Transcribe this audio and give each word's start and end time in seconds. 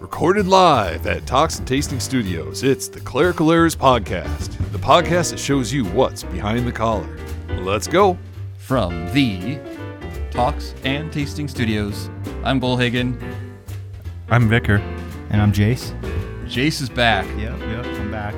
Recorded 0.00 0.46
live 0.46 1.06
at 1.06 1.26
Talks 1.26 1.58
and 1.58 1.68
Tasting 1.68 2.00
Studios, 2.00 2.62
it's 2.62 2.88
the 2.88 3.00
Clerical 3.00 3.52
Errors 3.52 3.76
Podcast, 3.76 4.56
the 4.72 4.78
podcast 4.78 5.30
that 5.30 5.38
shows 5.38 5.72
you 5.72 5.84
what's 5.86 6.22
behind 6.22 6.66
the 6.66 6.72
collar. 6.72 7.06
Let's 7.60 7.86
go. 7.86 8.16
From 8.58 9.12
the 9.12 9.58
Talks 10.30 10.74
and 10.84 11.12
Tasting 11.12 11.48
Studios, 11.48 12.08
I'm 12.44 12.60
Bullhagen. 12.60 13.20
I'm 14.30 14.48
Vicar. 14.48 14.76
And 15.30 15.42
I'm 15.42 15.52
Jace. 15.52 15.92
Jace 16.44 16.80
is 16.80 16.88
back. 16.88 17.26
Yep, 17.38 17.58
yep, 17.60 17.84
I'm 17.86 18.10
back. 18.10 18.34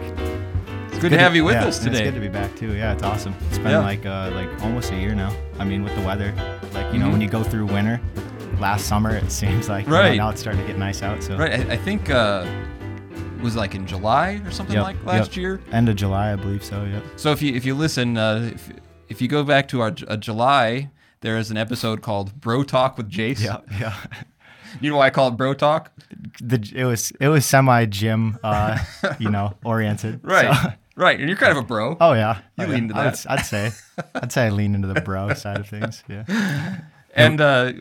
It's 0.88 0.98
good 0.98 1.10
to 1.10 1.18
have 1.18 1.36
you 1.36 1.44
with 1.44 1.54
yeah, 1.54 1.66
us 1.66 1.78
and 1.78 1.88
It's 1.88 1.98
today. 1.98 2.10
good 2.10 2.14
to 2.16 2.20
be 2.20 2.28
back 2.28 2.54
too. 2.56 2.74
Yeah, 2.74 2.92
it's 2.92 3.02
awesome. 3.02 3.34
It's 3.48 3.58
been 3.58 3.70
Yeah. 3.72 3.78
like 3.80 4.04
uh, 4.04 4.30
like 4.34 4.48
almost 4.62 4.90
a 4.92 4.96
year 4.96 5.14
now. 5.14 5.32
I 5.58 5.64
mean, 5.64 5.84
with 5.84 5.94
the 5.94 6.02
weather, 6.02 6.34
like 6.72 6.92
you 6.92 6.98
know, 6.98 7.06
Mhm. 7.08 7.12
when 7.12 7.20
you 7.20 7.28
go 7.28 7.42
through 7.42 7.66
winter, 7.66 8.00
last 8.62 8.86
summer 8.86 9.14
it 9.14 9.30
seems 9.30 9.68
like 9.68 9.84
you 9.84 9.90
know, 9.92 9.98
Right. 9.98 10.16
now 10.16 10.30
it's 10.30 10.40
starting 10.40 10.62
to 10.62 10.66
get 10.66 10.78
nice 10.78 11.02
out. 11.02 11.22
So 11.22 11.36
Right, 11.36 11.52
I, 11.68 11.72
I 11.74 11.76
think 11.76 12.08
uh, 12.10 12.46
was 13.42 13.56
like 13.56 13.74
in 13.74 13.86
July 13.86 14.40
or 14.44 14.50
something 14.50 14.76
Yep, 14.76 14.84
like 14.84 15.04
last 15.04 15.32
yep. 15.32 15.36
year. 15.36 15.60
end 15.72 15.88
of 15.88 15.96
July, 15.96 16.32
I 16.32 16.36
believe 16.36 16.64
so. 16.64 16.84
Yeah. 16.84 17.00
So 17.16 17.32
if 17.32 17.42
you 17.42 17.54
if 17.54 17.64
you 17.64 17.74
listen, 17.74 18.16
uh, 18.16 18.50
if, 18.54 18.70
if 19.08 19.20
you 19.20 19.28
go 19.28 19.42
back 19.44 19.68
to 19.68 19.80
our 19.80 19.92
uh, 20.08 20.16
July, 20.16 20.90
there 21.20 21.36
is 21.36 21.50
an 21.50 21.56
episode 21.56 22.02
called 22.02 22.40
Bro 22.40 22.64
Talk 22.64 22.96
with 22.96 23.10
Jace. 23.10 23.40
Yeah, 23.44 23.58
yeah. 23.78 23.94
You 24.80 24.88
know 24.90 24.96
why 24.96 25.08
I 25.08 25.10
call 25.10 25.28
it 25.28 25.32
Bro 25.36 25.54
Talk? 25.54 25.92
The 26.40 26.58
it 26.74 26.84
was 26.86 27.12
it 27.20 27.28
was 27.28 27.44
semi 27.44 27.84
gym, 27.84 28.38
uh, 28.42 28.78
you 29.18 29.28
know, 29.28 29.52
oriented. 29.64 30.20
Right, 30.22 30.48
So- 30.64 30.72
right. 30.96 31.20
And 31.20 31.28
you're 31.28 31.36
kind 31.36 31.52
of 31.52 31.58
a 31.58 31.66
bro. 31.66 31.98
oh 32.00 32.14
yeah. 32.14 32.36
You 32.36 32.64
Oh, 32.64 32.66
yeah. 32.68 32.72
lean 32.72 32.82
into 32.84 32.96
I'd. 32.96 33.18
I'd 33.28 33.44
say, 33.44 33.70
I'd 34.14 34.32
say 34.32 34.46
I 34.46 34.48
lean 34.48 34.74
into 34.74 34.88
the 34.88 35.02
bro 35.02 35.34
side 35.44 35.58
of 35.58 35.68
things. 35.68 36.02
Yeah. 36.08 36.24
And 37.14 37.38
uh, 37.42 37.72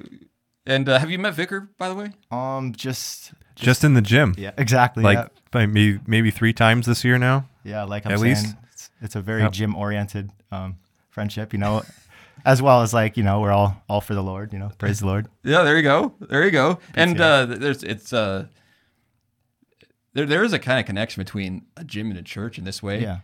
and 0.65 0.87
uh, 0.89 0.99
have 0.99 1.09
you 1.11 1.19
met 1.19 1.33
Vicar 1.33 1.69
by 1.77 1.89
the 1.89 1.95
way? 1.95 2.11
Um, 2.31 2.73
just 2.73 3.33
Just 3.55 3.83
in 3.83 3.93
the 3.93 4.01
gym. 4.01 4.33
yeah, 4.37 4.51
exactly. 4.57 5.03
Like 5.03 5.29
yeah. 5.53 5.65
maybe 5.65 5.99
maybe 6.07 6.31
three 6.31 6.53
times 6.53 6.85
this 6.85 7.03
year 7.03 7.17
now. 7.17 7.47
Yeah, 7.63 7.83
like 7.83 8.05
I'm 8.05 8.13
At 8.13 8.19
saying, 8.19 8.35
least. 8.35 8.55
it's, 8.71 8.89
it's 9.01 9.15
a 9.15 9.21
very 9.21 9.41
Yep. 9.43 9.51
gym 9.51 9.75
oriented 9.75 10.31
um, 10.51 10.77
friendship, 11.09 11.53
you 11.53 11.59
know, 11.59 11.83
as 12.45 12.61
well 12.61 12.81
as 12.81 12.93
like, 12.93 13.17
you 13.17 13.23
know, 13.23 13.39
we're 13.39 13.51
all 13.51 13.83
all 13.87 14.01
for 14.01 14.15
the 14.15 14.23
Lord, 14.23 14.51
you 14.53 14.59
know, 14.59 14.71
praise 14.77 14.99
the 14.99 15.05
Lord. 15.07 15.27
Yeah, 15.43 15.63
there 15.63 15.77
you 15.77 15.83
go. 15.83 16.13
There 16.19 16.43
you 16.43 16.51
go. 16.51 16.79
And 16.95 17.17
yeah. 17.17 17.25
uh, 17.25 17.45
there's 17.45 17.83
it's 17.83 18.13
uh, 18.13 18.47
there 20.13 20.25
there 20.25 20.43
is 20.43 20.53
a 20.53 20.59
kind 20.59 20.79
of 20.79 20.85
connection 20.85 21.21
between 21.23 21.65
a 21.77 21.83
gym 21.83 22.09
and 22.09 22.19
a 22.19 22.23
church 22.23 22.57
in 22.57 22.63
this 22.63 22.81
way. 22.83 23.01
Yeah. 23.01 23.19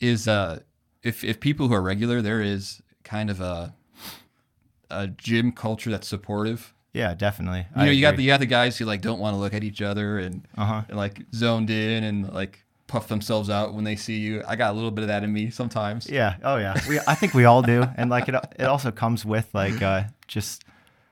Is 0.00 0.26
uh, 0.26 0.60
if 1.02 1.22
if 1.24 1.38
people 1.40 1.68
who 1.68 1.74
are 1.74 1.82
regular, 1.82 2.20
there 2.20 2.40
is 2.42 2.82
kind 3.04 3.30
of 3.30 3.40
a 3.40 3.74
a 4.92 5.06
gym 5.08 5.52
culture 5.52 5.90
that's 5.90 6.06
supportive. 6.08 6.72
Yeah, 6.92 7.14
definitely. 7.14 7.66
You 7.76 7.86
know, 7.86 7.90
you 7.90 8.02
got 8.02 8.16
the 8.16 8.22
you 8.22 8.28
got 8.28 8.40
the 8.40 8.46
guys 8.46 8.76
who 8.76 8.84
like 8.84 9.00
don't 9.00 9.18
want 9.18 9.34
to 9.34 9.38
look 9.40 9.54
at 9.54 9.64
each 9.64 9.80
other 9.80 10.18
and, 10.18 10.46
Uh-huh. 10.58 10.82
and 10.88 10.96
like 10.96 11.22
zoned 11.34 11.70
in 11.70 12.04
and 12.04 12.32
like 12.32 12.64
puff 12.86 13.08
themselves 13.08 13.48
out 13.48 13.72
when 13.72 13.84
they 13.84 13.96
see 13.96 14.18
you. 14.18 14.42
I 14.46 14.56
got 14.56 14.72
a 14.72 14.74
little 14.74 14.90
bit 14.90 15.00
of 15.02 15.08
that 15.08 15.24
in 15.24 15.32
me 15.32 15.48
sometimes. 15.50 16.10
Yeah. 16.10 16.36
Oh 16.44 16.58
yeah. 16.58 16.78
We 16.86 17.00
I 17.06 17.14
think 17.14 17.32
we 17.32 17.46
all 17.46 17.62
do. 17.62 17.86
And 17.96 18.10
like 18.10 18.28
it 18.28 18.34
it 18.58 18.64
also 18.64 18.90
comes 18.90 19.24
with 19.24 19.48
like 19.54 19.80
uh 19.80 20.04
just 20.28 20.64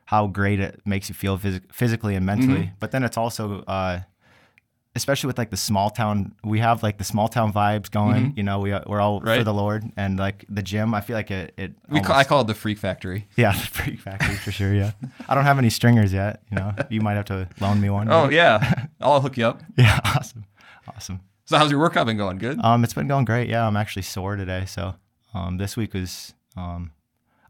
how 0.04 0.26
great 0.26 0.60
it 0.60 0.80
makes 0.84 1.08
you 1.08 1.14
feel 1.14 1.38
phys- 1.38 1.62
physically 1.72 2.14
and 2.14 2.26
mentally. 2.26 2.64
Mm-hmm. 2.64 2.74
But 2.80 2.90
then 2.90 3.02
it's 3.02 3.16
also 3.16 3.62
uh 3.62 4.00
especially 5.00 5.28
with 5.28 5.38
like 5.38 5.50
the 5.50 5.56
small 5.56 5.88
town 5.90 6.34
we 6.44 6.58
have 6.60 6.82
like 6.82 6.98
the 6.98 7.04
small 7.04 7.26
town 7.28 7.52
vibes 7.52 7.90
going, 7.90 8.34
you 8.36 8.42
know, 8.42 8.58
we 8.60 8.70
we're 8.86 9.00
all 9.00 9.20
Mm-hmm. 9.20 9.38
For 9.38 9.44
the 9.44 9.54
Lord 9.54 9.84
and 9.96 10.18
like 10.18 10.44
the 10.48 10.62
gym, 10.62 10.94
I 10.94 11.00
feel 11.00 11.16
like 11.16 11.30
it 11.30 11.54
it 11.56 11.72
We 11.88 12.00
call, 12.00 12.16
I 12.16 12.24
call 12.24 12.40
it 12.42 12.46
the 12.46 12.54
freak 12.54 12.78
factory. 12.78 13.26
Yeah, 13.36 13.52
the 13.62 13.66
freak 13.66 13.98
factory 14.00 14.36
for 14.36 14.52
sure. 14.52 14.72
Yeah, 14.74 14.92
I 15.28 15.34
don't 15.34 15.44
have 15.44 15.58
any 15.58 15.70
stringers 15.70 16.12
yet. 16.12 16.42
You 16.50 16.56
know, 16.56 16.74
you 16.90 17.00
might 17.00 17.14
have 17.14 17.24
to 17.26 17.48
loan 17.60 17.80
me 17.80 17.90
one. 17.90 18.10
Oh 18.10 18.28
yeah, 18.28 18.86
I'll 19.00 19.20
hook 19.20 19.36
you 19.36 19.46
up. 19.46 19.62
yeah, 19.76 19.98
awesome, 20.16 20.44
awesome. 20.94 21.20
So 21.46 21.58
how's 21.58 21.70
your 21.70 21.80
workout 21.80 22.06
been 22.06 22.16
going? 22.16 22.38
Good. 22.38 22.60
Um, 22.62 22.84
it's 22.84 22.94
been 22.94 23.08
going 23.08 23.24
great. 23.24 23.48
Yeah, 23.48 23.66
I'm 23.66 23.76
actually 23.76 24.02
sore 24.02 24.36
today. 24.36 24.64
So, 24.66 24.94
um, 25.34 25.56
this 25.58 25.76
week 25.76 25.94
was 25.94 26.32
um, 26.56 26.92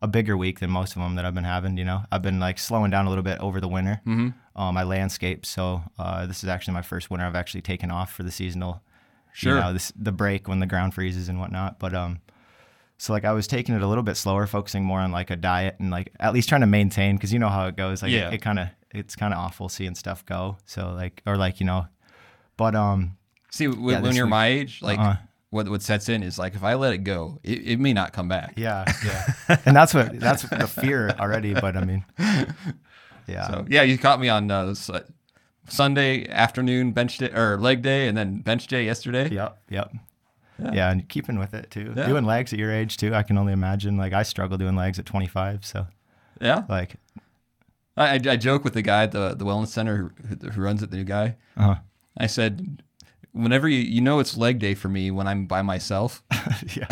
a 0.01 0.09
bigger 0.09 0.37
week 0.37 0.61
than 0.61 0.71
most 0.71 0.97
of 0.97 1.03
them 1.03 1.15
that 1.17 1.25
I've 1.27 1.35
been 1.35 1.45
having. 1.45 1.77
You 1.77 1.85
know, 1.85 2.01
I've 2.11 2.23
been 2.23 2.41
like 2.41 2.59
slowing 2.59 2.91
down 2.91 3.07
a 3.07 3.09
little 3.11 3.25
bit 3.25 3.39
over 3.41 3.61
the 3.61 3.69
winter. 3.69 4.01
Mm-hmm. 4.07 4.29
Um, 4.61 4.77
I 4.77 4.83
landscape, 4.83 5.47
so 5.47 5.83
uh, 5.99 6.27
this 6.27 6.43
is 6.45 6.49
actually 6.51 6.75
my 6.75 6.83
first 6.83 7.11
winter 7.11 7.25
I've 7.25 7.35
actually 7.35 7.63
taken 7.63 7.91
off 7.91 8.13
for 8.13 8.23
the 8.23 8.31
seasonal. 8.31 8.83
Sure. 9.33 9.55
You 9.57 9.61
know, 9.61 9.73
this 9.73 9.93
the 9.97 10.13
break 10.13 10.49
when 10.49 10.61
the 10.61 10.67
ground 10.67 10.93
freezes 10.95 11.29
and 11.29 11.39
whatnot. 11.41 11.79
But 11.79 11.95
um, 11.95 12.21
so 12.99 13.13
like 13.13 13.25
I 13.25 13.33
was 13.33 13.47
taking 13.47 13.75
it 13.75 13.81
a 13.83 13.87
little 13.87 14.03
bit 14.05 14.17
slower, 14.17 14.47
focusing 14.47 14.85
more 14.85 15.01
on 15.01 15.13
like 15.13 15.31
a 15.31 15.37
diet 15.37 15.77
and 15.79 15.91
like 15.91 16.13
at 16.21 16.35
least 16.35 16.49
trying 16.49 16.61
to 16.61 16.67
maintain 16.67 17.17
because 17.17 17.33
you 17.33 17.39
know 17.39 17.49
how 17.49 17.67
it 17.69 17.77
goes. 17.77 18.03
Like 18.03 18.13
Yeah. 18.13 18.31
it, 18.31 18.43
kind 18.43 18.59
of 18.59 18.69
it's 18.91 19.17
kind 19.17 19.33
of 19.33 19.39
awful 19.39 19.69
seeing 19.69 19.95
stuff 19.95 20.27
go. 20.27 20.59
So 20.67 20.93
like 20.93 21.23
or 21.27 21.37
like 21.37 21.61
you 21.61 21.67
know, 21.67 21.87
but 22.57 22.75
um 22.75 23.17
See, 23.51 23.67
w- 23.67 23.91
Yeah, 23.93 24.01
when 24.01 24.15
you're 24.15 24.27
week- 24.27 24.31
my 24.31 24.47
age, 24.49 24.83
like 24.83 24.99
Uh-uh. 24.99 25.17
what 25.51 25.69
what 25.71 25.81
sets 25.83 26.09
in 26.11 26.23
is 26.23 26.39
like 26.39 26.55
if 26.55 26.63
I 26.65 26.75
let 26.75 26.93
it 26.93 26.99
go, 27.05 27.39
it, 27.43 27.67
it 27.67 27.81
may 27.81 27.93
not 27.95 28.13
come 28.13 28.29
back. 28.29 28.55
yeah 28.57 28.85
yeah, 29.07 29.57
and 29.65 29.75
that's 29.75 29.95
what 29.95 30.21
that's 30.21 30.43
the 30.43 30.67
fear 30.67 31.15
already. 31.19 31.55
But 31.55 31.77
I 31.79 31.85
mean, 31.85 32.05
yeah 33.31 33.47
So 33.49 33.67
yeah, 33.69 33.83
you 33.83 33.97
caught 33.99 34.21
me 34.21 34.29
on 34.29 34.51
uh, 34.51 34.75
Sunday 35.69 36.29
afternoon 36.29 36.93
bench 36.93 37.19
day 37.19 37.31
or 37.31 37.57
leg 37.59 37.83
day, 37.83 38.09
and 38.09 38.17
then 38.17 38.41
bench 38.41 38.67
day 38.67 38.85
yesterday. 38.85 39.29
yep 39.31 39.59
yep. 39.69 39.93
Yeah. 40.63 40.91
and 40.91 41.09
keeping 41.09 41.39
with 41.39 41.55
it 41.55 41.71
too. 41.71 41.95
Yeah. 41.97 42.07
Doing 42.07 42.25
legs 42.25 42.53
at 42.53 42.59
your 42.59 42.71
age 42.71 42.99
too, 42.99 43.15
I 43.15 43.23
can 43.23 43.39
only 43.39 43.53
imagine. 43.55 43.97
Like 43.97 44.13
I 44.13 44.23
struggle 44.25 44.59
doing 44.59 44.77
legs 44.77 44.99
at 44.99 45.07
25, 45.07 45.65
so 45.65 45.87
Yeah, 46.41 46.65
like, 46.69 46.97
I, 47.97 48.09
I, 48.17 48.21
I 48.33 48.37
joke 48.37 48.63
with 48.63 48.75
the 48.75 48.83
guy 48.83 49.05
at 49.05 49.13
the 49.13 49.35
the 49.35 49.45
wellness 49.47 49.69
center 49.69 50.13
who, 50.29 50.49
who 50.51 50.61
runs 50.61 50.83
it, 50.83 50.91
the 50.91 50.99
new 50.99 51.05
guy. 51.05 51.37
Uh-huh. 51.57 51.77
I 52.19 52.27
said, 52.27 52.83
whenever 53.33 53.69
you 53.69 53.79
you 53.79 54.03
know 54.03 54.19
it's 54.19 54.37
leg 54.37 54.59
day 54.59 54.75
for 54.75 54.89
me 54.89 55.11
when 55.11 55.27
I'm 55.27 55.47
by 55.47 55.63
myself. 55.63 56.23
yeah. 56.77 56.89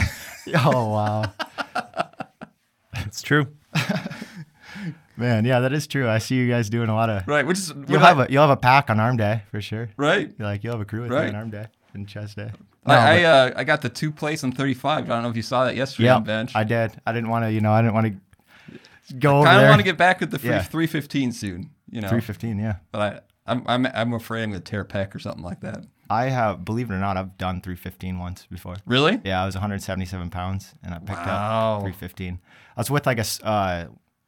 Oh 0.65 0.89
wow, 0.89 1.33
It's 3.07 3.21
true. 3.23 3.49
man. 5.19 5.45
Yeah, 5.45 5.61
that 5.61 5.73
is 5.73 5.87
true. 5.87 6.09
I 6.09 6.19
see 6.19 6.37
you 6.37 6.49
guys 6.49 6.71
doing 6.71 6.89
a 6.89 6.95
lot 6.95 7.11
of. 7.11 7.27
Right, 7.29 7.47
which 7.47 7.59
is 7.59 7.75
You'll 7.89 8.01
have 8.01 8.19
a 8.19 8.27
you'll 8.31 8.43
have 8.43 8.51
a 8.51 8.57
pack 8.57 8.89
on 8.91 8.99
arm 9.01 9.17
day 9.17 9.43
for 9.51 9.61
sure. 9.61 9.91
right. 9.97 10.33
You're 10.39 10.49
like 10.49 10.65
you'll 10.65 10.73
have 10.75 10.81
a 10.81 10.85
crew 10.85 11.03
with 11.03 11.11
Right. 11.11 11.25
you 11.25 11.29
on 11.31 11.35
arm 11.37 11.51
day 11.51 11.67
and 11.95 12.09
chest 12.09 12.37
day. 12.37 12.51
No, 12.87 12.95
I 12.95 13.21
I, 13.21 13.23
uh, 13.25 13.53
I 13.57 13.65
got 13.65 13.83
the 13.83 13.89
two 13.91 14.11
place 14.11 14.43
on 14.45 14.53
35. 14.53 15.05
I 15.05 15.07
don't 15.09 15.23
know 15.23 15.29
if 15.29 15.37
you 15.37 15.43
saw 15.43 15.65
that 15.67 15.77
yesterday 15.77 16.09
on 16.09 16.25
bench. 16.25 16.53
I 16.55 16.65
did. 16.65 16.93
I 17.07 17.13
didn't 17.13 17.29
want 17.29 17.45
to. 17.45 17.53
You 17.53 17.61
know, 17.61 17.73
I 17.73 17.83
didn't 17.83 17.95
want 17.95 18.07
to 18.07 19.15
go 19.19 19.43
I 19.43 19.45
kind 19.47 19.63
of 19.65 19.69
want 19.69 19.81
to 19.81 19.85
get 19.85 19.97
back 19.97 20.23
at 20.23 20.31
the 20.31 20.39
free 20.39 20.51
Yeah. 20.51 20.63
315 20.63 21.33
soon. 21.33 21.71
You 21.91 22.01
know, 22.03 22.09
315. 22.09 22.59
Yeah. 22.59 22.77
but 22.93 23.01
I 23.01 23.21
I'm 23.53 23.63
I'm 23.67 23.87
I'm 23.87 24.13
afraid 24.15 24.43
I'm 24.43 24.51
gonna 24.51 24.61
tear 24.61 24.83
a 24.83 24.85
pec 24.87 25.15
or 25.15 25.19
something 25.19 25.43
like 25.43 25.61
that. 25.61 25.85
I 26.11 26.31
have, 26.31 26.65
believe 26.65 26.91
it 26.91 26.95
or 26.95 26.99
not, 26.99 27.19
I've 27.19 27.37
done 27.37 27.61
315 27.61 28.19
once 28.19 28.47
before. 28.51 28.77
Really? 28.87 29.21
Yeah, 29.25 29.43
I 29.43 29.47
was 29.47 29.55
177 29.55 30.31
pounds 30.31 30.75
and 30.83 30.95
I 30.95 30.99
picked 31.01 31.11
Wow. 31.19 31.75
up 31.77 31.81
315. 31.83 32.41
I 32.77 32.81
was 32.81 32.91
with 32.91 33.05
like 33.07 33.19
a, 33.19 33.27
uh, 33.47 33.87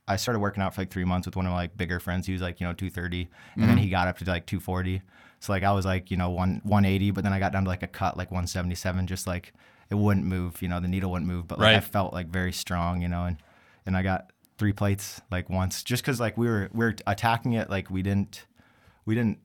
I 0.09 0.17
started 0.17 0.41
working 0.41 0.63
out 0.63 0.75
for 0.75 0.81
like 0.81 0.91
three 0.91 1.05
months 1.05 1.27
with 1.27 1.37
one 1.37 1.47
of 1.47 1.51
my 1.53 1.57
like 1.59 1.77
bigger 1.77 2.01
friends. 2.01 2.27
He 2.27 2.33
was 2.33 2.43
like, 2.43 2.61
you 2.61 2.67
know, 2.67 2.73
230 2.73 3.21
and 3.23 3.29
Mm-hmm. 3.63 3.69
then 3.69 3.79
he 3.79 3.89
got 3.89 4.09
up 4.09 4.19
to 4.19 4.25
like 4.25 4.47
240. 4.47 5.03
So 5.39 5.53
like 5.53 5.63
I 5.63 5.73
was 5.73 5.85
like, 5.87 6.11
you 6.11 6.17
know, 6.17 6.31
one 6.31 6.61
180, 6.65 7.13
but 7.13 7.25
then 7.25 7.33
I 7.33 7.39
got 7.39 7.53
down 7.53 7.65
to 7.65 7.69
like 7.71 7.83
a 7.83 7.87
cut 7.87 8.17
like 8.17 8.31
177, 8.31 9.07
just 9.07 9.27
like 9.27 9.53
it 9.89 9.95
wouldn't 9.95 10.27
move, 10.27 10.61
you 10.63 10.69
know, 10.69 10.81
the 10.81 10.89
needle 10.89 11.11
wouldn't 11.13 11.31
move, 11.31 11.47
but 11.49 11.59
like 11.59 11.69
I 11.77 11.81
felt 11.81 12.13
like 12.13 12.29
very 12.29 12.53
strong, 12.53 13.03
you 13.03 13.09
know, 13.09 13.25
and, 13.25 13.37
and 13.87 13.97
I 13.97 14.03
got 14.03 14.33
three 14.59 14.73
plates 14.73 15.21
like 15.31 15.49
once 15.49 15.83
just 15.83 16.05
cause 16.05 16.21
like 16.21 16.37
we 16.37 16.47
were, 16.49 16.69
we 16.73 16.85
were 16.85 16.95
attacking 17.07 17.55
it. 17.55 17.71
Like 17.71 17.91
we 17.91 18.03
didn't, 18.03 18.47
we 19.07 19.15
didn't 19.15 19.39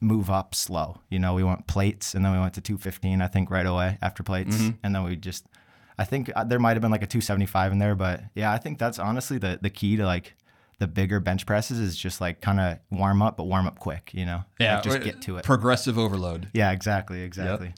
move 0.00 0.28
up 0.30 0.54
slow. 0.54 1.00
You 1.10 1.18
know, 1.18 1.34
we 1.34 1.42
went 1.44 1.66
plates 1.66 2.14
and 2.14 2.24
then 2.24 2.32
we 2.32 2.38
went 2.38 2.54
to 2.54 2.60
215, 2.60 3.22
I 3.22 3.28
think, 3.28 3.50
right 3.50 3.66
away 3.66 3.98
after 4.02 4.22
plates. 4.22 4.56
And 4.82 4.94
then 4.94 5.02
we 5.04 5.16
just, 5.16 5.46
I 5.98 6.04
think 6.04 6.30
uh, 6.36 6.44
there 6.44 6.58
might 6.58 6.72
have 6.74 6.82
been 6.82 6.90
like 6.90 7.02
a 7.02 7.06
275 7.06 7.72
in 7.72 7.78
there. 7.78 7.94
But 7.94 8.22
yeah, 8.34 8.52
I 8.52 8.58
think 8.58 8.78
that's 8.78 8.98
honestly 8.98 9.38
the, 9.38 9.58
the 9.60 9.70
key 9.70 9.96
to 9.96 10.04
like 10.04 10.34
the 10.78 10.86
bigger 10.86 11.20
bench 11.20 11.46
presses 11.46 11.78
is 11.78 11.96
just 11.96 12.20
like 12.20 12.40
kind 12.40 12.60
of 12.60 12.78
warm 12.90 13.22
up, 13.22 13.36
but 13.38 13.44
warm 13.44 13.66
up 13.66 13.78
quick, 13.78 14.10
you 14.12 14.26
know? 14.26 14.44
Like, 14.60 14.82
just 14.82 15.00
get 15.02 15.22
to 15.22 15.38
it. 15.38 15.44
Progressive 15.44 15.98
overload. 15.98 16.48
yeah, 16.52 16.70
exactly. 16.72 17.22
Exactly. 17.22 17.72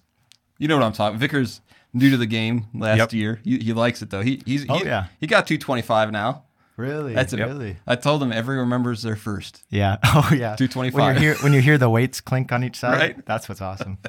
You 0.59 0.67
know 0.67 0.77
what 0.77 0.85
I'm 0.85 0.93
talking. 0.93 1.19
Vicar's 1.21 1.61
new 1.93 2.11
to 2.11 2.17
the 2.17 2.27
game 2.27 2.67
last 2.75 2.99
Yep. 2.99 3.13
year. 3.13 3.41
He, 3.45 3.59
he 3.59 3.73
likes 3.73 4.03
it 4.03 4.11
though. 4.11 4.23
He 4.23 4.43
he's 4.45 4.67
Oh, 4.69 4.79
he, 4.79 4.87
yeah. 4.87 5.07
he 5.21 5.27
got 5.29 5.47
225 5.47 6.11
now. 6.11 6.43
Really? 6.77 7.13
That's 7.15 7.33
it. 7.33 7.39
Really? 7.41 7.77
I 7.87 7.95
told 7.97 8.23
him 8.23 8.31
every 8.33 8.57
remembers 8.57 9.03
their 9.03 9.17
first. 9.17 9.63
Yeah. 9.71 9.97
Oh, 10.05 10.29
yeah. 10.33 10.57
225. 10.57 10.93
When 10.95 11.15
you 11.15 11.21
hear 11.21 11.35
when 11.43 11.53
you 11.53 11.61
hear 11.61 11.79
the 11.79 11.89
weights 11.91 12.21
clink 12.21 12.51
on 12.53 12.65
each 12.65 12.77
side, 12.77 12.99
Right. 12.99 13.27
that's 13.27 13.49
what's 13.49 13.61
awesome. 13.61 13.99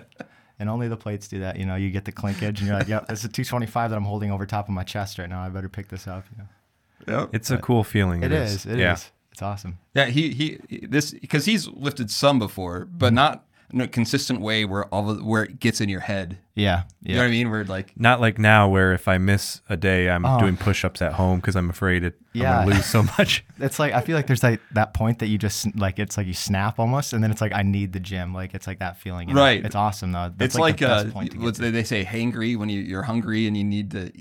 and 0.60 0.70
only 0.70 0.88
the 0.88 0.98
plates 0.98 1.28
do 1.28 1.40
that. 1.40 1.58
You 1.58 1.66
know, 1.66 1.76
you 1.76 1.90
get 1.90 2.06
the 2.06 2.12
clinkage, 2.12 2.60
and 2.60 2.62
you're 2.62 2.78
like, 2.78 2.88
"Yep, 2.88 3.08
this 3.08 3.20
is 3.20 3.26
a 3.26 3.30
225 3.30 3.90
that 3.90 3.96
I'm 3.96 4.04
holding 4.04 4.32
over 4.32 4.46
top 4.46 4.68
of 4.68 4.74
my 4.74 4.84
chest 4.84 5.18
right 5.18 5.30
now. 5.30 5.42
I 5.42 5.50
better 5.50 5.70
pick 5.70 5.88
this 5.88 6.08
up." 6.08 6.26
You 6.32 6.44
know? 6.44 7.20
Yep. 7.22 7.30
It's 7.34 7.50
a 7.50 7.58
cool 7.58 7.84
feeling. 7.84 8.24
It 8.24 8.32
is. 8.32 8.66
It 8.66 8.74
is. 8.74 8.78
yeah. 8.78 8.98
It's 9.32 9.42
awesome. 9.42 9.80
Yeah, 9.96 10.08
he 10.08 10.32
he 10.34 10.86
this 10.86 11.12
because 11.12 11.46
he's 11.46 11.68
lifted 11.70 12.12
some 12.12 12.40
before, 12.40 12.86
but 12.86 13.08
mm-hmm. 13.08 13.16
not 13.16 13.46
in 13.72 13.82
a 13.82 13.88
consistent 13.88 14.42
way 14.42 14.66
where 14.66 14.86
all 14.86 15.10
of, 15.12 15.24
where 15.24 15.44
it 15.44 15.60
gets 15.60 15.80
in 15.82 15.90
your 15.90 16.00
head. 16.00 16.38
Yeah, 16.56 16.84
You 17.02 17.16
know 17.16 17.22
what 17.22 17.28
I 17.28 17.32
mean? 17.32 17.50
Where 17.52 17.64
like 17.64 17.94
Not 17.98 18.20
like 18.20 18.38
now 18.40 18.68
where 18.68 18.92
if 18.94 19.08
I 19.08 19.18
miss 19.18 19.62
a 19.70 19.78
day, 19.78 20.10
I'm 20.10 20.26
Oh. 20.26 20.40
doing 20.40 20.58
push-ups 20.58 21.02
at 21.02 21.14
home 21.14 21.40
because 21.40 21.56
I'm 21.56 21.70
afraid 21.70 22.04
it, 22.04 22.20
Yeah. 22.34 22.60
I'm 22.60 22.66
gonna 22.66 22.76
lose 22.78 22.86
so 22.86 23.04
much. 23.18 23.46
it's 23.60 23.80
like 23.80 23.94
I 23.94 24.02
feel 24.02 24.16
like 24.16 24.28
there's 24.28 24.44
like 24.44 24.60
that 24.74 24.94
point 24.94 25.20
that 25.20 25.28
you 25.28 25.38
just 25.38 25.74
like 25.78 26.00
it's 26.00 26.18
like 26.18 26.28
you 26.28 26.34
snap 26.34 26.80
almost, 26.80 27.14
and 27.14 27.24
then 27.24 27.32
it's 27.32 27.42
like 27.42 27.54
I 27.54 27.62
need 27.62 27.94
the 27.94 28.00
gym. 28.00 28.34
Like 28.34 28.54
it's 28.54 28.68
like 28.68 28.80
that 28.80 28.98
feeling. 29.00 29.30
you 29.30 29.36
know? 29.36 29.42
Right. 29.42 29.64
It's 29.64 29.76
awesome 29.76 30.12
though. 30.12 30.34
That's 30.36 30.56
it's 30.56 30.60
like, 30.60 30.78
the 30.78 30.90
uh, 30.90 31.04
best 31.04 31.14
point 31.14 31.32
to 31.32 31.38
get 31.38 31.44
what 31.44 31.56
to. 31.56 31.62
they 31.62 31.72
they 31.72 31.84
say 31.84 32.04
hangry 32.04 32.58
when 32.58 32.70
you, 32.70 32.82
you're 32.82 33.04
hungry 33.04 33.48
and 33.48 33.56
you 33.56 33.64
need 33.64 33.92
to 33.92 34.12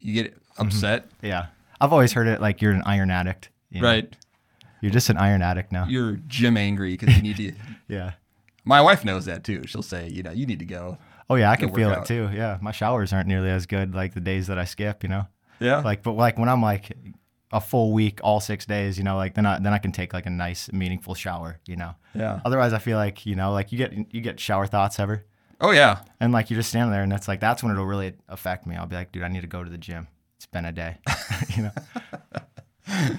you 0.00 0.14
get 0.14 0.34
Mm-hmm. 0.52 0.66
upset. 0.66 1.06
Yeah, 1.22 1.46
I've 1.80 1.92
always 1.94 2.12
heard 2.12 2.26
it 2.28 2.40
like 2.40 2.60
you're 2.60 2.72
an 2.72 2.82
iron 2.84 3.10
addict. 3.10 3.48
you 3.70 3.80
know? 3.80 3.88
Right. 3.88 4.16
You're 4.82 4.90
just 4.92 5.08
an 5.10 5.16
iron 5.16 5.40
addict 5.42 5.72
now. 5.72 5.86
You're 5.86 6.16
gym 6.26 6.56
angry 6.58 6.94
because 6.96 7.16
you 7.16 7.22
need 7.22 7.36
to. 7.36 7.52
yeah. 7.88 8.12
My 8.64 8.80
wife 8.80 9.04
knows 9.04 9.24
that 9.26 9.42
too. 9.44 9.62
She'll 9.66 9.82
say, 9.82 10.08
you 10.08 10.22
know, 10.22 10.30
you 10.30 10.46
need 10.46 10.58
to 10.60 10.64
go. 10.64 10.98
Oh 11.30 11.34
yeah, 11.36 11.50
I 11.50 11.56
can 11.56 11.72
feel 11.74 11.88
work 11.90 12.00
it 12.02 12.06
too. 12.06 12.28
Yeah, 12.32 12.58
my 12.60 12.72
showers 12.72 13.12
aren't 13.12 13.26
nearly 13.28 13.50
as 13.50 13.66
good 13.66 13.94
like 13.94 14.14
the 14.14 14.20
days 14.20 14.46
that 14.48 14.58
I 14.58 14.64
skip. 14.64 15.02
You 15.02 15.08
know, 15.08 15.26
Yeah. 15.60 15.78
like 15.80 16.02
but 16.02 16.12
like 16.12 16.38
when 16.38 16.48
I'm 16.48 16.62
like 16.62 16.96
a 17.52 17.60
full 17.60 17.92
week, 17.92 18.20
all 18.22 18.40
six 18.40 18.64
days, 18.66 18.96
you 18.98 19.04
know, 19.04 19.16
like 19.16 19.34
then 19.34 19.46
I 19.46 19.58
then 19.58 19.72
I 19.72 19.78
can 19.78 19.92
take 19.92 20.12
like 20.12 20.26
a 20.26 20.30
nice 20.30 20.70
meaningful 20.72 21.14
shower. 21.14 21.58
You 21.66 21.76
know. 21.76 21.94
yeah. 22.14 22.40
Otherwise, 22.44 22.72
I 22.72 22.78
feel 22.78 22.96
like 22.98 23.24
you 23.26 23.34
know, 23.34 23.52
like 23.52 23.72
you 23.72 23.78
get 23.78 23.92
you 24.14 24.20
get 24.20 24.38
shower 24.38 24.66
thoughts 24.66 24.98
ever, 25.00 25.24
Oh 25.60 25.70
yeah. 25.72 26.00
and 26.20 26.32
like 26.32 26.50
you're 26.50 26.58
just 26.58 26.68
standing 26.70 26.92
there, 26.92 27.02
and 27.02 27.10
that's 27.10 27.28
like 27.28 27.40
that's 27.40 27.62
when 27.62 27.72
it'll 27.72 27.86
really 27.86 28.14
affect 28.28 28.66
me. 28.66 28.76
I'll 28.76 28.86
be 28.86 28.96
like, 28.96 29.12
dude, 29.12 29.22
I 29.22 29.28
need 29.28 29.40
to 29.42 29.46
go 29.46 29.64
to 29.64 29.70
the 29.70 29.78
gym. 29.78 30.08
It's 30.36 30.46
been 30.46 30.64
a 30.64 30.72
day. 30.72 30.98
you 31.56 31.62
know, 31.64 31.72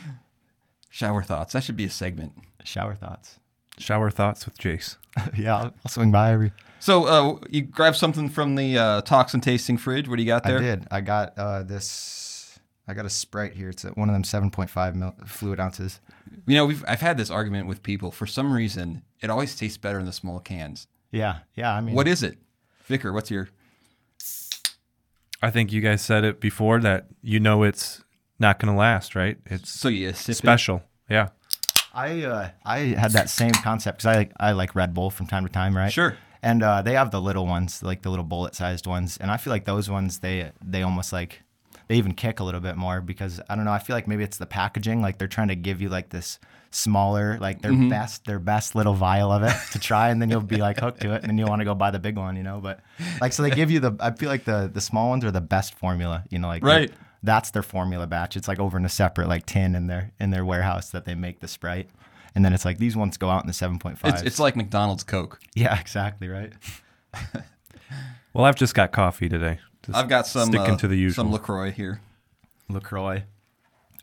Shower 0.90 1.24
thoughts. 1.24 1.54
That 1.54 1.64
should 1.64 1.76
be 1.78 1.86
a 1.86 1.90
segment. 1.90 2.34
shower 2.64 2.94
thoughts. 2.96 3.40
Shower 3.78 4.10
thoughts 4.12 4.46
with 4.46 4.58
Jace. 4.58 4.98
yeah, 5.38 5.56
I'll, 5.58 5.66
I'll 5.66 5.90
swing 5.90 6.12
by 6.12 6.32
every. 6.32 6.52
So 6.80 7.06
uh, 7.06 7.40
you 7.50 7.62
grab 7.62 7.96
something 7.96 8.30
from 8.30 8.56
the 8.56 8.78
uh, 8.78 9.02
Talks 9.02 9.34
and 9.34 9.42
Tasting 9.42 9.78
fridge. 9.78 10.08
What 10.10 10.18
do 10.18 10.22
you 10.24 10.28
got 10.28 10.44
there? 10.44 10.58
I 10.58 10.62
did. 10.62 10.88
I 10.92 11.02
got 11.02 11.38
uh, 11.38 11.64
this. 11.64 12.60
I 12.88 12.94
got 12.94 13.06
a 13.06 13.10
Sprite 13.10 13.54
here. 13.54 13.70
It's 13.70 13.84
one 13.84 14.10
of 14.10 14.14
them 14.14 14.24
7.5 14.24 14.96
mil- 14.96 15.16
fluid 15.26 15.60
ounces. 15.60 16.02
You 16.46 16.56
know, 16.56 16.66
we've 16.66 16.84
I've 16.88 17.00
had 17.00 17.18
this 17.18 17.30
argument 17.30 17.68
with 17.68 17.82
people. 17.84 18.12
For 18.12 18.26
some 18.28 18.52
reason, 18.52 19.04
it 19.22 19.30
always 19.30 19.56
tastes 19.56 19.78
better 19.78 20.00
in 20.00 20.06
the 20.06 20.12
small 20.12 20.40
cans. 20.40 20.88
Yeah, 21.12 21.40
yeah. 21.56 21.74
I 21.74 21.80
mean, 21.80 21.96
What 21.96 22.08
is 22.08 22.22
it, 22.24 22.38
Vicar? 22.86 23.14
What's 23.14 23.32
your? 23.32 23.48
I 25.42 25.52
think 25.52 25.72
you 25.72 25.82
guys 25.82 26.02
said 26.02 26.24
it 26.24 26.40
before 26.40 26.80
that 26.82 27.08
you 27.22 27.40
know 27.40 27.64
it's 27.64 28.04
not 28.40 28.60
gonna 28.60 28.76
last, 28.76 29.16
right? 29.16 29.38
It's 29.46 29.70
So 29.70 29.88
you 29.90 30.12
sip 30.14 30.34
it? 30.34 30.38
special. 30.38 30.84
Yeah. 31.10 31.30
I 31.94 32.24
uh, 32.24 32.50
I 32.66 32.80
had 32.80 33.12
that 33.12 33.30
same 33.30 33.52
concept 33.54 34.00
because 34.00 34.08
I 34.08 34.16
like 34.16 34.32
I 34.40 34.52
like 34.54 34.76
Red 34.76 34.94
Bull 34.94 35.10
from 35.10 35.28
time 35.28 35.46
to 35.46 35.52
time, 35.52 35.76
right? 35.78 35.92
Sure. 35.92 36.18
And 36.42 36.62
uh, 36.62 36.82
they 36.82 36.94
have 36.94 37.12
the 37.12 37.22
little 37.22 37.46
ones, 37.48 37.82
like 37.84 38.02
the 38.02 38.10
little 38.10 38.26
bullet-sized 38.26 38.86
ones, 38.86 39.18
and 39.18 39.32
I 39.32 39.38
feel 39.38 39.52
like 39.52 39.66
those 39.66 39.90
ones 39.90 40.20
they 40.20 40.52
they 40.62 40.82
almost 40.84 41.14
like 41.14 41.42
they 41.88 41.96
even 41.96 42.14
kick 42.14 42.40
a 42.40 42.44
little 42.44 42.62
bit 42.62 42.76
more 42.78 43.00
because 43.02 43.40
I 43.50 43.56
don't 43.56 43.66
know. 43.66 43.72
I 43.72 43.80
feel 43.80 43.96
like 43.96 44.08
maybe 44.08 44.24
it's 44.24 44.38
the 44.38 44.46
packaging, 44.46 45.02
like 45.02 45.18
they're 45.20 45.28
trying 45.28 45.50
to 45.50 45.56
give 45.56 45.82
you 45.82 45.90
like 45.90 46.10
this 46.10 46.40
smaller, 46.72 47.38
like 47.40 47.62
their 47.62 47.72
Mm-hmm. 47.72 47.90
best 47.90 48.26
their 48.26 48.40
best 48.40 48.74
little 48.76 48.94
vial 48.94 49.32
of 49.32 49.44
it 49.44 49.56
to 49.72 49.80
try, 49.80 50.10
and 50.10 50.22
then 50.22 50.30
you'll 50.30 50.42
be 50.42 50.58
like 50.58 50.80
hooked 50.80 51.02
to 51.02 51.14
it, 51.14 51.22
and 51.22 51.30
then 51.30 51.38
you'll 51.38 51.50
want 51.50 51.60
to 51.62 51.66
go 51.66 51.76
buy 51.76 51.92
the 51.92 52.00
big 52.00 52.18
one, 52.18 52.36
you 52.36 52.44
know. 52.44 52.60
But 52.60 52.80
like 53.22 53.32
so 53.34 53.44
they 53.44 53.52
give 53.52 53.70
you 53.72 53.80
the 53.80 53.96
I 54.00 54.12
feel 54.12 54.30
like 54.30 54.44
the 54.46 54.70
the 54.74 54.82
small 54.82 55.10
ones 55.10 55.24
are 55.24 55.32
the 55.32 55.42
best 55.42 55.76
formula, 55.76 56.24
you 56.30 56.40
know, 56.40 56.48
like 56.48 56.64
Right. 56.64 56.92
That's 57.24 57.52
their 57.52 57.64
formula 57.64 58.06
batch. 58.06 58.36
It's 58.36 58.48
like 58.48 58.60
over 58.60 58.78
in 58.78 58.86
a 58.86 58.90
separate 58.90 59.30
like 59.30 59.46
tin 59.46 59.76
in 59.76 59.88
their 59.88 60.12
in 60.20 60.30
their 60.32 60.44
warehouse 60.44 60.90
that 60.90 61.06
they 61.06 61.16
make 61.16 61.40
the 61.40 61.48
Sprite. 61.48 61.90
And 62.36 62.44
then 62.44 62.54
it's 62.54 62.66
like 62.66 62.80
these 62.80 62.98
ones 62.98 63.16
go 63.18 63.30
out 63.30 63.44
in 63.44 63.48
the 63.48 63.54
7.5. 63.54 63.98
It's 64.04 64.22
it's 64.24 64.40
like 64.40 64.56
McDonald's 64.56 65.04
Coke. 65.04 65.40
yeah, 65.56 65.80
exactly, 65.80 66.28
right? 66.28 66.52
Well, 68.34 68.46
I've 68.46 68.56
just 68.56 68.74
got 68.74 68.92
coffee 68.92 69.30
today. 69.30 69.60
Just 69.86 69.96
I've 69.96 70.10
got 70.10 70.26
some 70.26 70.48
sticking 70.48 70.74
uh, 70.74 70.78
to 70.78 70.88
the 70.88 70.96
usual. 70.98 71.24
some 71.26 71.32
LaCroix 71.32 71.70
here. 71.72 72.02
LaCroix. 72.68 73.24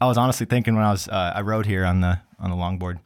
I 0.00 0.06
was 0.06 0.16
honestly 0.16 0.46
thinking 0.46 0.76
when 0.76 0.84
I 0.84 0.92
was 0.92 1.08
uh, 1.08 1.32
I 1.34 1.40
rode 1.40 1.66
here 1.66 1.84
on 1.84 2.00
the 2.00 2.20
on 2.38 2.50
the 2.50 2.56
longboard. 2.56 3.00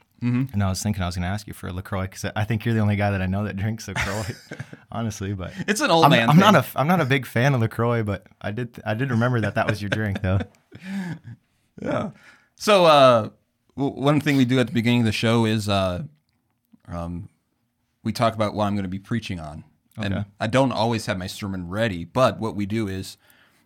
And 0.53 0.63
I 0.63 0.69
was 0.69 0.83
thinking 0.83 1.03
I 1.03 1.07
was 1.07 1.17
going 1.17 1.23
to 1.23 1.29
ask 1.29 1.47
you 1.47 1.53
for 1.53 1.69
a 1.69 1.73
LaCroix 1.73 2.03
because 2.03 2.25
I 2.35 2.45
think 2.45 2.65
you're 2.65 2.75
the 2.75 2.81
only 2.81 2.97
guy 2.97 3.11
that 3.11 3.21
I 3.21 3.27
know 3.27 3.45
that 3.45 3.57
drinks 3.57 3.87
LaCroix, 3.89 4.35
honestly. 4.93 5.35
But 5.35 5.53
It's 5.69 5.81
an 5.81 5.91
old 5.91 6.07
I'm, 6.07 6.11
man. 6.11 6.31
I'm 6.31 6.39
not 6.39 6.55
a 6.55 6.65
I'm 6.77 6.87
not 6.87 7.01
a 7.01 7.05
big 7.05 7.27
fan 7.27 7.55
of 7.55 7.61
LaCroix, 7.61 8.03
but 8.03 8.27
I 8.41 8.51
did 8.51 8.81
I 8.87 8.95
did 8.95 9.11
remember 9.11 9.41
that 9.43 9.55
that 9.57 9.69
was 9.69 9.83
your 9.83 9.91
drink 9.91 10.23
though. 10.23 10.39
Yeah. 11.83 12.11
So 12.55 12.85
uh, 12.85 13.31
one 13.75 14.21
thing 14.21 14.37
we 14.37 14.45
do 14.45 14.61
at 14.61 14.69
the 14.69 14.73
beginning 14.73 15.01
of 15.01 15.07
the 15.07 15.13
show 15.13 15.45
is 15.45 15.69
uh, 15.69 16.05
um, 16.87 17.29
we 18.05 18.13
talk 18.13 18.35
about 18.35 18.55
what 18.55 18.67
I'm 18.67 18.75
going 18.75 18.85
to 18.85 18.89
be 18.89 19.01
preaching 19.01 19.41
on. 19.41 19.65
And 19.97 20.25
I 20.41 20.47
don't 20.47 20.73
always 20.73 21.07
have 21.07 21.19
my 21.19 21.27
sermon 21.27 21.69
ready, 21.69 22.05
but 22.05 22.39
what 22.39 22.55
we 22.57 22.65
do 22.67 22.89
is 22.89 23.17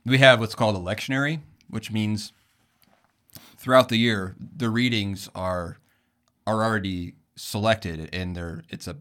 we 0.05 0.19
have 0.19 0.41
what's 0.41 0.55
called 0.55 0.77
a 0.77 0.79
lectionary, 0.79 1.41
which 1.69 1.91
means 1.91 2.33
throughout 3.57 3.89
the 3.89 3.97
year 3.97 4.37
the 4.39 4.71
readings 4.71 5.29
are 5.35 5.79
are 6.49 6.65
already 6.65 7.15
selected 7.37 8.09
and 8.13 8.35
they're 8.37 8.63
it's 8.69 8.89
a 8.89 8.97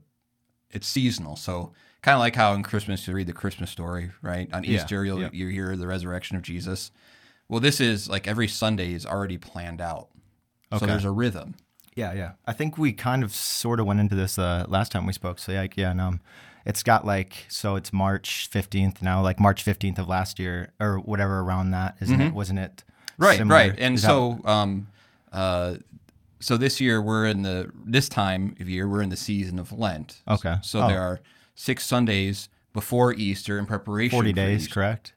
it's 0.70 0.88
seasonal. 0.88 1.36
So 1.36 1.72
kind 2.02 2.14
of 2.16 2.20
like 2.20 2.36
how 2.36 2.54
in 2.54 2.64
Christmas 2.64 3.08
you 3.08 3.14
read 3.14 3.28
the 3.28 3.34
Christmas 3.34 3.70
story, 3.72 4.12
right? 4.22 4.48
On 4.54 4.64
Yeah, 4.64 4.76
Easter 4.76 5.06
you'll 5.06 5.22
yeah. 5.22 5.30
you 5.32 5.48
hear 5.48 5.76
the 5.76 5.88
resurrection 5.88 6.36
of 6.38 6.44
Jesus. 6.44 6.92
Well, 7.50 7.62
this 7.62 7.80
is 7.80 8.10
like 8.10 8.28
every 8.28 8.48
Sunday 8.48 8.94
is 8.94 9.06
already 9.06 9.38
planned 9.38 9.82
out. 9.82 10.10
Okay. 10.72 10.80
So 10.80 10.86
there's 10.86 11.06
a 11.06 11.12
rhythm. 11.12 11.56
Yeah, 11.96 12.14
yeah. 12.14 12.32
I 12.46 12.54
think 12.54 12.78
we 12.78 12.92
kind 12.94 13.24
of 13.24 13.34
sort 13.34 13.80
of 13.80 13.86
went 13.88 14.00
into 14.00 14.16
this 14.16 14.38
uh, 14.38 14.66
last 14.68 14.92
time 14.92 15.06
we 15.08 15.14
spoke. 15.14 15.40
So 15.40 15.54
like, 15.54 15.78
yeah, 15.78 15.94
no, 15.94 16.20
it's 16.66 16.84
got 16.84 17.06
like 17.06 17.46
so 17.48 17.76
it's 17.78 17.92
March 17.94 18.48
fifteenth 18.52 19.02
now, 19.02 19.22
like 19.24 19.40
March 19.40 19.64
fifteenth 19.64 19.98
of 19.98 20.08
last 20.08 20.38
year 20.38 20.74
or 20.80 21.00
whatever 21.00 21.40
around 21.40 21.72
that, 21.72 21.96
isn't 22.02 22.22
it? 22.22 22.34
Wasn't 22.34 22.60
it? 22.60 22.84
Mm-hmm. 22.84 23.24
Right, 23.24 23.38
similar? 23.38 23.60
right. 23.60 23.76
And 23.80 23.96
Is 23.96 24.02
that- 24.04 24.10
so 24.10 24.40
um 24.46 24.88
uh 25.32 25.76
so 26.40 26.58
this 26.58 26.80
year 26.80 27.02
we're 27.02 27.26
in 27.26 27.42
the 27.42 27.70
this 27.86 28.08
time 28.10 28.56
of 28.60 28.70
year 28.70 28.88
we're 28.88 29.02
in 29.02 29.10
the 29.10 29.18
season 29.18 29.60
of 29.60 29.72
Lent. 29.72 30.22
Okay. 30.28 30.56
So 30.62 30.82
Oh. 30.84 30.88
there 30.88 31.02
are 31.02 31.20
6 31.56 31.86
Sundays 31.86 32.50
before 32.74 33.14
Easter 33.14 33.58
in 33.58 33.66
preparation 33.66 34.16
forty 34.18 34.32
for 34.32 34.36
days, 34.36 34.62
Easter. 34.64 34.74
correct? 34.74 35.14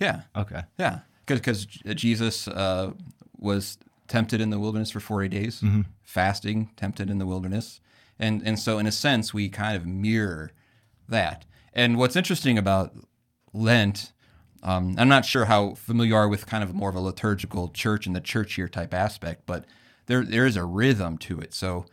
Yeah. 0.00 0.22
Okay. 0.34 0.62
Yeah, 0.78 1.00
because 1.26 1.66
Jesus 1.66 2.48
uh, 2.48 2.92
was 3.38 3.78
tempted 4.08 4.40
in 4.40 4.50
the 4.50 4.58
wilderness 4.58 4.90
for 4.90 5.00
forty 5.00 5.28
days, 5.28 5.60
Mm-hmm. 5.60 5.82
fasting, 6.02 6.70
tempted 6.76 7.10
in 7.10 7.18
the 7.18 7.26
wilderness, 7.26 7.80
and 8.18 8.42
and 8.46 8.58
so 8.58 8.78
in 8.78 8.86
a 8.86 8.92
sense 8.92 9.34
we 9.34 9.48
kind 9.50 9.76
of 9.76 9.86
mirror 9.86 10.50
that. 11.08 11.44
And 11.74 11.96
what's 11.98 12.16
interesting 12.16 12.56
about 12.58 12.94
Lent, 13.52 14.12
um, 14.62 14.94
I'm 14.98 15.08
not 15.08 15.24
sure 15.24 15.44
how 15.44 15.74
familiar 15.74 16.10
you 16.10 16.16
are 16.16 16.28
with 16.28 16.46
kind 16.46 16.64
of 16.64 16.74
more 16.74 16.88
of 16.88 16.94
a 16.96 17.00
liturgical 17.00 17.68
church 17.68 18.06
and 18.06 18.16
the 18.16 18.20
church 18.20 18.56
year 18.56 18.68
type 18.68 18.94
aspect, 18.94 19.42
but 19.46 19.64
there 20.06 20.24
there 20.24 20.46
is 20.46 20.56
a 20.56 20.64
rhythm 20.64 21.18
to 21.18 21.38
it. 21.40 21.54
So 21.54 21.86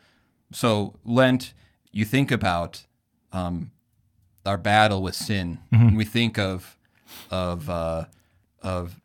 so 0.51 0.95
Lent, 1.05 1.53
you 1.91 2.05
think 2.05 2.31
about 2.31 2.85
um, 3.31 3.71
our 4.45 4.57
battle 4.57 5.01
with 5.01 5.15
sin. 5.15 5.59
And 5.71 5.95
we 5.97 6.05
think 6.05 6.37
of 6.37 6.77
of 7.29 7.69
uh, 7.69 8.05
of 8.61 8.99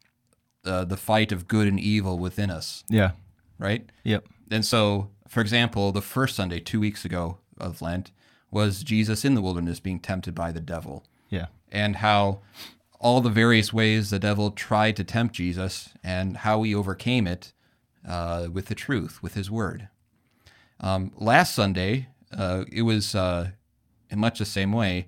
uh, 0.65 0.85
the 0.85 0.97
fight 0.97 1.33
of 1.33 1.47
good 1.49 1.69
and 1.69 1.79
evil 1.79 2.19
within 2.19 2.51
us, 2.51 2.83
Yeah. 2.89 3.13
right? 3.59 3.89
Yep. 4.03 4.27
And 4.51 4.65
so, 4.65 5.11
for 5.29 5.41
example, 5.41 5.93
the 5.93 6.03
first 6.03 6.35
Sunday 6.37 6.59
two 6.61 6.81
weeks 6.81 7.05
ago 7.05 7.39
of 7.59 7.81
Lent 7.81 8.11
was 8.51 8.83
Jesus 8.83 9.25
in 9.25 9.35
the 9.35 9.43
wilderness 9.43 9.79
being 9.81 10.01
tempted 10.01 10.35
by 10.35 10.51
the 10.53 10.61
devil, 10.61 11.05
Yeah. 11.31 11.47
and 11.71 11.97
how 11.97 12.41
all 12.99 13.21
the 13.21 13.31
various 13.31 13.73
ways 13.73 14.11
the 14.11 14.19
devil 14.19 14.51
tried 14.51 14.97
to 14.97 15.05
tempt 15.05 15.35
Jesus, 15.37 15.91
and 16.03 16.39
how 16.39 16.63
he 16.65 16.75
overcame 16.75 17.27
it 17.29 17.53
uh, 18.07 18.49
with 18.53 18.67
the 18.67 18.75
truth, 18.75 19.23
with 19.23 19.35
his 19.35 19.51
word. 19.51 19.89
Um, 20.81 21.13
last 21.17 21.55
Sunday, 21.55 22.09
uh, 22.37 22.65
it 22.71 22.83
was 22.83 23.15
uh, 23.15 23.51
in 24.11 24.19
much 24.19 24.39
the 24.39 24.45
same 24.45 24.73
way. 24.73 25.07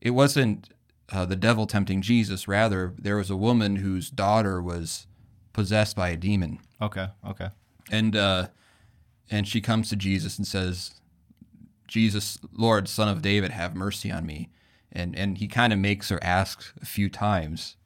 It 0.00 0.10
wasn't 0.10 0.68
uh, 1.10 1.24
the 1.24 1.36
devil 1.36 1.66
tempting 1.66 2.02
Jesus. 2.02 2.46
Rather, 2.46 2.94
there 2.98 3.16
was 3.16 3.30
a 3.30 3.36
woman 3.36 3.76
whose 3.76 4.10
daughter 4.10 4.60
was 4.62 5.06
possessed 5.52 5.96
by 5.96 6.10
a 6.10 6.16
demon, 6.16 6.58
Okay. 6.82 7.08
Okay. 7.26 7.48
and 7.90 8.14
uh, 8.14 8.48
and 9.30 9.48
she 9.48 9.60
comes 9.60 9.88
to 9.88 9.96
Jesus 9.96 10.36
and 10.38 10.46
says, 10.46 10.92
"Jesus, 11.88 12.38
Lord, 12.52 12.88
Son 12.88 13.08
of 13.08 13.22
David, 13.22 13.50
have 13.52 13.74
mercy 13.74 14.10
on 14.10 14.26
me." 14.26 14.50
And 14.92 15.16
and 15.16 15.38
he 15.38 15.48
kind 15.48 15.72
of 15.72 15.78
makes 15.78 16.08
her 16.10 16.22
ask 16.22 16.72
a 16.80 16.84
few 16.86 17.08
times. 17.08 17.76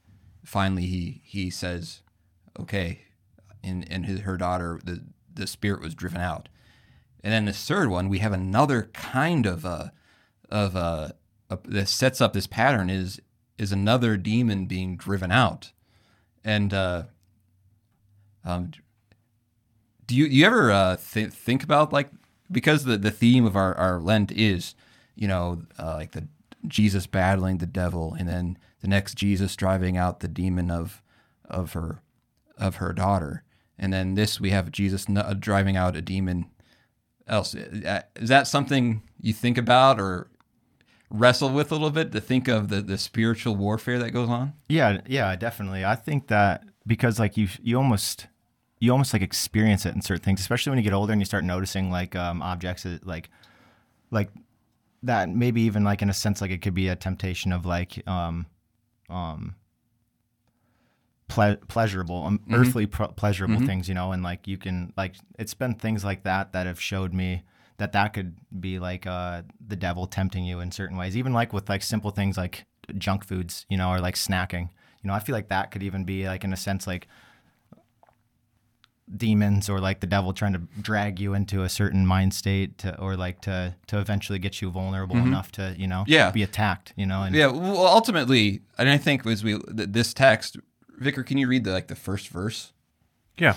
Finally, 0.44 0.86
he 0.86 1.20
he 1.24 1.48
says, 1.50 2.02
"Okay," 2.58 3.02
and 3.62 3.90
and 3.90 4.06
his, 4.06 4.20
her 4.20 4.36
daughter, 4.36 4.80
the 4.84 5.02
the 5.32 5.46
spirit 5.46 5.80
was 5.80 5.94
driven 5.94 6.20
out. 6.20 6.48
And 7.22 7.32
then 7.32 7.44
this 7.44 7.66
third 7.66 7.90
one, 7.90 8.08
we 8.08 8.18
have 8.18 8.32
another 8.32 8.90
kind 8.92 9.46
of 9.46 9.64
a 9.64 9.92
of 10.48 10.74
a, 10.74 11.14
a 11.48 11.58
that 11.66 11.88
sets 11.88 12.20
up 12.20 12.32
this 12.32 12.46
pattern 12.46 12.90
is 12.90 13.20
is 13.58 13.72
another 13.72 14.16
demon 14.16 14.66
being 14.66 14.96
driven 14.96 15.30
out, 15.30 15.72
and 16.44 16.72
uh, 16.72 17.04
um, 18.44 18.70
do 20.06 20.16
you 20.16 20.24
you 20.24 20.46
ever 20.46 20.70
uh, 20.70 20.96
th- 20.96 21.32
think 21.32 21.62
about 21.62 21.92
like 21.92 22.10
because 22.50 22.84
the 22.84 22.96
the 22.96 23.10
theme 23.10 23.44
of 23.44 23.56
our 23.56 23.74
our 23.76 24.00
Lent 24.00 24.32
is 24.32 24.74
you 25.20 25.28
know, 25.28 25.62
uh, 25.78 25.94
like 25.94 26.12
the 26.12 26.26
Jesus 26.66 27.06
battling 27.06 27.58
the 27.58 27.66
devil, 27.66 28.16
and 28.18 28.26
then 28.26 28.58
the 28.80 28.88
next 28.88 29.14
Jesus 29.14 29.54
driving 29.54 29.96
out 29.96 30.20
the 30.20 30.28
demon 30.28 30.70
of 30.70 31.02
of 31.44 31.74
her 31.74 32.00
of 32.56 32.76
her 32.76 32.92
daughter, 32.92 33.44
and 33.80 33.92
then 33.92 34.14
this 34.14 34.40
we 34.40 34.50
have 34.50 34.70
Jesus 34.70 35.06
uh, 35.08 35.34
driving 35.36 35.76
out 35.76 35.96
a 35.96 36.02
demon. 36.02 36.46
Else 37.26 37.54
Uh, 37.54 38.02
is 38.16 38.28
that 38.28 38.46
something 38.46 39.02
you 39.20 39.32
think 39.32 39.58
about 39.58 39.98
or 39.98 40.28
wrestle 41.10 41.50
with 41.50 41.72
a 41.72 41.74
little 41.74 41.90
bit 41.90 42.12
to 42.12 42.20
think 42.20 42.46
of 42.46 42.68
the 42.68 42.80
the 42.82 42.98
spiritual 42.98 43.56
warfare 43.56 43.98
that 43.98 44.12
goes 44.12 44.28
on? 44.28 44.52
Yeah, 44.68 45.00
yeah, 45.06 45.34
definitely. 45.34 45.84
I 45.84 45.96
think 45.96 46.28
that 46.28 46.64
because 46.86 47.18
like 47.18 47.36
you 47.36 47.48
you 47.62 47.76
almost 47.76 48.26
you 48.78 48.92
almost 48.92 49.12
like 49.12 49.22
experience 49.22 49.86
it 49.86 49.94
in 49.94 50.02
certain 50.02 50.24
things, 50.24 50.40
especially 50.40 50.70
when 50.70 50.78
you 50.78 50.84
get 50.84 50.92
older 50.92 51.12
and 51.12 51.20
you 51.20 51.26
start 51.26 51.44
noticing 51.44 51.90
like 51.90 52.14
um, 52.16 52.42
objects 52.42 52.82
that, 52.82 53.06
like 53.06 53.30
like 54.10 54.30
that 55.02 55.28
maybe 55.30 55.62
even 55.62 55.84
like 55.84 56.02
in 56.02 56.10
a 56.10 56.14
sense 56.14 56.40
like 56.40 56.50
it 56.50 56.60
could 56.60 56.74
be 56.74 56.88
a 56.88 56.96
temptation 56.96 57.52
of 57.52 57.64
like 57.64 58.06
um 58.06 58.46
um 59.08 59.54
ple- 61.30 61.56
pleasurable 61.68 62.24
um, 62.24 62.40
earthly 62.52 62.86
pr- 62.86 63.04
pleasurable 63.16 63.60
things 63.66 63.88
you 63.88 63.94
know 63.94 64.12
and 64.12 64.22
like 64.22 64.46
you 64.46 64.58
can 64.58 64.92
like 64.96 65.14
it's 65.38 65.54
been 65.54 65.74
things 65.74 66.04
like 66.04 66.22
that 66.24 66.52
that 66.52 66.66
have 66.66 66.80
showed 66.80 67.12
me 67.14 67.42
that 67.78 67.92
that 67.92 68.12
could 68.12 68.36
be 68.60 68.78
like 68.78 69.06
uh 69.06 69.40
the 69.66 69.76
devil 69.76 70.06
tempting 70.06 70.44
you 70.44 70.60
in 70.60 70.70
certain 70.70 70.96
ways. 70.98 71.16
Even 71.16 71.32
like 71.32 71.52
with 71.54 71.68
like 71.70 71.82
simple 71.82 72.10
things 72.10 72.36
like 72.36 72.66
junk 72.98 73.24
foods 73.24 73.64
you 73.70 73.76
know 73.78 73.88
or 73.90 74.00
like 74.00 74.16
snacking. 74.16 74.68
You 75.02 75.08
know 75.08 75.14
i 75.14 75.20
feel 75.20 75.34
like 75.34 75.48
that 75.48 75.70
could 75.70 75.82
even 75.82 76.04
be 76.04 76.26
like 76.26 76.44
in 76.44 76.52
a 76.52 76.56
sense 76.58 76.86
like 76.86 77.08
demons 79.16 79.68
or 79.68 79.80
like 79.80 79.98
the 80.00 80.06
devil 80.06 80.32
trying 80.32 80.52
to 80.52 80.60
drag 80.80 81.18
you 81.18 81.34
into 81.34 81.62
a 81.64 81.68
certain 81.68 82.06
mind 82.06 82.32
state 82.32 82.78
to, 82.78 82.96
or 83.00 83.16
like 83.16 83.40
to 83.40 83.74
to 83.88 83.98
eventually 83.98 84.38
get 84.38 84.62
you 84.62 84.70
vulnerable 84.70 85.16
enough 85.16 85.50
to 85.50 85.74
you 85.76 85.88
know 85.88 86.04
Yeah. 86.06 86.30
be 86.30 86.42
attacked 86.44 86.92
you 86.96 87.06
know 87.06 87.22
and 87.24 87.34
Yeah, 87.34 87.46
well, 87.48 87.86
ultimately, 87.86 88.60
and 88.78 88.88
I 88.88 88.98
think 88.98 89.26
as 89.26 89.42
we 89.42 89.58
th- 89.58 89.88
this 89.90 90.14
text, 90.14 90.58
Vicar, 91.00 91.22
can 91.24 91.38
you 91.38 91.48
read 91.48 91.64
the 91.64 91.72
like 91.72 91.88
the 91.88 91.96
first 91.96 92.28
verse? 92.28 92.72
Yeah. 93.38 93.56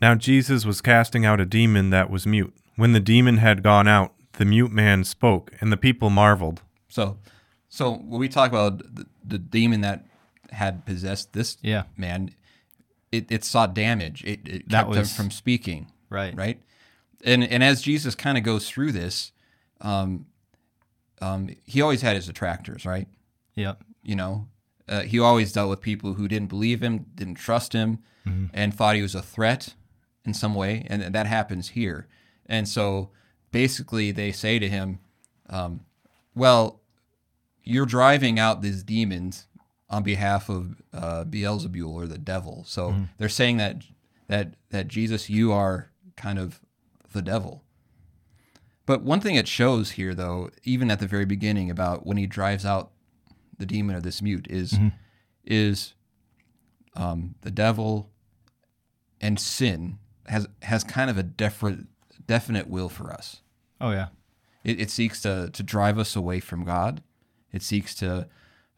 Now 0.00 0.14
Jesus 0.14 0.64
was 0.64 0.80
casting 0.80 1.24
out 1.24 1.40
a 1.40 1.46
demon 1.46 1.90
that 1.90 2.10
was 2.10 2.26
mute. 2.26 2.54
When 2.76 2.92
the 2.92 3.00
demon 3.00 3.36
had 3.36 3.62
gone 3.62 3.86
out, 3.86 4.14
the 4.34 4.44
mute 4.44 4.72
man 4.72 5.04
spoke, 5.04 5.52
and 5.60 5.70
the 5.70 5.76
people 5.76 6.08
marveled. 6.10 6.62
So, 6.88 7.18
so 7.68 7.92
when 7.92 8.18
we 8.20 8.28
talk 8.28 8.50
about 8.50 8.78
the, 8.78 9.06
the 9.24 9.38
demon 9.38 9.82
that 9.82 10.06
had 10.50 10.84
possessed 10.86 11.32
this 11.32 11.58
Yeah. 11.62 11.84
man, 11.96 12.34
it, 13.12 13.30
it 13.30 13.44
saw 13.44 13.66
damage. 13.66 14.24
It, 14.24 14.48
it 14.48 14.68
That 14.70 14.84
kept 14.84 14.94
him 14.94 14.98
was- 15.00 15.14
from 15.16 15.30
speaking. 15.30 15.92
right 16.08 16.34
Right. 16.36 16.60
And 17.22 17.44
and 17.44 17.62
as 17.62 17.82
Jesus 17.82 18.14
kind 18.14 18.38
of 18.38 18.44
goes 18.44 18.66
through 18.68 18.92
this, 18.92 19.32
um, 19.82 20.24
um, 21.20 21.50
he 21.66 21.82
always 21.82 22.00
had 22.00 22.16
his 22.16 22.26
detractors, 22.26 22.86
right? 22.86 23.06
yep 23.54 23.82
You 24.02 24.16
know, 24.16 24.48
uh, 24.90 25.02
he 25.02 25.18
always 25.18 25.52
dealt 25.52 25.70
with 25.70 25.80
people 25.80 26.14
who 26.14 26.28
didn't 26.28 26.48
believe 26.48 26.82
him, 26.82 27.06
didn't 27.14 27.36
trust 27.36 27.72
him, 27.72 28.00
and 28.52 28.74
thought 28.74 28.96
he 28.96 29.02
was 29.02 29.14
a 29.14 29.22
threat 29.22 29.74
in 30.24 30.34
some 30.34 30.54
way, 30.54 30.86
and 30.90 31.02
that 31.14 31.26
happens 31.26 31.70
here. 31.70 32.06
And 32.46 32.68
so, 32.68 33.10
basically, 33.50 34.12
they 34.12 34.30
say 34.32 34.58
to 34.58 34.68
him, 34.68 34.98
um, 35.48 35.80
"Well, 36.34 36.80
you're 37.64 37.86
driving 37.86 38.38
out 38.38 38.62
these 38.62 38.82
demons 38.84 39.46
on 39.88 40.02
behalf 40.02 40.48
of 40.48 40.80
uh, 40.92 41.24
Beelzebul 41.24 41.92
or 41.92 42.06
the 42.06 42.18
devil." 42.18 42.64
So 42.66 42.90
they're 43.18 43.28
saying 43.28 43.56
that 43.56 43.82
that 44.28 44.54
that 44.70 44.86
Jesus, 44.88 45.30
you 45.30 45.52
are 45.52 45.90
kind 46.16 46.38
of 46.38 46.60
the 47.12 47.22
devil. 47.22 47.64
But 48.86 49.02
one 49.02 49.20
thing 49.20 49.36
it 49.36 49.48
shows 49.48 49.92
here, 49.92 50.14
though, 50.14 50.50
even 50.64 50.90
at 50.90 51.00
the 51.00 51.06
very 51.06 51.24
beginning, 51.24 51.70
about 51.70 52.06
when 52.06 52.16
he 52.16 52.26
drives 52.26 52.64
out 52.66 52.90
the 53.60 53.66
demon 53.66 53.94
of 53.94 54.02
this 54.02 54.20
mute, 54.20 54.46
is 54.50 54.76
is 55.44 55.94
um, 56.96 57.34
the 57.42 57.50
devil 57.52 58.10
and 59.20 59.38
sin 59.38 59.98
has 60.26 60.48
has 60.62 60.82
kind 60.82 61.08
of 61.10 61.16
a 61.16 61.22
definite 61.22 61.86
definite 62.26 62.68
will 62.68 62.88
for 62.88 63.12
us. 63.12 63.42
oh 63.80 63.92
yeah 63.92 64.08
It, 64.64 64.80
it 64.80 64.90
seeks 64.90 65.22
to 65.22 65.50
to 65.52 65.62
drive 65.62 65.98
us 65.98 66.16
away 66.16 66.40
from 66.40 66.64
God. 66.64 67.02
It 67.52 67.62
seeks 67.62 67.94
to 67.96 68.28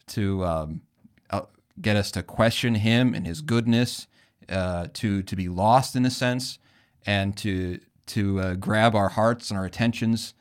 to 0.09 0.45
um, 0.45 0.83
uh, 1.31 1.43
get 1.81 1.97
us 1.97 2.11
to 2.13 2.23
question 2.23 2.75
Him 2.77 3.15
and 3.15 3.27
His 3.27 3.41
goodness, 3.41 4.07
uh, 4.49 4.89
to 4.95 5.23
to 5.23 5.37
be 5.37 5.49
lost 5.49 5.97
in 5.97 6.05
a 6.07 6.11
sense, 6.11 6.59
and 7.07 7.37
to 7.39 7.79
to 8.07 8.41
uh, 8.41 8.55
grab 8.55 8.95
our 8.95 9.11
hearts 9.11 9.51
and 9.51 9.59
our 9.59 9.67
attentions, 9.67 10.35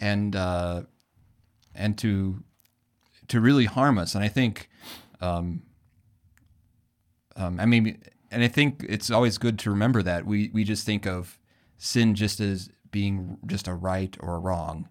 and 0.00 0.34
uh, 0.36 0.82
and 1.74 1.98
to 1.98 2.42
to 3.32 3.40
really 3.40 3.64
harm 3.64 3.96
us. 3.96 4.14
And 4.14 4.22
I 4.22 4.28
think, 4.28 4.68
um, 5.22 5.62
um, 7.34 7.58
I 7.58 7.64
mean, 7.64 7.98
and 8.30 8.44
I 8.44 8.48
think 8.48 8.84
it's 8.86 9.10
always 9.10 9.38
good 9.38 9.58
to 9.60 9.70
remember 9.70 10.02
that 10.02 10.26
we 10.26 10.50
we 10.52 10.64
just 10.64 10.84
think 10.84 11.06
of 11.06 11.38
sin 11.78 12.14
just 12.14 12.40
as 12.40 12.68
being 12.90 13.38
just 13.46 13.66
a 13.66 13.72
right 13.72 14.14
or 14.20 14.34
a 14.34 14.38
wrong, 14.38 14.90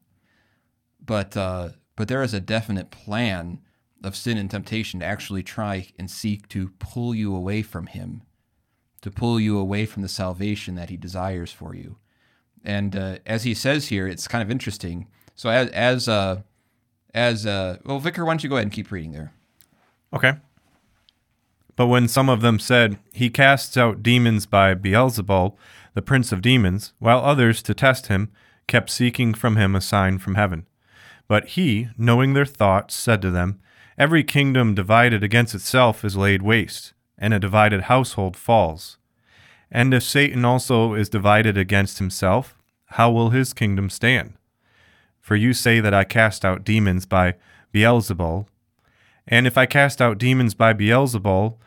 but 0.99 1.37
uh, 1.37 1.69
but 1.95 2.07
there 2.07 2.23
is 2.23 2.33
a 2.33 2.39
definite 2.39 2.89
plan 2.89 3.59
of 4.03 4.15
sin 4.15 4.39
and 4.39 4.49
temptation 4.49 5.01
to 5.01 5.05
actually 5.05 5.43
try 5.43 5.89
and 5.99 6.09
seek 6.09 6.47
to 6.49 6.69
pull 6.79 7.13
you 7.13 7.35
away 7.35 7.61
from 7.61 7.85
Him, 7.85 8.23
to 9.03 9.11
pull 9.11 9.39
you 9.39 9.59
away 9.59 9.85
from 9.85 10.01
the 10.01 10.09
salvation 10.09 10.73
that 10.73 10.89
He 10.89 10.97
desires 10.97 11.51
for 11.51 11.75
you. 11.75 11.97
And 12.63 12.95
uh, 12.95 13.17
as 13.23 13.43
he 13.43 13.53
says 13.53 13.89
here, 13.89 14.07
it's 14.07 14.27
kind 14.27 14.41
of 14.41 14.49
interesting. 14.49 15.07
So 15.35 15.49
as 15.49 15.69
as 15.69 16.09
uh, 16.09 16.41
as 17.13 17.45
uh, 17.45 17.77
well, 17.83 17.99
Vicar, 17.99 18.25
why 18.25 18.31
don't 18.31 18.43
you 18.43 18.49
go 18.49 18.55
ahead 18.55 18.65
and 18.65 18.73
keep 18.73 18.91
reading 18.91 19.11
there? 19.11 19.33
Okay. 20.13 20.33
But 21.75 21.87
when 21.87 22.07
some 22.07 22.29
of 22.29 22.41
them 22.41 22.59
said, 22.59 22.99
He 23.13 23.29
casts 23.29 23.77
out 23.77 24.03
demons 24.03 24.45
by 24.45 24.75
Beelzebul, 24.75 25.55
the 25.93 26.01
prince 26.01 26.31
of 26.31 26.41
demons, 26.41 26.93
while 26.99 27.19
others, 27.19 27.61
to 27.63 27.73
test 27.73 28.07
him, 28.07 28.31
kept 28.67 28.89
seeking 28.89 29.33
from 29.33 29.57
him 29.57 29.75
a 29.75 29.81
sign 29.81 30.17
from 30.17 30.35
heaven. 30.35 30.65
But 31.27 31.49
he, 31.49 31.89
knowing 31.97 32.33
their 32.33 32.45
thoughts, 32.45 32.95
said 32.95 33.21
to 33.21 33.31
them, 33.31 33.59
Every 33.97 34.23
kingdom 34.23 34.73
divided 34.73 35.23
against 35.23 35.55
itself 35.55 36.03
is 36.05 36.15
laid 36.15 36.41
waste, 36.41 36.93
and 37.17 37.33
a 37.33 37.39
divided 37.39 37.83
household 37.83 38.35
falls. 38.35 38.97
And 39.71 39.93
if 39.93 40.03
Satan 40.03 40.43
also 40.43 40.93
is 40.93 41.09
divided 41.09 41.57
against 41.57 41.99
himself, 41.99 42.55
how 42.85 43.11
will 43.11 43.29
his 43.29 43.53
kingdom 43.53 43.89
stand? 43.89 44.33
For 45.21 45.35
you 45.35 45.53
say 45.53 45.79
that 45.79 45.93
I 45.93 46.03
cast 46.03 46.43
out 46.43 46.65
demons 46.65 47.05
by 47.05 47.35
Beelzebul, 47.73 48.47
and 49.27 49.47
if 49.47 49.57
I 49.57 49.65
cast 49.65 50.01
out 50.01 50.17
demons 50.17 50.53
by 50.53 50.73
Beelzebul, 50.73 51.57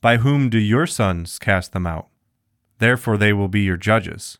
by 0.00 0.16
whom 0.18 0.48
do 0.48 0.58
your 0.58 0.86
sons 0.86 1.38
cast 1.38 1.72
them 1.72 1.86
out? 1.86 2.08
Therefore 2.78 3.18
they 3.18 3.32
will 3.32 3.48
be 3.48 3.60
your 3.60 3.76
judges. 3.76 4.38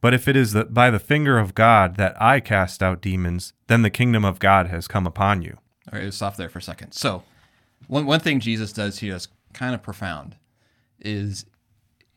But 0.00 0.14
if 0.14 0.26
it 0.26 0.34
is 0.34 0.54
by 0.70 0.90
the 0.90 0.98
finger 0.98 1.38
of 1.38 1.54
God 1.54 1.96
that 1.96 2.20
I 2.20 2.40
cast 2.40 2.82
out 2.82 3.00
demons, 3.00 3.52
then 3.68 3.82
the 3.82 3.90
kingdom 3.90 4.24
of 4.24 4.40
God 4.40 4.66
has 4.66 4.88
come 4.88 5.06
upon 5.06 5.42
you. 5.42 5.58
All 5.92 5.98
right, 5.98 6.04
let's 6.04 6.16
stop 6.16 6.36
there 6.36 6.48
for 6.48 6.58
a 6.58 6.62
second. 6.62 6.92
So, 6.92 7.22
one 7.86 8.04
one 8.06 8.20
thing 8.20 8.40
Jesus 8.40 8.72
does 8.72 8.98
here 8.98 9.14
is 9.14 9.28
kind 9.52 9.74
of 9.74 9.82
profound, 9.82 10.36
is 10.98 11.46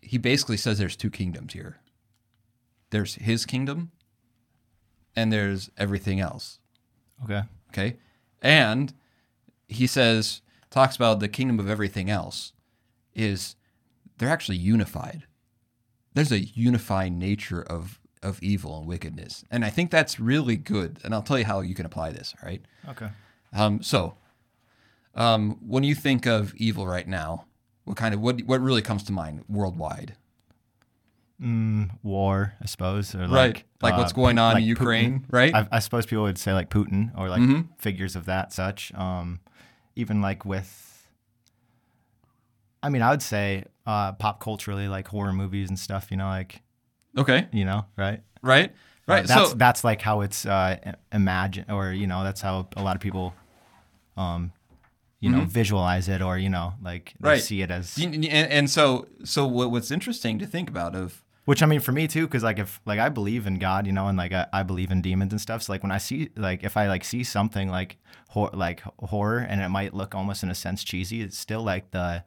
he 0.01 0.17
basically 0.17 0.57
says 0.57 0.79
there's 0.79 0.95
two 0.95 1.11
kingdoms 1.11 1.53
here. 1.53 1.77
There's 2.89 3.15
his 3.15 3.45
kingdom, 3.45 3.91
and 5.15 5.31
there's 5.31 5.69
everything 5.77 6.19
else. 6.19 6.59
okay 7.23 7.43
Okay, 7.69 7.97
and 8.41 8.93
he 9.67 9.87
says 9.87 10.41
talks 10.69 10.95
about 10.95 11.19
the 11.19 11.27
kingdom 11.27 11.59
of 11.59 11.69
everything 11.69 12.09
else 12.09 12.53
is 13.13 13.55
they're 14.17 14.29
actually 14.29 14.57
unified. 14.57 15.23
There's 16.13 16.31
a 16.31 16.39
unifying 16.39 17.19
nature 17.19 17.61
of 17.61 17.99
of 18.23 18.41
evil 18.41 18.77
and 18.79 18.87
wickedness, 18.87 19.43
and 19.51 19.63
I 19.65 19.69
think 19.69 19.91
that's 19.91 20.19
really 20.19 20.55
good. 20.55 20.99
And 21.03 21.13
I'll 21.13 21.21
tell 21.21 21.37
you 21.37 21.45
how 21.45 21.61
you 21.61 21.75
can 21.75 21.85
apply 21.85 22.11
this. 22.11 22.33
All 22.41 22.47
right. 22.47 22.61
okay 22.89 23.09
Um, 23.53 23.81
so, 23.83 24.15
um, 25.15 25.57
when 25.65 25.83
you 25.83 25.95
think 25.95 26.25
of 26.25 26.53
evil 26.55 26.87
right 26.87 27.07
now, 27.07 27.45
what 27.83 27.97
kind 27.97 28.13
of 28.13 28.21
what 28.21 28.41
what 28.43 28.61
really 28.61 28.81
comes 28.81 29.03
to 29.03 29.11
mind 29.11 29.43
worldwide? 29.47 30.15
Mm, 31.41 31.89
war 32.03 32.53
i 32.61 32.65
suppose 32.65 33.13
or 33.15 33.27
Right. 33.27 33.55
like 33.55 33.65
Like 33.81 33.93
uh, 33.95 33.97
what's 33.97 34.13
going 34.13 34.37
on 34.37 34.53
like 34.53 34.61
in 34.63 34.67
Ukraine, 34.69 35.19
Putin. 35.19 35.25
right? 35.31 35.53
I, 35.55 35.67
I 35.77 35.79
suppose 35.79 36.05
people 36.05 36.23
would 36.23 36.37
say 36.37 36.53
like 36.53 36.69
putin 36.69 37.11
or 37.17 37.29
like 37.29 37.41
Mhm. 37.41 37.67
figures 37.77 38.15
of 38.15 38.25
that 38.25 38.53
such 38.53 38.93
um 38.95 39.39
even 39.95 40.21
like 40.21 40.45
with 40.45 41.07
i 42.83 42.89
mean 42.89 43.01
i 43.01 43.09
would 43.11 43.21
say 43.21 43.63
uh 43.85 44.11
pop 44.13 44.39
culturally 44.39 44.87
like 44.87 45.07
horror 45.07 45.33
movies 45.33 45.69
and 45.69 45.77
stuff 45.79 46.07
you 46.11 46.17
know 46.17 46.27
like 46.27 46.61
Okay. 47.17 47.47
you 47.51 47.65
know 47.65 47.85
right 47.97 48.21
Right. 48.41 48.71
Right. 49.07 49.23
Uh, 49.23 49.27
that's 49.27 49.49
so 49.51 49.55
that's 49.55 49.83
like 49.83 50.01
how 50.01 50.21
it's 50.21 50.45
uh, 50.45 50.77
imagine 51.11 51.65
or 51.69 51.91
you 51.91 52.05
know 52.07 52.23
that's 52.23 52.41
how 52.41 52.67
a 52.75 52.81
lot 52.83 52.95
of 52.95 53.01
people, 53.01 53.33
um, 54.17 54.51
you 55.19 55.29
know, 55.31 55.45
visualize 55.45 56.07
it 56.09 56.21
or 56.21 56.37
you 56.37 56.49
know 56.49 56.73
like 56.83 57.13
they 57.19 57.27
Mm-hmm. 57.27 57.27
Right. 57.29 57.41
see 57.41 57.61
it 57.63 57.71
as 57.71 57.97
and, 57.97 58.23
and 58.25 58.69
so 58.69 59.07
so 59.23 59.47
what's 59.47 59.89
interesting 59.91 60.37
to 60.39 60.45
think 60.45 60.69
about 60.69 60.95
of 60.95 61.23
Which 61.45 61.61
I 61.61 61.67
mean, 61.67 61.79
for 61.79 61.91
me 61.91 62.07
too, 62.07 62.25
because 62.27 62.43
like 62.43 62.57
if 62.59 62.81
like 62.85 62.99
I 62.99 63.09
believe 63.09 63.45
in 63.45 63.59
God, 63.59 63.85
you 63.85 63.93
know, 63.93 64.07
and 64.07 64.17
like 64.17 64.33
I, 64.33 64.47
I 64.51 64.63
believe 64.63 64.89
in 64.91 65.01
demons 65.01 65.31
and 65.31 65.39
stuff. 65.39 65.61
So 65.63 65.73
like 65.73 65.83
when 65.83 65.91
I 65.91 65.99
see 65.99 66.29
like 66.35 66.63
if 66.63 66.75
I 66.75 66.87
like 66.87 67.03
see 67.03 67.23
something 67.23 67.69
like 67.69 67.97
hor- 68.29 68.49
like 68.53 68.81
horror, 68.99 69.39
and 69.39 69.61
it 69.61 69.69
might 69.69 69.93
look 69.93 70.15
almost 70.15 70.41
in 70.43 70.49
a 70.49 70.55
sense 70.55 70.83
cheesy, 70.83 71.21
it's 71.21 71.37
still 71.37 71.61
like 71.63 71.91
the, 71.91 72.23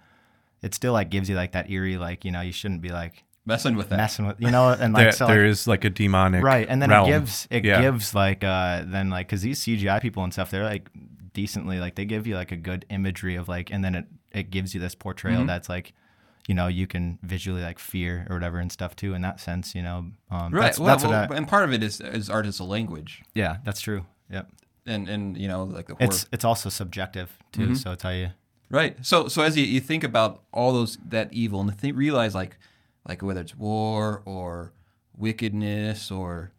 it 0.63 0.73
still 0.75 0.93
like 0.93 1.11
gives 1.11 1.29
you 1.29 1.35
like 1.35 1.53
that 1.53 1.69
eerie 1.69 1.97
like 1.97 2.25
you 2.25 2.31
know 2.31 2.41
you 2.43 2.53
shouldn't 2.53 2.81
be 2.81 2.91
like 2.91 3.25
Messing 3.45 3.77
with 3.77 3.89
that. 3.89 3.97
messing 3.97 4.27
with 4.27 4.41
you 4.41 4.51
know 4.51 4.69
and 4.69 4.93
like 4.93 5.05
there, 5.05 5.13
so 5.13 5.27
there 5.27 5.43
like, 5.45 5.51
is 5.51 5.67
like 5.67 5.85
a 5.85 5.91
demonic 5.91 6.45
right 6.45 6.67
and 6.69 6.83
then 6.83 6.91
realm. 6.91 7.09
it 7.09 7.13
gives 7.13 7.49
it 7.51 7.65
Yeah. 7.65 7.81
gives 7.81 8.15
like 8.15 8.45
uh 8.45 8.83
then 8.87 9.09
like 9.09 9.27
because 9.27 9.41
these 9.41 9.59
cgi 9.61 10.01
people 10.03 10.23
and 10.23 10.33
stuff 10.35 10.51
they're 10.51 10.65
like 10.65 10.91
decently 11.33 11.79
like 11.81 11.95
they 11.95 12.05
give 12.05 12.27
you 12.27 12.35
like 12.35 12.53
a 12.53 12.57
good 12.57 12.85
imagery 12.91 13.37
of 13.37 13.49
like 13.49 13.71
and 13.71 13.83
then 13.83 13.95
it 13.95 14.05
it 14.33 14.51
gives 14.51 14.75
you 14.75 14.81
this 14.81 14.95
portrayal 14.95 15.39
Mm-hmm. 15.39 15.47
that's 15.47 15.69
like 15.69 15.95
you 16.49 16.55
know 16.55 16.67
you 16.67 16.87
can 16.89 17.19
visually 17.23 17.63
like 17.63 17.79
fear 17.79 18.27
or 18.29 18.35
whatever 18.37 18.59
and 18.59 18.73
stuff 18.73 18.97
too 18.97 19.15
in 19.15 19.23
that 19.23 19.39
sense 19.39 19.75
you 19.77 19.83
know 19.83 19.99
um 20.31 20.53
Right. 20.53 20.63
that's, 20.65 20.79
well, 20.81 20.89
that's 20.89 21.05
well, 21.05 21.33
I, 21.33 21.37
and 21.37 21.47
part 21.47 21.63
of 21.65 21.73
it 21.73 21.83
is 21.85 22.01
is 22.01 22.29
art 22.29 22.47
as 22.47 22.59
a 22.59 22.65
language, 22.65 23.23
yeah 23.35 23.59
that's 23.65 23.81
true 23.81 24.05
yep 24.31 24.49
and 24.87 25.09
and 25.09 25.37
you 25.37 25.47
know 25.47 25.63
like 25.65 25.87
the 25.87 25.95
horror. 25.95 26.07
it's 26.09 26.27
it's 26.33 26.45
also 26.45 26.69
subjective 26.69 27.31
too 27.53 27.61
Mm-hmm. 27.63 27.75
so 27.75 27.93
it's 27.93 28.03
how 28.03 28.11
you 28.11 28.31
Right. 28.71 28.97
So 29.01 29.29
so 29.29 29.43
as 29.43 29.57
you, 29.57 29.65
you 29.65 29.81
think 29.81 30.05
about 30.05 30.43
all 30.53 30.73
those 30.75 30.99
that 31.09 31.33
evil 31.33 31.61
and 31.61 31.97
realize 31.97 32.35
like 32.35 32.59
like 33.09 33.23
whether 33.23 33.41
it's 33.41 33.57
war 33.57 34.23
or 34.27 34.73
wickedness 35.17 36.11
or 36.11 36.53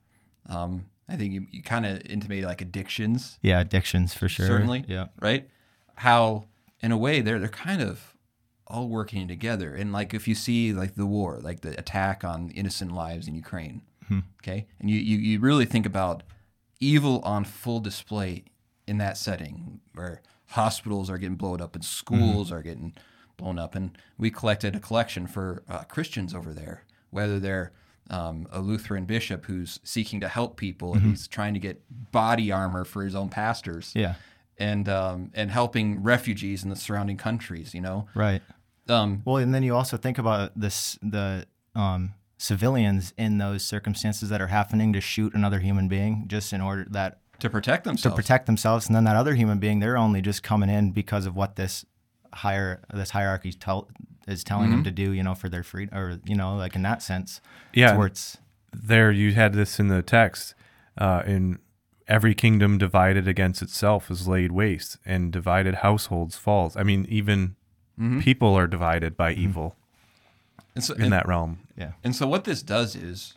um, 0.47 0.85
I 1.07 1.15
think 1.15 1.33
you, 1.33 1.45
you 1.51 1.61
kind 1.63 1.85
of 1.85 2.01
intimated 2.05 2.45
like 2.45 2.61
addictions 2.61 3.37
yeah 3.41 3.59
addictions 3.59 4.13
for 4.13 4.27
sure 4.29 4.45
certainly. 4.47 4.83
yeah 4.87 5.07
Right. 5.21 5.49
How 5.95 6.45
in 6.81 6.91
a 6.91 6.97
way 6.97 7.21
they're 7.21 7.39
they're 7.39 7.47
kind 7.49 7.81
of 7.81 8.15
all 8.69 8.87
working 8.87 9.27
together. 9.27 9.73
And 9.73 9.91
like 9.91 10.13
if 10.13 10.27
you 10.27 10.35
see 10.35 10.73
like 10.73 10.95
the 10.95 11.05
war, 11.05 11.39
like 11.41 11.61
the 11.61 11.77
attack 11.79 12.23
on 12.23 12.49
innocent 12.51 12.91
lives 12.91 13.27
in 13.27 13.35
Ukraine, 13.35 13.81
okay, 14.41 14.67
and 14.79 14.89
you, 14.89 14.97
you 14.97 15.17
you 15.17 15.39
really 15.39 15.65
think 15.65 15.85
about 15.85 16.23
evil 16.79 17.21
on 17.23 17.43
full 17.43 17.79
display 17.79 18.45
in 18.87 18.97
that 18.97 19.17
setting 19.17 19.79
where 19.93 20.21
hospitals 20.47 21.09
are 21.09 21.17
getting 21.17 21.35
blown 21.35 21.61
up 21.61 21.75
and 21.75 21.83
schools 21.83 22.51
are 22.51 22.61
getting 22.61 22.93
blown 23.37 23.59
up, 23.59 23.75
and 23.75 23.97
we 24.17 24.29
collected 24.29 24.75
a 24.75 24.79
collection 24.79 25.27
for 25.27 25.63
uh, 25.69 25.83
Christians 25.83 26.33
over 26.33 26.53
there, 26.53 26.83
whether 27.09 27.39
they're 27.39 27.71
um, 28.09 28.47
a 28.51 28.59
Lutheran 28.59 29.05
bishop 29.05 29.45
who's 29.45 29.79
seeking 29.83 30.19
to 30.19 30.27
help 30.27 30.57
people 30.57 30.93
and 30.95 31.03
he's 31.03 31.27
trying 31.27 31.53
to 31.53 31.59
get 31.59 31.79
body 32.11 32.51
armor 32.51 32.83
for 32.83 33.03
his 33.03 33.13
own 33.13 33.29
pastors 33.29 33.91
yeah. 33.95 34.15
and 34.57 34.89
um, 34.89 35.31
and 35.35 35.51
helping 35.51 36.01
refugees 36.01 36.63
in 36.63 36.71
the 36.71 36.75
surrounding 36.75 37.17
countries. 37.17 37.75
You 37.75 37.81
know, 37.81 38.07
right 38.15 38.41
um, 38.89 39.21
Well, 39.25 39.37
and 39.37 39.53
then 39.53 39.63
you 39.63 39.75
also 39.75 39.97
think 39.97 40.17
about 40.17 40.59
this 40.59 40.97
the 41.01 41.45
um, 41.75 42.13
civilians 42.37 43.13
in 43.17 43.37
those 43.37 43.63
circumstances 43.63 44.29
that 44.29 44.41
are 44.41 44.47
happening 44.47 44.93
to 44.93 45.01
shoot 45.01 45.33
another 45.33 45.59
human 45.59 45.87
being 45.87 46.25
just 46.27 46.53
in 46.53 46.61
order 46.61 46.85
that 46.89 47.19
to 47.39 47.49
protect 47.49 47.83
themselves. 47.85 48.15
to 48.15 48.21
protect 48.21 48.45
themselves, 48.45 48.87
and 48.87 48.95
then 48.95 49.03
that 49.05 49.15
other 49.15 49.35
human 49.35 49.59
being 49.59 49.79
they're 49.79 49.97
only 49.97 50.21
just 50.21 50.43
coming 50.43 50.69
in 50.69 50.91
because 50.91 51.25
of 51.25 51.35
what 51.35 51.55
this 51.55 51.85
higher 52.33 52.81
this 52.93 53.11
hierarchy 53.11 53.51
tell, 53.53 53.89
is 54.27 54.43
telling 54.43 54.69
them 54.71 54.83
to 54.83 54.91
do, 54.91 55.11
you 55.13 55.23
know, 55.23 55.33
for 55.35 55.49
their 55.49 55.63
freedom, 55.63 55.97
or 55.97 56.19
you 56.25 56.35
know, 56.35 56.55
like 56.55 56.75
in 56.75 56.81
that 56.83 57.01
sense, 57.01 57.41
Yeah. 57.73 57.95
it's 58.03 58.35
it's 58.35 58.37
there 58.73 59.11
you 59.11 59.33
had 59.33 59.53
this 59.53 59.79
in 59.79 59.87
the 59.87 60.01
text 60.01 60.53
uh, 60.97 61.23
in 61.25 61.59
every 62.07 62.35
kingdom 62.35 62.77
divided 62.77 63.27
against 63.27 63.61
itself 63.61 64.11
is 64.11 64.27
laid 64.27 64.51
waste 64.51 64.97
and 65.05 65.31
divided 65.31 65.75
households 65.75 66.35
falls. 66.35 66.75
I 66.75 66.83
mean 66.83 67.05
even 67.09 67.55
Mm-hmm. 67.99 68.21
people 68.21 68.55
are 68.55 68.67
divided 68.67 69.17
by 69.17 69.33
mm-hmm. 69.33 69.41
evil 69.41 69.75
and 70.73 70.83
so, 70.83 70.93
in 70.93 71.03
and, 71.03 71.13
that 71.13 71.27
realm. 71.27 71.59
Yeah, 71.75 71.91
and 72.03 72.15
so 72.15 72.27
what 72.27 72.45
this 72.45 72.61
does 72.63 72.95
is 72.95 73.33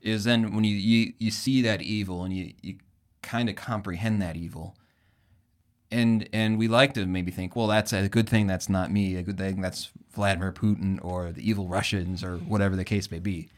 is 0.00 0.24
then 0.24 0.54
when 0.54 0.64
you 0.64 0.74
you, 0.74 1.12
you 1.18 1.30
see 1.30 1.60
that 1.62 1.82
evil 1.82 2.24
and 2.24 2.34
you, 2.34 2.54
you 2.62 2.76
kind 3.22 3.50
of 3.50 3.56
comprehend 3.56 4.22
that 4.22 4.36
evil 4.36 4.74
and 5.90 6.28
and 6.32 6.58
we 6.58 6.68
like 6.68 6.94
to 6.94 7.04
maybe 7.04 7.30
think 7.30 7.54
well 7.54 7.66
that's 7.66 7.92
a 7.92 8.08
good 8.08 8.28
thing 8.28 8.46
that's 8.46 8.68
not 8.68 8.90
me 8.90 9.16
a 9.16 9.22
good 9.22 9.38
thing 9.38 9.60
that's 9.60 9.90
vladimir 10.12 10.52
putin 10.52 10.98
or 11.04 11.32
the 11.32 11.48
evil 11.48 11.68
russians 11.68 12.22
or 12.22 12.38
whatever 12.38 12.76
the 12.76 12.84
case 12.84 13.10
may 13.10 13.18
be. 13.18 13.48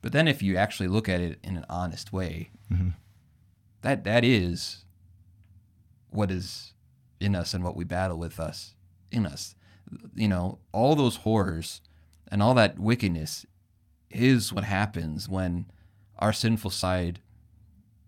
But 0.00 0.12
then 0.12 0.28
if 0.28 0.42
you 0.42 0.56
actually 0.56 0.88
look 0.88 1.08
at 1.08 1.20
it 1.20 1.38
in 1.42 1.56
an 1.56 1.66
honest 1.68 2.12
way 2.12 2.50
mm-hmm. 2.72 2.90
that 3.82 4.04
that 4.04 4.24
is 4.24 4.84
what 6.10 6.30
is 6.30 6.72
in 7.20 7.34
us 7.34 7.52
and 7.52 7.64
what 7.64 7.76
we 7.76 7.84
battle 7.84 8.16
with 8.16 8.38
us 8.38 8.74
in 9.10 9.26
us 9.26 9.54
you 10.14 10.28
know 10.28 10.58
all 10.72 10.94
those 10.96 11.16
horrors 11.16 11.80
and 12.30 12.42
all 12.42 12.54
that 12.54 12.78
wickedness 12.78 13.46
is 14.10 14.52
what 14.52 14.64
happens 14.64 15.28
when 15.28 15.66
our 16.18 16.32
sinful 16.32 16.70
side 16.70 17.20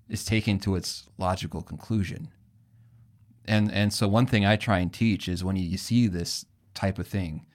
is 0.09 0.25
taken 0.25 0.59
to 0.59 0.75
its 0.75 1.09
logical 1.19 1.62
conclusion. 1.62 2.29
And 3.47 3.73
and 3.73 3.93
so 3.93 4.09
one 4.09 4.27
thing 4.27 4.45
i 4.45 4.57
try 4.57 4.79
and 4.81 4.93
teach 4.93 5.29
is 5.29 5.43
when 5.43 5.57
you, 5.57 5.64
you 5.64 5.79
see 5.79 6.07
this 6.07 6.45
type 6.75 6.99
of 6.99 7.07
thing 7.07 7.47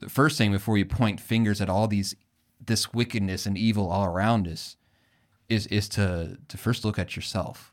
the 0.00 0.08
first 0.08 0.38
thing 0.38 0.52
before 0.52 0.78
you 0.78 0.84
point 0.84 1.20
fingers 1.20 1.60
at 1.60 1.70
all 1.70 1.88
these 1.88 2.14
this 2.64 2.92
wickedness 2.92 3.46
and 3.46 3.58
evil 3.58 3.90
all 3.90 4.04
around 4.04 4.46
us 4.46 4.76
is 5.48 5.66
is 5.68 5.88
to 5.88 6.38
to 6.48 6.56
first 6.58 6.84
look 6.84 6.98
at 6.98 7.16
yourself 7.16 7.72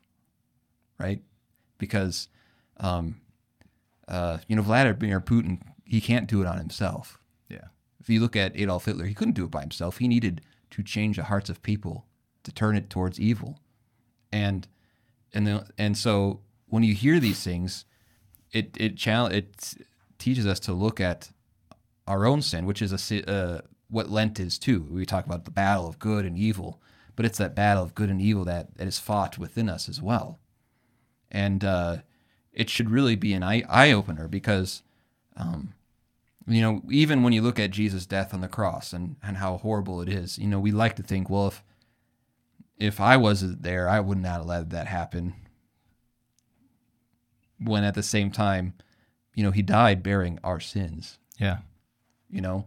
right? 0.98 1.20
Because 1.78 2.28
um 2.78 3.21
uh 4.08 4.38
you 4.48 4.56
know 4.56 4.62
vladimir 4.62 5.20
putin 5.20 5.60
he 5.84 6.00
can't 6.00 6.28
do 6.28 6.40
it 6.40 6.46
on 6.46 6.58
himself 6.58 7.18
yeah, 7.52 7.68
if 8.00 8.08
you 8.08 8.20
look 8.20 8.34
at 8.34 8.58
Adolf 8.58 8.86
Hitler, 8.86 9.04
he 9.04 9.14
couldn't 9.14 9.34
do 9.34 9.44
it 9.44 9.50
by 9.50 9.60
himself. 9.60 9.98
He 9.98 10.08
needed 10.08 10.40
to 10.70 10.82
change 10.82 11.16
the 11.16 11.24
hearts 11.24 11.50
of 11.50 11.62
people 11.62 12.06
to 12.44 12.52
turn 12.52 12.76
it 12.76 12.90
towards 12.90 13.20
evil, 13.20 13.60
and 14.32 14.66
and 15.32 15.46
the, 15.46 15.66
and 15.78 15.96
so 15.96 16.40
when 16.66 16.82
you 16.82 16.94
hear 16.94 17.20
these 17.20 17.44
things, 17.44 17.84
it 18.52 18.76
it 18.78 18.96
chal- 18.96 19.26
it 19.26 19.74
teaches 20.18 20.46
us 20.46 20.58
to 20.60 20.72
look 20.72 21.00
at 21.00 21.30
our 22.06 22.26
own 22.26 22.42
sin, 22.42 22.66
which 22.66 22.82
is 22.82 22.92
a 22.92 23.30
uh, 23.30 23.60
what 23.88 24.10
Lent 24.10 24.40
is 24.40 24.58
too. 24.58 24.88
We 24.90 25.04
talk 25.06 25.26
about 25.26 25.44
the 25.44 25.50
battle 25.50 25.86
of 25.86 25.98
good 25.98 26.24
and 26.24 26.36
evil, 26.36 26.80
but 27.14 27.26
it's 27.26 27.38
that 27.38 27.54
battle 27.54 27.82
of 27.82 27.94
good 27.94 28.10
and 28.10 28.20
evil 28.20 28.44
that, 28.44 28.76
that 28.78 28.88
is 28.88 28.98
fought 28.98 29.38
within 29.38 29.68
us 29.68 29.88
as 29.88 30.00
well, 30.00 30.40
and 31.30 31.62
uh, 31.62 31.98
it 32.52 32.68
should 32.70 32.90
really 32.90 33.16
be 33.16 33.32
an 33.32 33.42
eye 33.42 33.62
eye 33.68 33.92
opener 33.92 34.28
because. 34.28 34.82
Um, 35.36 35.74
you 36.46 36.60
know, 36.60 36.82
even 36.90 37.22
when 37.22 37.32
you 37.32 37.40
look 37.40 37.60
at 37.60 37.70
Jesus' 37.70 38.04
death 38.04 38.34
on 38.34 38.40
the 38.40 38.48
cross 38.48 38.92
and, 38.92 39.14
and 39.22 39.36
how 39.36 39.58
horrible 39.58 40.00
it 40.00 40.08
is, 40.08 40.38
you 40.38 40.48
know, 40.48 40.58
we 40.58 40.72
like 40.72 40.96
to 40.96 41.02
think, 41.02 41.30
well, 41.30 41.46
if 41.46 41.62
if 42.78 43.00
I 43.00 43.16
wasn't 43.16 43.62
there, 43.62 43.88
I 43.88 44.00
would 44.00 44.18
not 44.18 44.38
have 44.38 44.46
let 44.46 44.70
that 44.70 44.88
happen. 44.88 45.34
When 47.60 47.84
at 47.84 47.94
the 47.94 48.02
same 48.02 48.32
time, 48.32 48.74
you 49.34 49.44
know, 49.44 49.52
he 49.52 49.62
died 49.62 50.02
bearing 50.02 50.40
our 50.42 50.58
sins, 50.58 51.18
yeah. 51.38 51.58
you 52.28 52.40
know? 52.40 52.66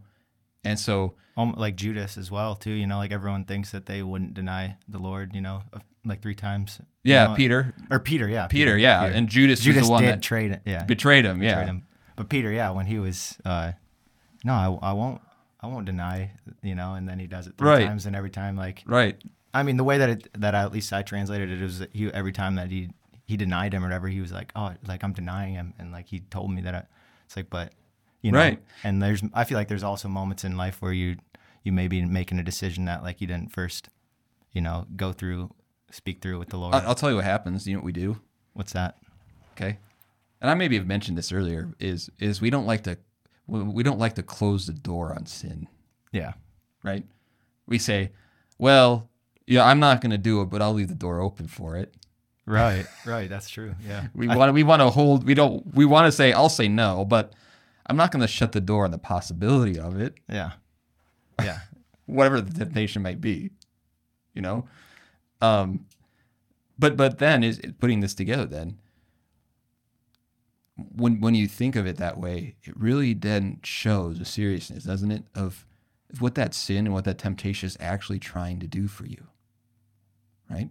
And 0.66 0.80
so, 0.80 1.14
Um, 1.38 1.54
like 1.58 1.76
Judas 1.76 2.18
as 2.18 2.32
well 2.32 2.56
too. 2.56 2.72
You 2.72 2.88
know, 2.88 2.98
like 2.98 3.12
everyone 3.12 3.46
thinks 3.46 3.72
that 3.72 3.86
they 3.86 4.02
wouldn't 4.04 4.34
deny 4.34 4.78
the 4.88 5.00
Lord. 5.00 5.36
You 5.36 5.42
know, 5.42 5.64
like 6.06 6.22
three 6.22 6.36
times. 6.36 6.80
you 7.04 7.14
yeah, 7.14 7.28
know, 7.28 7.36
Peter, 7.36 7.74
or 7.92 8.00
Peter, 8.00 8.28
yeah, 8.28 8.48
Peter, 8.48 8.78
yeah, 8.78 9.06
and 9.06 9.28
Judas, 9.30 9.60
Judas 9.60 9.82
was 9.82 9.88
the 9.88 9.92
one 9.92 10.04
did 10.04 10.12
that 10.14 10.22
trade 10.22 10.52
it. 10.52 10.62
Yeah, 10.66 10.84
betrayed 10.84 11.26
him, 11.26 11.42
yeah. 11.44 11.52
betrayed 11.56 11.68
him. 11.68 11.84
But 12.16 12.30
Peter, 12.30 12.52
yeah, 12.52 12.70
when 12.72 12.86
he 12.86 12.98
was, 13.00 13.38
uh, 13.44 13.74
no, 14.44 14.54
I, 14.82 14.90
I 14.92 14.94
won't, 14.94 15.22
I 15.60 15.68
won't 15.68 15.86
deny, 15.86 16.32
you 16.64 16.74
know, 16.76 16.94
and 16.94 17.08
then 17.10 17.20
he 17.20 17.28
does 17.28 17.48
it 17.48 17.58
three 17.58 17.68
Right. 17.70 17.86
times, 17.86 18.06
and 18.06 18.16
every 18.16 18.30
time, 18.30 18.56
like, 18.56 18.84
Right. 18.86 19.22
I 19.54 19.64
mean, 19.64 19.76
the 19.78 19.84
way 19.84 19.98
that 19.98 20.10
it, 20.10 20.28
that 20.40 20.56
I, 20.56 20.62
at 20.64 20.72
least 20.72 20.94
I 20.94 21.02
translated 21.02 21.52
it 21.52 21.68
that 21.80 21.90
he 21.94 22.12
every 22.14 22.32
time 22.32 22.56
that 22.56 22.70
he 22.72 22.90
he 23.28 23.36
denied 23.38 23.74
him 23.74 23.84
or 23.84 23.88
whatever, 23.88 24.08
he 24.08 24.22
was 24.22 24.32
like, 24.32 24.52
oh, 24.56 24.74
like 24.88 25.04
I'm 25.04 25.14
denying 25.14 25.54
him, 25.56 25.74
and 25.80 25.92
like 25.92 26.08
he 26.08 26.20
told 26.20 26.52
me 26.52 26.62
that. 26.62 26.76
I, 26.76 26.84
it's 27.26 27.36
like, 27.36 27.50
but 27.50 27.74
you 28.26 28.32
know, 28.32 28.40
Right. 28.40 28.60
And 28.84 29.02
there's, 29.02 29.22
I 29.34 29.44
feel 29.44 29.58
like 29.58 29.68
there's 29.68 29.84
also 29.84 30.08
moments 30.08 30.44
in 30.44 30.58
life 30.58 30.82
where 30.82 30.94
you 30.94 31.18
you 31.64 31.72
may 31.72 31.88
be 31.88 32.04
making 32.06 32.40
a 32.40 32.44
decision 32.44 32.86
that 32.86 33.04
like 33.04 33.22
you 33.22 33.28
didn't 33.28 33.52
first, 33.52 33.90
you 34.52 34.62
know, 34.62 34.86
go 34.96 35.12
through, 35.12 35.54
speak 35.92 36.22
through 36.22 36.40
with 36.40 36.50
the 36.50 36.58
Lord. 36.58 36.74
I- 36.76 36.84
I'll 36.86 36.96
tell 36.96 37.10
you 37.10 37.16
what 37.18 37.26
happens. 37.26 37.68
You 37.68 37.74
know 37.74 37.80
what 37.80 37.86
we 37.86 37.92
do? 37.92 38.20
What's 38.54 38.74
that? 38.74 38.98
okay 39.58 39.78
and 40.42 40.50
i 40.52 40.54
maybe 40.54 40.76
have 40.78 40.86
mentioned 40.86 41.18
this 41.18 41.32
earlier 41.32 41.74
is 41.80 42.10
is 42.20 42.42
we 42.42 42.50
don't 42.50 42.66
like 42.66 42.84
to 42.84 42.98
we 43.48 43.62
we 43.64 43.84
don't 43.84 44.00
like 44.00 44.16
to 44.16 44.22
close 44.24 44.68
the 44.68 44.74
door 44.74 45.14
on 45.16 45.26
sin 45.26 45.66
Yeah, 46.12 46.34
right 46.84 47.06
we 47.66 47.78
say 47.78 48.12
well 48.58 49.08
yeah 49.48 49.64
i'm 49.66 49.80
not 49.80 50.02
going 50.02 50.12
to 50.12 50.18
do 50.18 50.42
it 50.42 50.48
but 50.50 50.62
i'll 50.62 50.74
leave 50.74 50.90
the 50.90 50.94
door 51.06 51.22
open 51.22 51.48
for 51.48 51.78
it 51.78 51.96
right, 52.46 52.86
right. 53.06 53.30
That's 53.30 53.50
true. 53.50 53.74
Yeah, 53.88 54.08
we 54.14 54.28
want 54.28 54.54
we 54.54 54.64
want 54.64 54.82
to 54.82 54.90
hold 54.90 55.26
we 55.26 55.34
don't 55.36 55.74
we 55.74 55.86
want 55.86 56.06
to 56.08 56.12
say 56.12 56.34
i'll 56.34 56.50
say 56.50 56.68
no 56.68 57.06
but 57.06 57.32
i'm 57.88 57.98
not 57.98 58.12
going 58.12 58.22
to 58.22 58.28
shut 58.28 58.52
the 58.52 58.62
door 58.62 58.86
on 58.86 58.92
the 58.92 58.98
possibility 58.98 59.80
of 59.80 60.00
it 60.00 60.16
yeah, 60.30 60.52
yeah, 61.42 61.60
whatever 62.06 62.42
the 62.42 62.54
temptation 62.54 63.02
might 63.02 63.22
be 63.22 63.50
you 64.34 64.42
know 64.42 64.68
um 65.42 65.86
but 66.78 66.98
but 66.98 67.20
then 67.20 67.44
is 67.44 67.60
putting 67.80 68.00
this 68.00 68.14
together 68.14 68.46
then 68.46 68.78
when 70.96 71.22
when 71.22 71.36
you 71.36 71.48
think 71.48 71.76
of 71.76 71.88
it 71.88 71.98
that 71.98 72.18
way 72.18 72.56
it 72.64 72.78
really 72.78 73.14
then 73.14 73.60
shows 73.64 74.20
a 74.20 74.26
seriousness 74.26 74.84
doesn't 74.84 75.12
it 75.12 75.24
of 75.34 75.66
of 76.16 76.22
what 76.22 76.36
that 76.36 76.54
sin 76.54 76.86
and 76.86 76.94
what 76.94 77.04
that 77.06 77.18
temptation 77.18 77.68
is 77.68 77.78
actually 77.80 78.20
trying 78.20 78.60
to 78.60 78.68
do 78.68 78.88
for 78.88 79.06
you. 79.06 79.28
Right? 80.50 80.70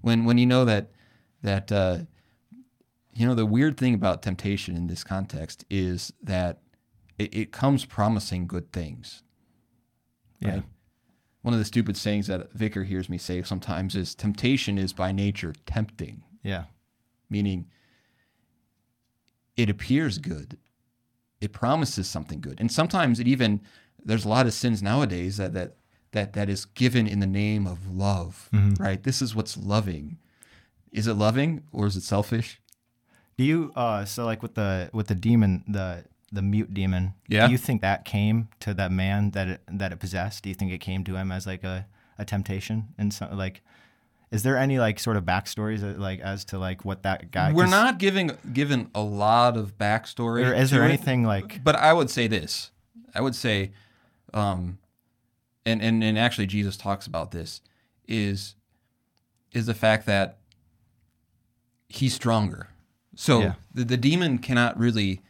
When 0.00 0.24
when 0.24 0.38
you 0.38 0.46
know 0.46 0.64
that 0.64 0.90
that 1.42 1.70
uh, 1.70 1.98
you 3.12 3.26
know 3.26 3.34
the 3.34 3.46
weird 3.46 3.76
thing 3.76 3.94
about 3.94 4.22
temptation 4.22 4.76
in 4.76 4.86
this 4.86 5.04
context 5.04 5.64
is 5.70 6.12
that 6.22 6.60
it, 7.18 7.34
it 7.34 7.52
comes 7.52 7.84
promising 7.84 8.46
good 8.46 8.72
things. 8.72 9.22
Yeah. 10.40 10.60
One 11.42 11.54
of 11.54 11.60
the 11.60 11.66
stupid 11.66 11.96
sayings 11.96 12.26
that 12.26 12.52
Vicar 12.52 12.84
hears 12.84 13.08
me 13.08 13.18
say 13.18 13.42
sometimes 13.42 13.94
is 13.94 14.14
temptation 14.14 14.78
is 14.78 14.92
by 14.92 15.12
nature 15.12 15.54
tempting 15.66 16.22
Yeah. 16.42 16.64
meaning 17.28 17.66
it 19.56 19.68
appears 19.68 20.18
good. 20.18 20.56
It 21.40 21.52
promises 21.52 22.08
something 22.08 22.40
good. 22.40 22.60
And 22.60 22.70
sometimes 22.70 23.20
it 23.20 23.26
even 23.28 23.60
there's 24.02 24.24
a 24.24 24.28
lot 24.28 24.46
of 24.46 24.54
sins 24.54 24.82
nowadays 24.82 25.36
that 25.36 25.52
that 25.54 25.76
that 26.12 26.32
that 26.32 26.48
is 26.48 26.64
given 26.64 27.06
in 27.06 27.20
the 27.20 27.26
name 27.26 27.66
of 27.66 27.90
love, 27.90 28.48
mm-hmm. 28.52 28.82
right? 28.82 29.02
This 29.02 29.20
is 29.22 29.34
what's 29.34 29.56
loving. 29.56 30.18
Is 30.92 31.06
it 31.06 31.14
loving 31.14 31.62
or 31.72 31.86
is 31.86 31.96
it 31.96 32.02
selfish? 32.02 32.60
Do 33.40 33.46
you 33.46 33.72
uh 33.74 34.04
so 34.04 34.26
like 34.26 34.42
with 34.42 34.54
the 34.54 34.90
with 34.92 35.06
the 35.06 35.14
demon 35.14 35.64
the 35.66 36.04
the 36.30 36.42
mute 36.42 36.74
demon? 36.74 37.14
Yeah. 37.26 37.46
Do 37.46 37.52
you 37.52 37.56
think 37.56 37.80
that 37.80 38.04
came 38.04 38.48
to 38.60 38.74
that 38.74 38.92
man 38.92 39.30
that 39.30 39.48
it 39.48 39.60
that 39.66 39.92
it 39.92 39.98
possessed? 39.98 40.42
Do 40.42 40.50
you 40.50 40.54
think 40.54 40.72
it 40.72 40.80
came 40.82 41.04
to 41.04 41.16
him 41.16 41.32
as 41.32 41.46
like 41.46 41.64
a, 41.64 41.86
a 42.18 42.26
temptation 42.26 42.88
and 42.98 43.14
so 43.14 43.30
like 43.32 43.62
is 44.30 44.42
there 44.42 44.58
any 44.58 44.78
like 44.78 45.00
sort 45.00 45.16
of 45.16 45.24
backstories 45.24 45.80
that, 45.80 45.98
like 45.98 46.20
as 46.20 46.44
to 46.46 46.58
like 46.58 46.84
what 46.84 47.02
that 47.04 47.30
guy? 47.30 47.50
We're 47.54 47.64
not 47.64 47.96
giving 47.96 48.32
given 48.52 48.90
a 48.94 49.00
lot 49.00 49.56
of 49.56 49.78
backstory. 49.78 50.46
Or 50.46 50.52
is 50.52 50.70
there 50.70 50.82
it. 50.82 50.88
anything 50.88 51.24
like? 51.24 51.64
But 51.64 51.76
I 51.76 51.94
would 51.94 52.10
say 52.10 52.26
this. 52.26 52.72
I 53.14 53.22
would 53.22 53.34
say, 53.34 53.72
um, 54.34 54.76
and 55.64 55.80
and 55.80 56.04
and 56.04 56.18
actually 56.18 56.46
Jesus 56.46 56.76
talks 56.76 57.06
about 57.06 57.30
this 57.30 57.62
is 58.06 58.54
is 59.52 59.64
the 59.64 59.72
fact 59.72 60.04
that 60.04 60.40
he's 61.88 62.12
stronger. 62.12 62.68
So 63.20 63.40
Yeah. 63.40 63.54
the, 63.74 63.84
the 63.84 63.96
demon 63.98 64.38
cannot 64.38 64.78
really 64.78 65.20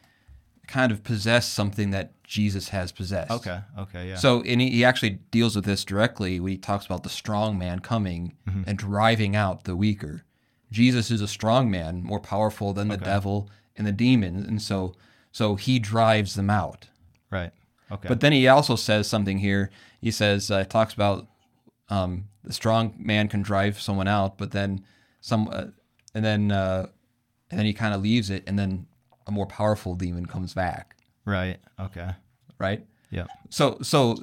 kind 0.67 0.91
of 0.93 1.03
possess 1.03 1.45
something 1.47 1.91
that 1.91 2.13
Jesus 2.23 2.69
has 2.69 2.93
possessed. 2.93 3.31
Okay. 3.31 3.59
Okay. 3.77 4.07
Yeah. 4.09 4.15
So, 4.15 4.41
and 4.43 4.61
he, 4.61 4.69
he 4.69 4.85
actually 4.85 5.19
deals 5.29 5.55
with 5.57 5.65
this 5.65 5.83
directly 5.83 6.39
when 6.39 6.51
he 6.53 6.57
talks 6.57 6.85
about 6.85 7.03
the 7.03 7.09
strong 7.09 7.57
man 7.57 7.79
coming 7.79 8.33
Mm-hmm. 8.47 8.63
and 8.65 8.77
driving 8.77 9.35
out 9.35 9.65
the 9.65 9.75
weaker. 9.75 10.23
Jesus 10.71 11.11
is 11.11 11.19
a 11.21 11.27
strong 11.27 11.69
man, 11.69 12.01
more 12.03 12.19
powerful 12.21 12.71
than 12.71 12.87
the 12.87 12.95
devil 12.97 13.49
and 13.75 13.85
the 13.85 13.91
demon, 13.91 14.45
and 14.47 14.61
so 14.61 14.93
so 15.33 15.55
he 15.55 15.79
drives 15.79 16.35
them 16.35 16.49
out. 16.49 16.87
right. 17.29 17.51
Okay. 17.91 18.07
But 18.07 18.21
then 18.21 18.31
he 18.31 18.47
also 18.47 18.77
says 18.77 19.05
something 19.07 19.39
here. 19.39 19.69
He 19.99 20.11
says 20.11 20.49
uh, 20.49 20.63
talks 20.63 20.93
about 20.93 21.27
um, 21.89 22.29
the 22.41 22.53
strong 22.53 22.93
man 22.97 23.27
can 23.27 23.41
drive 23.41 23.81
someone 23.81 24.07
out, 24.07 24.37
but 24.37 24.51
then 24.51 24.85
some, 25.19 25.49
uh, 25.51 25.65
and 26.15 26.23
then 26.23 26.51
uh, 26.53 26.87
and 27.51 27.59
then 27.59 27.65
he 27.65 27.73
kind 27.73 27.93
of 27.93 28.01
leaves 28.01 28.29
it, 28.29 28.43
and 28.47 28.57
then 28.57 28.87
a 29.27 29.31
more 29.31 29.45
powerful 29.45 29.93
demon 29.95 30.25
comes 30.25 30.53
back, 30.53 30.95
right. 31.25 31.57
Okay. 31.79 32.11
right? 32.57 32.85
Yeah. 33.11 33.25
So 33.49 33.77
so 33.81 34.17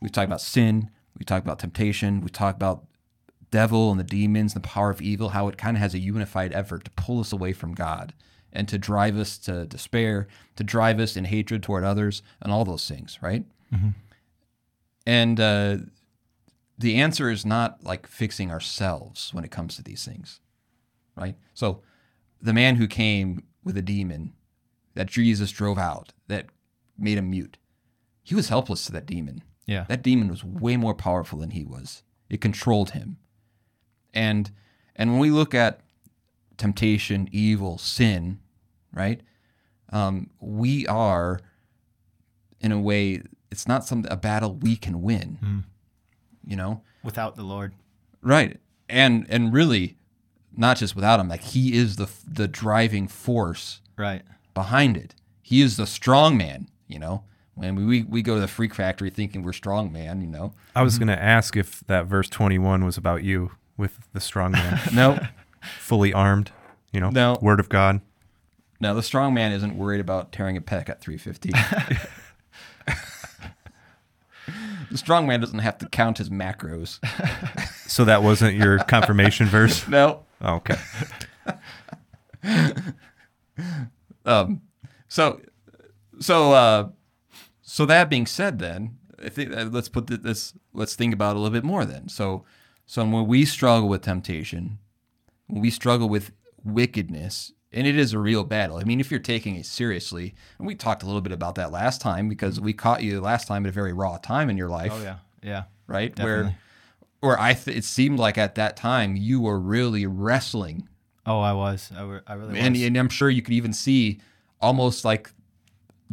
we've 0.00 0.12
talked 0.12 0.26
about 0.26 0.40
sin, 0.40 0.90
we 1.18 1.24
talked 1.24 1.46
about 1.46 1.58
temptation, 1.58 2.20
we 2.20 2.28
talked 2.28 2.56
about 2.56 2.84
devil 3.50 3.90
and 3.90 3.98
the 3.98 4.04
demons, 4.04 4.54
and 4.54 4.62
the 4.62 4.68
power 4.68 4.90
of 4.90 5.00
evil, 5.00 5.30
how 5.30 5.48
it 5.48 5.56
kind 5.56 5.76
of 5.76 5.80
has 5.80 5.94
a 5.94 5.98
unified 5.98 6.52
effort 6.52 6.84
to 6.84 6.90
pull 6.90 7.20
us 7.20 7.32
away 7.32 7.52
from 7.52 7.72
God 7.74 8.12
and 8.52 8.68
to 8.68 8.78
drive 8.78 9.16
us 9.16 9.38
to 9.38 9.64
despair, 9.66 10.26
to 10.56 10.64
drive 10.64 11.00
us 11.00 11.16
in 11.16 11.24
hatred 11.24 11.62
toward 11.62 11.84
others, 11.84 12.22
and 12.40 12.52
all 12.52 12.64
those 12.64 12.86
things, 12.88 13.18
right? 13.22 13.44
And 15.06 15.40
uh, 15.40 15.78
the 16.78 16.96
answer 16.96 17.30
is 17.30 17.44
not 17.44 17.84
like 17.84 18.06
fixing 18.06 18.50
ourselves 18.50 19.32
when 19.32 19.44
it 19.44 19.50
comes 19.50 19.76
to 19.76 19.82
these 19.82 20.04
things, 20.04 20.40
right? 21.16 21.36
So 21.52 21.82
the 22.44 22.52
man 22.52 22.76
who 22.76 22.86
came 22.86 23.42
with 23.64 23.76
a 23.76 23.82
demon 23.82 24.32
that 24.94 25.08
Jesus 25.08 25.50
drove 25.50 25.78
out, 25.78 26.12
that 26.28 26.46
made 26.96 27.18
him 27.18 27.30
mute, 27.30 27.56
he 28.22 28.34
was 28.34 28.48
helpless 28.48 28.84
to 28.86 28.92
that 28.92 29.06
demon. 29.06 29.42
Yeah. 29.66 29.86
That 29.88 30.02
demon 30.02 30.28
was 30.28 30.44
way 30.44 30.76
more 30.76 30.94
powerful 30.94 31.38
than 31.40 31.50
he 31.50 31.64
was. 31.64 32.02
It 32.28 32.40
controlled 32.40 32.90
him. 32.90 33.16
And 34.12 34.50
and 34.94 35.10
when 35.10 35.18
we 35.18 35.30
look 35.30 35.54
at 35.54 35.80
temptation, 36.56 37.28
evil, 37.32 37.78
sin, 37.78 38.38
right? 38.92 39.20
Um, 39.90 40.30
we 40.40 40.86
are, 40.86 41.40
in 42.60 42.70
a 42.72 42.80
way, 42.80 43.22
it's 43.50 43.66
not 43.66 43.84
some 43.84 44.04
a 44.10 44.16
battle 44.16 44.54
we 44.54 44.76
can 44.76 45.02
win. 45.02 45.64
You 46.46 46.56
know, 46.56 46.82
Without 47.02 47.36
the 47.36 47.42
Lord. 47.42 47.72
right? 48.22 48.58
And 48.88 49.26
and 49.30 49.52
really, 49.52 49.96
not 50.56 50.76
just 50.76 50.94
without 50.94 51.20
him. 51.20 51.28
Like 51.28 51.42
he 51.42 51.76
is 51.76 51.96
the 51.96 52.08
the 52.26 52.48
driving 52.48 53.08
force 53.08 53.80
Right. 53.96 54.22
behind 54.54 54.96
it. 54.96 55.14
He 55.42 55.60
is 55.62 55.76
the 55.76 55.86
strong 55.86 56.36
man, 56.36 56.68
you 56.88 56.98
know. 56.98 57.24
When 57.56 57.86
we, 57.86 58.02
we 58.02 58.20
go 58.22 58.34
to 58.34 58.40
the 58.40 58.48
freak 58.48 58.74
factory 58.74 59.10
thinking 59.10 59.44
we're 59.44 59.52
strong 59.52 59.92
man, 59.92 60.20
you 60.20 60.26
know. 60.26 60.54
I 60.74 60.82
was 60.82 60.98
going 60.98 61.06
to 61.08 61.22
ask 61.22 61.56
if 61.56 61.84
that 61.86 62.06
verse 62.06 62.28
21 62.28 62.84
was 62.84 62.96
about 62.96 63.22
you 63.22 63.52
with 63.76 63.96
the 64.12 64.18
strong 64.20 64.50
man, 64.52 64.80
No, 64.92 65.20
fully 65.78 66.12
armed, 66.12 66.50
you 66.92 66.98
know, 66.98 67.10
No. 67.10 67.38
word 67.40 67.60
of 67.60 67.68
God. 67.68 68.00
no, 68.80 68.92
the 68.92 69.04
strong 69.04 69.34
man 69.34 69.52
isn't 69.52 69.78
worried 69.78 70.00
about 70.00 70.32
tearing 70.32 70.56
a 70.56 70.60
pec 70.60 70.88
at 70.88 71.00
350. 71.00 71.50
the 74.90 74.98
strong 74.98 75.26
man 75.26 75.40
doesn't 75.40 75.58
have 75.60 75.78
to 75.78 75.88
count 75.88 76.18
his 76.18 76.30
macros. 76.30 76.98
So 77.88 78.04
that 78.04 78.22
wasn't 78.22 78.56
your 78.56 78.78
confirmation 78.80 79.46
verse? 79.46 79.86
No. 79.86 80.23
Oh, 80.44 80.54
okay. 80.56 80.76
Um, 84.26 84.62
so, 85.06 85.40
so, 86.18 86.52
uh, 86.52 86.88
so 87.62 87.86
that 87.86 88.08
being 88.08 88.26
said, 88.26 88.58
then 88.58 88.96
I 89.22 89.28
think 89.28 89.54
uh, 89.54 89.64
let's 89.70 89.88
put 89.88 90.06
this. 90.06 90.54
Let's 90.72 90.94
think 90.94 91.12
about 91.12 91.32
it 91.32 91.36
a 91.36 91.40
little 91.40 91.52
bit 91.52 91.64
more. 91.64 91.84
Then, 91.84 92.08
so, 92.08 92.44
so 92.86 93.04
when 93.04 93.26
we 93.26 93.44
struggle 93.44 93.88
with 93.88 94.02
temptation, 94.02 94.78
when 95.46 95.60
we 95.60 95.70
struggle 95.70 96.08
with 96.08 96.32
wickedness, 96.64 97.52
and 97.70 97.86
it 97.86 97.98
is 97.98 98.12
a 98.12 98.18
real 98.18 98.44
battle. 98.44 98.78
I 98.78 98.84
mean, 98.84 99.00
if 99.00 99.10
you're 99.10 99.20
taking 99.20 99.56
it 99.56 99.66
seriously, 99.66 100.34
and 100.58 100.66
we 100.66 100.74
talked 100.74 101.02
a 101.02 101.06
little 101.06 101.20
bit 101.20 101.32
about 101.32 101.56
that 101.56 101.70
last 101.70 102.00
time 102.00 102.28
because 102.28 102.60
we 102.60 102.72
caught 102.72 103.02
you 103.02 103.20
last 103.20 103.46
time 103.46 103.66
at 103.66 103.68
a 103.68 103.72
very 103.72 103.92
raw 103.92 104.16
time 104.16 104.48
in 104.48 104.56
your 104.56 104.70
life, 104.70 104.92
Oh 104.94 105.02
yeah. 105.02 105.16
Yeah. 105.42 105.64
right? 105.86 106.14
Definitely. 106.14 106.44
Where, 106.44 106.58
where 107.24 107.40
I 107.40 107.54
th- 107.54 107.76
it 107.76 107.84
seemed 107.84 108.18
like 108.18 108.36
at 108.38 108.54
that 108.56 108.76
time 108.76 109.16
you 109.16 109.40
were 109.40 109.58
really 109.58 110.06
wrestling 110.06 110.88
Oh, 111.26 111.40
I 111.40 111.54
was. 111.54 111.90
I, 111.96 112.04
were, 112.04 112.22
I 112.26 112.34
really 112.34 112.58
and, 112.58 112.74
was. 112.74 112.82
and 112.82 112.96
I'm 112.98 113.08
sure 113.08 113.30
you 113.30 113.40
could 113.40 113.54
even 113.54 113.72
see 113.72 114.20
almost 114.60 115.06
like 115.06 115.30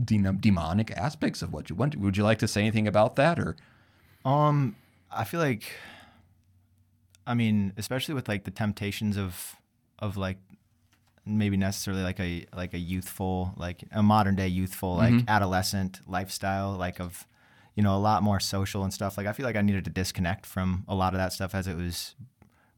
de- 0.02 0.20
demonic 0.40 0.90
aspects 0.92 1.42
of 1.42 1.52
what 1.52 1.70
you 1.70 1.76
went. 1.76 1.92
to. 1.94 2.00
Would 2.00 2.16
you 2.16 2.24
like 2.24 2.40
to 2.40 2.48
say 2.48 2.62
anything 2.62 2.88
about 2.88 3.18
that, 3.18 3.38
or 3.38 3.58
Um, 4.24 4.78
I 5.12 5.26
feel 5.26 5.42
like, 5.42 5.74
I 7.28 7.34
mean, 7.34 7.74
especially 7.76 8.14
with 8.16 8.30
like 8.30 8.46
the 8.46 8.52
temptations 8.52 9.18
of, 9.18 9.56
of 10.00 10.16
like, 10.16 10.38
maybe 11.26 11.58
necessarily 11.58 12.04
like 12.04 12.20
a 12.20 12.46
like 12.56 12.74
a 12.74 12.80
youthful, 12.80 13.54
like 13.58 13.84
a 13.92 14.02
modern 14.02 14.36
day 14.36 14.48
youthful, 14.48 14.96
like 14.96 15.26
adolescent 15.28 16.00
lifestyle, 16.08 16.72
like 16.78 17.00
of, 17.02 17.28
you 17.76 17.84
know, 17.84 17.96
a 17.96 18.00
lot 18.00 18.24
more 18.24 18.40
social 18.40 18.84
and 18.84 18.94
stuff. 18.94 19.18
Like 19.18 19.28
I 19.28 19.34
feel 19.34 19.46
like 19.46 19.56
I 19.56 19.62
needed 19.62 19.86
to 19.86 19.92
disconnect 19.92 20.46
from 20.46 20.84
a 20.88 20.96
lot 20.96 21.14
of 21.14 21.20
that 21.20 21.34
stuff 21.34 21.56
as 21.56 21.68
it 21.68 21.76
was 21.78 22.16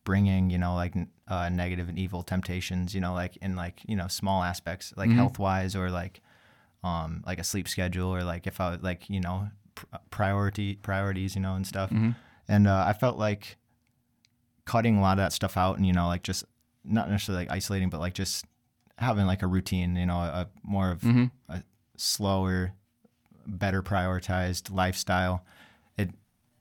bringing, 0.04 0.50
you 0.50 0.58
know, 0.58 0.76
like 0.76 0.94
uh, 1.28 1.50
negative 1.50 1.90
and 1.90 1.98
evil 1.98 2.24
temptations, 2.24 2.94
you 2.94 3.02
know, 3.02 3.14
like 3.14 3.38
in 3.38 3.56
like 3.56 3.82
you 3.88 3.96
know 3.96 4.08
small 4.08 4.44
aspects, 4.44 4.94
like 4.98 5.10
health 5.16 5.40
wise 5.40 5.76
or 5.76 5.90
like 5.90 6.22
um, 6.84 7.24
like 7.26 7.40
a 7.40 7.44
sleep 7.44 7.68
schedule 7.68 8.10
or 8.14 8.24
like 8.24 8.46
if 8.48 8.60
I 8.60 8.72
was 8.72 8.82
like 8.82 9.10
you 9.10 9.22
know 9.22 9.50
pr- 9.76 9.86
priority 10.10 10.76
priorities 10.76 11.36
you 11.36 11.42
know 11.42 11.56
and 11.56 11.66
stuff. 11.66 11.92
And 12.48 12.68
uh, 12.68 12.84
I 12.88 12.94
felt 12.94 13.18
like 13.18 13.58
cutting 14.66 14.98
a 14.98 15.02
lot 15.02 15.14
of 15.14 15.24
that 15.24 15.34
stuff 15.34 15.58
out 15.58 15.78
and 15.78 15.86
you 15.86 15.94
know 15.94 16.08
like 16.08 16.24
just 16.24 16.44
not 16.84 17.10
necessarily 17.10 17.46
like 17.46 17.56
isolating, 17.56 17.90
but 17.90 18.00
like 18.00 18.14
just 18.14 18.46
having 18.98 19.26
like 19.26 19.42
a 19.42 19.48
routine, 19.48 19.96
you 19.96 20.06
know, 20.06 20.18
a 20.18 20.50
more 20.64 20.92
of 20.92 21.04
a 21.50 21.64
slower, 21.96 22.74
better 23.46 23.82
prioritized 23.82 24.74
lifestyle. 24.74 25.44
It 25.98 26.12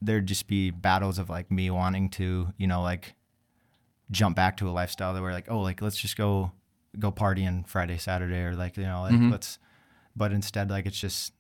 there'd 0.01 0.27
just 0.27 0.47
be 0.47 0.71
battles 0.71 1.19
of 1.19 1.31
like 1.31 1.51
me 1.51 1.71
wanting 1.71 2.11
to 2.11 2.49
you 2.57 2.67
know 2.67 2.83
like 2.83 3.15
jump 4.11 4.37
back 4.37 4.57
to 4.59 4.69
a 4.69 4.71
lifestyle 4.71 5.15
that 5.15 5.23
we're 5.23 5.33
like 5.33 5.51
oh 5.51 5.61
like 5.61 5.81
let's 5.81 5.97
just 5.97 6.17
go 6.17 6.53
go 6.99 7.11
partying 7.11 7.67
Friday 7.67 7.97
Saturday 7.97 8.43
or 8.43 8.55
like 8.55 8.77
you 8.77 8.83
know 8.85 9.03
like 9.03 9.15
mm-hmm. 9.15 9.31
let's 9.31 9.59
but 10.15 10.33
instead 10.33 10.71
like 10.71 10.87
it's 10.87 10.99
just 10.99 11.33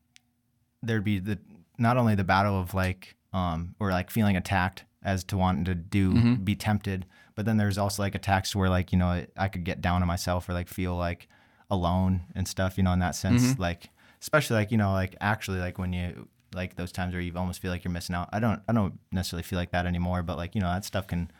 there'd 0.83 1.05
be 1.05 1.18
the 1.18 1.38
not 1.78 1.96
only 1.96 2.14
the 2.14 2.24
battle 2.24 2.59
of 2.59 2.74
like 2.74 3.16
um 3.33 3.74
or 3.78 3.90
like 3.90 4.11
feeling 4.11 4.37
attacked 4.37 4.85
as 5.02 5.24
to 5.24 5.37
wanting 5.37 5.64
to 5.64 5.74
do 5.74 6.12
mm-hmm. 6.12 6.35
be 6.37 6.55
tempted 6.55 7.05
but 7.35 7.44
then 7.44 7.57
there's 7.57 7.78
also 7.78 8.02
like 8.02 8.14
attacks 8.14 8.57
where 8.57 8.70
like 8.70 8.92
you 8.92 8.98
know 8.98 9.24
I 9.37 9.48
could 9.48 9.64
get 9.64 9.81
down 9.81 10.00
on 10.00 10.09
myself 10.09 10.48
or 10.48 10.52
like 10.55 10.68
feel 10.68 10.96
like 10.96 11.28
alone 11.70 12.22
and 12.35 12.46
stuff 12.46 12.76
you 12.76 12.85
know 12.85 12.92
in 12.92 12.98
that 13.00 13.14
sense 13.14 13.42
mm-hmm. 13.42 13.62
like 13.62 13.90
especially 14.23 14.57
like 14.57 14.71
you 14.71 14.79
know 14.79 14.93
like 14.93 15.15
actually 15.21 15.59
like 15.59 15.79
when 15.79 15.93
you 15.93 16.27
like 16.55 16.77
those 16.77 16.93
times 16.93 17.13
where 17.13 17.21
you 17.21 17.33
almost 17.37 17.61
feel 17.61 17.71
like 17.71 17.85
you're 17.85 17.93
missing 17.93 18.15
out. 18.17 18.29
I 18.33 18.39
don't 18.41 18.63
I 18.69 18.73
don't 18.73 18.99
necessarily 19.11 19.43
feel 19.43 19.59
like 19.59 19.73
that 19.73 19.85
anymore, 19.87 20.23
but 20.23 20.37
like 20.39 20.55
you 20.55 20.61
know 20.63 20.69
that 20.69 20.85
stuff 20.87 21.07
can 21.07 21.31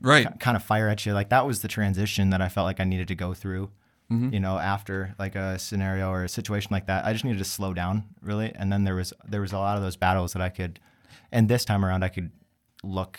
Right. 0.00 0.26
kind 0.40 0.56
of 0.56 0.62
fire 0.64 0.88
at 0.88 1.06
you. 1.06 1.12
Like 1.12 1.28
that 1.28 1.46
was 1.46 1.62
the 1.62 1.68
transition 1.68 2.30
that 2.30 2.40
I 2.42 2.48
felt 2.48 2.64
like 2.64 2.80
I 2.80 2.84
needed 2.84 3.06
to 3.08 3.14
go 3.14 3.32
through. 3.34 3.70
You 4.32 4.38
know, 4.40 4.58
after 4.58 5.14
like 5.18 5.34
a 5.34 5.58
scenario 5.58 6.08
or 6.10 6.24
a 6.24 6.28
situation 6.28 6.68
like 6.72 6.86
that, 6.86 7.04
I 7.04 7.12
just 7.12 7.24
needed 7.24 7.38
to 7.38 7.44
slow 7.44 7.72
down 7.74 8.04
really. 8.20 8.52
And 8.54 8.72
then 8.72 8.84
there 8.84 8.94
was 8.96 9.12
there 9.26 9.40
was 9.40 9.52
a 9.52 9.58
lot 9.58 9.76
of 9.76 9.82
those 9.82 9.96
battles 9.96 10.32
that 10.34 10.42
I 10.42 10.50
could, 10.50 10.78
and 11.32 11.48
this 11.48 11.64
time 11.64 11.84
around 11.84 12.04
I 12.04 12.08
could 12.10 12.30
look, 12.84 13.18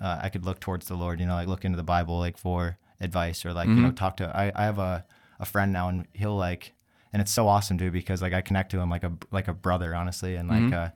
uh, 0.00 0.18
I 0.22 0.28
could 0.28 0.44
look 0.44 0.58
towards 0.60 0.88
the 0.88 0.94
Lord. 0.94 1.20
You 1.20 1.26
know, 1.26 1.34
like 1.34 1.48
look 1.48 1.64
into 1.64 1.76
the 1.76 1.82
Bible 1.84 2.18
like 2.18 2.36
for 2.38 2.76
advice 3.00 3.46
or 3.46 3.52
like 3.54 3.68
you 3.68 3.76
know 3.76 3.92
talk 3.92 4.16
to. 4.18 4.26
I 4.36 4.52
I 4.54 4.64
have 4.64 4.78
a 4.78 5.04
a 5.38 5.44
friend 5.46 5.72
now 5.72 5.88
and 5.88 6.06
he'll 6.12 6.36
like, 6.36 6.74
and 7.12 7.22
it's 7.22 7.32
so 7.32 7.48
awesome 7.48 7.78
too 7.78 7.90
because 7.90 8.22
like 8.22 8.32
I 8.32 8.40
connect 8.40 8.70
to 8.72 8.78
him 8.78 8.90
like 8.90 9.04
a 9.04 9.12
like 9.30 9.48
a 9.48 9.54
brother 9.54 9.94
honestly. 9.94 10.36
And 10.36 10.48
like 10.48 10.72
uh, 10.72 10.90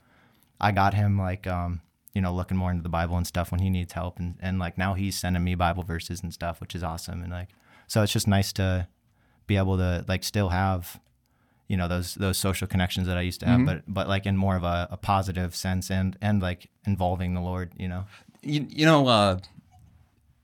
I 0.60 0.72
got 0.72 0.94
him 0.94 1.18
like 1.18 1.46
um 1.46 1.80
you 2.14 2.20
know 2.20 2.34
looking 2.34 2.56
more 2.56 2.70
into 2.70 2.82
the 2.82 2.88
Bible 2.88 3.16
and 3.16 3.26
stuff 3.26 3.50
when 3.50 3.60
he 3.60 3.70
needs 3.70 3.92
help. 3.92 4.18
And 4.18 4.36
and 4.40 4.58
like 4.58 4.76
now 4.76 4.94
he's 4.94 5.18
sending 5.18 5.44
me 5.44 5.54
Bible 5.54 5.82
verses 5.82 6.22
and 6.22 6.32
stuff 6.32 6.60
which 6.60 6.74
is 6.74 6.82
awesome. 6.82 7.22
And 7.22 7.32
like 7.32 7.48
so 7.86 8.02
it's 8.02 8.12
just 8.12 8.28
nice 8.28 8.52
to 8.54 8.88
be 9.46 9.56
able 9.56 9.76
to 9.78 10.04
like 10.08 10.24
still 10.24 10.50
have 10.50 11.00
you 11.68 11.76
know 11.76 11.88
those 11.88 12.14
those 12.14 12.38
social 12.38 12.66
connections 12.66 13.06
that 13.06 13.16
I 13.16 13.20
used 13.20 13.40
to 13.40 13.46
have 13.46 13.64
but 13.64 13.82
but 13.86 14.08
like 14.08 14.26
in 14.26 14.36
more 14.36 14.56
of 14.56 14.64
a, 14.64 14.88
a 14.90 14.96
positive 14.96 15.54
sense 15.54 15.90
and 15.90 16.16
and 16.20 16.42
like 16.42 16.68
involving 16.84 17.34
the 17.34 17.40
Lord 17.40 17.72
you 17.76 17.88
know? 17.88 18.04
You, 18.42 18.66
you 18.70 18.86
know, 18.86 19.06
uh, 19.06 19.38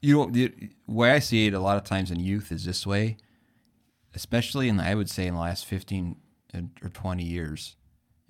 you 0.02 0.14
know, 0.14 0.26
the 0.26 0.52
way 0.86 1.10
I 1.10 1.18
see 1.18 1.46
it 1.46 1.54
a 1.54 1.60
lot 1.60 1.76
of 1.76 1.84
times 1.84 2.10
in 2.10 2.20
youth 2.20 2.52
is 2.52 2.64
this 2.64 2.86
way, 2.86 3.16
especially 4.16 4.68
in, 4.68 4.80
I 4.80 4.94
would 4.96 5.08
say, 5.10 5.26
in 5.28 5.34
the 5.34 5.40
last 5.40 5.64
15 5.66 6.16
or 6.82 6.88
20 6.88 7.22
years. 7.22 7.76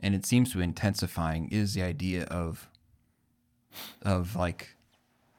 And 0.00 0.14
it 0.14 0.26
seems 0.26 0.50
to 0.52 0.58
be 0.58 0.64
intensifying 0.64 1.48
is 1.50 1.72
the 1.74 1.82
idea 1.82 2.24
of, 2.24 2.68
of 4.02 4.36
like 4.36 4.76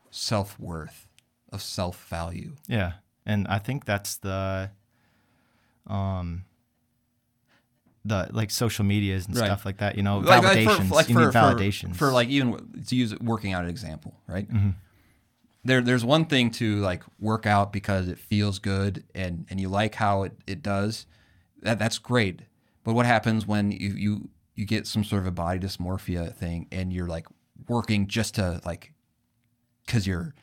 self 0.09 0.59
worth, 0.59 1.07
of 1.51 1.61
self 1.61 2.07
value. 2.07 2.55
yeah 2.67 2.93
and 3.25 3.45
I 3.49 3.59
think 3.59 3.83
that's 3.85 4.15
the 4.17 4.71
um 5.85 6.45
the 8.05 8.29
like 8.31 8.49
social 8.51 8.85
medias 8.85 9.27
and 9.27 9.35
Right. 9.35 9.45
stuff 9.47 9.65
like 9.65 9.77
that 9.77 9.95
you 9.97 10.03
know 10.03 10.19
Like- 10.19 10.43
like 10.43 10.57
validations 10.67 10.87
for, 10.87 10.95
like 10.95 11.09
you 11.09 11.15
for, 11.15 11.21
need 11.21 11.25
for- 11.33 11.39
validations 11.39 11.95
for, 11.97 12.11
like 12.11 12.29
even 12.29 12.83
to 12.87 12.95
use 12.95 13.17
working 13.19 13.51
out 13.53 13.63
an 13.65 13.69
example, 13.69 14.15
right? 14.27 14.47
Mm-hmm. 14.49 14.69
There, 15.67 15.81
there's 15.81 16.05
one 16.05 16.25
thing 16.25 16.49
to 16.51 16.77
like 16.77 17.03
work 17.19 17.45
out 17.45 17.73
because 17.73 18.07
it 18.07 18.17
feels 18.17 18.57
good 18.59 19.03
and 19.13 19.45
and 19.49 19.59
you 19.59 19.69
like 19.69 19.95
how 19.95 20.23
it, 20.23 20.33
it 20.47 20.63
does. 20.63 21.05
That 21.61 21.77
that's 21.77 21.97
great. 21.97 22.41
But 22.83 22.93
what 22.93 23.05
happens 23.05 23.45
when 23.45 23.71
you 23.71 23.93
you 23.95 24.29
you 24.55 24.65
get 24.65 24.87
some 24.87 25.03
sort 25.03 25.21
of 25.21 25.27
a 25.27 25.31
body 25.31 25.59
dysmorphia 25.59 26.33
thing 26.33 26.67
and 26.71 26.91
you're 26.93 27.07
like 27.07 27.27
working 27.67 28.07
just 28.07 28.35
to 28.35 28.61
like 28.65 28.93
because 29.85 30.07
you're 30.07 30.33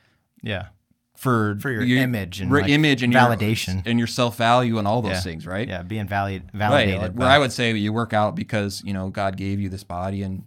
yeah 0.43 0.69
for 1.17 1.57
For 1.61 1.71
your 1.71 1.85
image 1.99 2.41
and, 2.41 2.51
your 2.51 2.61
like, 2.61 2.71
image 2.71 3.03
and 3.03 3.13
validation. 3.13 3.75
your, 3.75 3.83
and 3.87 3.99
your 3.99 4.09
self 4.09 4.37
value 4.37 4.79
and 4.79 4.87
all 4.87 5.01
those 5.01 5.13
yeah. 5.13 5.21
things, 5.21 5.47
right? 5.47 5.67
yeah 5.67 5.83
being 5.83 6.07
valid 6.09 6.43
right. 6.53 6.59
validated 6.59 7.01
Like, 7.01 7.13
where 7.13 7.29
I 7.29 7.39
would 7.39 7.53
say 7.53 7.73
you 7.73 7.93
work 7.93 8.13
out 8.13 8.35
because 8.35 8.83
you 8.85 8.93
know 8.93 9.09
God 9.11 9.37
gave 9.37 9.61
you 9.61 9.69
this 9.69 9.85
body 9.85 10.23
and 10.23 10.45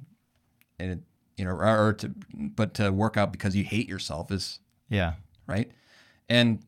and 0.77 0.91
it, 0.91 0.99
you 1.35 1.45
know 1.45 1.51
or 1.51 1.93
to 1.93 2.11
but 2.35 2.73
to 2.75 2.91
work 2.91 3.17
out 3.17 3.31
because 3.31 3.55
you 3.55 3.63
hate 3.63 3.87
yourself 3.89 4.31
is 4.31 4.59
yeah. 4.89 5.13
Right? 5.47 5.71
And 6.29 6.63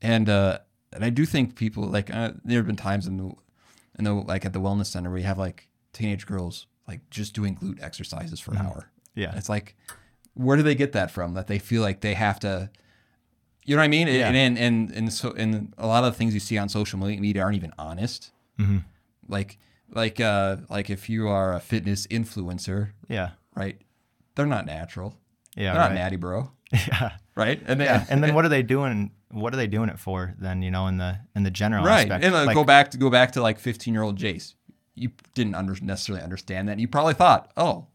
and 0.00 0.28
uh 0.28 0.58
and 0.92 1.04
I 1.04 1.10
do 1.10 1.24
think 1.26 1.56
people 1.56 1.84
like 1.84 2.14
uh, 2.14 2.32
there 2.44 2.58
have 2.58 2.66
been 2.66 2.76
times 2.76 3.06
in 3.06 3.16
the 3.16 3.32
in 3.98 4.04
the 4.04 4.14
like 4.14 4.44
at 4.44 4.52
the 4.52 4.60
wellness 4.60 4.86
center 4.86 5.10
where 5.10 5.18
you 5.18 5.24
have 5.26 5.38
like 5.38 5.68
teenage 5.92 6.26
girls 6.26 6.66
like 6.86 7.08
just 7.10 7.34
doing 7.34 7.56
glute 7.56 7.82
exercises 7.82 8.40
for 8.40 8.52
an 8.52 8.58
hour. 8.58 8.90
Yeah. 9.14 9.34
it's 9.36 9.48
like 9.48 9.74
where 10.34 10.56
do 10.56 10.62
they 10.62 10.76
get 10.76 10.92
that 10.92 11.10
from? 11.10 11.34
That 11.34 11.48
they 11.48 11.58
feel 11.58 11.82
like 11.82 12.00
they 12.00 12.14
have 12.14 12.40
to 12.40 12.70
you 13.64 13.76
know 13.76 13.80
what 13.80 13.84
I 13.84 13.88
mean? 13.88 14.08
Yeah. 14.08 14.28
and 14.28 14.36
and 14.36 14.58
and 14.58 14.90
and 14.92 15.12
so 15.12 15.32
and 15.32 15.74
a 15.76 15.86
lot 15.86 16.04
of 16.04 16.12
the 16.12 16.18
things 16.18 16.32
you 16.32 16.40
see 16.40 16.56
on 16.56 16.68
social 16.68 16.98
media 16.98 17.42
aren't 17.42 17.56
even 17.56 17.72
honest. 17.78 18.30
Mm-hmm. 18.58 18.78
like 19.28 19.56
like 19.90 20.20
uh 20.20 20.56
like 20.68 20.90
if 20.90 21.08
you 21.08 21.28
are 21.28 21.54
a 21.54 21.60
fitness 21.60 22.08
influencer 22.08 22.90
yeah. 23.08 23.30
right 23.54 23.80
they're 24.34 24.46
not 24.46 24.66
natural. 24.66 25.14
Yeah 25.56 25.72
they're 25.72 25.82
not 25.82 25.94
natty 25.94 26.16
bro. 26.16 26.50
Yeah 26.72 27.12
right? 27.38 27.62
And 27.64 27.80
yeah. 27.80 28.04
And 28.10 28.22
then 28.22 28.34
what 28.34 28.44
are 28.44 28.48
they 28.50 28.62
doing 28.62 29.12
what 29.30 29.52
are 29.52 29.56
they 29.58 29.66
doing 29.66 29.90
it 29.90 29.98
for 29.98 30.34
then 30.38 30.62
you 30.62 30.70
know 30.70 30.86
in 30.86 30.96
the 30.96 31.18
in 31.34 31.44
the 31.44 31.50
general 31.50 31.84
right. 31.84 32.00
aspect? 32.00 32.24
And 32.24 32.34
uh, 32.34 32.44
Like, 32.44 32.54
go 32.54 32.64
back 32.64 32.90
to 32.90 32.98
go 32.98 33.08
back 33.08 33.32
to 33.32 33.40
like 33.42 33.58
15 33.58 33.94
year 33.94 34.02
old 34.02 34.18
jace. 34.18 34.54
You 34.94 35.12
didn't 35.34 35.54
under, 35.54 35.76
necessarily 35.80 36.24
understand 36.24 36.68
that. 36.68 36.72
And 36.72 36.80
you 36.80 36.88
probably 36.88 37.14
thought 37.14 37.50
oh 37.56 37.86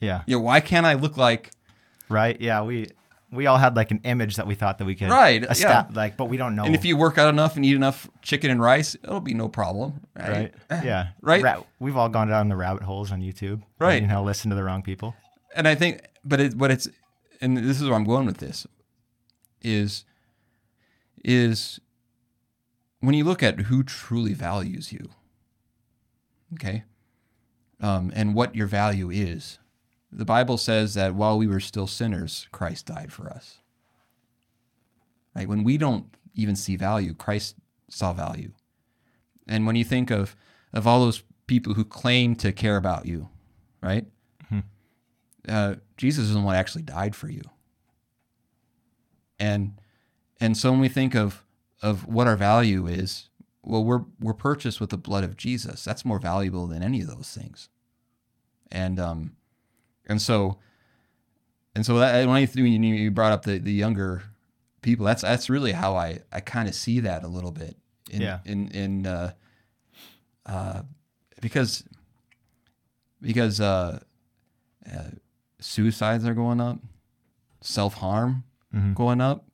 yeah. 0.00 0.22
yeah 0.26 0.36
why 0.36 0.60
can't 0.60 0.86
i 0.86 0.94
look 0.94 1.16
like 1.16 1.50
right. 2.08 2.40
Yeah 2.40 2.62
we 2.62 2.88
we 3.30 3.46
all 3.46 3.58
had 3.58 3.76
like 3.76 3.90
an 3.90 4.00
image 4.04 4.36
that 4.36 4.46
we 4.46 4.54
thought 4.54 4.78
that 4.78 4.84
we 4.86 4.94
could 4.94 5.10
Right, 5.10 5.44
esta- 5.44 5.62
yeah. 5.90 5.94
like 5.94 6.16
but 6.16 6.26
we 6.26 6.36
don't 6.36 6.54
know. 6.54 6.64
And 6.64 6.74
if 6.74 6.84
you 6.84 6.96
work 6.96 7.18
out 7.18 7.28
enough 7.28 7.56
and 7.56 7.64
eat 7.64 7.74
enough 7.74 8.08
chicken 8.22 8.50
and 8.50 8.60
rice 8.62 8.94
it'll 9.02 9.20
be 9.20 9.34
no 9.34 9.48
problem 9.48 10.00
right, 10.16 10.54
right. 10.70 10.84
Yeah. 10.84 11.08
Right? 11.20 11.42
Ra- 11.42 11.62
we've 11.80 11.96
all 11.96 12.08
gone 12.08 12.28
down 12.28 12.48
the 12.48 12.56
rabbit 12.56 12.84
holes 12.84 13.10
on 13.10 13.20
youtube. 13.20 13.62
Right. 13.80 14.00
you 14.00 14.08
know 14.08 14.22
listen 14.22 14.50
to 14.50 14.56
the 14.56 14.62
wrong 14.62 14.82
people. 14.82 15.14
And 15.56 15.66
i 15.66 15.74
think 15.74 16.02
but 16.24 16.40
it 16.40 16.56
but 16.56 16.70
it's 16.70 16.88
and 17.40 17.56
this 17.56 17.80
is 17.80 17.86
where 17.86 17.94
i'm 17.94 18.04
going 18.04 18.26
with 18.26 18.38
this 18.38 18.66
is 19.62 20.04
is 21.24 21.80
when 23.00 23.14
you 23.14 23.24
look 23.24 23.42
at 23.42 23.60
who 23.62 23.82
truly 23.82 24.34
values 24.34 24.92
you 24.92 25.10
okay 26.54 26.84
um, 27.80 28.10
and 28.14 28.34
what 28.34 28.56
your 28.56 28.66
value 28.66 29.10
is 29.10 29.58
the 30.10 30.24
bible 30.24 30.56
says 30.56 30.94
that 30.94 31.14
while 31.14 31.38
we 31.38 31.46
were 31.46 31.60
still 31.60 31.86
sinners 31.86 32.48
christ 32.50 32.86
died 32.86 33.12
for 33.12 33.28
us. 33.28 33.58
Right? 35.34 35.48
When 35.48 35.62
we 35.62 35.78
don't 35.78 36.06
even 36.34 36.56
see 36.56 36.76
value 36.76 37.14
christ 37.14 37.56
saw 37.88 38.12
value. 38.12 38.52
And 39.46 39.66
when 39.66 39.76
you 39.76 39.84
think 39.84 40.10
of 40.10 40.36
of 40.72 40.86
all 40.86 41.00
those 41.00 41.22
people 41.46 41.74
who 41.74 41.84
claim 41.84 42.34
to 42.36 42.52
care 42.52 42.76
about 42.76 43.06
you 43.06 43.28
right 43.82 44.06
uh, 45.46 45.76
Jesus 45.96 46.26
is 46.26 46.34
the 46.34 46.40
one 46.40 46.54
who 46.54 46.58
actually 46.58 46.82
died 46.82 47.14
for 47.14 47.28
you. 47.28 47.42
And 49.38 49.80
and 50.40 50.56
so 50.56 50.70
when 50.70 50.80
we 50.80 50.88
think 50.88 51.14
of 51.14 51.44
of 51.82 52.06
what 52.06 52.26
our 52.26 52.36
value 52.36 52.86
is, 52.86 53.28
well, 53.62 53.84
we're 53.84 54.04
we're 54.20 54.34
purchased 54.34 54.80
with 54.80 54.90
the 54.90 54.96
blood 54.96 55.24
of 55.24 55.36
Jesus. 55.36 55.84
That's 55.84 56.04
more 56.04 56.18
valuable 56.18 56.66
than 56.66 56.82
any 56.82 57.00
of 57.00 57.06
those 57.06 57.30
things. 57.30 57.68
And 58.70 58.98
um, 58.98 59.36
and 60.06 60.20
so 60.20 60.58
and 61.74 61.86
so 61.86 61.98
that 61.98 62.26
when 62.26 62.42
you 62.42 62.48
when 62.62 62.82
you 62.82 62.94
you 62.94 63.10
brought 63.10 63.32
up 63.32 63.44
the 63.44 63.58
the 63.58 63.72
younger 63.72 64.22
people, 64.82 65.06
that's 65.06 65.22
that's 65.22 65.48
really 65.48 65.72
how 65.72 65.94
I 65.96 66.20
I 66.32 66.40
kind 66.40 66.68
of 66.68 66.74
see 66.74 67.00
that 67.00 67.22
a 67.22 67.28
little 67.28 67.52
bit. 67.52 67.76
In, 68.10 68.22
Yeah. 68.22 68.38
In 68.44 68.68
in 68.68 69.06
uh, 69.06 69.32
uh, 70.46 70.82
because 71.40 71.84
because 73.20 73.60
uh, 73.60 74.00
uh, 74.90 75.10
suicides 75.60 76.24
are 76.24 76.34
going 76.34 76.60
up, 76.60 76.78
self 77.60 77.94
harm 77.94 78.44
going 78.94 79.20
up, 79.20 79.46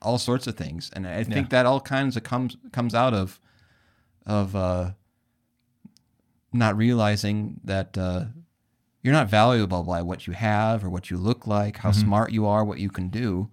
all 0.00 0.18
sorts 0.18 0.46
of 0.46 0.56
things, 0.56 0.90
and 0.94 1.06
I 1.06 1.24
think 1.24 1.50
that 1.50 1.66
all 1.66 1.80
kinds 1.80 2.16
of 2.16 2.22
comes 2.22 2.56
comes 2.72 2.94
out 2.94 3.12
of 3.14 3.40
of 4.24 4.54
uh, 4.54 4.92
not 6.52 6.76
realizing 6.76 7.60
that 7.64 7.98
uh, 7.98 8.26
you're 9.02 9.12
not 9.12 9.28
valuable 9.28 9.82
by 9.82 10.02
what 10.02 10.26
you 10.26 10.32
have 10.32 10.84
or 10.84 10.90
what 10.90 11.10
you 11.10 11.16
look 11.16 11.46
like, 11.46 11.78
how 11.78 11.90
smart 11.92 12.30
you 12.32 12.46
are, 12.46 12.64
what 12.64 12.78
you 12.78 12.90
can 12.90 13.08
do. 13.08 13.48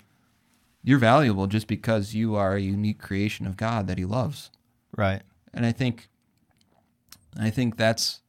You're 0.83 0.99
valuable 0.99 1.47
just 1.47 1.67
because 1.67 2.13
you 2.13 2.35
are 2.35 2.55
a 2.55 2.61
unique 2.61 2.99
creation 2.99 3.47
of 3.47 3.57
God 3.57 3.87
that 3.87 3.97
He 3.97 4.05
loves. 4.05 4.51
Right. 4.95 5.23
And 5.53 5.65
I 5.65 5.71
think 5.71 6.09
I 7.39 7.49
think 7.49 7.77
that's 7.77 8.21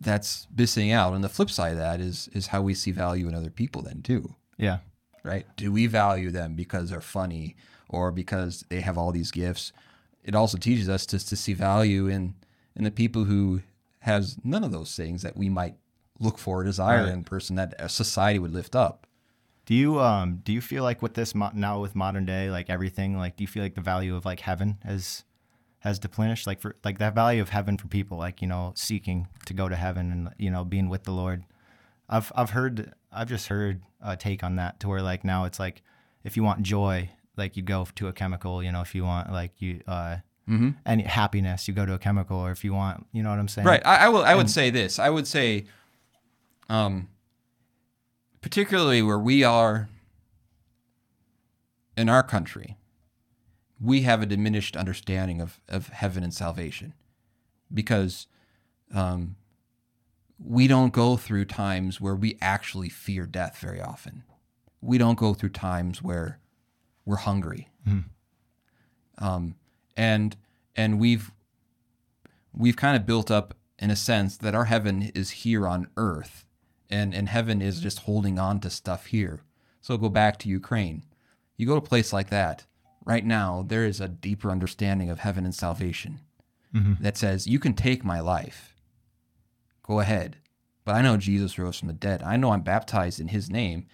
that's 0.00 0.46
missing 0.56 0.90
out. 0.92 1.12
And 1.14 1.22
the 1.22 1.28
flip 1.28 1.50
side 1.50 1.72
of 1.72 1.78
that 1.78 2.00
is 2.00 2.28
is 2.32 2.48
how 2.48 2.62
we 2.62 2.74
see 2.74 2.90
value 2.90 3.28
in 3.28 3.34
other 3.34 3.50
people 3.50 3.82
then 3.82 4.02
too, 4.02 4.34
yeah 4.58 4.78
right? 5.22 5.44
Do 5.56 5.70
we 5.70 5.86
value 5.86 6.30
them 6.30 6.54
because 6.54 6.88
they're 6.88 7.02
funny 7.02 7.54
or 7.90 8.10
because 8.10 8.64
they 8.70 8.80
have 8.80 8.96
all 8.96 9.12
these 9.12 9.30
gifts? 9.30 9.72
It 10.24 10.34
also 10.34 10.56
teaches 10.58 10.88
us 10.88 11.04
to 11.06 11.18
to 11.18 11.36
see 11.36 11.52
value 11.54 12.06
in 12.08 12.34
in 12.76 12.84
the 12.84 12.90
people 12.90 13.24
who 13.24 13.60
has 14.00 14.36
none 14.42 14.64
of 14.64 14.72
those 14.72 14.96
things 14.96 15.20
that 15.22 15.36
we 15.36 15.48
might 15.50 15.74
look 16.18 16.38
for, 16.38 16.64
desire 16.64 17.04
Right. 17.04 17.12
in 17.12 17.20
a 17.20 17.22
person 17.22 17.56
that 17.56 17.74
a 17.78 17.88
society 17.88 18.38
would 18.38 18.52
lift 18.54 18.74
up. 18.74 19.06
do 19.66 19.74
you 19.74 20.00
um 20.00 20.40
do 20.44 20.52
you 20.52 20.60
feel 20.62 20.82
like 20.82 21.02
with 21.02 21.14
this 21.14 21.34
mo- 21.34 21.50
now 21.54 21.80
with 21.80 21.94
modern 21.94 22.24
day 22.26 22.50
like 22.50 22.70
everything 22.70 23.16
like 23.18 23.36
do 23.36 23.44
you 23.44 23.48
feel 23.48 23.62
like 23.62 23.74
the 23.74 23.80
value 23.94 24.16
of 24.16 24.24
like 24.24 24.40
heaven 24.40 24.78
has 24.84 25.24
has 25.80 25.98
diminished 25.98 26.46
like 26.46 26.60
for 26.60 26.76
like 26.84 26.98
that 26.98 27.14
value 27.14 27.42
of 27.42 27.50
heaven 27.50 27.76
for 27.76 27.88
people 27.88 28.18
like 28.18 28.40
you 28.40 28.48
know 28.48 28.72
seeking 28.76 29.28
to 29.46 29.54
go 29.54 29.68
to 29.68 29.76
heaven 29.76 30.10
and 30.12 30.30
you 30.38 30.50
know 30.50 30.64
being 30.64 30.88
with 30.88 31.04
the 31.04 31.10
lord 31.10 31.44
i've 32.08 32.30
i've 32.34 32.50
heard 32.50 32.92
i've 33.12 33.28
just 33.28 33.48
heard 33.48 33.82
a 34.02 34.16
take 34.16 34.42
on 34.42 34.56
that 34.56 34.78
to 34.80 34.88
where 34.88 35.02
like 35.02 35.24
now 35.24 35.44
it's 35.44 35.58
like 35.58 35.82
if 36.24 36.36
you 36.36 36.42
want 36.42 36.62
joy 36.62 37.08
like 37.36 37.56
you 37.56 37.62
go 37.62 37.86
to 37.94 38.08
a 38.08 38.12
chemical 38.12 38.62
you 38.62 38.70
know 38.70 38.80
if 38.80 38.94
you 38.94 39.04
want 39.04 39.32
like 39.32 39.52
you 39.60 39.80
uh 39.86 40.16
any 40.84 41.04
happiness, 41.04 41.68
you 41.68 41.74
go 41.74 41.86
to 41.86 41.94
a 41.94 41.98
chemical, 41.98 42.36
or 42.36 42.50
if 42.50 42.64
you 42.64 42.74
want, 42.74 43.06
you 43.12 43.22
know 43.22 43.30
what 43.30 43.38
I'm 43.38 43.46
saying? 43.46 43.66
Right. 43.66 43.82
I, 43.86 44.06
I 44.06 44.08
will. 44.08 44.22
I 44.22 44.34
would 44.34 44.50
say 44.50 44.70
this. 44.70 44.98
I 44.98 45.08
would 45.08 45.28
say, 45.28 45.66
um, 46.68 47.08
particularly 48.40 49.00
where 49.00 49.18
we 49.18 49.44
are 49.44 49.88
in 51.96 52.08
our 52.08 52.24
country, 52.24 52.76
we 53.80 54.02
have 54.02 54.22
a 54.22 54.26
diminished 54.26 54.76
understanding 54.76 55.40
of 55.40 55.60
of 55.68 55.88
heaven 55.88 56.22
and 56.22 56.34
salvation, 56.34 56.94
because, 57.72 58.26
um, 58.94 59.36
we 60.38 60.66
don't 60.66 60.92
go 60.92 61.16
through 61.16 61.44
times 61.44 62.00
where 62.00 62.14
we 62.14 62.38
actually 62.40 62.88
fear 62.88 63.26
death 63.26 63.58
very 63.58 63.80
often. 63.80 64.22
We 64.80 64.96
don't 64.98 65.18
go 65.18 65.34
through 65.34 65.50
times 65.50 66.02
where 66.02 66.38
we're 67.04 67.16
hungry. 67.16 67.68
Um, 69.18 69.56
and 69.96 70.36
and 70.76 70.98
we've 70.98 71.30
we've 72.54 72.76
kind 72.76 72.96
of 72.96 73.06
built 73.06 73.30
up 73.30 73.54
in 73.78 73.90
a 73.90 73.96
sense 73.96 74.36
that 74.38 74.54
our 74.54 74.64
heaven 74.66 75.10
is 75.14 75.30
here 75.30 75.66
on 75.66 75.88
earth 75.96 76.44
and 76.88 77.14
and 77.14 77.28
heaven 77.28 77.60
is 77.60 77.80
just 77.80 78.00
holding 78.00 78.38
on 78.38 78.60
to 78.60 78.70
stuff 78.70 79.06
here 79.06 79.42
so 79.80 79.96
go 79.96 80.08
back 80.08 80.38
to 80.38 80.48
ukraine 80.48 81.04
you 81.56 81.66
go 81.66 81.72
to 81.74 81.78
a 81.78 81.82
place 81.82 82.12
like 82.12 82.30
that 82.30 82.64
right 83.10 83.26
now 83.26 83.64
there 83.66 83.84
is 83.84 84.00
a 84.00 84.06
deeper 84.06 84.50
understanding 84.50 85.10
of 85.10 85.18
heaven 85.18 85.44
and 85.44 85.54
salvation 85.54 86.20
mm-hmm. 86.72 87.02
that 87.02 87.16
says 87.16 87.48
you 87.48 87.58
can 87.58 87.74
take 87.74 88.04
my 88.04 88.20
life. 88.20 88.76
Go 89.82 89.98
ahead. 89.98 90.36
But 90.84 90.94
i 90.94 91.02
know 91.02 91.16
jesus 91.16 91.58
rose 91.58 91.78
from 91.78 91.88
the 91.88 91.94
dead. 91.94 92.22
I 92.22 92.36
know 92.36 92.52
i'm 92.52 92.62
baptized 92.62 93.18
in 93.20 93.28
his 93.28 93.50
name 93.50 93.86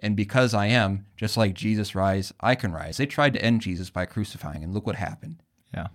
and 0.00 0.16
because 0.16 0.52
i 0.52 0.66
am 0.66 1.06
just 1.16 1.36
like 1.36 1.54
jesus 1.54 1.94
rise 1.94 2.32
i 2.40 2.54
can 2.56 2.72
rise. 2.72 2.96
They 2.96 3.06
tried 3.06 3.34
to 3.34 3.44
end 3.44 3.62
jesus 3.62 3.90
by 3.90 4.06
crucifying 4.06 4.64
and 4.64 4.74
look 4.74 4.86
what 4.86 4.96
happened. 4.96 5.42
Yeah. 5.72 5.88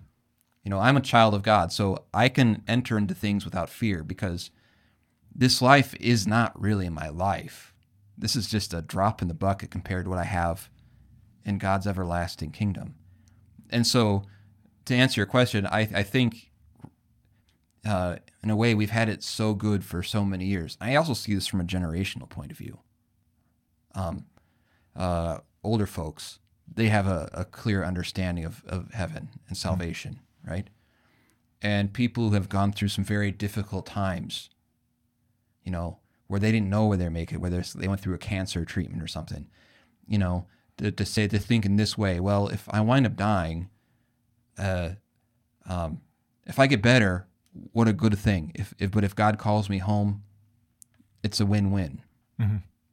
you 0.63 0.69
know, 0.69 0.79
I'm 0.79 0.97
a 0.97 1.01
child 1.01 1.33
of 1.33 1.43
God, 1.43 1.71
so 1.71 2.03
I 2.13 2.27
can 2.27 2.63
enter 2.67 2.97
into 2.97 3.13
things 3.13 3.45
without 3.45 3.69
fear 3.69 4.03
because 4.03 4.51
this 5.33 5.61
life 5.61 5.95
is 5.99 6.27
not 6.27 6.59
really 6.59 6.89
my 6.89 7.09
life. 7.09 7.73
This 8.17 8.35
is 8.35 8.47
just 8.47 8.73
a 8.73 8.81
drop 8.81 9.21
in 9.21 9.29
the 9.29 9.33
bucket 9.33 9.71
compared 9.71 10.03
to 10.05 10.09
what 10.09 10.19
I 10.19 10.25
have 10.25 10.69
in 11.49 11.57
God's 11.57 11.87
everlasting 11.87 12.51
kingdom. 12.51 12.93
And 13.71 13.85
so, 13.85 14.23
to 14.85 14.95
answer 14.95 15.19
your 15.19 15.25
question, 15.25 15.65
I, 15.65 15.81
I 15.93 16.03
think 16.03 16.51
uh, 17.85 18.17
in 18.43 18.51
a 18.51 18.55
way 18.55 18.75
we've 18.75 18.91
had 18.91 19.09
it 19.09 19.23
so 19.23 19.55
good 19.55 19.83
for 19.83 20.03
so 20.03 20.23
many 20.23 20.45
years. 20.45 20.77
I 20.79 20.95
also 20.95 21.13
see 21.13 21.33
this 21.33 21.47
from 21.47 21.59
a 21.59 21.63
generational 21.63 22.29
point 22.29 22.51
of 22.51 22.57
view. 22.57 22.79
Um, 23.95 24.25
uh, 24.95 25.39
older 25.63 25.87
folks, 25.87 26.39
they 26.71 26.89
have 26.89 27.07
a, 27.07 27.29
a 27.33 27.45
clear 27.45 27.83
understanding 27.83 28.45
of, 28.45 28.63
of 28.65 28.91
heaven 28.93 29.29
and 29.47 29.57
salvation, 29.57 30.19
right? 30.47 30.69
And 31.61 31.93
people 31.93 32.29
who 32.29 32.35
have 32.35 32.47
gone 32.47 32.71
through 32.71 32.89
some 32.89 33.03
very 33.03 33.31
difficult 33.31 33.87
times, 33.87 34.49
you 35.63 35.71
know, 35.71 35.97
where 36.27 36.39
they 36.39 36.51
didn't 36.51 36.69
know 36.69 36.85
where 36.85 36.97
they're 36.97 37.09
making, 37.09 37.41
whether 37.41 37.63
they 37.75 37.87
went 37.87 38.01
through 38.01 38.13
a 38.13 38.19
cancer 38.19 38.65
treatment 38.65 39.01
or 39.01 39.07
something, 39.07 39.47
you 40.07 40.19
know, 40.19 40.45
to, 40.79 40.91
to 40.91 41.05
say, 41.05 41.27
to 41.27 41.39
think 41.39 41.65
in 41.65 41.75
this 41.75 41.97
way, 41.97 42.19
well, 42.19 42.47
if 42.47 42.67
I 42.69 42.81
wind 42.81 43.05
up 43.05 43.15
dying, 43.15 43.69
uh, 44.57 44.91
um, 45.67 46.01
if 46.45 46.57
I 46.57 46.67
get 46.67 46.81
better, 46.81 47.27
what 47.71 47.87
a 47.87 47.93
good 47.93 48.17
thing. 48.17 48.51
If, 48.55 48.73
if 48.79 48.91
but 48.91 49.03
if 49.03 49.15
God 49.15 49.37
calls 49.37 49.69
me 49.69 49.77
home, 49.77 50.23
it's 51.23 51.39
a 51.39 51.45
win-win, 51.45 52.01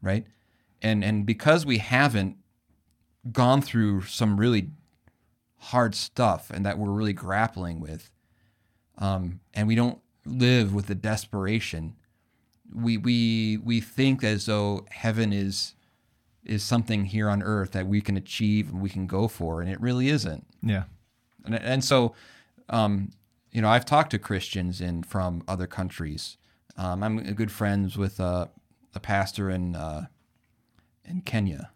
right? 0.02 0.26
And 0.82 1.04
and 1.04 1.24
because 1.24 1.64
we 1.64 1.78
haven't 1.78 2.36
gone 3.32 3.62
through 3.62 4.02
some 4.02 4.38
really 4.38 4.70
hard 5.58 5.94
stuff 5.94 6.50
and 6.50 6.66
that 6.66 6.78
we're 6.78 6.90
really 6.90 7.12
grappling 7.12 7.80
with, 7.80 8.10
um, 8.98 9.40
and 9.54 9.68
we 9.68 9.74
don't 9.74 10.00
live 10.24 10.74
with 10.74 10.86
the 10.86 10.94
desperation, 10.94 11.94
we 12.74 12.96
we 12.96 13.58
we 13.58 13.80
think 13.80 14.24
as 14.24 14.46
though 14.46 14.84
heaven 14.90 15.32
is 15.32 15.75
is 16.46 16.62
something 16.62 17.04
here 17.06 17.28
on 17.28 17.42
earth 17.42 17.72
that 17.72 17.86
we 17.86 18.00
can 18.00 18.16
achieve 18.16 18.70
and 18.70 18.80
we 18.80 18.88
can 18.90 19.06
go 19.06 19.28
for, 19.28 19.60
and 19.60 19.70
it 19.70 19.80
really 19.80 20.08
isn't. 20.08 20.46
Yeah. 20.62 20.84
And, 21.44 21.54
and 21.54 21.84
so, 21.84 22.14
um, 22.68 23.10
you 23.52 23.60
know, 23.62 23.68
I've 23.68 23.84
talked 23.84 24.10
to 24.10 24.18
Christians 24.18 24.80
in 24.80 25.02
from 25.02 25.42
other 25.48 25.66
countries. 25.66 26.36
Um, 26.76 27.02
I'm 27.02 27.18
good 27.34 27.50
friends 27.52 27.96
with 27.96 28.20
uh, 28.20 28.46
a 28.94 29.00
pastor 29.00 29.50
in 29.50 29.74
uh, 29.76 30.06
in 31.04 31.20
Kenya 31.22 31.70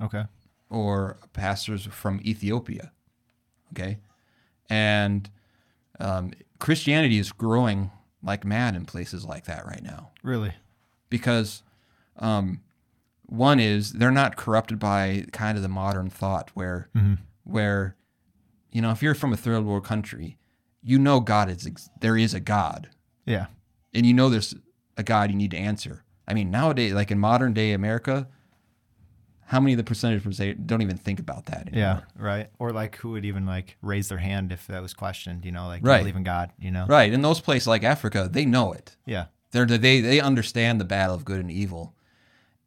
Okay. 0.00 0.24
or 0.70 1.16
pastors 1.32 1.86
from 1.86 2.20
Ethiopia. 2.24 2.92
Okay, 3.72 3.98
and 4.70 5.28
um, 5.98 6.32
Christianity 6.60 7.18
is 7.18 7.32
growing 7.32 7.90
like 8.22 8.44
mad 8.44 8.76
in 8.76 8.84
places 8.84 9.24
like 9.24 9.44
that 9.46 9.66
right 9.66 9.82
now 9.82 10.10
Really? 10.22 10.52
because 11.10 11.62
um, 12.18 12.60
one 13.26 13.58
is 13.60 13.92
they're 13.94 14.10
not 14.10 14.36
corrupted 14.36 14.78
by 14.78 15.24
kind 15.32 15.56
of 15.56 15.62
the 15.62 15.68
modern 15.68 16.08
thought 16.08 16.50
where 16.54 16.88
mm-hmm. 16.96 17.14
where 17.44 17.96
you 18.70 18.80
know 18.80 18.90
if 18.90 19.02
you're 19.02 19.14
from 19.14 19.32
a 19.32 19.36
third 19.36 19.64
world 19.64 19.84
country 19.84 20.38
you 20.82 20.98
know 20.98 21.20
god 21.20 21.50
is 21.50 21.66
ex- 21.66 21.90
there 22.00 22.16
is 22.16 22.34
a 22.34 22.40
god 22.40 22.88
Yeah. 23.24 23.46
and 23.92 24.06
you 24.06 24.14
know 24.14 24.28
there's 24.28 24.54
a 24.96 25.02
god 25.02 25.30
you 25.30 25.36
need 25.36 25.50
to 25.50 25.56
answer 25.56 26.04
i 26.28 26.34
mean 26.34 26.50
nowadays 26.50 26.92
like 26.92 27.10
in 27.10 27.18
modern 27.18 27.52
day 27.52 27.72
america 27.72 28.28
how 29.46 29.60
many 29.60 29.72
of 29.74 29.76
the 29.76 29.84
percentage 29.84 30.22
percent 30.24 30.66
don't 30.66 30.82
even 30.82 30.96
think 30.96 31.20
about 31.20 31.46
that 31.46 31.68
anymore? 31.68 32.02
Yeah. 32.18 32.20
Right. 32.20 32.48
Or 32.58 32.72
like 32.72 32.96
who 32.96 33.10
would 33.10 33.24
even 33.24 33.46
like 33.46 33.76
raise 33.80 34.08
their 34.08 34.18
hand 34.18 34.50
if 34.50 34.66
that 34.66 34.82
was 34.82 34.92
questioned, 34.92 35.44
you 35.44 35.52
know, 35.52 35.68
like 35.68 35.86
Right. 35.86 35.98
believe 35.98 36.16
in 36.16 36.24
God, 36.24 36.50
you 36.58 36.72
know? 36.72 36.84
right 36.88 37.12
in 37.12 37.22
those 37.22 37.40
places 37.40 37.68
like 37.68 37.84
africa 37.84 38.28
they 38.30 38.44
know 38.44 38.72
it 38.72 38.96
Yeah. 39.06 39.26
They're, 39.52 39.64
they 39.64 40.00
they 40.00 40.20
understand 40.20 40.80
the 40.80 40.84
battle 40.84 41.14
of 41.14 41.24
good 41.24 41.38
and 41.40 41.50
evil, 41.50 41.94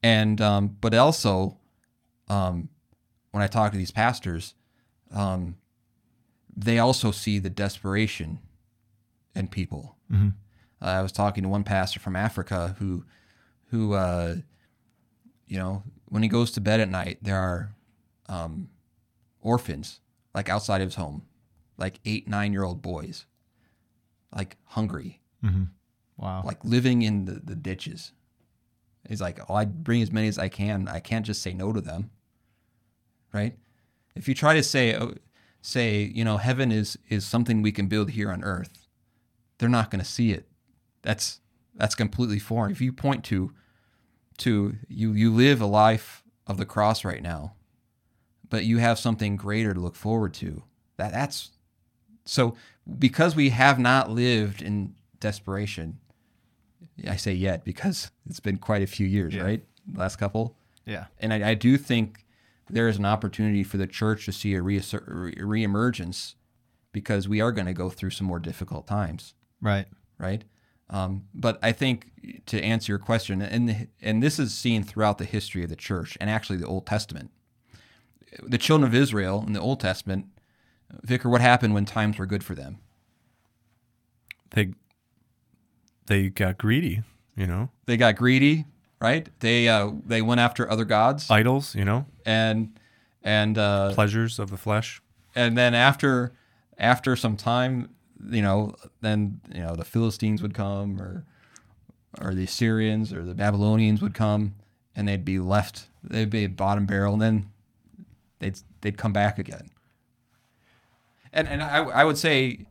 and 0.03 0.39
um, 0.41 0.77
but 0.81 0.93
also, 0.93 1.57
um, 2.27 2.69
when 3.31 3.43
I 3.43 3.47
talk 3.47 3.71
to 3.71 3.77
these 3.77 3.91
pastors, 3.91 4.53
um, 5.12 5.55
they 6.55 6.79
also 6.79 7.12
see 7.12 7.39
the 7.39 7.49
desperation 7.49 8.39
in 9.35 9.47
people. 9.47 9.97
Uh, 10.81 10.85
I 10.85 11.01
was 11.01 11.12
talking 11.12 11.43
to 11.43 11.49
one 11.49 11.63
pastor 11.63 11.99
from 11.99 12.15
Africa 12.15 12.75
who, 12.79 13.03
who, 13.71 13.93
uh, 13.93 14.35
you 15.47 15.57
know, 15.57 15.83
when 16.05 16.23
he 16.23 16.29
goes 16.29 16.51
to 16.51 16.62
bed 16.62 16.79
at 16.79 16.89
night, 16.89 17.19
there 17.21 17.38
are 17.38 17.71
um, 18.27 18.69
orphans 19.41 19.99
like 20.33 20.49
outside 20.49 20.81
of 20.81 20.88
his 20.88 20.95
home, 20.95 21.23
like 21.77 21.99
eight 22.05 22.27
nine 22.27 22.53
year 22.53 22.63
old 22.63 22.81
boys, 22.81 23.25
like 24.35 24.57
hungry 24.65 25.21
Wow. 26.17 26.43
like 26.45 26.63
living 26.65 27.01
in 27.01 27.25
the, 27.25 27.39
the 27.43 27.55
ditches. 27.55 28.12
He's 29.07 29.21
like, 29.21 29.39
oh, 29.49 29.55
I 29.55 29.65
bring 29.65 30.01
as 30.01 30.12
many 30.12 30.27
as 30.27 30.38
I 30.38 30.49
can. 30.49 30.88
I 30.88 30.99
can't 30.99 31.25
just 31.25 31.41
say 31.41 31.53
no 31.53 31.73
to 31.73 31.81
them, 31.81 32.12
right? 33.33 33.57
If 34.15 34.27
you 34.27 34.35
try 34.35 34.53
to 34.53 34.63
say, 34.63 34.95
oh, 34.95 35.15
say, 35.62 36.12
you 36.13 36.23
know, 36.23 36.38
heaven 36.38 36.71
is 36.71 36.97
is 37.09 37.25
something 37.25 37.62
we 37.62 37.71
can 37.71 37.88
build 37.88 38.12
here 38.12 38.31
on 38.31 38.43
earth, 38.43 38.88
they're 39.57 39.69
not 39.69 39.91
going 39.91 39.99
to 40.03 40.09
see 40.09 40.31
it. 40.31 40.47
That's 41.01 41.39
that's 41.75 41.95
completely 41.95 42.39
foreign. 42.39 42.71
If 42.71 42.81
you 42.81 42.91
point 42.91 43.23
to 43.25 43.53
to 44.39 44.75
you 44.88 45.13
you 45.13 45.33
live 45.33 45.62
a 45.62 45.65
life 45.65 46.23
of 46.47 46.57
the 46.57 46.65
cross 46.65 47.03
right 47.05 47.21
now, 47.21 47.53
but 48.49 48.65
you 48.65 48.77
have 48.79 48.99
something 48.99 49.35
greater 49.35 49.73
to 49.73 49.79
look 49.79 49.95
forward 49.95 50.33
to. 50.35 50.63
That 50.97 51.12
that's 51.13 51.51
so 52.25 52.55
because 52.97 53.35
we 53.35 53.49
have 53.49 53.79
not 53.79 54.09
lived 54.09 54.62
in 54.62 54.95
desperation. 55.19 55.99
I 57.07 57.15
say 57.15 57.33
yet 57.33 57.63
because 57.63 58.12
it's 58.29 58.39
been 58.39 58.57
quite 58.57 58.81
a 58.81 58.88
few 58.88 59.05
years, 59.07 59.33
Yeah. 59.35 59.43
right? 59.43 59.63
Last 59.93 60.17
couple. 60.17 60.55
yeah. 60.85 61.05
And 61.19 61.33
I, 61.33 61.51
I 61.51 61.53
do 61.55 61.77
think 61.77 62.25
there 62.69 62.88
is 62.88 62.97
an 62.97 63.05
opportunity 63.05 63.63
for 63.63 63.77
the 63.77 63.88
church 63.88 64.25
to 64.25 64.31
see 64.31 64.53
a 64.55 64.62
reassert, 64.62 65.03
re- 65.07 65.33
reemergence 65.35 66.35
because 66.91 67.27
we 67.27 67.41
are 67.41 67.51
going 67.51 67.65
to 67.67 67.73
go 67.73 67.89
through 67.89 68.12
some 68.12 68.27
more 68.27 68.39
difficult 68.39 68.85
times, 68.88 69.33
Right. 69.62 69.88
right? 70.17 70.43
Um, 70.91 71.25
but 71.33 71.59
I 71.63 71.71
think 71.71 72.12
to 72.47 72.59
answer 72.63 72.91
your 72.91 72.99
question, 72.99 73.41
and 73.41 73.88
and 74.01 74.23
this 74.23 74.39
is 74.39 74.53
seen 74.55 74.83
throughout 74.83 75.19
the 75.19 75.25
history 75.25 75.63
of 75.63 75.69
the 75.69 75.75
church 75.75 76.17
and 76.19 76.29
actually 76.31 76.57
the 76.57 76.65
Old 76.67 76.85
Testament. 76.88 77.29
The 78.43 78.57
children 78.57 78.88
of 78.88 78.95
Israel 78.95 79.43
in 79.45 79.53
the 79.53 79.59
Old 79.59 79.79
Testament, 79.79 80.25
Vicar, 81.03 81.29
what 81.29 81.41
happened 81.41 81.73
when 81.75 81.85
times 81.85 82.17
were 82.17 82.25
good 82.25 82.43
for 82.43 82.55
them? 82.55 82.79
They 84.51 84.74
they 86.10 86.30
got 86.30 86.57
greedy, 86.57 87.03
you 87.38 87.47
know, 87.47 87.70
They 87.86 87.95
got 87.95 88.16
greedy, 88.18 88.66
right? 88.99 89.30
They 89.39 89.70
uh, 89.70 89.91
they 90.05 90.22
went 90.22 90.41
after 90.41 90.70
other 90.70 90.84
gods, 90.86 91.30
idols, 91.30 91.76
you 91.76 91.86
know, 91.86 92.05
and 92.26 92.78
and 93.24 93.57
uh, 93.57 93.93
pleasures 93.93 94.39
of 94.39 94.49
the 94.49 94.57
flesh. 94.57 95.01
and 95.36 95.57
then 95.57 95.74
after 95.74 96.34
after 96.78 97.16
some 97.16 97.38
time, 97.38 97.89
you 98.30 98.41
know, 98.41 98.76
then 99.01 99.39
you 99.53 99.62
know 99.62 99.76
the 99.76 99.86
Philistines 99.86 100.41
would 100.41 100.53
come, 100.53 100.99
or 100.99 101.26
or 102.20 102.34
the 102.34 102.43
Assyrians 102.43 103.14
or 103.14 103.24
the 103.24 103.36
Babylonians 103.36 104.01
would 104.01 104.14
come, 104.14 104.55
and 104.95 105.07
they'd 105.07 105.24
be 105.24 105.39
left. 105.39 105.88
They'd 106.03 106.30
be 106.30 106.45
a 106.45 106.49
bottom 106.49 106.86
barrel, 106.86 107.14
and 107.14 107.22
then 107.22 107.51
they'd 108.39 108.60
they'd 108.82 108.97
come 108.97 109.14
back 109.14 109.38
again. 109.38 109.70
And 111.32 111.47
and 111.47 111.62
I, 111.62 111.84
I 111.84 112.03
would 112.03 112.18
say 112.18 112.66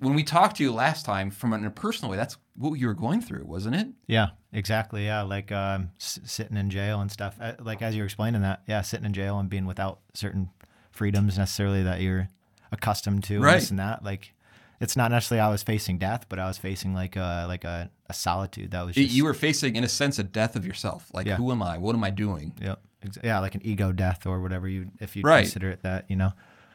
when 0.00 0.14
we 0.14 0.22
talked 0.22 0.56
to 0.58 0.62
you 0.62 0.72
last 0.72 1.04
time 1.04 1.30
from 1.30 1.52
in 1.52 1.64
a 1.64 1.70
personal 1.70 2.10
way, 2.10 2.16
that's 2.16 2.36
what 2.56 2.74
you 2.78 2.86
were 2.86 2.94
going 2.94 3.20
through, 3.20 3.44
wasn't 3.44 3.74
it? 3.76 3.88
Yeah, 4.06 4.28
exactly. 4.52 5.04
Yeah, 5.06 5.22
like 5.22 5.50
um, 5.52 5.90
s- 6.00 6.20
sitting 6.24 6.56
in 6.56 6.70
jail 6.70 7.00
and 7.00 7.10
stuff. 7.10 7.36
Uh, 7.40 7.52
Like 7.60 7.82
as 7.82 7.94
you're 7.96 8.04
explaining 8.06 8.42
that, 8.42 8.62
yeah, 8.66 8.82
sitting 8.82 9.06
in 9.06 9.12
jail 9.12 9.38
and 9.38 9.48
being 9.50 9.66
without 9.66 10.00
certain 10.14 10.50
freedoms 10.90 11.38
necessarily 11.38 11.82
that 11.82 12.00
you're 12.00 12.28
accustomed 12.72 13.24
to, 13.24 13.40
Right. 13.40 13.52
and 13.54 13.60
this 13.62 13.70
and 13.70 13.78
that. 13.78 14.04
Like, 14.04 14.34
it's 14.80 14.96
not 14.96 15.10
necessarily 15.10 15.40
I 15.40 15.48
was 15.50 15.62
facing 15.62 15.98
death, 15.98 16.26
but 16.28 16.38
I 16.38 16.46
was 16.46 16.58
facing 16.58 16.94
like 16.94 17.16
a 17.16 17.46
like 17.48 17.64
a, 17.64 17.90
a 18.08 18.14
solitude 18.14 18.70
that 18.72 18.86
was 18.86 18.94
just 18.94 19.12
you 19.14 19.24
were 19.24 19.34
facing, 19.34 19.74
in 19.76 19.84
a 19.84 19.88
sense, 19.88 20.18
a 20.18 20.22
death 20.22 20.54
of 20.56 20.64
yourself. 20.66 21.10
Like, 21.12 21.26
Yeah. 21.26 21.36
who 21.36 21.50
am 21.50 21.62
I? 21.62 21.78
What 21.78 21.94
am 21.96 22.04
I 22.04 22.10
doing? 22.10 22.52
Yep. 22.60 22.80
Yeah, 23.24 23.38
like 23.40 23.54
an 23.54 23.60
ego 23.64 23.92
death 23.92 24.26
or 24.26 24.40
whatever 24.40 24.68
you 24.68 24.90
if 25.00 25.14
you 25.16 25.22
Right. 25.22 25.42
consider 25.42 25.70
it 25.70 25.82
that, 25.82 26.04
you 26.08 26.16
know. 26.16 26.32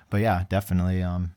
But 0.10 0.22
yeah, 0.22 0.44
definitely. 0.50 1.02
Um, 1.04 1.32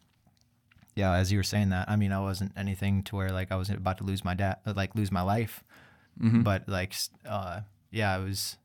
yeah, 0.97 1.13
as 1.13 1.31
you 1.31 1.39
were 1.39 1.45
saying 1.45 1.69
that, 1.69 1.89
I 1.89 1.95
mean, 1.97 2.11
I 2.11 2.19
wasn't 2.21 2.53
anything 2.57 3.03
to 3.05 3.17
where 3.17 3.31
like 3.31 3.53
I 3.53 3.57
was 3.57 3.71
about 3.71 3.99
to 3.99 4.05
lose 4.05 4.25
my 4.25 4.35
dad, 4.35 4.57
like 4.67 4.95
lose 4.97 5.13
my 5.13 5.23
life, 5.23 5.63
Mm-hmm. 6.21 6.41
but 6.43 6.67
like, 6.69 6.95
uh, 7.29 7.61
yeah, 7.91 8.19
it 8.19 8.25
was. 8.25 8.57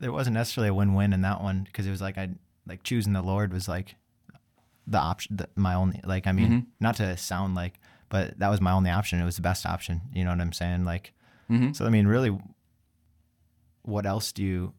There 0.00 0.12
wasn't 0.12 0.34
necessarily 0.34 0.68
a 0.70 0.74
win-win 0.74 1.12
in 1.12 1.20
that 1.22 1.42
one 1.42 1.64
because 1.64 1.86
it 1.86 1.90
was 1.90 2.00
like 2.00 2.16
I 2.18 2.30
like 2.66 2.82
choosing 2.82 3.12
the 3.12 3.22
Lord 3.22 3.52
was 3.52 3.68
like 3.68 3.96
the 4.86 4.98
option, 4.98 5.38
my 5.56 5.74
only 5.74 6.00
like 6.04 6.26
I 6.26 6.32
mean, 6.32 6.50
Mhm. 6.50 6.66
not 6.80 6.96
to 6.96 7.16
sound 7.16 7.54
like, 7.54 7.78
but 8.08 8.38
that 8.38 8.48
was 8.48 8.60
my 8.60 8.72
only 8.72 8.90
option. 8.90 9.20
It 9.20 9.24
was 9.24 9.36
the 9.36 9.42
best 9.42 9.66
option. 9.66 10.00
You 10.14 10.24
know 10.24 10.30
what 10.30 10.40
I'm 10.40 10.52
saying? 10.52 10.84
Like, 10.84 11.12
Mm-hmm. 11.50 11.72
so 11.72 11.84
I 11.84 11.90
mean, 11.90 12.06
really, 12.06 12.38
what 13.82 14.06
else 14.06 14.32
do 14.32 14.42
you 14.42 14.72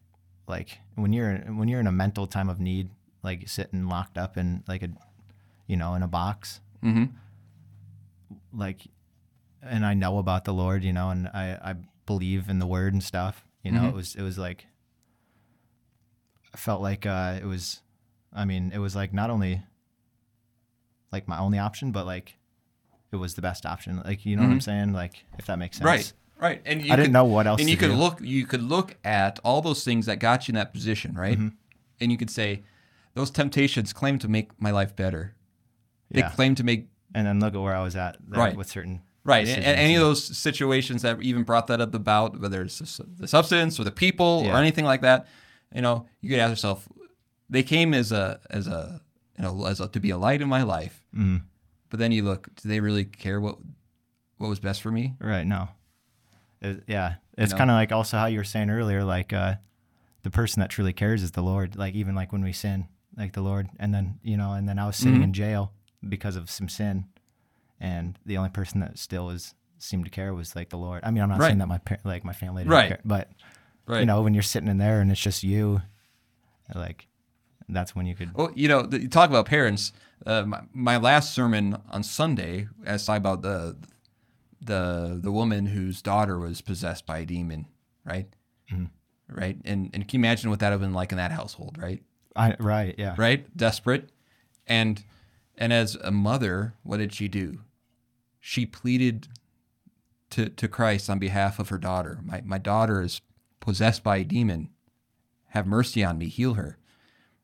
like 0.47 0.79
when 0.95 1.13
you're 1.13 1.37
when 1.53 1.67
you're 1.67 1.79
in 1.79 1.87
a 1.87 1.91
mental 1.91 2.25
time 2.27 2.49
of 2.49 2.59
need, 2.59 2.89
like 3.23 3.47
sitting 3.47 3.87
locked 3.87 4.17
up 4.17 4.37
in 4.37 4.63
like 4.67 4.83
a, 4.83 4.89
you 5.69 5.77
know, 5.77 5.93
in 5.93 6.01
a 6.03 6.07
box, 6.07 6.59
Mm-hmm. 6.83 7.05
like, 8.53 8.87
and 9.61 9.85
I 9.85 9.93
know 9.93 10.17
about 10.17 10.43
the 10.45 10.53
Lord, 10.53 10.83
you 10.83 10.91
know, 10.93 11.09
and 11.09 11.27
I 11.27 11.57
I 11.71 11.75
believe 12.05 12.49
in 12.49 12.59
the 12.59 12.65
Word 12.65 12.93
and 12.93 13.03
stuff. 13.03 13.45
You 13.63 13.71
know, 13.73 13.81
Mhm. 13.81 13.89
it 13.89 13.93
was 13.93 14.15
it 14.15 14.21
was 14.23 14.37
like, 14.37 14.65
I 16.53 16.57
felt 16.57 16.81
like 16.81 17.05
uh, 17.05 17.37
it 17.41 17.45
was, 17.45 17.81
I 18.33 18.45
mean, 18.45 18.71
it 18.73 18.79
was 18.79 18.95
like 18.95 19.13
not 19.13 19.29
only 19.29 19.61
like 21.11 21.27
my 21.27 21.37
only 21.39 21.59
option, 21.59 21.91
but 21.91 22.05
like 22.05 22.37
it 23.11 23.17
was 23.17 23.35
the 23.35 23.41
best 23.41 23.65
option. 23.65 24.01
Like 24.03 24.25
you 24.25 24.35
know 24.35 24.43
what 24.43 24.51
I'm 24.51 24.59
Mhm. 24.59 24.63
saying? 24.63 24.93
Like 24.93 25.25
if 25.37 25.45
that 25.47 25.59
makes 25.59 25.77
sense. 25.77 25.85
Right. 25.85 26.13
Right. 26.39 26.61
And 26.65 26.81
you 26.81 26.93
I 26.93 26.95
didn't 26.95 27.07
could- 27.07 27.13
know 27.13 27.25
what 27.25 27.47
else 27.47 27.59
And 27.59 27.67
to 27.67 27.71
you 27.71 27.77
could 27.77 27.91
do. 27.91 27.95
look. 27.97 28.21
You 28.21 28.45
could 28.45 28.61
look 28.63 28.97
at 29.03 29.39
all 29.43 29.61
those 29.61 29.83
things 29.83 30.05
that 30.05 30.19
got 30.19 30.47
you 30.47 30.53
in 30.53 30.55
that 30.55 30.71
position, 30.71 31.13
right? 31.15 31.37
Mhm. 31.37 31.53
And 31.99 32.11
you 32.13 32.17
could 32.17 32.29
say, 32.29 32.63
those 33.13 33.29
temptations 33.29 33.91
claim 33.91 34.17
to 34.19 34.29
make 34.29 34.59
my 34.61 34.71
life 34.71 34.95
better. 34.95 35.35
They 36.11 36.21
Yeah. 36.21 36.29
claim 36.29 36.55
to 36.55 36.63
make 36.63 36.87
and 37.13 37.25
then 37.25 37.39
look 37.39 37.53
at 37.55 37.61
where 37.61 37.75
I 37.75 37.83
was 37.83 37.95
at 37.95 38.17
Right. 38.27 38.55
with 38.55 38.67
certain 38.67 39.01
Right, 39.25 39.47
and, 39.47 39.63
and 39.63 39.77
any 39.79 39.95
of 39.95 40.01
those 40.01 40.23
situations 40.37 41.01
that 41.03 41.21
even 41.21 41.43
brought 41.43 41.67
that 41.67 41.81
up 41.81 41.93
about 41.93 42.39
whether 42.39 42.61
it's 42.63 42.79
the 43.19 43.27
substance 43.27 43.79
or 43.79 43.83
the 43.83 43.91
people 43.91 44.43
Yeah. 44.45 44.53
or 44.53 44.57
anything 44.57 44.85
like 44.85 45.01
that, 45.01 45.27
you 45.75 45.81
know, 45.81 46.07
you 46.21 46.29
could 46.29 46.39
ask 46.39 46.49
yourself, 46.51 46.87
they 47.49 47.61
came 47.61 47.93
as 47.93 48.11
a 48.11 48.39
as 48.49 48.65
a 48.67 49.01
you 49.37 49.43
know 49.43 49.65
as 49.65 49.79
a, 49.81 49.87
to 49.89 49.99
be 49.99 50.09
a 50.09 50.17
light 50.17 50.41
in 50.41 50.47
my 50.49 50.63
life, 50.63 51.03
Mhm. 51.15 51.41
but 51.89 51.99
then 51.99 52.11
you 52.11 52.23
look, 52.23 52.49
do 52.55 52.69
they 52.69 52.79
really 52.79 53.05
care 53.05 53.39
what 53.41 53.57
what 54.37 54.47
was 54.49 54.59
best 54.59 54.81
for 54.81 54.89
me? 54.91 55.15
right 55.19 55.45
no 55.45 55.67
It- 56.61 56.83
yeah 56.87 57.15
it's 57.37 57.51
know? 57.51 57.57
kind 57.57 57.69
of 57.69 57.75
like 57.75 57.91
also 57.91 58.17
how 58.17 58.25
you 58.27 58.37
were 58.37 58.43
saying 58.43 58.69
earlier 58.69 59.03
like 59.03 59.31
uh 59.33 59.55
the 60.23 60.29
person 60.31 60.59
that 60.61 60.69
truly 60.69 60.93
cares 60.93 61.21
is 61.23 61.31
the 61.31 61.41
lord 61.43 61.75
like 61.75 61.93
even 61.93 62.15
like 62.15 62.31
when 62.31 62.41
we 62.43 62.53
sin 62.53 62.87
like 63.17 63.33
the 63.33 63.41
lord 63.41 63.69
and 63.79 63.93
then 63.93 64.19
you 64.23 64.37
know 64.37 64.53
and 64.53 64.67
then 64.67 64.79
i 64.79 64.85
was 64.85 64.95
sitting 64.97 65.19
Mhm. 65.19 65.23
in 65.25 65.33
jail 65.33 65.73
because 66.07 66.35
of 66.35 66.49
some 66.49 66.69
sin 66.69 67.05
and 67.79 68.17
the 68.25 68.37
only 68.37 68.49
person 68.49 68.79
that 68.79 68.97
still 68.97 69.25
was 69.27 69.53
seemed 69.77 70.05
to 70.05 70.11
care 70.11 70.33
was 70.33 70.55
like 70.55 70.69
the 70.69 70.77
lord 70.77 71.01
i 71.03 71.11
mean 71.11 71.21
i'm 71.23 71.29
not 71.29 71.39
Right. 71.39 71.47
saying 71.47 71.57
that 71.59 71.67
my 71.67 71.77
par- 71.79 71.99
like 72.03 72.23
my 72.23 72.33
family 72.33 72.63
didn't 72.63 72.71
Right. 72.73 72.87
care 72.89 72.99
but 73.05 73.29
Right. 73.85 74.01
you 74.01 74.05
know 74.05 74.21
when 74.21 74.33
you're 74.33 74.43
sitting 74.43 74.69
in 74.69 74.77
there 74.77 75.01
and 75.01 75.11
it's 75.11 75.19
just 75.21 75.43
you 75.43 75.81
like 76.75 77.07
that's 77.67 77.95
when 77.95 78.05
you 78.05 78.15
could 78.15 78.33
Well, 78.35 78.51
you 78.55 78.67
know, 78.67 78.81
the, 78.81 79.01
you 79.01 79.07
talk 79.07 79.29
about 79.29 79.45
parents. 79.45 79.91
Uh, 80.25 80.43
my, 80.43 80.61
my 80.73 80.97
last 80.97 81.33
sermon 81.35 81.77
on 81.91 82.01
Sunday, 82.01 82.67
I 82.85 82.93
was 82.93 83.05
talking 83.05 83.17
about 83.17 83.41
the 83.43 83.77
the 84.61 85.19
the 85.21 85.31
woman 85.31 85.67
whose 85.67 86.01
daughter 86.01 86.37
was 86.39 86.61
possessed 86.61 87.05
by 87.05 87.19
a 87.19 87.25
demon, 87.25 87.67
right? 88.03 88.27
Mhm. 88.71 88.89
Right, 89.29 89.57
and 89.65 89.91
and 89.93 90.07
can 90.07 90.19
you 90.19 90.25
imagine 90.25 90.49
what 90.49 90.59
that 90.59 90.67
would 90.69 90.73
have 90.73 90.81
been 90.81 90.93
like 90.93 91.11
in 91.11 91.17
that 91.19 91.31
household, 91.31 91.77
right? 91.79 92.01
I, 92.35 92.55
right 92.59 92.95
yeah 92.97 93.13
Right, 93.17 93.45
desperate, 93.55 94.09
and 94.67 95.03
and 95.59 95.71
as 95.71 95.93
a 95.95 96.09
mother, 96.11 96.73
what 96.83 96.97
did 96.97 97.13
she 97.13 97.27
do? 97.27 97.59
She 98.39 98.65
pleaded 98.65 99.27
to 100.31 100.49
to 100.49 100.67
Christ 100.67 101.09
on 101.09 101.19
behalf 101.19 101.59
of 101.59 101.69
her 101.69 101.77
daughter. 101.77 102.19
My 102.23 102.41
my 102.43 102.57
daughter 102.57 103.01
is 103.01 103.21
possessed 103.59 104.03
by 104.03 104.17
a 104.17 104.23
demon. 104.23 104.69
Have 105.49 105.67
mercy 105.67 106.03
on 106.03 106.17
me, 106.17 106.27
heal 106.27 106.53
her. 106.55 106.77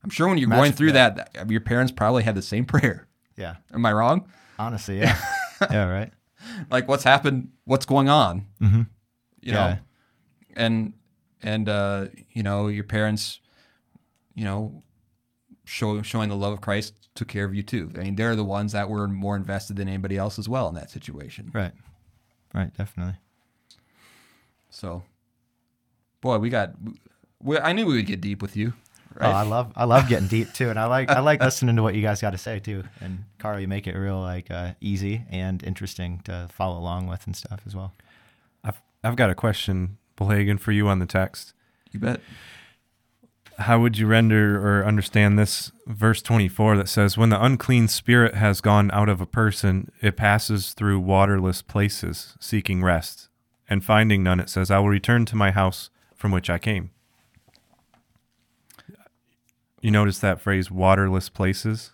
I'm 0.03 0.09
sure 0.11 0.27
when 0.27 0.37
you're 0.37 0.49
going 0.49 0.71
through 0.71 0.91
that, 0.93 1.35
your 1.49 1.61
parents 1.61 1.91
probably 1.91 2.23
had 2.23 2.35
the 2.35 2.41
same 2.41 2.65
prayer. 2.73 3.07
yeah 3.35 3.55
Am 3.73 3.85
I 3.85 3.91
wrong? 3.93 4.27
honestly 4.57 4.99
yeah 4.99 5.17
yeah 5.71 5.85
right 5.87 6.13
Like, 6.69 6.87
what's 6.87 7.03
happened? 7.03 7.49
What's 7.65 7.85
going 7.85 8.07
on? 8.07 8.45
mm-hmm. 8.61 8.83
You 9.41 9.51
know, 9.51 9.77
and 10.55 10.93
and 11.43 11.67
uh, 11.67 12.07
you 12.31 12.41
know 12.43 12.67
your 12.67 12.83
parents, 12.85 13.39
you 14.35 14.43
know, 14.45 14.83
show, 15.65 16.01
showing 16.01 16.29
the 16.29 16.35
love 16.35 16.53
of 16.53 16.61
Christ 16.61 16.93
took 17.15 17.27
care 17.27 17.45
of 17.45 17.53
you 17.53 17.63
too. 17.63 17.91
I 17.95 17.99
mean, 17.99 18.15
they're 18.15 18.35
the 18.35 18.43
ones 18.43 18.71
that 18.71 18.89
were 18.89 19.07
more 19.07 19.35
invested 19.35 19.75
than 19.75 19.87
anybody 19.87 20.17
else 20.17 20.39
as 20.39 20.47
well 20.47 20.67
in 20.69 20.75
that 20.75 20.89
situation. 20.89 21.51
right 21.53 21.73
right 22.53 22.75
definitely 22.77 23.15
So, 24.69 25.03
boy, 26.21 26.37
we 26.37 26.49
got. 26.49 26.71
We, 27.43 27.57
I 27.59 27.73
knew 27.73 27.85
we 27.85 27.95
would 27.95 28.05
get 28.05 28.21
deep 28.21 28.41
with 28.41 28.55
you. 28.55 28.73
Oh, 29.21 29.29
I 29.29 29.43
love 29.43 29.71
I 29.77 29.85
love 29.85 30.09
getting 30.09 30.27
deep 30.27 30.51
too, 30.53 30.69
and 30.69 30.77
I 30.77 30.85
like 30.87 31.09
I 31.09 31.19
like 31.21 31.39
listening 31.49 31.77
to 31.77 31.83
what 31.83 31.95
you 31.95 32.01
guys 32.01 32.19
got 32.21 32.31
to 32.31 32.37
say 32.37 32.59
too. 32.59 32.83
And 32.99 33.23
Carl, 33.39 33.59
you 33.59 33.67
make 33.67 33.87
it 33.87 33.95
real 33.95 34.19
like 34.19 34.51
uh, 34.51 34.73
easy 34.81 35.23
and 35.29 35.63
interesting 35.63 36.19
to 36.25 36.49
follow 36.51 36.77
along 36.77 37.07
with 37.07 37.25
and 37.25 37.35
stuff 37.35 37.61
as 37.65 37.75
well. 37.75 37.93
I've 38.63 38.81
I've 39.03 39.15
got 39.15 39.29
a 39.29 39.35
question, 39.35 39.97
Bullhagen, 40.17 40.59
for 40.59 40.73
you 40.73 40.89
on 40.89 40.99
the 40.99 41.05
text. 41.05 41.53
you 41.91 41.99
bet. 41.99 42.19
How 43.57 43.79
would 43.79 43.97
you 43.97 44.05
render 44.07 44.57
or 44.59 44.85
understand 44.85 45.39
this 45.39 45.71
verse 45.87 46.21
24 46.21 46.77
that 46.77 46.89
says, 46.89 47.17
When 47.17 47.29
the 47.29 47.43
unclean 47.43 47.87
spirit 47.87 48.35
has 48.35 48.59
gone 48.61 48.91
out 48.91 49.07
of 49.09 49.21
a 49.21 49.25
person, 49.25 49.91
it 50.01 50.17
passes 50.17 50.73
through 50.73 50.99
waterless 50.99 51.61
places, 51.61 52.35
seeking 52.39 52.83
rest. 52.83 53.29
And 53.67 53.83
finding 53.83 54.21
none, 54.23 54.39
it 54.39 54.49
says, 54.49 54.69
I 54.69 54.77
will 54.79 54.89
return 54.89 55.25
to 55.25 55.35
my 55.35 55.51
house 55.51 55.89
from 56.15 56.31
which 56.31 56.49
I 56.49 56.57
came. 56.59 56.91
You 59.81 59.91
notice 59.91 60.19
that 60.19 60.41
phrase, 60.41 60.69
waterless 60.69 61.29
places? 61.29 61.91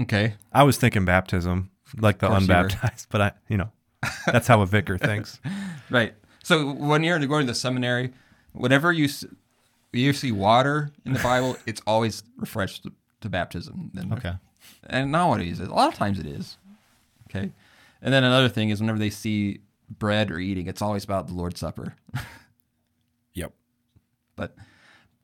Okay. 0.00 0.34
I 0.52 0.62
was 0.62 0.76
thinking 0.76 1.04
baptism, 1.04 1.70
like 1.96 2.18
the 2.18 2.26
Of 2.26 2.32
course 2.32 2.48
you 2.48 2.54
were. 2.54 2.60
unbaptized, 2.60 3.06
but 3.10 3.20
I, 3.20 3.32
you 3.48 3.56
know, 3.56 3.70
that's 4.26 4.46
how 4.46 4.60
a 4.60 4.66
vicar 4.66 4.96
thinks. 4.98 5.40
Right. 5.90 6.12
So 6.42 6.72
when 6.72 7.02
you're 7.02 7.18
going 7.26 7.46
to 7.46 7.52
the 7.52 7.58
seminary, 7.58 8.12
whenever 8.52 8.92
you 8.92 9.08
you 9.92 10.12
see 10.12 10.32
water 10.32 10.90
in 11.06 11.12
the 11.14 11.18
Bible, 11.20 11.56
it's 11.66 11.80
always 11.86 12.22
refers 12.36 12.78
to, 12.80 12.92
to 13.22 13.28
baptism. 13.28 13.90
And- 13.96 14.12
Okay. 14.12 14.32
And 14.84 15.10
nowadays, 15.10 15.60
a 15.60 15.66
lot 15.66 15.88
of 15.88 15.94
times 15.94 16.18
it 16.18 16.26
is. 16.26 16.58
Okay. 17.30 17.52
And 18.02 18.12
then 18.12 18.22
another 18.22 18.48
thing 18.50 18.68
is 18.70 18.80
whenever 18.80 18.98
they 18.98 19.10
see 19.10 19.60
bread 19.88 20.30
or 20.30 20.38
eating, 20.38 20.66
it's 20.66 20.82
always 20.82 21.04
about 21.04 21.26
the 21.28 21.34
Lord's 21.34 21.60
Supper. 21.60 21.94
Yep. 23.34 23.52
But 24.36 24.56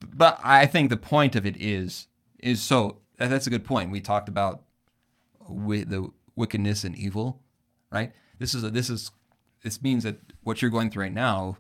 but 0.07 0.39
I 0.43 0.67
think 0.67 0.91
the 0.91 0.97
point 0.97 1.35
of 1.37 1.45
it 1.47 1.57
is 1.57 2.07
is 2.39 2.63
so 2.63 2.99
that's 3.19 3.47
a 3.47 3.51
good 3.51 3.65
point. 3.65 3.91
We 3.91 4.01
talked 4.01 4.29
about 4.29 4.63
the 5.49 6.11
wickedness 6.37 6.85
and 6.85 6.97
evil, 6.97 7.41
right? 7.91 8.13
This 8.39 8.55
is 8.55 8.65
a, 8.65 8.71
this 8.71 8.89
is 8.91 9.11
this 9.63 9.83
means 9.83 10.05
that 10.05 10.19
what 10.43 10.61
you're 10.63 10.71
going 10.71 10.91
through 10.91 11.05
right 11.05 11.13
now 11.13 11.57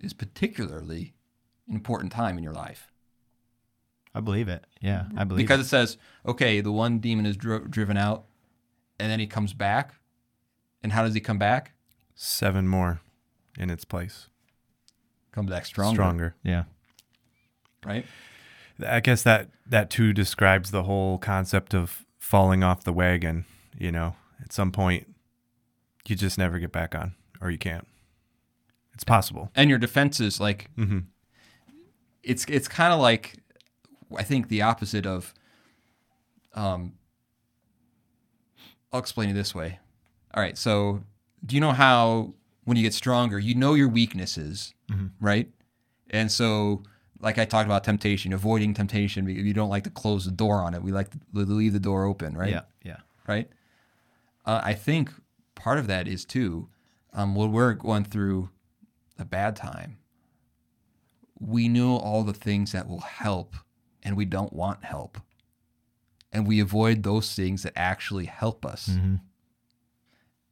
is 0.00 0.12
particularly 0.12 1.14
an 1.68 1.74
important 1.74 2.12
time 2.12 2.38
in 2.38 2.44
your 2.44 2.52
life 2.54 2.92
I 4.14 4.20
believe 4.20 4.48
it. 4.48 4.64
Yeah, 4.80 5.04
I 5.16 5.24
believe 5.24 5.40
it. 5.40 5.44
because 5.44 5.60
it. 5.60 5.64
it 5.64 5.68
says, 5.68 5.96
okay, 6.26 6.60
the 6.60 6.72
one 6.72 6.98
demon 6.98 7.26
is 7.26 7.36
dri- 7.36 7.68
driven 7.68 7.96
out, 7.96 8.24
and 8.98 9.10
then 9.12 9.20
he 9.20 9.26
comes 9.26 9.52
back, 9.52 9.94
and 10.82 10.90
how 10.92 11.04
does 11.04 11.14
he 11.14 11.20
come 11.20 11.38
back? 11.38 11.72
Seven 12.14 12.66
more 12.66 13.00
in 13.58 13.70
its 13.70 13.84
place. 13.84 14.28
Comes 15.30 15.50
back 15.50 15.66
stronger, 15.66 15.94
Stronger. 15.94 16.34
Yeah. 16.42 16.64
right? 17.84 18.04
I 18.84 19.00
guess 19.00 19.22
that 19.22 19.50
that 19.66 19.90
too 19.90 20.12
describes 20.12 20.70
the 20.70 20.84
whole 20.84 21.18
concept 21.18 21.74
of 21.74 22.04
falling 22.18 22.64
off 22.64 22.82
the 22.84 22.92
wagon. 22.92 23.44
You 23.76 23.92
know, 23.92 24.16
at 24.42 24.52
some 24.52 24.72
point, 24.72 25.14
you 26.08 26.16
just 26.16 26.38
never 26.38 26.58
get 26.58 26.72
back 26.72 26.94
on, 26.94 27.14
or 27.40 27.50
you 27.50 27.58
can't. 27.58 27.86
It's 28.98 29.04
possible. 29.04 29.48
And 29.54 29.70
your 29.70 29.78
defenses, 29.78 30.40
like 30.40 30.70
hmm 30.74 30.98
it's 32.24 32.44
it's 32.46 32.66
kind 32.66 32.92
of 32.92 32.98
like 32.98 33.36
I 34.16 34.24
think 34.24 34.48
the 34.48 34.62
opposite 34.62 35.06
of 35.06 35.32
um 36.52 36.94
I'll 38.92 38.98
explain 38.98 39.28
it 39.30 39.34
this 39.34 39.54
way. 39.54 39.78
All 40.34 40.42
right, 40.42 40.58
so 40.58 41.04
do 41.46 41.54
you 41.54 41.60
know 41.60 41.70
how 41.70 42.34
when 42.64 42.76
you 42.76 42.82
get 42.82 42.92
stronger, 42.92 43.38
you 43.38 43.54
know 43.54 43.74
your 43.74 43.88
weaknesses, 43.88 44.74
right? 45.20 45.48
And 46.10 46.32
so 46.32 46.82
like 47.20 47.38
I 47.38 47.44
talked 47.44 47.66
about 47.66 47.84
temptation, 47.84 48.32
avoiding 48.32 48.74
temptation 48.74 49.28
you 49.28 49.54
don't 49.54 49.70
like 49.70 49.84
to 49.84 49.90
close 49.90 50.24
the 50.24 50.32
door 50.32 50.60
on 50.60 50.74
it. 50.74 50.82
We 50.82 50.90
like 50.90 51.10
to 51.10 51.18
leave 51.32 51.72
the 51.72 51.78
door 51.78 52.04
open, 52.04 52.36
right? 52.36 52.50
Yeah, 52.50 52.62
yeah, 52.82 52.96
right? 53.28 53.48
Uh, 54.44 54.60
I 54.64 54.74
think 54.74 55.12
part 55.54 55.78
of 55.78 55.86
that 55.86 56.08
is 56.08 56.24
too, 56.24 56.68
um, 57.12 57.36
when 57.36 57.52
we're 57.52 57.74
going 57.74 58.02
through 58.02 58.50
a 59.18 59.24
bad 59.24 59.56
time, 59.56 59.98
we 61.38 61.68
know 61.68 61.96
all 61.96 62.24
the 62.24 62.32
things 62.32 62.72
that 62.72 62.88
will 62.88 63.00
help, 63.00 63.54
and 64.02 64.16
we 64.16 64.24
don't 64.24 64.52
want 64.52 64.84
help, 64.84 65.18
and 66.32 66.46
we 66.46 66.60
avoid 66.60 67.02
those 67.02 67.34
things 67.34 67.62
that 67.62 67.72
actually 67.76 68.26
help 68.26 68.64
us. 68.66 68.88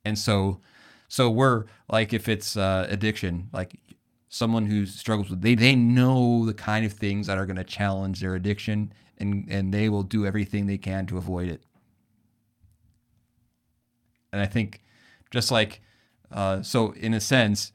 And 0.04 0.18
so, 0.18 0.60
so 1.08 1.30
we're 1.30 1.64
like, 1.88 2.12
if 2.12 2.28
it's 2.28 2.56
uh, 2.56 2.86
addiction, 2.88 3.48
like 3.52 3.80
someone 4.28 4.66
who 4.66 4.86
struggles 4.86 5.30
with, 5.30 5.42
they 5.42 5.54
they 5.54 5.74
know 5.74 6.46
the 6.46 6.54
kind 6.54 6.86
of 6.86 6.92
things 6.92 7.26
that 7.26 7.38
are 7.38 7.46
going 7.46 7.56
to 7.56 7.64
challenge 7.64 8.20
their 8.20 8.34
addiction, 8.34 8.92
and 9.18 9.46
and 9.48 9.72
they 9.74 9.88
will 9.88 10.02
do 10.04 10.24
everything 10.24 10.66
they 10.66 10.78
can 10.78 11.06
to 11.06 11.18
avoid 11.18 11.48
it. 11.48 11.62
And 14.32 14.40
I 14.40 14.46
think, 14.46 14.82
just 15.30 15.50
like, 15.50 15.80
uh, 16.30 16.62
so 16.62 16.92
in 16.92 17.14
a 17.14 17.20
sense, 17.20 17.72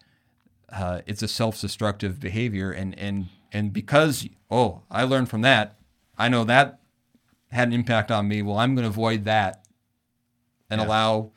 uh, 0.72 1.02
it's 1.06 1.22
a 1.22 1.28
self-destructive 1.28 2.20
behavior, 2.20 2.72
and 2.72 2.98
and 2.98 3.28
and 3.52 3.74
because 3.74 4.28
oh, 4.50 4.84
I 4.90 5.04
learned 5.04 5.30
from 5.30 5.42
that, 5.42 5.78
I 6.18 6.30
know 6.30 6.44
that 6.46 6.80
had 7.52 7.68
an 7.68 7.74
impact 7.74 8.12
on 8.12 8.28
me. 8.28 8.42
Well, 8.42 8.58
I'm 8.58 8.76
going 8.76 8.84
to 8.84 8.90
avoid 8.90 9.26
that, 9.26 9.66
and 10.70 10.80
Yeah. 10.80 10.88
allow 10.88 11.32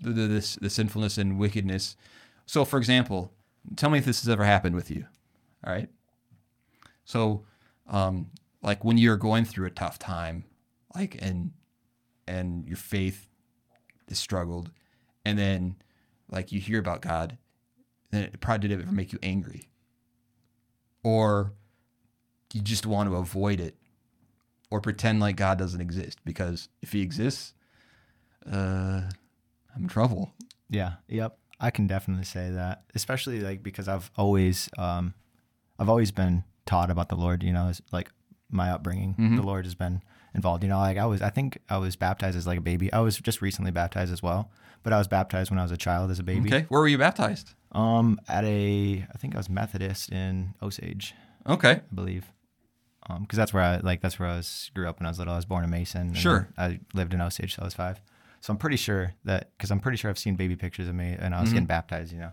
the, 0.00 0.10
the 0.10 0.26
this 0.26 0.56
the 0.56 0.70
sinfulness 0.70 1.18
and 1.18 1.38
wickedness. 1.38 1.96
So, 2.44 2.64
for 2.64 2.78
example, 2.78 3.32
tell 3.76 3.90
me 3.90 3.98
if 3.98 4.04
this 4.04 4.20
has 4.22 4.28
ever 4.28 4.44
happened 4.44 4.74
with 4.74 4.90
you. 4.90 5.06
All 5.64 5.72
right. 5.72 5.88
So, 7.04 7.44
um, 7.88 8.30
like 8.62 8.84
when 8.84 8.98
you're 8.98 9.16
going 9.16 9.44
through 9.44 9.66
a 9.66 9.70
tough 9.70 9.98
time, 9.98 10.44
like 10.94 11.16
and 11.20 11.52
and 12.26 12.66
your 12.66 12.76
faith 12.76 13.28
is 14.08 14.18
struggled, 14.18 14.70
and 15.24 15.38
then 15.38 15.76
like 16.30 16.52
you 16.52 16.60
hear 16.60 16.78
about 16.80 17.00
God, 17.02 17.38
it 18.12 18.40
probably 18.40 18.68
did 18.68 18.78
it 18.78 18.82
ever 18.82 18.92
make 18.92 19.12
you 19.12 19.18
angry, 19.22 19.68
or 21.02 21.52
you 22.52 22.60
just 22.60 22.86
want 22.86 23.08
to 23.10 23.16
avoid 23.16 23.60
it, 23.60 23.76
or 24.70 24.80
pretend 24.80 25.20
like 25.20 25.36
God 25.36 25.58
doesn't 25.58 25.80
exist 25.80 26.18
because 26.24 26.68
if 26.82 26.92
He 26.92 27.02
exists, 27.02 27.52
uh, 28.50 29.02
I'm 29.74 29.82
in 29.82 29.88
trouble. 29.88 30.32
yeah. 30.68 30.94
Yep. 31.08 31.38
I 31.58 31.70
can 31.70 31.86
definitely 31.86 32.24
say 32.24 32.50
that, 32.50 32.82
especially 32.94 33.40
like 33.40 33.62
because 33.62 33.88
I've 33.88 34.10
always, 34.16 34.68
um, 34.76 35.14
I've 35.78 35.88
always 35.88 36.10
been 36.12 36.44
taught 36.66 36.90
about 36.90 37.08
the 37.08 37.14
Lord. 37.16 37.42
You 37.42 37.52
know, 37.54 37.72
like 37.92 38.10
my 38.50 38.70
upbringing, 38.70 39.14
Mm-hmm. 39.18 39.36
the 39.36 39.42
Lord 39.42 39.64
has 39.64 39.74
been 39.74 40.02
involved. 40.36 40.62
You 40.62 40.68
know, 40.68 40.78
like 40.78 40.98
I 40.98 41.06
was, 41.06 41.20
I 41.22 41.30
think 41.30 41.58
I 41.68 41.78
was 41.78 41.96
baptized 41.96 42.36
as 42.36 42.46
like 42.46 42.58
a 42.58 42.62
baby. 42.62 42.92
I 42.92 43.00
was 43.00 43.18
just 43.18 43.42
recently 43.42 43.70
baptized 43.72 44.12
as 44.12 44.22
well, 44.22 44.50
but 44.82 44.92
I 44.92 44.98
was 44.98 45.08
baptized 45.08 45.50
when 45.50 45.58
I 45.58 45.62
was 45.62 45.72
a 45.72 45.76
child 45.76 46.10
as 46.10 46.18
a 46.18 46.22
baby. 46.22 46.48
Okay, 46.48 46.66
where 46.68 46.80
were 46.80 46.88
you 46.88 46.98
baptized? 46.98 47.52
Um, 47.72 48.20
at 48.28 48.44
a, 48.44 49.04
I 49.12 49.18
think 49.18 49.34
I 49.34 49.38
was 49.38 49.50
Methodist 49.50 50.10
in 50.12 50.54
Osage, 50.62 51.14
Okay, 51.48 51.70
I 51.72 51.80
believe. 51.94 52.26
Um, 53.08 53.22
because 53.22 53.36
that's 53.36 53.52
where 53.54 53.62
I 53.62 53.76
like 53.78 54.00
that's 54.00 54.18
where 54.18 54.28
I 54.28 54.36
was 54.36 54.70
grew 54.74 54.88
up 54.88 54.98
when 54.98 55.06
I 55.06 55.10
was 55.10 55.18
little. 55.18 55.32
I 55.34 55.36
was 55.36 55.44
born 55.44 55.62
in 55.62 55.70
Mason. 55.70 56.00
and 56.08 56.16
Sure. 56.16 56.48
I 56.58 56.80
lived 56.94 57.14
in 57.14 57.20
Osage 57.20 57.54
till 57.54 57.62
I 57.62 57.66
was 57.66 57.74
five. 57.74 58.00
So 58.40 58.52
I'm 58.52 58.58
pretty 58.58 58.76
sure 58.76 59.12
that 59.24 59.50
because 59.56 59.70
I'm 59.70 59.78
pretty 59.80 59.96
sure 59.96 60.10
I've 60.10 60.18
seen 60.18 60.34
baby 60.36 60.56
pictures 60.56 60.88
of 60.88 60.94
me 60.94 61.14
and 61.18 61.34
I 61.34 61.40
was 61.40 61.52
getting 61.52 61.66
baptized. 61.66 62.12
You 62.12 62.18
know. 62.18 62.32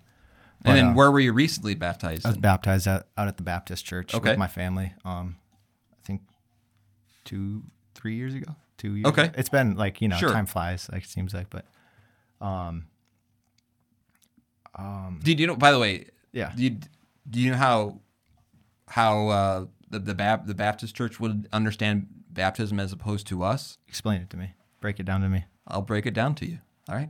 But, 0.63 0.69
and 0.69 0.77
then 0.77 0.85
uh, 0.87 0.93
where 0.93 1.11
were 1.11 1.19
you 1.19 1.31
recently 1.33 1.75
baptized? 1.75 2.25
I 2.25 2.29
was 2.29 2.35
in? 2.37 2.41
baptized 2.41 2.87
out, 2.87 3.05
out 3.17 3.27
at 3.27 3.37
the 3.37 3.43
Baptist 3.43 3.85
church 3.85 4.15
Okay. 4.15 4.29
with 4.31 4.39
my 4.39 4.47
family. 4.47 4.93
Um, 5.05 5.35
I 5.91 5.97
think 6.05 6.21
two, 7.25 7.63
three 8.03 8.15
years 8.15 8.35
ago. 8.35 8.53
Two 8.77 8.95
years. 8.95 9.05
Okay. 9.07 9.23
ago. 9.23 9.33
It's 9.37 9.47
been 9.47 9.75
like 9.77 10.01
you 10.01 10.09
know, 10.09 10.17
Sure. 10.17 10.29
time 10.31 10.45
flies. 10.45 10.89
Like 10.91 11.03
it 11.03 11.09
seems 11.09 11.33
like, 11.33 11.49
but 11.49 11.65
um, 12.41 12.87
um. 14.75 15.21
Did 15.23 15.39
you 15.39 15.47
know? 15.47 15.55
By 15.55 15.71
the 15.71 15.79
way, 15.79 16.07
yeah, 16.33 16.51
do 16.55 16.63
you, 16.63 16.77
do 17.29 17.39
you 17.39 17.51
know 17.51 17.57
how 17.57 17.99
how 18.87 19.27
uh, 19.29 19.65
the 19.89 19.99
the, 19.99 20.13
Bap- 20.13 20.45
the 20.47 20.53
Baptist 20.53 20.95
Church 20.95 21.17
would 21.19 21.47
understand 21.53 22.07
baptism 22.29 22.77
as 22.79 22.91
opposed 22.91 23.25
to 23.27 23.41
us? 23.41 23.77
explain 23.87 24.21
it 24.21 24.29
to 24.31 24.37
me. 24.37 24.53
Break 24.81 24.99
it 24.99 25.05
down 25.05 25.21
to 25.21 25.29
me. 25.29 25.45
I'll 25.65 25.81
break 25.81 26.05
it 26.05 26.13
down 26.13 26.35
to 26.35 26.45
you. 26.45 26.59
All 26.89 26.95
right. 26.95 27.09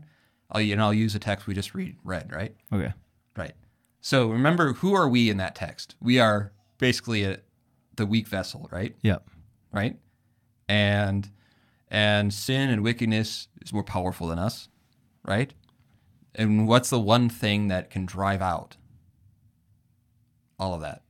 I'll 0.51 0.61
and 0.61 0.79
I'll 0.79 0.93
use 0.93 1.15
a 1.15 1.19
text 1.19 1.47
we 1.47 1.55
just 1.55 1.73
read 1.73 1.97
read 2.03 2.31
right. 2.31 2.55
Okay. 2.71 2.93
Right. 3.35 3.53
So 4.01 4.29
remember, 4.29 4.73
who 4.73 4.93
are 4.93 5.09
we 5.09 5.31
in 5.31 5.37
that 5.37 5.55
text? 5.55 5.95
We 5.99 6.19
are 6.19 6.51
basically 6.77 7.23
a, 7.23 7.39
the 7.95 8.05
weak 8.05 8.27
vessel, 8.27 8.67
right? 8.71 8.95
Yep. 9.01 9.27
Right. 9.71 9.97
And 10.73 11.29
and 11.89 12.33
sin 12.33 12.69
and 12.71 12.83
wickedness 12.83 13.47
is 13.61 13.71
more 13.71 13.83
powerful 13.83 14.27
than 14.27 14.39
us, 14.39 14.69
right? 15.23 15.53
And 16.33 16.67
what's 16.67 16.89
the 16.89 16.99
one 16.99 17.29
thing 17.29 17.67
that 17.67 17.91
can 17.91 18.07
drive 18.07 18.41
out 18.41 18.77
all 20.57 20.73
of 20.73 20.81
that? 20.81 21.03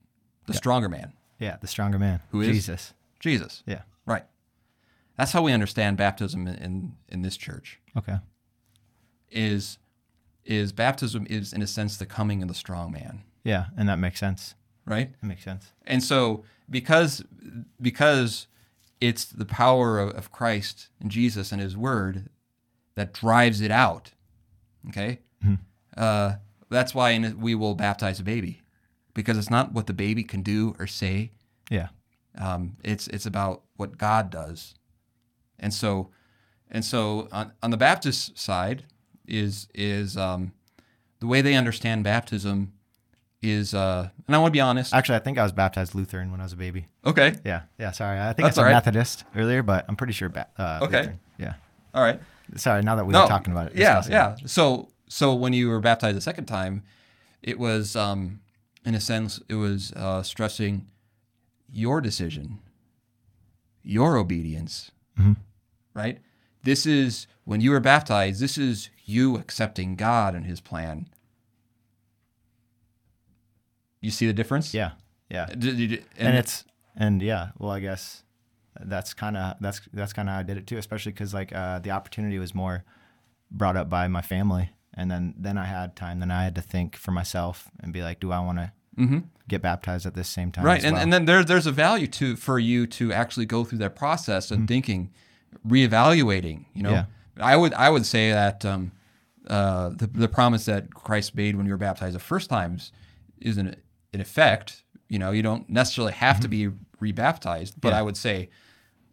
The 0.48 0.54
stronger 0.54 0.90
man, 0.90 1.14
Yeah, 1.40 1.56
the 1.62 1.68
stronger 1.68 1.98
man. 1.98 2.20
Who 2.32 2.42
is? 2.42 2.48
Jesus? 2.50 2.94
Jesus. 3.22 3.64
Yeah. 3.66 3.84
Right. 4.06 4.26
That's 5.18 5.32
how 5.32 5.42
we 5.42 5.54
understand 5.54 5.96
baptism 5.96 6.46
in, 6.48 6.56
in, 6.56 6.96
in 7.08 7.22
this 7.22 7.38
church. 7.38 7.80
Okay. 7.98 8.18
Is 9.32 9.78
is 10.44 10.74
baptism 10.74 11.26
is 11.30 11.54
in 11.54 11.62
a 11.62 11.68
sense 11.68 11.96
the 11.96 12.06
coming 12.06 12.42
of 12.42 12.50
the 12.50 12.54
strong 12.54 12.92
man, 12.92 13.22
Yeah, 13.46 13.68
and 13.78 13.88
that 13.88 13.98
makes 14.00 14.20
sense. 14.20 14.56
right? 14.86 15.10
That 15.22 15.28
makes 15.28 15.46
sense. 15.46 15.72
And 15.88 16.04
so 16.04 16.44
because 16.70 17.24
because 17.82 18.48
it's 19.04 19.26
the 19.26 19.46
power 19.46 20.00
of, 20.00 20.12
of 20.12 20.32
Christ 20.32 20.88
and 21.02 21.12
Jesus 21.12 21.52
and 21.52 21.62
His 21.62 21.76
Word 21.76 22.30
that 22.96 23.14
drives 23.14 23.60
it 23.60 23.72
out. 23.72 24.12
Okay, 24.88 25.20
uh, 25.98 26.36
that's 26.70 26.96
why 26.96 27.12
in, 27.12 27.40
we 27.40 27.54
will 27.54 27.76
baptize 27.76 28.20
a 28.20 28.24
baby 28.24 28.62
because 29.14 29.38
it's 29.38 29.50
not 29.50 29.74
what 29.74 29.88
the 29.88 29.94
baby 29.94 30.24
can 30.24 30.42
do 30.42 30.74
or 30.80 30.88
say. 30.88 31.32
Yeah. 31.70 31.90
Um, 32.38 32.78
it's 32.84 33.08
it's 33.10 33.26
about 33.26 33.64
what 33.76 33.98
God 33.98 34.30
does, 34.30 34.74
and 35.60 35.74
so 35.74 36.10
and 36.72 36.84
so 36.84 37.28
on, 37.32 37.52
on 37.62 37.72
the 37.72 37.78
Baptist 37.78 38.40
side 38.40 38.86
is 39.28 39.68
is 39.76 40.16
um, 40.16 40.54
the 41.20 41.28
way 41.28 41.42
they 41.42 41.56
understand 41.56 42.06
baptism 42.06 42.74
is 43.44 43.74
uh, 43.76 44.10
and 44.28 44.36
I 44.36 44.40
want 44.40 44.52
to 44.52 44.58
be 44.58 44.62
honest. 44.62 44.94
Actually, 44.94 45.18
I 45.18 45.20
think 45.20 45.38
I 45.38 45.44
was 45.44 45.52
baptized 45.52 45.94
Lutheran 45.94 46.32
when 46.32 46.40
I 46.40 46.44
was 46.44 46.54
a 46.54 46.58
baby. 46.58 46.88
Okay, 47.06 47.36
Yeah. 47.46 47.64
Yeah. 47.78 47.92
Sorry, 47.92 48.20
I 48.20 48.34
think 48.34 48.46
That's 48.48 48.58
I 48.58 48.62
said 48.62 48.66
right. 48.68 48.74
Methodist 48.74 49.26
earlier, 49.36 49.62
but 49.62 49.86
I'm 49.88 49.96
pretty 49.96 50.14
sure. 50.14 50.30
Ba- 50.30 50.48
uh, 50.58 50.80
Okay. 50.84 50.98
Lutheran. 51.00 51.20
Yeah. 51.38 51.54
all 51.94 52.02
right. 52.02 52.20
Sorry. 52.56 52.82
Now 52.82 52.96
that 52.96 53.06
we 53.06 53.14
no, 53.14 53.22
were 53.24 53.28
talking 53.28 53.52
about 53.54 53.68
it. 53.68 53.76
Yeah, 53.76 54.02
yeah. 54.10 54.36
it. 54.42 54.50
So, 54.50 54.90
so 55.08 55.34
when 55.36 55.54
you 55.54 55.70
were 55.70 55.80
baptized 55.80 56.18
the 56.18 56.22
second 56.22 56.46
time, 56.46 56.84
it 57.42 57.60
was, 57.60 57.96
um, 57.96 58.40
in 58.86 58.96
a 58.96 59.00
sense, 59.02 59.40
it 59.50 59.56
was 59.56 59.92
uh, 59.94 60.24
stressing 60.24 60.88
your 61.72 62.00
decision, 62.02 62.60
your 63.84 64.18
obedience, 64.18 64.92
Mm-hmm. 65.20 65.34
right? 65.94 66.20
This 66.64 66.86
is 66.88 67.28
when 67.44 67.62
you 67.62 67.70
were 67.72 67.80
baptized. 67.80 68.40
This 68.42 68.58
is 68.58 68.90
you 69.06 69.36
accepting 69.38 69.96
God 69.96 70.34
and 70.34 70.46
His 70.46 70.60
plan. 70.62 71.08
You 74.04 74.12
see 74.12 74.28
the 74.28 74.34
difference? 74.34 74.74
Yeah. 74.74 74.92
Yeah. 75.30 75.46
D- 75.48 75.76
d- 75.76 75.88
d- 75.88 76.02
and, 76.18 76.38
it's 76.38 76.64
and 76.96 77.22
yeah 77.22 77.50
well 77.58 77.72
i 77.72 77.80
guess 77.80 78.24
that's 78.82 79.14
kind 79.16 79.36
of 79.36 79.56
that's 79.62 79.82
that's 79.94 80.14
kind 80.14 80.28
of 80.30 80.34
how 80.34 80.40
i 80.42 80.44
did 80.44 80.58
it 80.58 80.68
too 80.68 80.78
especially 80.78 81.12
because 81.12 81.34
like 81.34 81.52
uh, 81.56 81.80
the 81.80 81.90
opportunity 81.92 82.38
was 82.38 82.54
more 82.54 82.84
brought 83.50 83.76
up 83.78 83.90
by 83.90 84.08
my 84.08 84.22
family 84.22 84.70
and 84.94 85.10
then 85.10 85.34
then 85.38 85.58
i 85.58 85.66
had 85.66 85.96
time 85.96 86.20
then 86.20 86.30
i 86.30 86.44
had 86.44 86.54
to 86.54 86.62
think 86.62 86.96
for 86.96 87.12
myself 87.12 87.72
and 87.82 87.92
be 87.94 88.04
like 88.04 88.20
do 88.20 88.32
i 88.32 88.40
want 88.40 88.60
to 88.60 88.72
get 89.48 89.62
baptized 89.64 90.06
at 90.06 90.14
this 90.14 90.30
same 90.30 90.52
time 90.52 90.62
Mm-hmm. 90.64 90.68
right 90.68 90.78
as 90.80 90.84
and, 90.86 90.94
well? 90.94 91.04
and 91.04 91.14
then 91.14 91.26
there, 91.26 91.44
there's 91.44 91.66
a 91.68 91.72
value 91.72 92.06
to 92.08 92.36
for 92.36 92.60
you 92.60 92.86
to 92.88 93.12
actually 93.12 93.48
go 93.48 93.64
through 93.64 93.80
that 93.80 93.96
process 93.96 94.46
Mm-hmm. 94.48 94.54
and 94.56 94.68
thinking 94.68 95.10
reevaluating 95.68 96.66
you 96.74 96.84
know 96.84 96.92
Yeah. 96.92 97.06
i 97.40 97.56
would 97.56 97.74
i 97.74 97.90
would 97.90 98.06
say 98.06 98.32
that 98.32 98.66
um, 98.66 98.92
uh, 99.48 99.90
the, 99.90 100.08
the 100.08 100.28
promise 100.28 100.66
that 100.66 100.94
christ 100.94 101.36
made 101.36 101.56
when 101.56 101.66
you 101.66 101.72
were 101.72 101.78
baptized 101.78 102.16
the 102.16 102.20
first 102.20 102.50
times 102.50 102.92
is 103.40 103.58
in, 103.58 103.76
in 104.14 104.22
effect 104.22 104.84
you 105.10 105.20
know 105.20 105.32
you 105.32 105.42
don't 105.42 105.70
necessarily 105.70 106.14
have 106.14 106.40
to 106.40 106.48
be 106.48 106.70
rebaptized 107.00 107.74
but 107.82 107.90
Mm-hmm. 107.90 107.96
Yeah. 107.96 108.00
i 108.00 108.02
would 108.02 108.18
say 108.18 108.50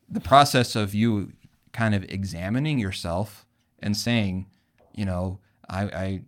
the 0.09 0.21
process 0.21 0.77
of 0.77 0.95
you 0.95 1.33
kind 1.73 1.95
of 1.95 2.05
examining 2.05 2.79
yourself 2.79 3.47
and 3.81 3.97
saying 3.97 4.47
you 4.95 5.05
know 5.05 5.39
i, 5.69 5.83
I 5.85 6.21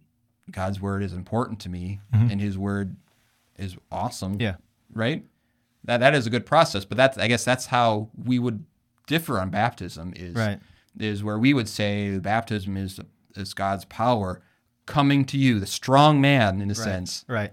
god's 0.50 0.80
word 0.80 1.02
is 1.02 1.12
important 1.12 1.60
to 1.60 1.68
me 1.68 2.00
and 2.12 2.40
his 2.40 2.56
word 2.58 2.96
is 3.58 3.76
awesome 3.90 4.32
Mm-hmm. 4.32 4.42
yeah 4.42 4.54
right? 4.94 5.24
that 5.84 5.98
that 5.98 6.14
is 6.14 6.26
a 6.26 6.30
good 6.30 6.46
process. 6.46 6.84
But 6.84 6.96
that's 6.96 7.18
I 7.18 7.26
guess 7.26 7.44
that's 7.44 7.66
how 7.66 8.08
we 8.16 8.38
would 8.38 8.64
differ 9.08 9.40
on 9.40 9.50
baptism 9.50 10.12
is 10.14 10.34
Right. 10.36 10.60
is 10.98 11.24
where 11.24 11.38
we 11.40 11.52
would 11.54 11.68
say 11.68 12.18
baptism 12.18 12.76
is 12.76 13.00
is 13.34 13.52
God's 13.54 13.84
power 13.86 14.40
coming 14.86 15.24
to 15.26 15.36
you, 15.38 15.58
the 15.58 15.66
strong 15.66 16.20
man 16.20 16.60
in 16.62 16.70
a 16.70 16.74
sense. 16.74 17.24
Right. 17.28 17.52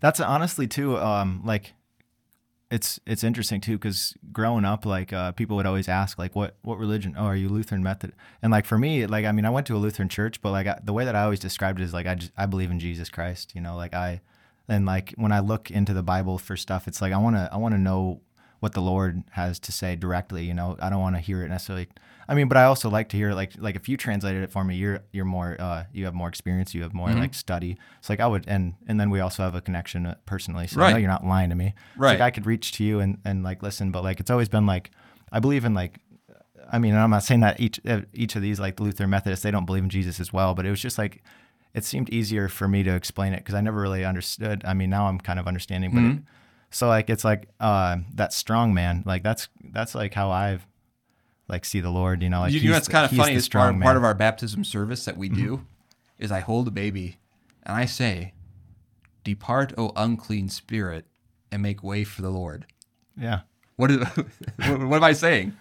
That's 0.00 0.20
honestly 0.20 0.66
too. 0.66 0.96
Um, 0.98 1.42
like, 1.44 1.74
it's 2.70 3.00
it's 3.06 3.24
interesting 3.24 3.60
too 3.60 3.78
because 3.78 4.14
growing 4.30 4.64
up, 4.64 4.84
like 4.84 5.12
uh, 5.12 5.32
people 5.32 5.56
would 5.56 5.66
always 5.66 5.88
ask, 5.88 6.18
like, 6.18 6.36
what 6.36 6.56
what 6.62 6.78
religion? 6.78 7.14
Oh, 7.16 7.24
are 7.24 7.36
you 7.36 7.48
Lutheran 7.48 7.82
Method? 7.82 8.12
And 8.42 8.52
like 8.52 8.66
for 8.66 8.78
me, 8.78 9.06
like 9.06 9.24
I 9.24 9.32
mean, 9.32 9.44
I 9.44 9.50
went 9.50 9.66
to 9.68 9.76
a 9.76 9.78
Lutheran 9.78 10.08
church, 10.08 10.42
but 10.42 10.50
like 10.50 10.66
I, 10.66 10.78
the 10.82 10.92
way 10.92 11.04
that 11.04 11.16
I 11.16 11.22
always 11.22 11.40
described 11.40 11.80
it 11.80 11.84
is 11.84 11.94
like 11.94 12.06
I 12.06 12.14
just 12.14 12.32
I 12.36 12.46
believe 12.46 12.70
in 12.70 12.78
Jesus 12.78 13.08
Christ. 13.08 13.54
You 13.54 13.60
know, 13.60 13.76
like 13.76 13.94
I 13.94 14.20
and 14.68 14.84
like 14.84 15.14
when 15.16 15.32
I 15.32 15.40
look 15.40 15.70
into 15.70 15.94
the 15.94 16.02
Bible 16.02 16.36
for 16.38 16.56
stuff, 16.56 16.86
it's 16.86 17.00
like 17.00 17.12
I 17.12 17.18
want 17.18 17.36
to 17.36 17.48
I 17.50 17.56
want 17.56 17.74
to 17.74 17.80
know 17.80 18.20
what 18.60 18.72
the 18.72 18.80
Lord 18.80 19.22
has 19.32 19.58
to 19.60 19.72
say 19.72 19.94
directly. 19.96 20.44
You 20.44 20.54
know, 20.54 20.76
I 20.80 20.90
don't 20.90 21.00
want 21.00 21.16
to 21.16 21.20
hear 21.20 21.42
it 21.42 21.48
necessarily. 21.48 21.88
I 22.30 22.34
mean, 22.34 22.48
but 22.48 22.56
I 22.58 22.64
also 22.64 22.90
like 22.90 23.08
to 23.10 23.16
hear 23.16 23.32
like 23.32 23.52
like 23.58 23.74
if 23.76 23.88
you 23.88 23.96
translated 23.96 24.42
it 24.42 24.50
for 24.50 24.62
me, 24.64 24.76
you're 24.76 25.00
you're 25.12 25.24
more 25.24 25.56
uh, 25.58 25.84
you 25.92 26.04
have 26.04 26.14
more 26.14 26.28
experience, 26.28 26.74
you 26.74 26.82
have 26.82 26.92
more 26.94 27.08
Mm-hmm. 27.08 27.20
like 27.20 27.34
study. 27.34 27.78
It's 27.98 28.10
like 28.10 28.20
I 28.20 28.26
would 28.26 28.44
and 28.46 28.74
and 28.86 29.00
then 29.00 29.08
we 29.10 29.20
also 29.20 29.42
have 29.42 29.54
a 29.54 29.60
connection 29.60 30.04
uh, 30.06 30.16
personally. 30.26 30.66
So 30.66 30.80
I 30.82 30.90
know 30.92 30.98
you're 30.98 31.08
not 31.10 31.24
lying 31.24 31.48
to 31.50 31.56
me. 31.56 31.66
It's 31.68 31.96
Right. 31.96 32.18
like 32.18 32.20
I 32.20 32.30
could 32.30 32.44
reach 32.46 32.72
to 32.72 32.84
you 32.84 33.00
and 33.00 33.18
and 33.24 33.42
like 33.42 33.62
listen, 33.62 33.90
but 33.90 34.04
like 34.04 34.20
it's 34.20 34.30
always 34.30 34.48
been 34.48 34.66
like 34.66 34.90
I 35.32 35.40
believe 35.40 35.64
in 35.64 35.72
like 35.74 36.00
I 36.70 36.78
mean, 36.78 36.94
I'm 36.94 37.08
not 37.10 37.22
saying 37.22 37.40
that 37.40 37.58
each 37.60 37.80
uh, 37.86 38.02
each 38.12 38.36
of 38.36 38.42
these 38.42 38.60
like 38.60 38.76
the 38.76 38.82
Lutheran 38.82 39.08
Methodists 39.08 39.42
they 39.42 39.50
don't 39.50 39.64
believe 39.64 39.84
in 39.84 39.88
Jesus 39.90 40.20
as 40.20 40.30
well, 40.32 40.54
but 40.54 40.66
it 40.66 40.70
was 40.70 40.82
just 40.82 40.98
like 40.98 41.22
it 41.72 41.84
seemed 41.84 42.10
easier 42.10 42.48
for 42.48 42.68
me 42.68 42.82
to 42.82 42.94
explain 42.94 43.32
it 43.32 43.38
because 43.38 43.54
I 43.54 43.60
never 43.62 43.80
really 43.80 44.04
understood. 44.04 44.62
I 44.66 44.74
mean, 44.74 44.90
now 44.90 45.06
I'm 45.06 45.18
kind 45.18 45.38
of 45.38 45.46
understanding, 45.46 45.94
but 45.94 46.02
Mm-hmm. 46.02 46.16
it, 46.18 46.22
so 46.70 46.88
like 46.88 47.08
it's 47.10 47.24
like 47.24 47.48
uh, 47.60 47.96
that 48.14 48.32
strong 48.32 48.74
man, 48.74 49.02
like 49.06 49.22
that's 49.22 49.48
that's 49.72 49.94
like 49.94 50.14
how 50.14 50.30
I've 50.30 50.66
like 51.48 51.64
see 51.64 51.80
the 51.80 51.90
Lord, 51.90 52.22
you 52.22 52.28
know. 52.28 52.40
Like 52.40 52.52
you, 52.52 52.60
you 52.60 52.70
know 52.70 52.78
the- 52.78 52.90
kind 52.90 53.04
of 53.10 53.16
funny 53.16 53.34
is 53.34 53.48
part, 53.48 53.78
part 53.80 53.96
of 53.96 54.04
our 54.04 54.14
baptism 54.14 54.64
service 54.64 55.04
that 55.06 55.16
we 55.16 55.28
do 55.28 55.64
is 56.18 56.30
I 56.32 56.40
hold 56.40 56.68
a 56.68 56.70
baby 56.70 57.18
and 57.62 57.76
I 57.76 57.84
say, 57.86 58.34
Depart, 59.24 59.72
O 59.78 59.92
unclean 59.96 60.48
spirit, 60.48 61.06
and 61.52 61.62
make 61.62 61.82
way 61.82 62.04
for 62.04 62.22
the 62.22 62.30
Lord. 62.30 62.66
yeah, 63.20 63.40
What, 63.76 63.90
is, 63.90 63.98
what, 63.98 64.26
what 64.88 64.96
am 64.96 65.04
I 65.04 65.12
saying? 65.12 65.54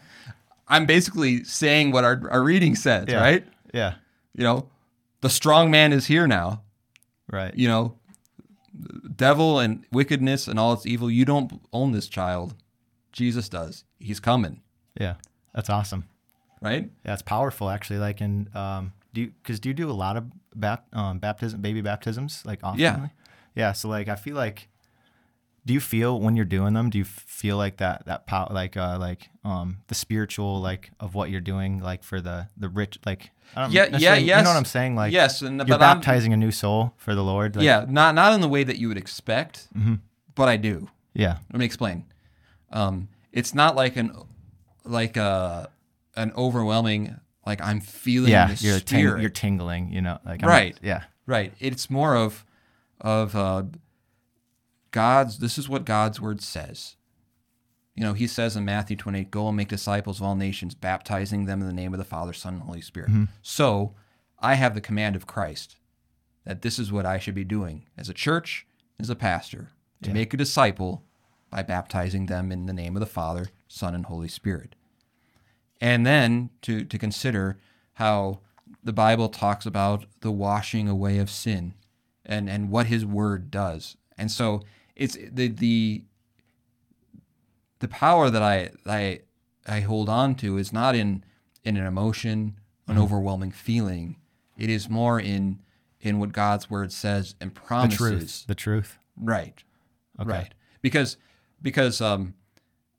I'm 0.68 0.86
basically 0.86 1.44
saying 1.44 1.92
what 1.92 2.04
our, 2.04 2.22
our 2.30 2.44
reading 2.44 2.76
says, 2.76 3.06
Yeah. 3.08 3.20
right? 3.22 3.46
yeah, 3.74 3.96
You 4.34 4.44
know, 4.44 4.70
the 5.22 5.30
strong 5.30 5.70
man 5.72 5.94
is 5.94 6.06
here 6.08 6.28
now. 6.28 6.64
right, 7.32 7.54
You 7.56 7.68
know, 7.68 7.96
devil 9.16 9.60
and 9.60 9.86
wickedness 9.92 10.48
and 10.48 10.60
all 10.60 10.74
its 10.74 10.86
evil, 10.86 11.10
you 11.10 11.26
don't 11.26 11.62
own 11.74 11.92
this 11.92 12.08
child. 12.08 12.56
Jesus 13.12 13.50
does. 13.50 13.84
He's 14.00 14.20
coming, 14.20 14.62
yeah. 15.00 15.16
That's 15.54 15.70
awesome. 15.70 16.06
right? 16.62 16.90
Yeah, 17.06 17.14
it's 17.14 17.22
powerful 17.22 17.70
actually. 17.70 18.00
Like 18.00 18.22
in 18.22 18.50
um, 18.54 18.94
do 19.14 19.22
you 19.22 19.32
because 19.42 19.60
do 19.60 19.70
you 19.70 19.74
do 19.74 19.90
a 19.90 19.94
lot 19.94 20.18
of 20.18 20.26
bap, 20.56 20.86
um, 20.94 21.20
baptism, 21.20 21.62
baby 21.62 21.82
baptisms, 21.82 22.44
like 22.46 22.60
often? 22.64 22.80
Yeah. 22.80 23.08
yeah. 23.56 23.72
So 23.72 23.90
like 23.90 24.08
I 24.08 24.16
feel 24.16 24.36
like, 24.36 24.70
do 25.68 25.74
you 25.74 25.80
feel 25.82 26.20
when 26.20 26.36
you're 26.36 26.46
doing 26.58 26.74
them? 26.74 26.90
Do 26.90 26.98
you 26.98 27.04
feel 27.06 27.58
like 27.58 27.78
that 27.78 28.06
that 28.06 28.26
power, 28.26 28.48
like 28.52 28.78
uh, 28.78 28.98
like 29.00 29.30
um, 29.44 29.78
the 29.88 29.96
spiritual 29.96 30.62
like 30.62 30.90
of 31.00 31.14
what 31.14 31.30
you're 31.30 31.42
doing, 31.54 31.80
like 31.80 32.04
for 32.04 32.22
the 32.22 32.48
the 32.58 32.70
rich, 32.70 32.98
like 33.06 33.30
I 33.56 33.62
don't 33.62 33.72
Yeah, 33.72 33.84
yeah, 33.84 33.90
necessarily- 33.92 34.22
You 34.24 34.28
know 34.36 34.44
what 34.54 34.58
I'm 34.58 34.66
saying? 34.66 34.96
Like 34.96 35.14
Yes, 35.14 35.42
and- 35.42 35.58
you're 35.58 35.66
but 35.78 35.82
I'm- 35.82 35.98
baptizing 35.98 36.34
a 36.34 36.38
new 36.38 36.52
soul 36.52 36.94
for 36.98 37.14
the 37.16 37.24
Lord. 37.24 37.56
Like, 37.56 37.66
yeah, 37.66 37.86
not 37.88 38.16
not 38.16 38.34
in 38.34 38.42
the 38.42 38.48
way 38.50 38.64
that 38.64 38.78
you 38.78 38.88
would 38.88 38.98
expect, 38.98 39.68
Mm-hmm. 39.78 39.96
but 40.36 40.48
I 40.48 40.58
do. 40.58 40.88
yeah, 41.14 41.38
Let 41.52 41.60
me 41.60 41.66
explain. 41.66 42.06
Um, 42.72 43.08
it's 43.32 43.54
not 43.54 43.76
like 43.76 43.96
an 43.98 44.12
like 44.86 45.18
a 45.18 45.70
an 46.16 46.32
overwhelming 46.36 47.20
like 47.46 47.62
I'm 47.62 47.80
feeling 47.82 48.32
yeah. 48.32 48.48
the 48.54 48.66
You're 48.66 48.80
ting- 48.80 49.20
you're 49.22 49.30
tingling. 49.30 49.92
You 49.92 50.02
know, 50.02 50.18
like 50.26 50.44
I'm- 50.44 50.50
Right. 50.50 50.78
yeah, 50.82 51.04
right. 51.26 51.54
It's 51.60 51.90
more 51.90 52.16
of 52.16 52.46
of 53.02 53.36
uh, 53.36 53.64
God's. 54.98 55.40
This 55.40 55.58
is 55.58 55.70
what 55.70 55.86
God's 55.86 56.20
word 56.20 56.42
says. 56.42 56.96
You 57.96 58.04
know, 58.04 58.14
He 58.14 58.28
says 58.28 58.56
in 58.56 58.66
Matthew 58.66 58.96
28, 58.96 59.32
"Go 59.32 59.48
and 59.48 59.56
make 59.56 59.70
disciples 59.70 60.20
of 60.20 60.26
all 60.26 60.36
nations, 60.36 60.76
baptizing 60.76 61.46
them 61.46 61.62
in 61.62 61.68
the 61.68 61.74
name 61.74 61.94
of 61.94 62.00
the 62.00 62.04
Father, 62.04 62.34
Son, 62.34 62.56
and 62.56 62.64
Holy 62.64 62.82
Spirit." 62.82 63.10
Mm-hmm. 63.10 63.26
So, 63.42 63.94
I 64.40 64.56
have 64.56 64.76
the 64.76 64.82
command 64.82 65.16
of 65.16 65.28
Christ 65.28 65.78
that 66.46 66.62
this 66.62 66.80
is 66.80 66.92
what 66.92 67.06
I 67.06 67.20
should 67.20 67.36
be 67.36 67.44
doing 67.44 67.86
as 67.98 68.08
a 68.08 68.14
church, 68.14 68.66
as 69.00 69.10
a 69.10 69.16
pastor, 69.16 69.70
to 70.02 70.14
make 70.14 70.34
a 70.34 70.38
disciple 70.38 71.04
by 71.50 71.62
baptizing 71.62 72.28
them 72.28 72.52
in 72.52 72.66
the 72.66 72.74
name 72.74 72.96
of 72.96 73.00
the 73.02 73.06
Father, 73.06 73.48
Son, 73.68 73.94
and 73.94 74.06
Holy 74.06 74.30
Spirit. 74.30 74.76
And 75.82 76.06
then 76.06 76.50
to, 76.62 76.86
to 76.86 76.98
consider 76.98 77.60
how 77.94 78.40
the 78.84 78.94
Bible 78.94 79.28
talks 79.28 79.66
about 79.66 80.06
the 80.22 80.32
washing 80.32 80.88
away 80.88 81.18
of 81.18 81.30
sin 81.30 81.74
and, 82.26 82.50
and 82.50 82.70
what 82.70 82.88
his 82.88 83.06
word 83.06 83.52
does. 83.52 83.98
And 84.18 84.32
so 84.32 84.64
it's 84.98 85.16
the 85.32 85.48
the 85.48 86.04
the 87.80 87.88
power 87.88 88.30
that 88.30 88.42
I 88.42 88.72
I 88.86 89.22
I 89.66 89.82
hold 89.82 90.10
on 90.10 90.36
to 90.36 90.58
is 90.58 90.74
not 90.74 90.96
in 90.96 91.24
in 91.64 91.78
an 91.78 91.86
emotion, 91.86 92.60
an 92.88 92.98
overwhelming 92.98 93.52
feeling. 93.52 94.18
It 94.58 94.70
is 94.70 94.90
more 94.90 95.20
in 95.20 95.60
in 96.02 96.20
what 96.20 96.32
God's 96.32 96.70
word 96.70 96.92
says 96.92 97.36
and 97.40 97.54
promises. 97.54 98.00
the 98.00 98.10
truth, 98.10 98.44
the 98.48 98.56
truth. 98.56 99.00
Right. 99.16 99.64
Okay. 100.20 100.30
Right. 100.30 100.54
Because 100.82 101.18
because 101.62 102.02
um 102.02 102.34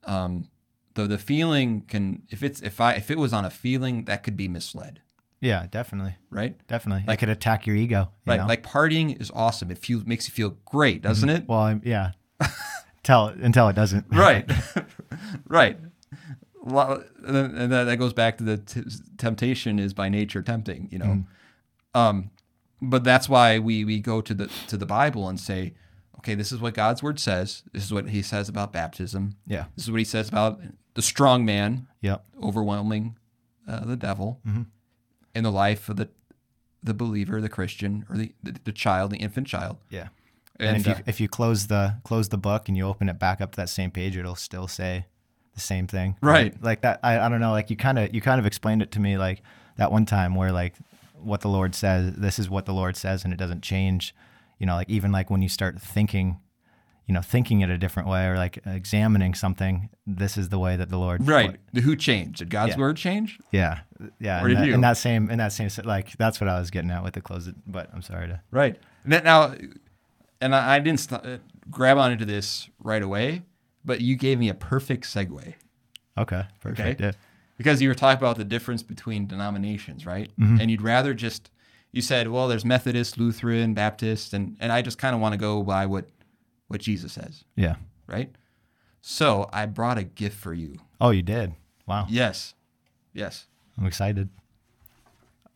um 0.04 0.48
the 0.94 1.06
the 1.06 1.18
feeling 1.18 1.82
can 1.82 2.22
if 2.28 2.42
it's 2.42 2.60
if 2.60 2.80
I 2.80 2.94
if 2.94 3.10
it 3.10 3.18
was 3.18 3.32
on 3.32 3.44
a 3.44 3.50
feeling 3.50 4.04
that 4.04 4.22
could 4.22 4.36
be 4.36 4.46
misled, 4.48 5.00
Yeah, 5.40 5.66
definitely, 5.70 6.16
right? 6.30 6.56
definitely. 6.66 7.04
Like- 7.06 7.18
it 7.18 7.20
could 7.20 7.28
attack 7.28 7.66
your 7.66 7.76
ego. 7.76 8.10
You 8.26 8.30
Like 8.30 8.40
know? 8.40 8.46
like 8.46 8.62
partying 8.64 9.20
is 9.20 9.30
awesome. 9.34 9.70
It 9.70 9.78
feels 9.78 10.04
makes 10.04 10.26
you 10.28 10.32
feel 10.34 10.56
great, 10.64 11.02
doesn't 11.02 11.28
it? 11.28 11.46
Well, 11.48 11.60
I'm, 11.60 11.80
yeah. 11.84 12.12
Tell 13.04 13.28
until 13.28 13.68
it 13.68 13.74
doesn't. 13.76 14.06
right. 14.10 14.50
right. 15.48 15.78
And 16.64 17.72
that 17.72 17.96
goes 17.98 18.12
back 18.12 18.38
to 18.38 18.44
the 18.44 18.58
t- 18.58 18.82
temptation 19.16 19.78
is 19.78 19.94
by 19.94 20.08
nature 20.08 20.42
tempting, 20.42 20.88
you 20.90 20.98
know. 20.98 21.24
Um, 21.94 22.30
but 22.82 23.04
that's 23.04 23.28
why 23.28 23.58
we 23.58 23.84
we 23.84 24.00
go 24.00 24.20
to 24.20 24.34
the 24.34 24.46
to 24.68 24.76
the 24.76 24.86
Bible 24.86 25.28
and 25.28 25.38
say, 25.40 25.74
okay, 26.18 26.34
this 26.34 26.52
is 26.52 26.60
what 26.60 26.74
God's 26.74 27.02
word 27.02 27.18
says. 27.18 27.62
This 27.72 27.84
is 27.84 27.92
what 27.92 28.08
He 28.10 28.22
says 28.22 28.48
about 28.48 28.72
baptism. 28.72 29.36
Yeah. 29.46 29.64
This 29.76 29.84
is 29.86 29.90
what 29.90 29.98
He 29.98 30.04
says 30.04 30.28
about 30.28 30.60
the 30.94 31.02
strong 31.02 31.44
man 31.44 31.86
Yep. 32.02 32.24
overwhelming 32.42 33.16
uh, 33.66 33.84
the 33.84 33.96
devil 33.96 34.40
Mm-hmm. 34.46 34.62
In 35.38 35.44
the 35.44 35.52
life 35.52 35.88
of 35.88 35.96
the 35.96 36.08
the 36.82 36.94
believer, 36.94 37.40
the 37.40 37.48
Christian, 37.48 38.04
or 38.10 38.16
the 38.16 38.34
the, 38.42 38.56
the 38.64 38.72
child, 38.72 39.12
the 39.12 39.18
infant 39.18 39.46
child. 39.46 39.78
Yeah. 39.88 40.08
And, 40.60 40.70
And, 40.70 40.76
if 40.78 40.86
you 40.86 40.92
uh, 40.92 41.02
if 41.06 41.20
you 41.20 41.28
close 41.28 41.68
the 41.68 41.96
close 42.04 42.28
the 42.28 42.38
book 42.38 42.68
and 42.68 42.76
you 42.76 42.84
open 42.84 43.08
it 43.08 43.18
back 43.18 43.40
up 43.40 43.52
to 43.52 43.56
that 43.56 43.68
same 43.68 43.90
page, 43.90 44.16
it'll 44.16 44.34
still 44.34 44.66
say 44.66 45.06
the 45.54 45.60
same 45.60 45.86
thing. 45.86 46.16
Right. 46.20 46.52
Like, 46.54 46.62
like 46.62 46.80
that. 46.82 47.00
I, 47.02 47.20
I 47.20 47.28
don't 47.28 47.40
know. 47.40 47.52
Like 47.52 47.70
you 47.70 47.76
kind 47.76 47.98
of 47.98 48.14
you 48.14 48.20
kind 48.20 48.40
of 48.40 48.46
explained 48.46 48.82
it 48.82 48.90
to 48.92 49.00
me 49.00 49.16
like 49.16 49.42
that 49.76 49.92
one 49.92 50.04
time 50.04 50.34
where 50.34 50.52
like 50.52 50.74
what 51.14 51.40
the 51.40 51.48
Lord 51.48 51.74
says. 51.74 52.14
This 52.14 52.38
is 52.38 52.50
what 52.50 52.66
the 52.66 52.74
Lord 52.74 52.96
says, 52.96 53.24
and 53.24 53.32
it 53.32 53.36
doesn't 53.36 53.62
change. 53.62 54.14
You 54.58 54.66
know, 54.66 54.74
like 54.74 54.90
even 54.90 55.12
like 55.12 55.30
when 55.30 55.42
you 55.42 55.48
start 55.48 55.80
thinking, 55.80 56.40
you 57.08 57.14
know, 57.14 57.22
thinking 57.22 57.62
it 57.62 57.70
a 57.70 57.78
different 57.78 58.08
way 58.08 58.26
or 58.26 58.36
like 58.36 58.58
examining 58.66 59.34
something. 59.34 59.88
This 60.06 60.36
is 60.36 60.50
the 60.50 60.58
way 60.58 60.76
that 60.76 60.90
the 60.90 60.98
Lord. 60.98 61.26
right, 61.26 61.56
the 61.72 61.80
who 61.80 61.96
changed? 61.96 62.38
Did 62.40 62.50
God's 62.50 62.72
Yeah. 62.72 62.78
word 62.78 62.96
change? 62.98 63.38
Yeah. 63.50 63.80
Yeah. 64.20 64.42
Or 64.42 64.48
in, 64.48 64.50
did 64.50 64.58
that, 64.58 64.66
you? 64.66 64.74
in 64.74 64.80
that 64.82 64.98
same 64.98 65.30
in 65.30 65.38
that 65.38 65.52
same 65.52 65.70
like 65.84 66.16
that's 66.18 66.40
what 66.40 66.48
I 66.48 66.60
was 66.60 66.70
getting 66.70 66.90
at 66.90 67.02
with 67.02 67.14
the 67.14 67.22
close. 67.22 67.50
But 67.66 67.88
I'm 67.94 68.02
sorry 68.02 68.28
to. 68.28 68.40
Right. 68.50 68.78
Now, 69.04 69.20
now 69.20 69.54
and 70.40 70.54
I, 70.54 70.76
I 70.76 70.78
didn't 70.78 71.00
st- 71.00 71.24
uh, 71.26 71.38
grab 71.70 71.98
onto 71.98 72.24
this 72.24 72.68
right 72.78 73.02
away, 73.02 73.42
but 73.84 74.00
you 74.02 74.14
gave 74.14 74.38
me 74.38 74.50
a 74.50 74.54
perfect 74.54 75.04
segue. 75.04 75.54
Okay. 76.16 76.42
Perfect. 76.60 77.00
Yeah. 77.00 77.12
because 77.56 77.80
you 77.80 77.88
were 77.88 77.94
talking 77.94 78.18
about 78.18 78.36
the 78.36 78.44
difference 78.44 78.82
between 78.82 79.26
denominations, 79.26 80.04
right? 80.04 80.30
Mm-hmm. 80.38 80.60
And 80.60 80.70
you'd 80.70 80.82
rather 80.82 81.14
just 81.14 81.50
you 81.90 82.02
said, 82.02 82.28
well, 82.28 82.48
there's 82.48 82.66
Methodist, 82.66 83.16
Lutheran, 83.16 83.72
Baptist, 83.72 84.34
and 84.34 84.58
and 84.60 84.70
I 84.72 84.82
just 84.82 84.98
kind 84.98 85.14
of 85.14 85.22
want 85.22 85.32
to 85.32 85.38
go 85.38 85.62
by 85.62 85.86
what 85.86 86.04
what 86.68 86.80
Jesus 86.80 87.12
says, 87.12 87.44
Yeah. 87.56 87.76
right? 88.06 88.30
So 89.00 89.48
I 89.52 89.66
brought 89.66 89.98
a 89.98 90.04
gift 90.04 90.36
for 90.36 90.52
you. 90.54 90.76
Oh, 91.00 91.10
you 91.10 91.22
did. 91.22 91.54
Wow. 91.86 92.06
Yes, 92.08 92.54
yes. 93.12 93.46
I'm 93.78 93.86
excited. 93.86 94.28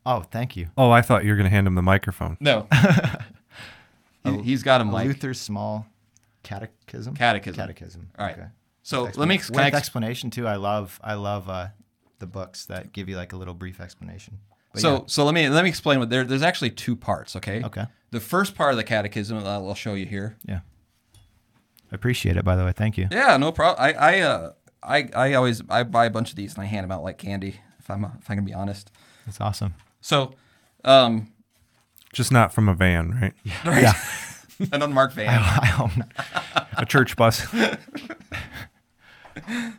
Oh, 0.05 0.21
thank 0.21 0.55
you. 0.55 0.67
Oh, 0.77 0.91
I 0.91 1.01
thought 1.01 1.23
you 1.23 1.29
were 1.31 1.35
going 1.37 1.45
to 1.45 1.49
hand 1.49 1.67
him 1.67 1.75
the 1.75 1.81
microphone. 1.81 2.37
No, 2.39 2.67
he, 4.23 4.41
he's 4.41 4.63
got 4.63 4.81
a 4.81 4.85
mic. 4.85 5.05
Luther's 5.05 5.39
small 5.39 5.85
catechism. 6.43 7.15
Catechism. 7.15 7.55
Catechism. 7.55 8.09
All 8.17 8.25
right. 8.25 8.37
Okay. 8.37 8.47
So 8.81 9.07
Expla- 9.07 9.17
let 9.17 9.27
me 9.27 9.37
with 9.37 9.51
can 9.53 9.59
ex- 9.61 9.77
explanation 9.77 10.29
too. 10.29 10.45
I 10.47 10.55
love 10.57 10.99
I 11.03 11.13
love 11.13 11.49
uh, 11.49 11.67
the 12.19 12.27
books 12.27 12.65
that 12.65 12.91
give 12.91 13.07
you 13.07 13.15
like 13.15 13.31
a 13.33 13.37
little 13.37 13.53
brief 13.53 13.79
explanation. 13.79 14.39
But 14.73 14.81
so 14.81 14.93
yeah. 14.93 14.99
so 15.07 15.23
let 15.25 15.33
me 15.33 15.47
let 15.49 15.63
me 15.63 15.69
explain 15.69 15.99
what 15.99 16.09
there. 16.09 16.23
There's 16.25 16.41
actually 16.41 16.71
two 16.71 16.95
parts. 16.95 17.35
Okay. 17.37 17.63
Okay. 17.63 17.85
The 18.11 18.19
first 18.19 18.55
part 18.55 18.71
of 18.71 18.77
the 18.77 18.83
catechism 18.83 19.37
I'll 19.37 19.69
I'll 19.69 19.75
show 19.75 19.93
you 19.93 20.05
here. 20.05 20.35
yeah. 20.45 20.59
Appreciate 21.93 22.37
it. 22.37 22.43
By 22.43 22.55
the 22.55 22.65
way, 22.65 22.71
thank 22.73 22.97
you. 22.97 23.07
Yeah, 23.11 23.37
no 23.37 23.51
problem. 23.51 23.83
I 23.83 23.93
I 23.93 24.19
uh 24.21 24.51
I 24.81 25.09
I 25.15 25.33
always 25.33 25.61
I 25.69 25.83
buy 25.83 26.05
a 26.05 26.09
bunch 26.09 26.29
of 26.31 26.35
these 26.35 26.53
and 26.53 26.63
I 26.63 26.65
hand 26.65 26.83
them 26.83 26.91
out 26.91 27.03
like 27.03 27.17
candy. 27.17 27.59
If 27.79 27.89
I'm 27.89 28.03
if 28.05 28.29
I 28.29 28.35
can 28.35 28.45
be 28.45 28.53
honest. 28.53 28.91
That's 29.25 29.39
awesome. 29.39 29.75
So, 30.01 30.33
um, 30.83 31.31
Just 32.11 32.31
not 32.31 32.53
from 32.53 32.67
a 32.67 32.73
van, 32.73 33.11
right? 33.11 33.33
Yeah, 33.65 33.93
an 34.73 34.81
unmarked 34.81 35.13
van. 35.13 35.29
I 35.29 35.65
hope 35.67 35.95
not. 35.95 36.67
A 36.77 36.85
church 36.85 37.15
bus. 37.15 37.47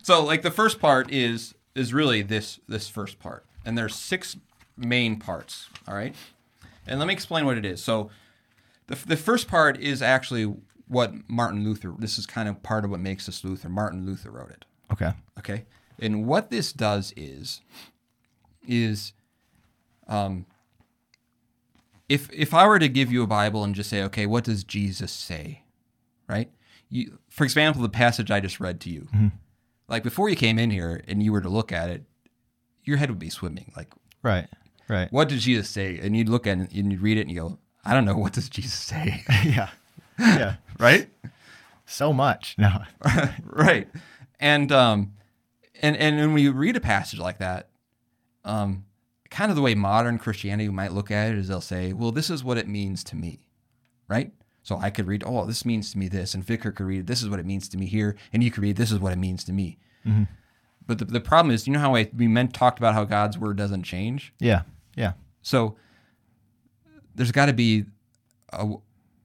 So 0.03 0.23
like 0.25 0.43
the 0.43 0.51
first 0.51 0.81
part 0.81 1.11
is 1.13 1.55
is 1.75 1.95
really 1.95 2.23
this 2.23 2.59
this 2.69 2.89
first 2.89 3.19
part, 3.21 3.45
and 3.65 3.79
there's 3.79 3.95
six 3.95 4.37
main 4.77 5.19
parts. 5.19 5.69
All 5.87 5.95
right, 5.95 6.15
and 6.87 6.99
let 6.99 7.07
me 7.07 7.15
explain 7.15 7.47
what 7.47 7.57
it 7.57 7.65
is. 7.65 7.83
So 7.83 8.11
the 8.89 8.97
the 9.07 9.17
first 9.17 9.47
part 9.49 9.79
is 9.79 10.03
actually 10.03 10.53
what 10.89 11.13
Martin 11.29 11.65
Luther. 11.65 11.95
This 11.99 12.19
is 12.19 12.27
kind 12.27 12.49
of 12.49 12.63
part 12.63 12.85
of 12.85 12.91
what 12.91 13.01
makes 13.01 13.29
us 13.29 13.43
Luther. 13.45 13.69
Martin 13.69 14.05
Luther 14.07 14.31
wrote 14.31 14.51
it. 14.51 14.65
Okay. 14.93 15.13
Okay, 15.39 15.65
and 15.99 16.27
what 16.27 16.51
this 16.51 16.73
does 16.73 17.13
is 17.17 17.61
is 18.67 19.13
um 20.09 20.47
if 22.09 22.31
if 22.33 22.53
I 22.55 22.67
were 22.67 22.79
to 22.79 22.89
give 22.89 23.11
you 23.11 23.23
a 23.23 23.27
Bible 23.27 23.65
and 23.65 23.75
just 23.75 23.91
say, 23.91 24.03
okay, 24.05 24.27
what 24.27 24.45
does 24.45 24.63
Jesus 24.65 25.11
say, 25.13 25.63
right? 26.29 26.51
You, 26.91 27.19
for 27.31 27.45
example, 27.45 27.83
the 27.83 27.89
passage 27.89 28.31
I 28.31 28.41
just 28.41 28.61
read 28.61 28.81
to 28.83 28.91
you, 28.91 29.09
like 29.89 30.03
before 30.03 30.29
you 30.29 30.37
came 30.37 30.59
in 30.59 30.71
here 30.71 31.03
and 31.09 31.23
you 31.23 31.33
were 31.33 31.41
to 31.41 31.49
look 31.49 31.73
at 31.73 31.89
it, 31.91 32.05
your 32.85 32.99
head 32.99 33.09
would 33.11 33.19
be 33.19 33.31
swimming. 33.31 33.73
Like, 33.77 33.89
Right. 34.23 34.47
Right. 34.89 35.11
what 35.11 35.31
did 35.31 35.41
Jesus 35.41 35.71
say? 35.71 35.99
And 35.99 36.15
you'd 36.17 36.29
look 36.29 36.47
at 36.47 36.59
it 36.59 36.73
and 36.73 36.93
you'd 36.93 37.01
read 37.01 37.17
it 37.17 37.23
and 37.23 37.31
you 37.31 37.41
go, 37.41 37.59
I 37.85 37.95
don't 37.95 38.05
know, 38.05 38.17
what 38.17 38.35
does 38.35 38.49
Jesus 38.51 38.75
say, 38.75 39.25
yeah. 39.45 39.71
Yeah. 40.19 40.57
right? 40.79 41.09
So 41.87 42.13
much. 42.13 42.57
No. 42.59 42.83
right. 43.45 43.89
And 44.41 44.73
um, 44.73 45.13
and 45.81 45.97
and 45.97 46.17
when 46.17 46.33
we 46.33 46.49
read 46.49 46.77
a 46.77 46.81
passage 46.81 47.19
like 47.19 47.39
that, 47.39 47.69
um, 48.45 48.85
kind 49.31 49.51
of 49.51 49.57
the 49.57 49.63
way 49.63 49.75
modern 49.75 50.19
Christianity 50.19 50.69
might 50.69 50.93
look 50.93 51.11
at 51.11 51.33
it 51.33 51.39
is 51.39 51.49
they'll 51.49 51.61
say, 51.61 51.93
well, 51.93 52.13
this 52.13 52.31
is 52.31 52.45
what 52.45 52.59
it 52.59 52.69
means 52.69 53.03
to 53.05 53.17
me, 53.17 53.41
right? 54.09 54.33
So 54.63 54.79
I 54.79 54.91
could 54.91 55.07
read, 55.07 55.23
oh, 55.27 55.45
this 55.45 55.65
means 55.65 55.93
to 55.93 55.99
me 55.99 56.09
this, 56.09 56.35
and 56.35 56.43
Vicar 56.43 56.73
could 56.73 56.87
read, 56.87 57.07
this 57.07 57.23
is 57.23 57.29
what 57.29 57.39
it 57.39 57.45
means 57.45 57.69
to 57.69 57.77
me 57.77 57.87
here, 57.87 58.17
and 58.33 58.43
you 58.43 58.51
could 58.51 58.63
read, 58.63 58.77
this 58.77 58.91
is 58.91 58.99
what 58.99 59.13
it 59.13 59.19
means 59.19 59.45
to 59.45 59.53
me. 59.53 59.79
But 60.87 60.99
the, 60.99 61.05
the 61.05 61.21
problem 61.21 61.55
is, 61.55 61.67
you 61.67 61.73
know 61.73 61.81
how 61.81 61.95
I, 61.95 62.11
we 62.17 62.29
meant 62.29 62.55
talked 62.55 62.79
about 62.79 62.95
how 62.95 63.05
God's 63.05 63.39
word 63.39 63.57
doesn't 63.57 63.83
change. 63.83 64.33
Yeah. 64.39 64.63
Yeah. 64.97 65.13
So 65.43 65.77
there's 67.15 67.33
got 67.33 67.47
to 67.47 67.53
be 67.53 67.85
a, 68.53 68.75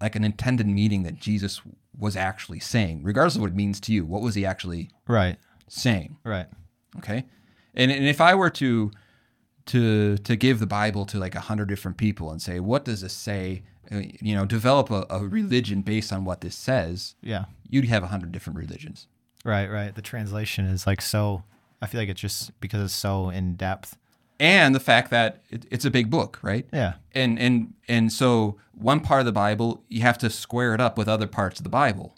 like 0.01 0.15
an 0.15 0.23
intended 0.23 0.67
meaning 0.67 1.03
that 1.03 1.19
Jesus 1.19 1.61
was 1.97 2.15
actually 2.15 2.59
saying, 2.59 3.03
regardless 3.03 3.35
of 3.35 3.41
what 3.41 3.49
it 3.51 3.55
means 3.55 3.79
to 3.81 3.93
you. 3.93 4.05
What 4.05 4.21
was 4.21 4.35
he 4.35 4.45
actually 4.45 4.89
Right. 5.07 5.37
saying? 5.67 6.17
Right. 6.23 6.47
Okay, 6.97 7.25
and 7.75 7.91
and 7.91 8.05
if 8.05 8.19
I 8.21 8.33
were 8.35 8.49
to 8.51 8.91
to 9.67 10.17
to 10.17 10.35
give 10.35 10.59
the 10.59 10.67
Bible 10.67 11.05
to 11.07 11.19
like 11.19 11.35
a 11.35 11.41
hundred 11.41 11.67
different 11.69 11.97
people 11.97 12.31
and 12.31 12.41
say, 12.41 12.59
what 12.59 12.85
does 12.85 13.01
this 13.01 13.13
say? 13.13 13.63
Uh, 13.91 14.01
You 14.21 14.35
know, 14.35 14.45
develop 14.45 14.89
a, 14.91 15.05
a 15.09 15.19
religion 15.27 15.81
based 15.81 16.11
on 16.13 16.25
what 16.25 16.41
this 16.41 16.55
says. 16.55 17.15
Yeah. 17.21 17.45
You'd 17.69 17.85
have 17.85 18.03
a 18.03 18.07
hundred 18.07 18.31
different 18.31 18.57
religions. 18.57 19.07
Right. 19.45 19.67
Right. 19.69 19.93
The 19.93 20.01
translation 20.01 20.65
is 20.65 20.87
like 20.87 21.01
so. 21.01 21.43
I 21.81 21.87
feel 21.87 22.01
like 22.01 22.09
it's 22.09 22.19
just 22.21 22.59
because 22.59 22.83
it's 22.83 22.93
so 22.93 23.29
in 23.29 23.55
depth. 23.55 23.97
And 24.39 24.73
the 24.73 24.79
fact 24.79 25.11
that 25.11 25.43
it, 25.49 25.65
it's 25.69 25.85
a 25.85 25.91
big 25.91 26.09
book, 26.09 26.39
right? 26.41 26.67
Yeah. 26.71 26.93
And 27.13 27.37
and 27.37 27.73
and 27.87 28.11
so 28.11 28.57
one 28.73 29.01
part 29.01 29.19
of 29.19 29.25
the 29.25 29.31
Bible 29.31 29.83
you 29.89 30.01
have 30.01 30.17
to 30.19 30.29
square 30.29 30.73
it 30.73 30.81
up 30.81 30.97
with 30.97 31.07
other 31.07 31.27
parts 31.27 31.59
of 31.59 31.63
the 31.63 31.69
Bible. 31.69 32.15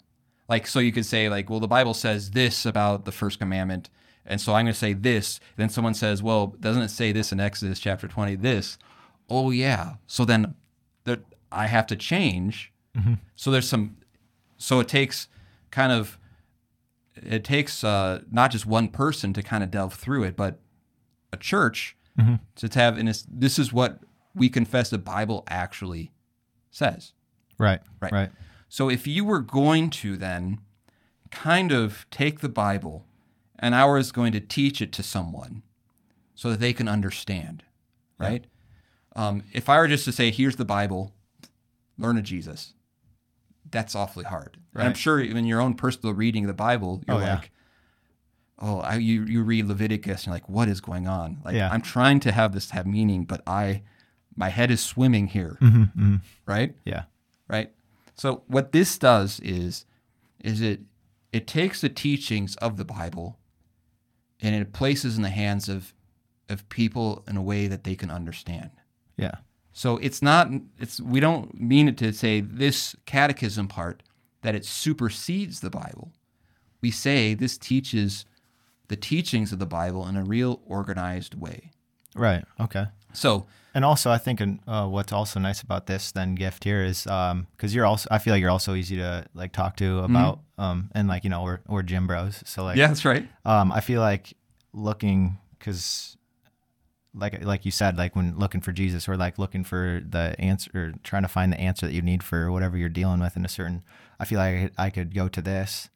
Like 0.48 0.66
so 0.66 0.78
you 0.78 0.92
could 0.92 1.06
say 1.06 1.28
like, 1.28 1.50
well, 1.50 1.60
the 1.60 1.68
Bible 1.68 1.94
says 1.94 2.30
this 2.30 2.64
about 2.64 3.04
the 3.04 3.12
first 3.12 3.38
commandment, 3.38 3.90
and 4.24 4.40
so 4.40 4.54
I'm 4.54 4.66
going 4.66 4.72
to 4.72 4.78
say 4.78 4.92
this. 4.92 5.40
Then 5.56 5.68
someone 5.68 5.94
says, 5.94 6.22
well, 6.22 6.48
doesn't 6.60 6.82
it 6.82 6.90
say 6.90 7.10
this 7.12 7.32
in 7.32 7.40
Exodus 7.40 7.80
chapter 7.80 8.06
20? 8.06 8.36
This. 8.36 8.78
Oh 9.28 9.50
yeah. 9.50 9.94
So 10.06 10.24
then 10.24 10.54
that 11.04 11.20
I 11.50 11.66
have 11.66 11.86
to 11.88 11.96
change. 11.96 12.72
So 13.34 13.50
there's 13.50 13.68
some. 13.68 13.96
So 14.58 14.78
it 14.80 14.88
takes 14.88 15.28
kind 15.70 15.92
of. 15.92 16.18
It 17.14 17.44
takes 17.44 17.84
uh, 17.84 18.22
not 18.30 18.50
just 18.50 18.64
one 18.64 18.88
person 18.88 19.32
to 19.34 19.42
kind 19.42 19.62
of 19.62 19.70
delve 19.70 19.94
through 19.94 20.24
it, 20.24 20.36
but 20.36 20.60
a 21.32 21.36
church 21.36 21.96
to 22.56 22.68
have 22.74 22.98
in 22.98 23.06
this. 23.06 23.24
This 23.30 23.58
is 23.58 23.72
what 23.72 24.00
we 24.34 24.48
confess 24.48 24.90
the 24.90 24.98
Bible 24.98 25.44
actually 25.48 26.12
says. 26.70 27.12
Right. 27.58 27.80
Right. 28.00 28.12
Right. 28.12 28.30
So 28.68 28.88
if 28.88 29.06
you 29.06 29.24
were 29.24 29.40
going 29.40 29.90
to 29.90 30.16
then 30.16 30.58
kind 31.30 31.72
of 31.72 32.06
take 32.10 32.40
the 32.40 32.48
Bible 32.48 33.06
and 33.58 33.74
I 33.74 33.84
was 33.84 34.10
going 34.12 34.32
to 34.32 34.40
teach 34.40 34.80
it 34.80 34.92
to 34.92 35.02
someone 35.02 35.62
so 36.34 36.50
that 36.50 36.60
they 36.60 36.72
can 36.72 36.88
understand, 36.88 37.62
right? 38.18 38.44
Um, 39.14 39.44
if 39.52 39.68
I 39.68 39.78
were 39.78 39.88
just 39.88 40.04
to 40.06 40.12
say, 40.12 40.30
here's 40.30 40.56
the 40.56 40.64
Bible, 40.64 41.12
learn 41.98 42.16
of 42.16 42.24
Jesus, 42.24 42.72
that's 43.70 43.94
awfully 43.94 44.24
hard. 44.24 44.58
And 44.74 44.82
I'm 44.82 44.88
Right. 44.88 44.96
sure 44.96 45.20
in 45.20 45.44
your 45.44 45.60
own 45.60 45.74
personal 45.74 46.14
reading 46.14 46.44
of 46.44 46.48
the 46.48 46.54
Bible, 46.54 47.02
you're 47.06 47.16
Oh, 47.16 47.20
yeah. 47.20 47.36
Oh, 48.58 48.78
I, 48.80 48.96
you, 48.96 49.24
you 49.24 49.42
read 49.42 49.66
Leviticus 49.66 50.20
and 50.22 50.26
you're 50.26 50.34
like, 50.34 50.48
what 50.48 50.68
is 50.68 50.80
going 50.80 51.06
on? 51.08 51.38
Like, 51.44 51.54
Yeah. 51.54 51.68
I'm 51.72 51.82
trying 51.82 52.20
to 52.20 52.32
have 52.32 52.52
this 52.52 52.70
have 52.70 52.86
meaning, 52.86 53.24
but 53.24 53.42
I, 53.46 53.82
my 54.36 54.48
head 54.50 54.70
is 54.70 54.80
swimming 54.80 55.26
here, 55.28 55.58
Mm-hmm. 55.60 56.16
right? 56.46 56.74
Yeah. 56.84 57.04
right? 57.48 57.72
So 58.14 58.42
what 58.46 58.72
this 58.72 58.98
does 58.98 59.40
is 59.40 59.84
is 60.44 60.60
it 60.60 60.80
it 61.32 61.46
takes 61.46 61.80
the 61.80 61.88
teachings 61.88 62.56
of 62.56 62.76
the 62.76 62.84
Bible 62.84 63.38
and 64.40 64.54
it 64.54 64.72
places 64.72 65.16
in 65.16 65.22
the 65.22 65.30
hands 65.30 65.68
of 65.68 65.94
of 66.48 66.68
people 66.68 67.24
in 67.28 67.36
a 67.36 67.42
way 67.42 67.66
that 67.68 67.84
they 67.84 67.94
can 67.96 68.10
understand. 68.10 68.70
Yeah. 69.16 69.36
So 69.72 69.96
it's 69.98 70.20
not 70.22 70.48
it's 70.78 71.00
we 71.00 71.20
don't 71.20 71.58
mean 71.60 71.88
it 71.88 71.96
to 71.98 72.12
say 72.12 72.40
this 72.40 72.94
catechism 73.06 73.66
part 73.68 74.02
that 74.42 74.54
it 74.54 74.64
supersedes 74.64 75.60
the 75.60 75.70
Bible. 75.70 76.12
We 76.82 76.90
say 76.90 77.34
this 77.34 77.56
teaches 77.56 78.24
the 78.88 78.96
teachings 78.96 79.52
of 79.52 79.58
the 79.58 79.66
Bible 79.66 80.06
in 80.06 80.16
a 80.16 80.24
real 80.24 80.60
organized 80.66 81.34
way. 81.34 81.70
Right. 82.14 82.44
Okay. 82.60 82.86
So 83.12 83.46
And 83.74 83.84
also, 83.84 84.10
I 84.10 84.18
think 84.18 84.40
uh, 84.66 84.86
what's 84.86 85.12
also 85.12 85.40
nice 85.40 85.62
about 85.62 85.86
this 85.86 86.12
then 86.12 86.34
gift 86.34 86.64
here 86.64 86.82
is 86.82 87.04
because 87.04 87.74
you're 87.74 87.86
also 87.86 88.08
I 88.10 88.18
feel 88.18 88.34
like 88.34 88.40
you're 88.40 88.50
also 88.50 88.74
easy 88.74 88.96
to 88.96 89.24
like 89.34 89.52
talk 89.52 89.76
to 89.76 90.00
about 90.00 90.40
um 90.58 90.90
and 90.94 91.08
like 91.08 91.24
you 91.24 91.30
know 91.30 91.42
we're 91.42 91.60
we're 91.66 91.82
gym 91.82 92.06
bros 92.06 92.42
so 92.44 92.64
like 92.64 92.76
yeah, 92.76 92.88
that's 92.88 93.04
right. 93.04 93.26
um 93.44 93.72
I 93.72 93.80
feel 93.80 94.00
like 94.00 94.34
looking 94.74 95.38
because 95.58 96.16
like 97.14 97.44
like 97.44 97.64
you 97.64 97.70
said 97.70 97.96
like 97.96 98.16
when 98.16 98.38
looking 98.38 98.60
for 98.60 98.72
Jesus 98.72 99.08
or 99.08 99.16
like 99.16 99.38
looking 99.38 99.64
for 99.64 100.02
the 100.06 100.34
answer 100.38 100.70
or 100.74 100.92
trying 101.02 101.22
to 101.22 101.28
find 101.28 101.52
the 101.52 101.60
answer 101.60 101.86
that 101.86 101.92
you 101.92 102.02
need 102.02 102.22
for 102.22 102.50
whatever 102.50 102.76
you're 102.76 102.88
dealing 102.88 103.20
with 103.20 103.36
in 103.36 103.44
a 103.44 103.48
certain 103.48 103.82
I 104.18 104.24
feel 104.24 104.38
like 104.38 104.72
I 104.78 104.90
could 104.90 105.14
go 105.14 105.28
to 105.28 105.42
this 105.42 105.88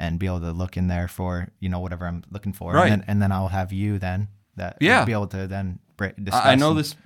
and 0.00 0.18
be 0.18 0.26
able 0.26 0.40
to 0.40 0.50
look 0.52 0.76
in 0.76 0.88
there 0.88 1.06
for 1.08 1.48
you 1.60 1.68
know 1.68 1.78
whatever 1.78 2.06
I'm 2.06 2.24
looking 2.30 2.52
for 2.52 2.72
Right. 2.72 2.90
and 2.90 3.02
then, 3.02 3.08
and 3.08 3.22
then 3.22 3.30
I'll 3.32 3.48
have 3.48 3.72
you 3.72 3.98
then 3.98 4.28
that 4.56 4.78
Yeah. 4.80 5.04
be 5.04 5.12
able 5.12 5.28
to 5.28 5.46
then 5.46 5.78
break, 5.96 6.16
discuss 6.16 6.44
I 6.44 6.54
know 6.56 6.70
and- 6.70 6.78
this 6.80 6.96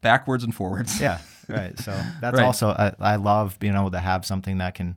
backwards 0.00 0.44
and 0.44 0.54
forwards. 0.54 1.00
yeah, 1.00 1.18
right. 1.48 1.78
So 1.78 1.90
that's 2.20 2.36
Right. 2.38 2.44
also 2.46 2.68
I, 2.70 2.94
I 3.00 3.16
love 3.16 3.58
being 3.58 3.74
able 3.74 3.90
to 3.90 3.98
have 4.00 4.24
something 4.24 4.58
that 4.58 4.74
can 4.74 4.96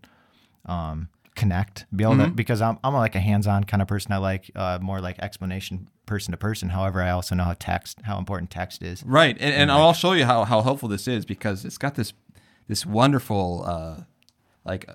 um, 0.66 1.10
connect, 1.36 1.86
be 1.96 2.04
able 2.04 2.14
Mm-hmm. 2.16 2.24
to 2.26 2.32
because 2.32 2.62
I'm 2.62 2.78
I'm 2.84 2.94
like 2.94 3.16
a 3.16 3.20
hands-on 3.20 3.64
kind 3.64 3.82
of 3.82 3.88
person. 3.88 4.12
I 4.12 4.18
like 4.18 4.52
uh, 4.56 4.78
more 4.82 5.02
like 5.02 5.18
explanation 5.20 5.88
person 6.06 6.32
to 6.32 6.38
person. 6.38 6.70
However, 6.70 7.02
I 7.02 7.10
also 7.12 7.34
know 7.36 7.44
how 7.46 7.56
text 7.58 8.00
how 8.04 8.18
important 8.20 8.52
text 8.52 8.84
is. 8.84 9.04
Right, 9.04 9.36
and, 9.40 9.54
and 9.54 9.72
I'll 9.72 9.94
show 9.94 10.12
you 10.14 10.26
how, 10.26 10.44
how 10.44 10.62
helpful 10.62 10.90
this 10.90 11.08
is 11.08 11.26
because 11.26 11.66
it's 11.66 11.78
got 11.78 11.96
this 11.96 12.14
this 12.68 12.86
wonderful 12.86 13.64
uh, 13.66 14.04
like 14.66 14.88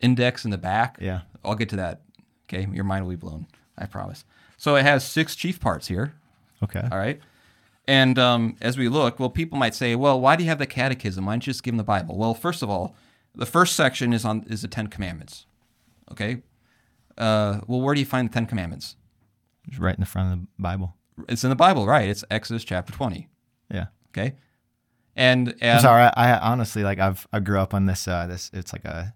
index 0.00 0.44
in 0.44 0.50
the 0.50 0.58
back. 0.58 0.96
Yeah. 1.00 1.20
I'll 1.44 1.54
get 1.54 1.68
to 1.70 1.76
that. 1.76 2.02
Okay, 2.48 2.68
your 2.72 2.84
mind 2.84 3.04
will 3.04 3.10
be 3.10 3.16
blown. 3.16 3.46
I 3.76 3.86
promise. 3.86 4.24
So 4.58 4.76
it 4.76 4.82
has 4.84 5.04
six 5.04 5.34
chief 5.34 5.60
parts 5.60 5.88
here. 5.88 6.14
Okay. 6.62 6.86
All 6.90 6.98
right, 6.98 7.20
and 7.88 8.18
um, 8.18 8.56
as 8.60 8.78
we 8.78 8.88
look, 8.88 9.18
well, 9.18 9.30
people 9.30 9.58
might 9.58 9.74
say, 9.74 9.94
well, 9.96 10.20
why 10.20 10.36
do 10.36 10.44
you 10.44 10.48
have 10.50 10.58
the 10.58 10.66
catechism? 10.66 11.26
Why 11.26 11.32
don't 11.32 11.46
you 11.46 11.52
just 11.52 11.62
give 11.62 11.72
them 11.72 11.78
the 11.78 11.84
Bible? 11.84 12.16
Well, 12.16 12.34
first 12.34 12.62
of 12.62 12.70
all, 12.70 12.94
the 13.34 13.46
first 13.46 13.74
section 13.74 14.12
is 14.12 14.24
on 14.24 14.44
is 14.48 14.62
the 14.62 14.68
Ten 14.68 14.86
Commandments. 14.86 15.46
Okay. 16.10 16.42
Uh, 17.18 17.60
well, 17.66 17.80
where 17.80 17.94
do 17.94 18.00
you 18.00 18.06
find 18.06 18.28
the 18.28 18.32
Ten 18.32 18.46
Commandments? 18.46 18.96
Just 19.68 19.80
right 19.80 19.94
in 19.94 20.00
the 20.00 20.06
front 20.06 20.32
of 20.32 20.40
the 20.40 20.46
Bible. 20.58 20.94
It's 21.28 21.44
in 21.44 21.50
the 21.50 21.56
Bible, 21.56 21.86
right? 21.86 22.08
It's 22.08 22.24
Exodus 22.30 22.64
chapter 22.64 22.92
twenty. 22.92 23.28
Yeah. 23.70 23.86
Okay. 24.10 24.34
And, 25.14 25.54
I'm 25.60 25.80
sorry. 25.80 26.04
I, 26.04 26.36
I 26.36 26.38
honestly 26.38 26.82
like 26.82 26.98
I've 26.98 27.26
I 27.32 27.40
grew 27.40 27.58
up 27.58 27.74
on 27.74 27.86
this 27.86 28.08
uh 28.08 28.26
this 28.26 28.50
it's 28.54 28.72
like 28.72 28.84
a 28.84 29.14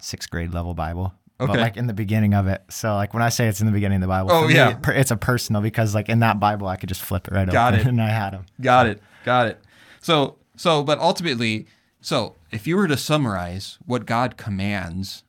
sixth 0.00 0.28
grade 0.30 0.52
level 0.52 0.74
Bible. 0.74 1.14
But 1.40 1.50
Okay. 1.50 1.60
like 1.60 1.76
in 1.76 1.86
the 1.86 1.92
beginning 1.94 2.34
of 2.34 2.46
it. 2.46 2.62
So 2.68 2.94
like 2.94 3.14
when 3.14 3.22
I 3.22 3.30
say 3.30 3.48
it's 3.48 3.60
in 3.60 3.66
the 3.66 3.72
beginning 3.72 3.96
of 3.96 4.02
the 4.02 4.06
Bible, 4.08 4.30
Oh, 4.30 4.46
yeah. 4.48 4.78
it- 4.78 4.88
it's 4.96 5.10
a 5.10 5.16
personal 5.16 5.62
because 5.62 5.94
like 5.94 6.08
in 6.08 6.20
that 6.20 6.38
Bible 6.38 6.68
I 6.68 6.76
could 6.76 6.88
just 6.88 7.02
flip 7.02 7.26
it 7.28 7.34
right 7.34 7.48
Got 7.50 7.74
it. 7.74 7.86
and 7.86 8.00
I 8.00 8.10
had 8.10 8.30
them. 8.34 8.46
Got 8.60 8.86
it. 8.86 9.02
Got 9.24 9.48
it. 9.48 9.60
So 10.00 10.36
so 10.56 10.82
but 10.84 10.98
ultimately, 10.98 11.66
so 12.00 12.36
if 12.50 12.66
you 12.66 12.76
were 12.76 12.86
to 12.88 12.96
summarize 12.96 13.78
what 13.86 14.06
God 14.06 14.36
commands 14.36 15.24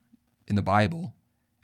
in 0.46 0.56
the 0.56 0.62
Bible. 0.62 1.14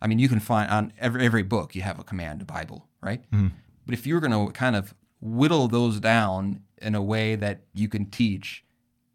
I 0.01 0.07
mean, 0.07 0.19
you 0.21 0.29
can 0.29 0.41
find 0.41 0.71
on 0.71 0.93
every 0.99 1.25
every 1.27 1.43
book 1.43 1.75
you 1.75 1.83
have 1.83 1.99
a 1.99 2.05
command, 2.05 2.47
Bible, 2.47 2.87
right? 3.03 3.23
Mm-hmm. 3.33 3.49
But 3.85 3.95
if 3.95 4.07
you 4.07 4.15
were 4.15 4.21
going 4.21 4.47
to 4.47 4.53
kind 4.53 4.77
of 4.77 4.95
whittle 5.21 5.67
those 5.69 5.99
down 6.01 6.63
in 6.81 6.95
a 6.95 7.03
way 7.03 7.35
that 7.35 7.63
you 7.75 7.89
can 7.89 8.07
teach 8.07 8.65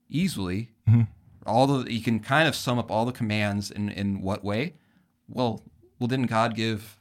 easily, 0.10 0.70
mm-hmm. 0.88 1.04
all 1.46 1.66
the 1.68 1.92
you 1.92 2.02
can 2.02 2.20
kind 2.20 2.48
of 2.48 2.56
sum 2.56 2.78
up 2.78 2.92
all 2.92 3.06
the 3.06 3.12
commands 3.12 3.72
in 3.72 3.90
in 3.90 4.22
what 4.22 4.44
way? 4.44 4.74
Well, 5.34 5.64
well, 6.00 6.08
didn't 6.08 6.28
God 6.28 6.56
give 6.56 6.98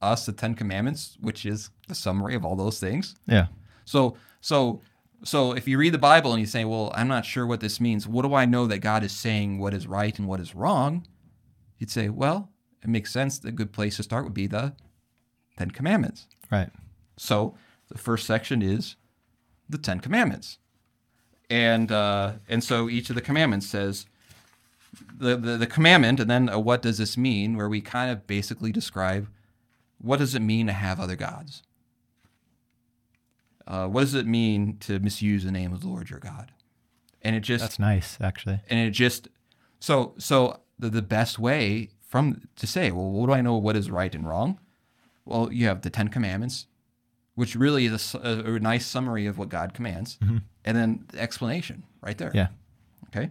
us 0.00 0.26
the 0.26 0.32
Ten 0.32 0.54
Commandments, 0.54 1.16
which 1.20 1.44
is 1.44 1.70
the 1.88 1.94
summary 1.94 2.34
of 2.34 2.44
all 2.44 2.56
those 2.56 2.78
things? 2.78 3.14
Yeah. 3.26 3.46
So 3.84 4.16
so 4.40 4.80
so 5.24 5.52
if 5.52 5.68
you 5.68 5.78
read 5.78 5.94
the 5.94 5.98
Bible 5.98 6.32
and 6.32 6.40
you 6.40 6.46
say, 6.46 6.64
"Well, 6.64 6.92
I'm 6.94 7.08
not 7.08 7.24
sure 7.24 7.46
what 7.46 7.60
this 7.60 7.80
means. 7.80 8.06
What 8.06 8.22
do 8.22 8.34
I 8.34 8.44
know 8.44 8.66
that 8.66 8.78
God 8.78 9.02
is 9.02 9.12
saying 9.12 9.58
what 9.58 9.74
is 9.74 9.86
right 9.86 10.16
and 10.18 10.28
what 10.28 10.40
is 10.40 10.54
wrong?" 10.54 11.06
You'd 11.78 11.90
say, 11.90 12.08
"Well, 12.08 12.50
it 12.82 12.88
makes 12.88 13.12
sense. 13.12 13.38
The 13.38 13.52
good 13.52 13.72
place 13.72 13.96
to 13.96 14.02
start 14.02 14.24
would 14.24 14.34
be 14.34 14.46
the 14.46 14.74
Ten 15.56 15.70
Commandments." 15.70 16.26
Right. 16.50 16.70
So 17.16 17.54
the 17.88 17.98
first 17.98 18.26
section 18.26 18.62
is 18.62 18.96
the 19.68 19.78
Ten 19.78 20.00
Commandments, 20.00 20.58
and 21.50 21.90
uh, 21.90 22.34
and 22.48 22.62
so 22.62 22.88
each 22.88 23.10
of 23.10 23.16
the 23.16 23.22
commandments 23.22 23.66
says 23.66 24.06
the, 25.18 25.36
the 25.36 25.56
the 25.56 25.66
commandment, 25.66 26.20
and 26.20 26.28
then 26.30 26.48
a 26.48 26.58
what 26.60 26.82
does 26.82 26.98
this 26.98 27.16
mean? 27.16 27.56
Where 27.56 27.68
we 27.68 27.80
kind 27.80 28.10
of 28.10 28.26
basically 28.26 28.72
describe 28.72 29.28
what 29.98 30.18
does 30.18 30.34
it 30.34 30.42
mean 30.42 30.66
to 30.66 30.72
have 30.72 30.98
other 31.00 31.16
gods. 31.16 31.62
Uh, 33.66 33.86
what 33.86 34.00
does 34.00 34.14
it 34.14 34.26
mean 34.26 34.76
to 34.80 34.98
misuse 34.98 35.44
the 35.44 35.52
name 35.52 35.72
of 35.72 35.80
the 35.80 35.88
Lord 35.88 36.10
your 36.10 36.18
God? 36.18 36.50
And 37.22 37.36
it 37.36 37.40
just 37.40 37.62
That's 37.62 37.78
nice, 37.78 38.18
actually. 38.20 38.60
and 38.68 38.80
it 38.80 38.90
just 38.90 39.28
so 39.78 40.14
so 40.18 40.60
the, 40.78 40.90
the 40.90 41.02
best 41.02 41.38
way 41.38 41.90
from 42.00 42.48
to 42.56 42.66
say 42.66 42.90
well 42.90 43.08
what 43.10 43.26
do 43.28 43.32
i 43.32 43.40
know 43.40 43.56
what 43.56 43.74
is 43.76 43.90
right 43.90 44.14
and 44.14 44.28
wrong 44.28 44.58
well 45.24 45.50
you 45.52 45.66
have 45.66 45.80
the 45.82 45.88
10 45.90 46.08
commandments 46.08 46.66
which 47.36 47.54
really 47.56 47.86
is 47.86 48.14
a 48.14 48.58
nice 48.60 48.84
summary 48.84 49.24
of 49.26 49.38
what 49.38 49.48
god 49.48 49.72
commands 49.74 50.18
and 50.64 50.76
then 50.76 51.04
the 51.08 51.20
explanation 51.20 51.84
right 52.02 52.18
there 52.18 52.30
Yeah. 52.34 52.48
okay 53.08 53.30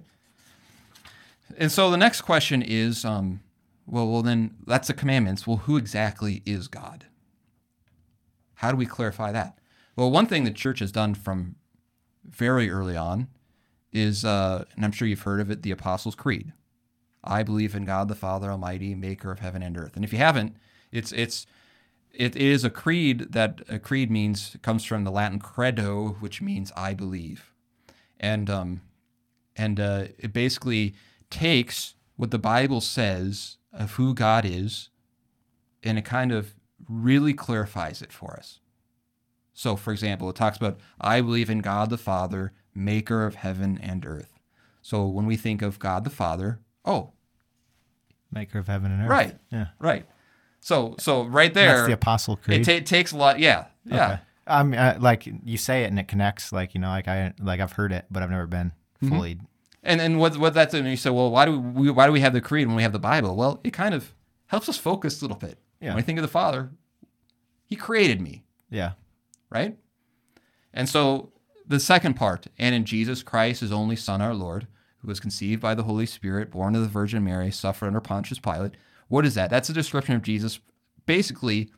and 1.57 1.71
so 1.71 1.89
the 1.91 1.97
next 1.97 2.21
question 2.21 2.61
is 2.61 3.05
um 3.05 3.41
well 3.85 4.07
well 4.07 4.21
then 4.21 4.55
that's 4.65 4.87
the 4.87 4.93
commandments 4.93 5.45
well 5.45 5.57
who 5.57 5.77
exactly 5.77 6.41
is 6.45 6.67
god 6.67 7.05
how 8.55 8.71
do 8.71 8.77
we 8.77 8.85
clarify 8.85 9.31
that 9.31 9.57
well 9.95 10.11
one 10.11 10.25
thing 10.25 10.43
the 10.43 10.51
church 10.51 10.79
has 10.79 10.91
done 10.91 11.13
from 11.13 11.55
very 12.23 12.69
early 12.69 12.95
on 12.95 13.27
is, 13.91 14.23
uh, 14.23 14.65
and 14.75 14.85
I'm 14.85 14.91
sure 14.91 15.07
you've 15.07 15.21
heard 15.21 15.41
of 15.41 15.51
it, 15.51 15.63
the 15.63 15.71
Apostles' 15.71 16.15
Creed. 16.15 16.53
I 17.23 17.43
believe 17.43 17.75
in 17.75 17.85
God 17.85 18.07
the 18.07 18.15
Father 18.15 18.49
Almighty, 18.49 18.95
Maker 18.95 19.31
of 19.31 19.39
heaven 19.39 19.61
and 19.61 19.77
earth. 19.77 19.95
And 19.95 20.03
if 20.03 20.11
you 20.11 20.17
haven't, 20.17 20.55
it's 20.91 21.11
it's 21.11 21.45
it 22.11 22.35
is 22.35 22.63
a 22.63 22.69
creed 22.69 23.31
that 23.31 23.61
a 23.69 23.77
creed 23.77 24.09
means 24.09 24.57
comes 24.63 24.83
from 24.83 25.03
the 25.03 25.11
Latin 25.11 25.37
credo, 25.37 26.17
which 26.19 26.41
means 26.41 26.71
I 26.75 26.95
believe, 26.95 27.53
and 28.19 28.49
um, 28.49 28.81
and 29.55 29.79
uh, 29.79 30.05
it 30.17 30.33
basically 30.33 30.95
takes 31.31 31.95
what 32.15 32.29
the 32.31 32.37
Bible 32.39 32.81
says 32.81 33.57
of 33.73 33.93
who 33.93 34.13
God 34.13 34.45
is, 34.45 34.89
and 35.83 35.97
it 35.97 36.05
kind 36.05 36.31
of 36.31 36.53
really 36.87 37.33
clarifies 37.33 38.01
it 38.01 38.11
for 38.13 38.33
us. 38.37 38.59
So, 39.53 39.75
for 39.75 39.91
example, 39.91 40.29
it 40.29 40.35
talks 40.35 40.57
about, 40.57 40.79
I 40.99 41.21
believe 41.21 41.49
in 41.49 41.59
God 41.59 41.89
the 41.89 41.97
Father, 41.97 42.53
maker 42.75 43.25
of 43.25 43.35
heaven 43.35 43.79
and 43.81 44.05
earth. 44.05 44.33
So, 44.81 45.07
when 45.07 45.25
we 45.25 45.35
think 45.37 45.61
of 45.61 45.79
God 45.79 46.03
the 46.03 46.09
Father, 46.09 46.59
oh, 46.85 47.11
Maker 48.33 48.59
of 48.59 48.67
heaven 48.67 48.91
and 48.91 49.01
earth. 49.03 49.09
right, 49.09 49.37
Yeah. 49.51 49.67
right. 49.79 50.05
So, 50.61 50.95
so 50.99 51.23
right 51.23 51.53
there, 51.53 51.75
That's 51.77 51.87
the 51.87 51.93
Apostle 51.93 52.35
it 52.35 52.41
Creed. 52.43 52.63
ta- 52.65 52.79
takes 52.85 53.11
a 53.11 53.17
lot. 53.17 53.39
Yeah, 53.39 53.65
yeah. 53.83 54.05
Okay. 54.13 54.21
I 54.47 54.63
mean, 54.63 55.01
like 55.01 55.27
you 55.43 55.57
say 55.57 55.83
it 55.83 55.87
and 55.87 55.99
it 55.99 56.07
connects. 56.07 56.51
Like 56.53 56.73
you 56.73 56.79
know, 56.81 56.87
like 56.89 57.07
I 57.07 57.33
like 57.39 57.59
I've 57.59 57.71
heard 57.73 57.91
it, 57.91 58.05
but 58.11 58.21
I've 58.23 58.29
never 58.31 58.47
been 58.47 58.71
Mm-hmm. 59.03 59.17
And 59.83 59.99
and 59.99 60.19
what 60.19 60.37
what 60.37 60.53
that's 60.53 60.73
and 60.73 60.87
you 60.87 60.95
say, 60.97 61.09
well, 61.09 61.31
why 61.31 61.45
do 61.45 61.59
we 61.59 61.89
why 61.89 62.05
do 62.05 62.11
we 62.11 62.19
have 62.21 62.33
the 62.33 62.41
creed 62.41 62.67
when 62.67 62.75
we 62.75 62.83
have 62.83 62.91
the 62.91 62.99
Bible? 62.99 63.35
Well, 63.35 63.59
it 63.63 63.71
kind 63.73 63.95
of 63.95 64.13
helps 64.47 64.69
us 64.69 64.77
focus 64.77 65.21
a 65.21 65.23
little 65.25 65.37
bit. 65.37 65.57
Yeah. 65.79 65.89
When 65.89 65.99
I 65.99 66.01
think 66.05 66.19
of 66.19 66.21
the 66.23 66.27
Father, 66.27 66.69
He 67.65 67.75
created 67.75 68.21
me. 68.21 68.43
Yeah. 68.69 68.91
right? 69.49 69.77
And 70.73 70.87
so 70.87 71.31
the 71.67 71.79
second 71.79 72.13
part, 72.13 72.47
and 72.57 72.73
in 72.75 72.85
Jesus 72.85 73.23
Christ, 73.23 73.61
his 73.61 73.71
only 73.71 73.95
Son, 73.95 74.21
our 74.21 74.33
Lord, 74.33 74.67
who 74.99 75.07
was 75.07 75.19
conceived 75.19 75.61
by 75.61 75.73
the 75.75 75.83
Holy 75.83 76.05
Spirit, 76.05 76.51
born 76.51 76.75
of 76.75 76.81
the 76.81 76.87
Virgin 76.87 77.23
Mary, 77.23 77.51
suffered 77.51 77.87
under 77.87 77.99
Pontius 77.99 78.39
Pilate. 78.39 78.73
What 79.07 79.25
is 79.25 79.35
that? 79.35 79.49
That's 79.49 79.69
a 79.69 79.73
description 79.73 80.15
of 80.15 80.21
Jesus. 80.21 80.59
Basically, 81.05 81.71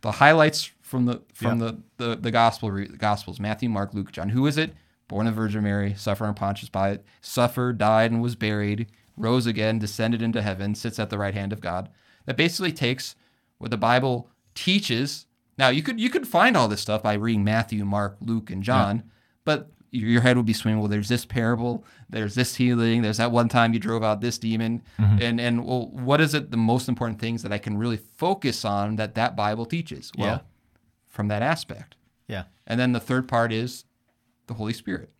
the 0.00 0.12
highlights 0.12 0.70
from 0.80 1.06
the 1.06 1.22
from 1.32 1.58
the, 1.58 1.78
the 1.98 2.16
the 2.16 2.30
gospel 2.30 2.70
re- 2.70 2.88
Gospels: 2.88 3.38
Matthew, 3.38 3.68
Mark, 3.68 3.94
Luke, 3.94 4.10
John. 4.10 4.30
Who 4.30 4.46
is 4.46 4.56
it? 4.58 4.74
Born 5.12 5.26
of 5.26 5.34
the 5.34 5.42
Virgin 5.42 5.62
Mary, 5.62 5.92
suffered 5.94 6.24
under 6.24 6.38
Pontius 6.38 6.70
Pilate, 6.70 7.00
suffered, 7.20 7.76
died, 7.76 8.10
and 8.10 8.22
was 8.22 8.34
buried, 8.34 8.86
rose 9.14 9.46
again, 9.46 9.78
descended 9.78 10.22
into 10.22 10.40
heaven, 10.40 10.74
sits 10.74 10.98
at 10.98 11.10
the 11.10 11.18
right 11.18 11.34
hand 11.34 11.52
of 11.52 11.60
God. 11.60 11.90
That 12.24 12.38
basically 12.38 12.72
takes 12.72 13.14
what 13.58 13.70
the 13.70 13.76
Bible 13.76 14.30
teaches. 14.54 15.26
Now 15.58 15.68
you 15.68 15.82
could 15.82 16.00
you 16.00 16.08
could 16.08 16.26
find 16.26 16.56
all 16.56 16.66
this 16.66 16.80
stuff 16.80 17.02
by 17.02 17.12
reading 17.12 17.44
Matthew, 17.44 17.84
Mark, 17.84 18.16
Luke, 18.22 18.50
and 18.50 18.62
John, 18.62 19.02
but 19.44 19.70
your 19.90 20.22
head 20.22 20.38
would 20.38 20.46
be 20.46 20.54
swimming. 20.54 20.80
Well, 20.80 20.88
there's 20.88 21.10
this 21.10 21.26
parable, 21.26 21.84
there's 22.08 22.34
this 22.34 22.56
healing, 22.56 23.02
there's 23.02 23.18
that 23.18 23.30
one 23.30 23.50
time 23.50 23.74
you 23.74 23.78
drove 23.78 24.02
out 24.02 24.22
this 24.22 24.38
demon, 24.38 24.82
mm-hmm. 24.98 25.20
and 25.20 25.38
and 25.38 25.66
well, 25.66 25.88
what 25.88 26.22
is 26.22 26.32
it? 26.32 26.50
The 26.50 26.56
most 26.56 26.88
important 26.88 27.20
things 27.20 27.42
that 27.42 27.52
I 27.52 27.58
can 27.58 27.76
really 27.76 27.98
focus 28.16 28.64
on 28.64 28.96
that 28.96 29.14
that 29.16 29.36
Bible 29.36 29.66
teaches. 29.66 30.10
Well, 30.16 30.26
Yeah. 30.26 30.38
from 31.10 31.28
that 31.28 31.42
aspect, 31.42 31.96
Yeah. 32.28 32.44
and 32.66 32.80
then 32.80 32.92
the 32.92 33.00
third 33.00 33.28
part 33.28 33.52
is 33.52 33.84
the 34.52 34.58
Holy 34.58 34.72
Spirit. 34.72 35.10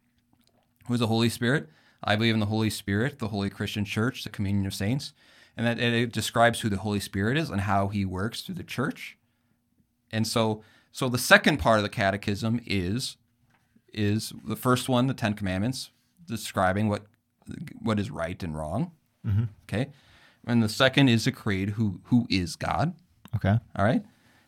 Who 0.87 0.95
is 0.95 1.01
the 1.01 1.07
Holy 1.07 1.29
Spirit? 1.29 1.69
I 2.05 2.17
believe 2.17 2.35
in 2.35 2.41
the 2.41 2.47
Holy 2.47 2.71
Spirit, 2.71 3.19
the 3.19 3.29
Holy 3.29 3.49
Christian 3.49 3.85
Church, 3.85 4.25
the 4.25 4.31
communion 4.31 4.67
of 4.67 4.75
saints, 4.75 5.13
and 5.57 5.67
that 5.67 5.79
it 5.79 6.13
describes 6.13 6.61
who 6.61 6.69
the 6.69 6.79
Holy 6.79 7.01
Spirit 7.01 7.37
is 7.37 7.51
and 7.51 7.63
how 7.63 7.89
He 7.89 8.05
works 8.05 8.43
through 8.43 8.57
the 8.57 8.65
church. 8.65 9.17
And 10.11 10.27
so, 10.27 10.63
so 10.91 11.09
the 11.09 11.19
second 11.19 11.59
part 11.59 11.79
of 11.79 11.83
the 11.83 11.89
Catechism 11.89 12.61
is 12.67 13.17
is 13.93 14.33
the 14.45 14.57
first 14.57 14.89
one, 14.89 15.07
the 15.07 15.15
Ten 15.15 15.35
Commandments, 15.35 15.91
describing 16.27 16.89
what 16.89 17.05
what 17.81 17.99
is 17.99 18.11
right 18.11 18.43
and 18.43 18.57
wrong. 18.57 18.93
Mm-hmm. 19.27 19.45
Okay, 19.65 19.91
and 20.47 20.63
the 20.63 20.69
second 20.69 21.09
is 21.09 21.25
the 21.25 21.33
Creed, 21.33 21.71
who 21.71 22.01
who 22.05 22.27
is 22.29 22.57
God. 22.57 22.95
Okay. 23.37 23.59
All 23.77 23.85
right. 23.85 24.03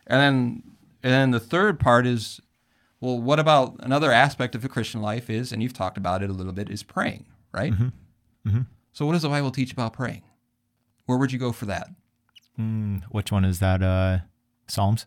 And 0.07 0.20
then 0.20 0.62
and 1.03 1.12
then 1.12 1.30
the 1.30 1.41
third 1.41 1.78
part 1.78 2.07
is 2.07 2.41
well, 3.01 3.18
what 3.20 3.38
about 3.38 3.76
another 3.80 4.12
aspect 4.12 4.55
of 4.55 4.62
the 4.62 4.68
Christian 4.68 5.03
life 5.03 5.28
is, 5.28 5.53
and 5.53 5.62
you've 5.62 5.72
talked 5.72 5.99
about 5.99 6.22
it 6.22 6.30
a 6.30 6.32
little 6.32 6.53
bit, 6.53 6.70
is 6.70 6.82
praying, 6.82 7.26
right? 7.53 7.72
So 8.92 9.07
what 9.07 9.12
does 9.12 9.22
the 9.22 9.28
Bible 9.28 9.51
teach 9.51 9.72
about 9.72 9.92
praying? 9.92 10.22
Where 11.07 11.18
would 11.18 11.32
you 11.32 11.38
go 11.38 11.53
for 11.53 11.66
that? 11.66 11.88
Mm, 12.59 13.03
which 13.11 13.32
one 13.32 13.45
is 13.45 13.59
that? 13.59 13.82
Uh, 13.82 14.18
Psalms. 14.68 15.07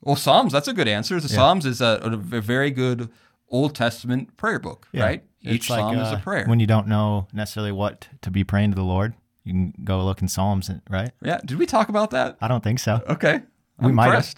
Well, 0.00 0.16
Psalms, 0.16 0.52
that's 0.52 0.68
a 0.68 0.72
good 0.72 0.88
answer. 0.88 1.20
The 1.20 1.28
Psalms 1.28 1.66
is 1.66 1.80
a, 1.80 2.00
a 2.02 2.40
very 2.40 2.70
good 2.70 3.10
Old 3.48 3.74
Testament 3.74 4.36
prayer 4.36 4.58
book, 4.58 4.88
right? 4.94 5.22
Each 5.42 5.62
It's 5.62 5.70
like, 5.70 5.80
psalm 5.80 5.94
is 5.98 6.08
a 6.08 6.16
uh, 6.16 6.20
prayer. 6.20 6.46
When 6.46 6.58
you 6.58 6.66
don't 6.66 6.88
know 6.88 7.28
necessarily 7.32 7.72
what 7.72 8.08
to 8.22 8.30
be 8.30 8.42
praying 8.42 8.70
to 8.70 8.74
the 8.74 8.82
Lord, 8.82 9.14
you 9.44 9.52
can 9.52 9.74
go 9.84 10.04
look 10.04 10.20
in 10.20 10.28
Psalms, 10.28 10.70
right? 10.90 11.10
yeah. 11.22 11.40
Did 11.44 11.58
we 11.58 11.66
talk 11.66 11.88
about 11.88 12.10
that? 12.10 12.36
I 12.40 12.48
don't 12.48 12.64
think 12.64 12.80
so. 12.80 13.00
Okay. 13.08 13.42
We 13.78 13.88
I'm 13.88 13.94
might 13.94 14.12
have. 14.12 14.34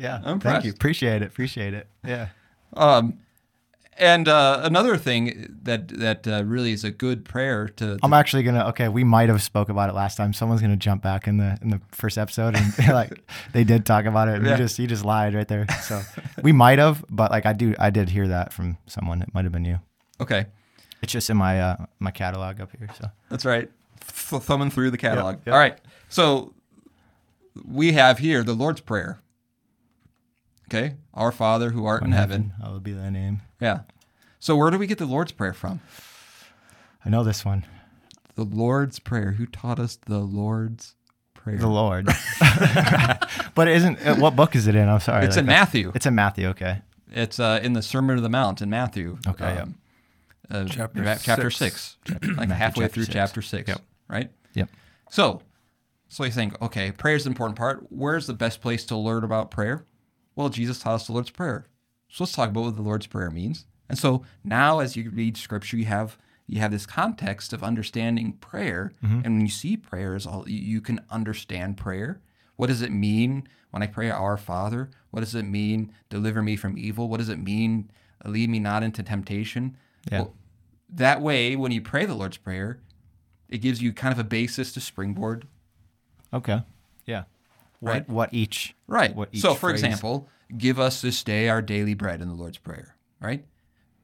Impressed. 0.00 0.24
Yeah. 0.24 0.30
I'm 0.30 0.40
Thank 0.40 0.64
you. 0.64 0.70
Appreciate 0.72 1.22
it. 1.22 1.26
Appreciate 1.26 1.74
it. 1.74 1.86
Yeah. 2.04 2.28
Um, 2.74 3.18
and 3.98 4.28
uh, 4.28 4.60
another 4.62 4.96
thing 4.96 5.58
that 5.62 5.88
that 5.88 6.26
uh, 6.26 6.42
really 6.46 6.72
is 6.72 6.84
a 6.84 6.90
good 6.90 7.24
prayer 7.24 7.66
to, 7.68 7.96
to 7.96 7.98
I'm 8.02 8.14
actually 8.14 8.44
gonna. 8.44 8.66
Okay, 8.68 8.88
we 8.88 9.04
might 9.04 9.28
have 9.28 9.42
spoke 9.42 9.68
about 9.68 9.90
it 9.90 9.94
last 9.94 10.16
time. 10.16 10.32
Someone's 10.32 10.62
gonna 10.62 10.76
jump 10.76 11.02
back 11.02 11.26
in 11.28 11.36
the 11.36 11.58
in 11.60 11.68
the 11.68 11.80
first 11.90 12.16
episode 12.16 12.56
and 12.56 12.72
like 12.88 13.12
they 13.52 13.62
did 13.62 13.84
talk 13.84 14.06
about 14.06 14.28
it. 14.28 14.36
And 14.36 14.46
Yeah. 14.46 14.52
you 14.52 14.56
just 14.58 14.78
you 14.78 14.86
just 14.86 15.04
lied 15.04 15.34
right 15.34 15.46
there. 15.46 15.66
So 15.82 16.00
we 16.42 16.52
might 16.52 16.78
have, 16.78 17.04
but 17.10 17.30
like 17.30 17.44
I 17.44 17.52
do, 17.52 17.74
I 17.78 17.90
did 17.90 18.08
hear 18.08 18.28
that 18.28 18.52
from 18.54 18.78
someone. 18.86 19.20
It 19.20 19.34
might 19.34 19.44
have 19.44 19.52
been 19.52 19.64
you. 19.66 19.80
okay. 20.20 20.46
It's 21.02 21.12
just 21.12 21.28
in 21.28 21.36
my 21.36 21.60
uh 21.60 21.76
my 21.98 22.10
catalog 22.10 22.60
up 22.60 22.70
here. 22.78 22.88
So 22.98 23.08
That's 23.28 23.44
right. 23.44 23.68
Th- 24.30 24.42
thumbing 24.42 24.70
through 24.70 24.92
the 24.92 24.98
catalog. 24.98 25.38
yep. 25.44 25.52
All 25.52 25.58
right. 25.58 25.78
So 26.08 26.54
we 27.66 27.92
have 27.92 28.18
here 28.18 28.42
the 28.44 28.54
Lord's 28.54 28.80
Prayer. 28.80 29.18
Okay. 30.72 30.94
Our 31.14 31.32
Father 31.32 31.70
who 31.70 31.84
art 31.84 32.02
in 32.04 32.12
heaven. 32.12 32.52
hallowed 32.62 32.82
be 32.84 32.92
thy 32.92 33.10
name. 33.10 33.42
Yeah. 33.60 33.80
So 34.38 34.56
where 34.56 34.70
do 34.70 34.78
we 34.78 34.86
get 34.86 34.98
the 34.98 35.04
Lord's 35.06 35.32
Prayer 35.32 35.52
from? 35.52 35.80
I 37.04 37.08
know 37.08 37.24
this 37.24 37.44
one. 37.44 37.64
The 38.36 38.44
Lord's 38.44 38.98
Prayer. 39.00 39.32
Who 39.32 39.46
taught 39.46 39.78
us 39.80 39.96
the 39.96 40.18
Lord's 40.20 40.94
Prayer? 41.34 41.58
The 41.58 41.66
Lord. 41.66 42.06
but 43.54 43.68
it 43.68 43.76
isn't. 43.76 43.98
uh, 44.06 44.14
What 44.16 44.36
book 44.36 44.54
is 44.54 44.66
it 44.66 44.74
in? 44.76 44.88
I'm 44.88 45.00
sorry. 45.00 45.26
It's 45.26 45.36
like, 45.36 45.42
in 45.42 45.46
Matthew. 45.46 45.92
It's 45.94 46.06
in 46.06 46.14
Matthew. 46.14 46.48
Okay. 46.48 46.82
It's 47.12 47.40
uh, 47.40 47.58
in 47.62 47.72
the 47.72 47.82
Sermon 47.82 48.16
of 48.16 48.22
the 48.22 48.28
Mount 48.28 48.62
in 48.62 48.70
Matthew. 48.70 49.18
Okay, 49.26 49.58
Um, 49.58 49.74
uh, 50.50 50.64
Chapter 50.66 51.02
ra- 51.02 51.16
chapter 51.20 51.50
six. 51.50 51.96
six, 52.06 52.36
like 52.36 52.48
halfway 52.50 52.84
chapter 52.84 52.94
through 52.94 53.04
six. 53.04 53.12
chapter 53.14 53.42
six. 53.42 53.68
Yep. 53.68 53.80
Right. 54.08 54.30
Yep. 54.54 54.68
So, 55.10 55.42
So 56.08 56.24
you 56.24 56.30
think, 56.30 56.60
okay, 56.62 56.92
prayer 56.92 57.16
is 57.16 57.24
the 57.24 57.30
important 57.30 57.58
part. 57.58 57.84
Where's 57.90 58.26
the 58.28 58.34
best 58.34 58.60
place 58.60 58.84
to 58.86 58.96
learn 58.96 59.24
about 59.24 59.50
prayer? 59.50 59.84
Well, 60.34 60.48
Jesus 60.48 60.78
taught 60.78 60.94
us 60.94 61.06
the 61.06 61.12
Lord's 61.12 61.30
Prayer. 61.30 61.66
So 62.08 62.24
let's 62.24 62.32
talk 62.32 62.50
about 62.50 62.64
what 62.64 62.76
the 62.76 62.82
Lord's 62.82 63.06
Prayer 63.06 63.30
means. 63.30 63.66
And 63.88 63.98
so 63.98 64.24
now, 64.44 64.78
as 64.78 64.96
you 64.96 65.10
read 65.10 65.36
Scripture, 65.36 65.76
you 65.76 65.86
have 65.86 66.16
you 66.46 66.58
have 66.60 66.72
this 66.72 66.86
context 66.86 67.52
of 67.52 67.62
understanding 67.62 68.32
prayer, 68.32 68.92
mm-hmm. 69.04 69.20
and 69.24 69.36
when 69.36 69.40
you 69.42 69.48
see 69.48 69.76
prayers, 69.76 70.26
all 70.26 70.48
you- 70.48 70.58
you 70.58 70.80
can 70.80 71.00
understand 71.08 71.76
prayer. 71.76 72.20
What 72.56 72.66
does 72.66 72.82
it 72.82 72.90
mean 72.90 73.46
when 73.70 73.84
I 73.84 73.86
pray 73.86 74.10
Our 74.10 74.36
Father? 74.36 74.90
What 75.12 75.20
does 75.20 75.36
it 75.36 75.44
mean 75.44 75.92
deliver 76.08 76.42
me 76.42 76.56
from 76.56 76.76
evil? 76.76 77.08
What 77.08 77.18
does 77.18 77.28
it 77.28 77.38
mean 77.38 77.88
lead 78.24 78.50
me 78.50 78.58
not 78.58 78.82
into 78.82 79.04
temptation? 79.04 79.76
Yeah. 80.10 80.22
Well, 80.22 80.34
that 80.88 81.20
way, 81.22 81.54
when 81.54 81.70
you 81.70 81.80
pray 81.80 82.04
the 82.04 82.14
Lord's 82.14 82.36
Prayer, 82.36 82.80
it 83.48 83.58
gives 83.58 83.80
you 83.80 83.92
kind 83.92 84.12
of 84.12 84.18
a 84.18 84.24
basis 84.24 84.72
to 84.72 84.80
springboard 84.80 85.46
Okay. 86.32 86.62
What 87.80 87.90
Right. 87.92 88.08
what 88.08 88.34
each 88.34 88.74
Right. 88.86 89.14
What 89.14 89.30
each 89.32 89.40
so, 89.42 89.54
for 89.54 89.70
phrase- 89.70 89.82
example, 89.82 90.28
give 90.56 90.78
us 90.78 91.00
this 91.02 91.22
day 91.24 91.48
our 91.48 91.62
daily 91.62 91.94
bread 91.94 92.20
in 92.20 92.28
the 92.28 92.34
Lord's 92.34 92.58
Prayer. 92.58 92.96
Right. 93.20 93.44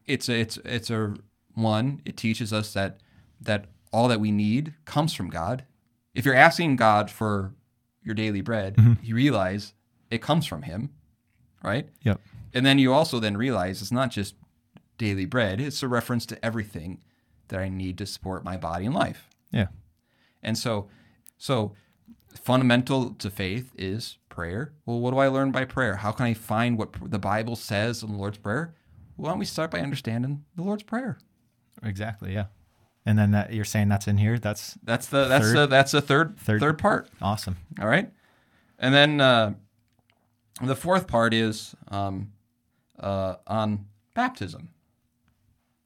It's 0.07 0.29
a, 0.29 0.39
it's 0.41 0.57
it's 0.64 0.91
a 0.91 1.14
one. 1.55 2.01
It 2.05 2.16
teaches 2.16 2.53
us 2.53 2.72
that 2.74 3.01
that 3.41 3.66
all 3.93 4.09
that 4.09 4.20
we 4.20 4.31
need 4.31 4.74
comes 4.85 5.14
from 5.14 5.31
God. 5.31 5.64
If 6.14 6.24
you're 6.24 6.35
asking 6.35 6.77
God 6.77 7.11
for 7.11 7.55
your 8.03 8.14
daily 8.14 8.41
bread, 8.41 8.77
Mm-hmm. 8.77 9.05
you 9.05 9.14
realize 9.14 9.74
it 10.11 10.22
comes 10.22 10.47
from 10.47 10.62
Him. 10.62 10.91
Right. 11.62 11.89
Yep. 12.03 12.20
And 12.55 12.64
then 12.64 12.79
you 12.79 12.93
also 12.93 13.18
then 13.20 13.37
realize 13.37 13.83
it's 13.83 13.93
not 13.93 14.11
just 14.11 14.35
daily 14.97 15.27
bread. 15.27 15.61
It's 15.61 15.83
a 15.83 15.89
reference 15.89 16.24
to 16.27 16.43
everything 16.45 17.03
that 17.49 17.61
I 17.61 17.68
need 17.68 17.99
to 17.99 18.07
support 18.07 18.45
my 18.45 18.57
body 18.57 18.87
and 18.87 18.95
life. 18.95 19.29
Yeah. 19.51 19.66
And 20.43 20.57
so, 20.57 20.89
so 21.37 21.74
fundamental 22.37 23.11
to 23.14 23.30
faith 23.30 23.72
is 23.76 24.18
prayer. 24.28 24.72
Well, 24.84 25.01
what 25.01 25.12
do 25.12 25.18
I 25.18 25.28
learn 25.28 25.51
by 25.51 25.64
prayer? 25.64 25.97
How 25.97 26.12
can 26.12 26.26
I 26.26 26.34
find 26.34 26.78
what 26.78 26.95
the 27.11 27.18
Bible 27.18 27.57
says 27.57 28.03
in 28.03 28.11
the 28.12 28.16
Lord's 28.18 28.39
Prayer? 28.39 28.74
Why 29.16 29.30
don't 29.30 29.39
we 29.39 29.45
start 29.45 29.70
by 29.70 29.80
understanding 29.80 30.45
the 30.57 30.62
Lord's 30.62 30.82
Prayer? 30.82 31.18
Exactly. 31.82 32.32
Yeah. 32.34 32.47
And 33.07 33.18
then 33.18 33.30
that 33.32 33.53
you're 33.53 33.64
saying 33.64 33.89
that's 33.89 34.09
in 34.09 34.18
here. 34.18 34.39
That's 34.39 34.76
That's 34.82 35.07
the 35.07 35.26
that's 35.28 35.45
Third- 35.47 35.57
the 35.57 35.66
that's 35.66 35.93
the 35.93 36.01
third 36.03 36.39
third- 36.39 36.61
third 36.61 36.78
part. 36.78 37.09
awesome. 37.22 37.57
All 37.80 37.87
right, 37.87 38.11
and 38.80 38.93
then 38.93 39.20
uh, 39.20 39.55
the 40.61 40.74
fourth 40.74 41.07
part 41.07 41.32
is 41.32 41.74
um, 41.89 42.32
uh, 42.99 43.37
on 43.47 43.87
baptism. 44.14 44.70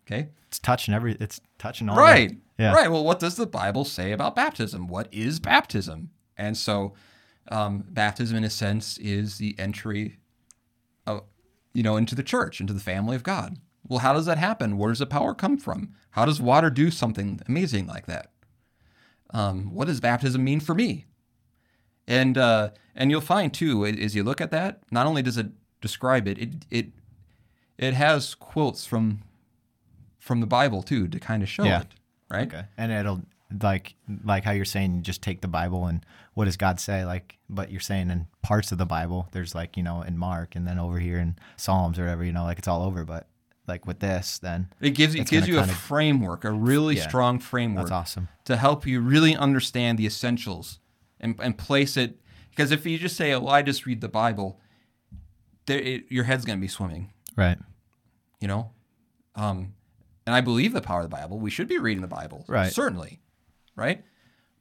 Okay, 0.06 0.28
It's 0.48 0.58
touching 0.58 0.94
every. 0.94 1.14
It's 1.20 1.40
touching 1.58 1.88
all. 1.90 1.96
right. 1.96 2.36
Yeah. 2.58 2.72
right 2.74 2.90
well 2.90 3.04
what 3.04 3.18
does 3.20 3.36
the 3.36 3.46
bible 3.46 3.86
say 3.86 4.12
about 4.12 4.36
baptism 4.36 4.86
what 4.86 5.08
is 5.12 5.40
baptism 5.40 6.10
and 6.40 6.56
so 6.56 6.94
um, 7.48 7.84
baptism 7.88 8.36
in 8.36 8.44
a 8.44 8.50
sense 8.50 8.98
is 8.98 9.38
the 9.38 9.54
entry 9.58 10.18
of, 11.06 11.22
you 11.74 11.82
know 11.82 11.96
into 11.96 12.14
the 12.14 12.22
church 12.22 12.60
into 12.60 12.72
the 12.72 12.80
family 12.92 13.14
of 13.16 13.22
god. 13.22 13.58
Well 13.88 14.00
how 14.00 14.12
does 14.12 14.26
that 14.26 14.38
happen? 14.38 14.76
Where 14.78 14.90
does 14.90 14.98
the 15.00 15.06
power 15.06 15.34
come 15.34 15.56
from? 15.58 15.92
How 16.12 16.24
does 16.24 16.40
water 16.40 16.70
do 16.70 16.90
something 16.90 17.40
amazing 17.48 17.86
like 17.86 18.06
that? 18.06 18.30
Um, 19.32 19.72
what 19.74 19.86
does 19.86 20.00
baptism 20.00 20.42
mean 20.44 20.60
for 20.60 20.74
me? 20.74 21.06
And 22.06 22.36
uh, 22.36 22.70
and 22.96 23.10
you'll 23.10 23.20
find 23.20 23.52
too 23.54 23.84
as 23.86 24.14
you 24.16 24.22
look 24.24 24.40
at 24.40 24.50
that 24.50 24.80
not 24.90 25.06
only 25.06 25.22
does 25.22 25.36
it 25.38 25.48
describe 25.80 26.26
it 26.28 26.38
it 26.38 26.50
it 26.70 26.86
it 27.78 27.94
has 27.94 28.34
quotes 28.34 28.84
from 28.86 29.22
from 30.18 30.40
the 30.40 30.46
bible 30.46 30.82
too 30.82 31.08
to 31.08 31.18
kind 31.18 31.42
of 31.42 31.48
show 31.48 31.64
Yeah. 31.64 31.80
it 31.82 31.86
right? 32.28 32.46
Okay. 32.52 32.64
And 32.76 32.92
it'll 32.92 33.22
like 33.62 33.94
like 34.24 34.44
how 34.44 34.52
you're 34.52 34.64
saying 34.64 35.02
just 35.02 35.22
take 35.22 35.40
the 35.40 35.48
Bible 35.48 35.86
and 35.86 36.04
what 36.34 36.44
does 36.44 36.56
God 36.56 36.78
say 36.78 37.04
like 37.04 37.38
but 37.48 37.70
you're 37.70 37.80
saying 37.80 38.10
in 38.10 38.26
parts 38.42 38.70
of 38.70 38.78
the 38.78 38.86
Bible 38.86 39.28
there's 39.32 39.54
like 39.54 39.76
you 39.76 39.82
know 39.82 40.02
in 40.02 40.16
Mark 40.16 40.54
and 40.54 40.66
then 40.66 40.78
over 40.78 40.98
here 41.00 41.18
in 41.18 41.36
Psalms 41.56 41.98
or 41.98 42.02
whatever 42.02 42.24
you 42.24 42.32
know 42.32 42.44
like 42.44 42.58
it's 42.58 42.68
all 42.68 42.82
over 42.84 43.04
but 43.04 43.26
like 43.66 43.86
with 43.86 43.98
this 44.00 44.38
then 44.38 44.68
It 44.80 44.90
gives 44.90 45.14
it 45.14 45.26
gives 45.28 45.48
you 45.48 45.56
a 45.58 45.60
kinda- 45.62 45.74
framework, 45.74 46.44
a 46.44 46.52
really 46.52 46.96
Yeah. 46.96 47.08
strong 47.08 47.38
framework. 47.40 47.86
that's 47.86 47.92
awesome. 47.92 48.28
To 48.44 48.56
help 48.56 48.86
you 48.86 49.00
really 49.00 49.34
understand 49.36 49.98
the 49.98 50.06
essentials 50.06 50.78
and, 51.20 51.34
and 51.40 51.56
place 51.58 51.96
it. 51.96 52.20
Because 52.50 52.72
if 52.72 52.84
you 52.84 52.98
just 52.98 53.16
say, 53.16 53.30
"Well, 53.36 53.48
I 53.48 53.62
just 53.62 53.86
read 53.86 54.00
the 54.00 54.08
Bible," 54.08 54.58
there, 55.66 55.78
it, 55.78 56.04
your 56.10 56.24
head's 56.24 56.44
going 56.44 56.58
to 56.58 56.60
be 56.60 56.68
swimming. 56.68 57.12
Right. 57.36 57.58
You 58.40 58.48
know, 58.48 58.72
um, 59.36 59.74
and 60.26 60.34
I 60.34 60.40
believe 60.40 60.72
the 60.72 60.80
power 60.80 61.00
of 61.00 61.04
the 61.10 61.16
Bible. 61.16 61.38
We 61.38 61.50
should 61.50 61.68
be 61.68 61.78
reading 61.78 62.02
the 62.02 62.08
Bible, 62.08 62.44
Right. 62.48 62.72
Certainly, 62.72 63.20
right? 63.76 64.02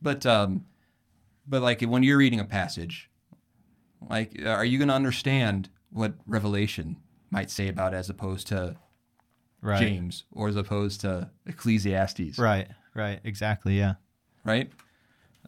But 0.01 0.26
um, 0.26 0.66
but 1.47 1.62
like 1.62 1.82
when 1.82 2.03
you're 2.03 2.18
reading 2.18 2.39
a 2.39 2.45
passage, 2.45 3.10
like, 4.10 4.41
are 4.45 4.64
you 4.66 4.78
going 4.78 4.88
to 4.89 4.93
understand 4.93 5.70
what 5.91 6.14
Revelation 6.28 6.97
might 7.32 7.49
say 7.51 7.68
about 7.68 7.93
it 7.93 7.97
as 7.97 8.10
opposed 8.10 8.47
to 8.47 8.76
Right. 9.62 9.80
James 9.82 10.24
or 10.32 10.47
as 10.47 10.55
opposed 10.55 11.01
to 11.01 11.30
Ecclesiastes, 11.45 12.38
Right. 12.39 12.70
Right. 12.95 13.20
Exactly. 13.26 13.78
Yeah. 13.78 13.95
right? 14.45 14.72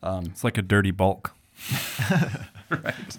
It's 0.03 0.43
like 0.43 0.57
a 0.57 0.61
dirty 0.61 0.91
bulk. 0.91 1.33
Right. 2.69 3.17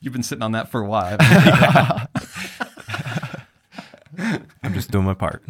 You've 0.00 0.12
been 0.12 0.22
sitting 0.22 0.42
on 0.42 0.52
that 0.52 0.68
for 0.70 0.80
a 0.82 0.86
while. 0.86 1.16
I'm 4.62 4.74
just 4.74 4.90
doing 4.90 5.04
my 5.04 5.14
part. 5.14 5.42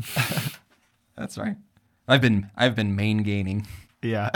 That's 1.17 1.37
right. 1.39 1.57
I've 2.09 2.21
been 2.21 2.51
I've 2.57 2.75
been 2.75 2.97
main 2.97 3.23
gaining. 3.23 3.67
Yeah. 4.05 4.31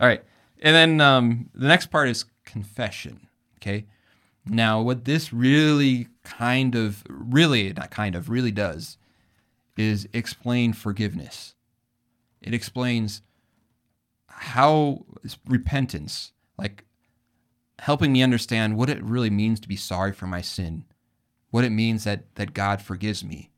All 0.00 0.08
right, 0.08 0.24
and 0.60 0.74
then 0.74 1.00
um, 1.00 1.50
the 1.54 1.68
next 1.68 1.86
part 1.86 2.08
is 2.08 2.24
confession. 2.44 3.28
Okay. 3.58 3.86
Now, 4.44 4.82
what 4.82 5.04
this 5.04 5.32
really 5.32 6.08
kind 6.24 6.74
of, 6.74 7.04
really 7.08 7.72
not 7.72 7.92
kind 7.92 8.16
of, 8.16 8.28
really 8.28 8.50
does, 8.50 8.98
is 9.76 10.08
explain 10.12 10.72
forgiveness. 10.72 11.54
It 12.40 12.52
explains 12.52 13.22
how 14.26 15.04
repentance, 15.46 16.32
like 16.58 16.84
helping 17.78 18.12
me 18.12 18.22
understand 18.22 18.76
what 18.76 18.90
it 18.90 19.02
really 19.02 19.30
means 19.30 19.60
to 19.60 19.68
be 19.68 19.76
sorry 19.76 20.12
for 20.12 20.26
my 20.26 20.40
sin, 20.40 20.84
what 21.50 21.64
it 21.64 21.70
means 21.70 22.02
that 22.02 22.34
that 22.34 22.52
God 22.52 22.82
forgives 22.82 23.22
me. 23.22 23.51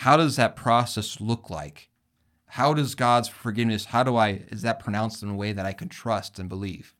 How 0.00 0.16
does 0.16 0.36
that 0.36 0.56
process 0.56 1.20
look 1.20 1.50
like? 1.50 1.90
How 2.46 2.72
does 2.72 2.94
God's 2.94 3.28
forgiveness, 3.28 3.84
how 3.84 4.02
do 4.02 4.16
I 4.16 4.44
is 4.48 4.62
that 4.62 4.80
pronounced 4.80 5.22
in 5.22 5.28
a 5.28 5.34
way 5.34 5.52
that 5.52 5.66
I 5.66 5.74
can 5.74 5.90
trust 5.90 6.38
and 6.38 6.48
believe? 6.48 6.94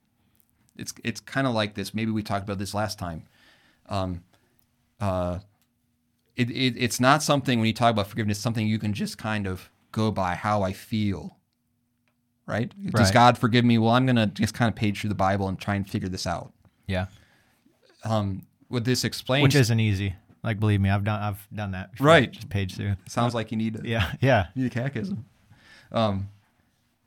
It's 0.76 0.92
it's 1.02 1.18
kind 1.18 1.46
of 1.46 1.54
like 1.54 1.74
this. 1.74 1.94
Maybe 1.94 2.10
we 2.10 2.22
talked 2.22 2.44
about 2.44 2.58
this 2.58 2.74
last 2.74 2.98
time. 2.98 3.24
Um, 3.88 4.22
uh, 5.00 5.38
it, 6.36 6.50
it 6.50 6.74
it's 6.76 7.00
not 7.00 7.22
something 7.22 7.58
when 7.58 7.66
you 7.68 7.72
talk 7.72 7.90
about 7.90 8.06
forgiveness, 8.06 8.38
something 8.38 8.66
you 8.66 8.78
can 8.78 8.92
just 8.92 9.16
kind 9.16 9.46
of 9.46 9.70
go 9.92 10.10
by 10.10 10.34
how 10.34 10.62
I 10.62 10.74
feel. 10.74 11.38
Right? 12.46 12.70
Does 12.92 13.10
God 13.10 13.38
forgive 13.38 13.64
me? 13.64 13.78
Well, 13.78 13.92
I'm 13.92 14.04
gonna 14.04 14.26
just 14.26 14.52
kind 14.52 14.68
of 14.68 14.76
page 14.76 15.00
through 15.00 15.08
the 15.08 15.14
Bible 15.14 15.48
and 15.48 15.58
try 15.58 15.74
and 15.74 15.88
figure 15.88 16.10
this 16.10 16.26
out. 16.26 16.52
yeah. 16.86 17.06
Um, 18.04 18.46
what 18.68 18.84
this 18.84 19.04
explains, 19.04 19.42
Which 19.42 19.54
isn't 19.54 19.80
easy. 19.80 20.16
Like 20.42 20.58
believe 20.60 20.80
me, 20.80 20.88
I've 20.90 21.04
done 21.04 21.20
I've 21.20 21.48
done 21.54 21.72
that. 21.72 21.92
Before. 21.92 22.06
Right. 22.06 22.30
Just 22.30 22.48
page 22.48 22.74
through. 22.76 22.96
sounds 23.08 23.34
like 23.34 23.50
you 23.50 23.56
need 23.58 23.74
to 23.74 23.88
Yeah. 23.88 24.12
Yeah. 24.20 24.46
you 24.54 24.62
need 24.64 24.72
a 24.72 24.74
catechism. 24.74 25.24
Um, 25.92 26.28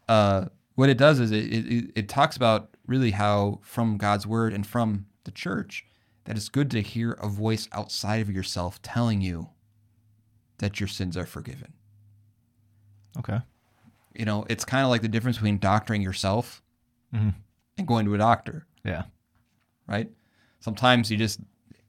uh, 0.08 0.46
what 0.76 0.90
it 0.90 0.98
does 0.98 1.20
is 1.20 1.32
it, 1.32 1.46
it, 1.54 1.92
it 1.96 2.10
talks 2.10 2.36
about 2.36 2.76
really 2.86 3.12
how 3.12 3.60
from 3.64 3.98
God's 3.98 4.28
word 4.28 4.54
and 4.54 4.66
from 4.68 5.06
the 5.24 5.32
church 5.32 5.86
that 6.26 6.36
it's 6.36 6.50
good 6.50 6.70
to 6.72 6.82
hear 6.82 7.14
a 7.14 7.28
voice 7.28 7.68
outside 7.72 8.22
of 8.22 8.30
yourself 8.30 8.82
telling 8.82 9.22
you 9.22 9.50
that 10.60 10.80
your 10.80 10.88
sins 10.88 11.16
are 11.18 11.26
forgiven. 11.26 11.74
Okay. 13.18 13.40
You 14.16 14.26
know, 14.26 14.46
it's 14.50 14.66
kind 14.66 14.84
of 14.84 14.90
like 14.90 15.02
the 15.02 15.08
difference 15.08 15.38
between 15.38 15.58
doctoring 15.60 16.02
yourself 16.02 16.62
Mhm. 17.14 17.34
and 17.78 17.88
going 17.88 18.06
to 18.06 18.14
a 18.16 18.18
doctor, 18.18 18.66
Yeah. 18.84 19.04
right? 19.88 20.10
Sometimes 20.60 21.10
you 21.12 21.18
just 21.18 21.40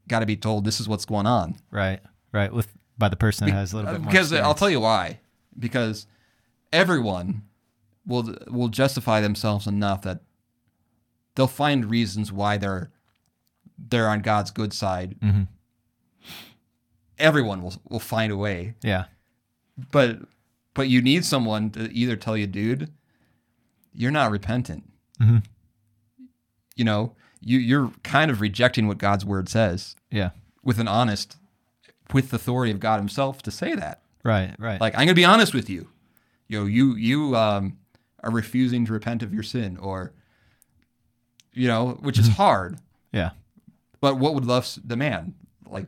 got 0.09 0.21
to 0.21 0.27
be 0.27 0.37
told 0.37 0.65
this 0.65 0.81
is 0.81 0.89
what's 0.89 1.05
going 1.05 1.27
on. 1.27 1.57
Right. 1.71 2.01
Right. 2.33 2.53
With 2.53 2.73
by 2.99 3.09
the 3.09 3.17
person 3.17 3.47
that 3.49 3.53
has 3.55 3.73
a 3.73 3.77
little 3.77 3.93
bit 3.93 4.01
more. 4.03 4.11
because 4.11 4.33
I'll 4.33 4.55
tell 4.55 4.71
you 4.71 4.81
why. 4.81 5.21
Because 5.59 6.07
everyone 6.73 7.43
will 8.07 8.35
will 8.49 8.69
justify 8.69 9.21
themselves 9.21 9.67
enough 9.67 10.03
that 10.03 10.21
they'll 11.35 11.47
find 11.47 11.91
reasons 11.91 12.31
why 12.33 12.57
they're 12.59 12.91
they're 13.79 14.09
on 14.09 14.21
God's 14.21 14.51
good 14.51 14.73
side. 14.73 15.17
Mhm. 15.21 15.49
Everyone 17.19 17.63
will 17.63 17.75
will 17.89 18.01
find 18.01 18.33
a 18.33 18.37
way, 18.37 18.75
Yeah. 18.83 19.05
but 19.93 20.19
but 20.75 20.89
you 20.89 21.01
need 21.01 21.25
someone 21.25 21.71
to 21.71 21.93
either 21.93 22.17
tell 22.17 22.37
you, 22.37 22.47
dude, 22.49 22.93
you're 23.93 24.11
not 24.11 24.33
repentant. 24.33 24.91
Mhm. 25.21 25.45
You 26.75 26.85
know, 26.85 27.15
you 27.45 27.59
you're 27.59 27.93
kind 28.03 28.31
of 28.31 28.41
rejecting 28.41 28.87
what 28.87 28.99
God's 28.99 29.25
word 29.25 29.49
says 29.49 29.97
Yeah. 30.11 30.31
with 30.63 30.79
an 30.79 30.89
honest, 30.89 31.37
with 32.13 32.31
the 32.31 32.37
authority 32.37 32.73
of 32.73 32.81
God 32.81 32.99
Himself 32.99 33.43
to 33.43 33.51
say 33.51 33.75
that. 33.75 34.03
Right. 34.23 34.55
Right. 34.59 34.81
Like 34.81 34.95
I'm 34.95 35.01
gonna 35.07 35.15
be 35.15 35.25
honest 35.25 35.55
with 35.55 35.69
you. 35.69 35.89
You 36.49 36.61
know, 36.61 36.67
you 36.67 36.95
you 36.97 37.37
um 37.37 37.79
are 38.23 38.31
refusing 38.31 38.87
to 38.87 38.93
repent 38.93 39.23
of 39.23 39.33
your 39.35 39.43
sin 39.43 39.77
or 39.77 40.13
you 41.53 41.69
know, 41.69 41.99
which 42.01 42.19
is 42.19 42.29
hard. 42.37 42.79
Yeah. 43.13 43.31
But 44.01 44.17
what 44.17 44.35
would 44.35 44.45
love 44.45 44.69
demand? 44.87 45.35
Like 45.69 45.87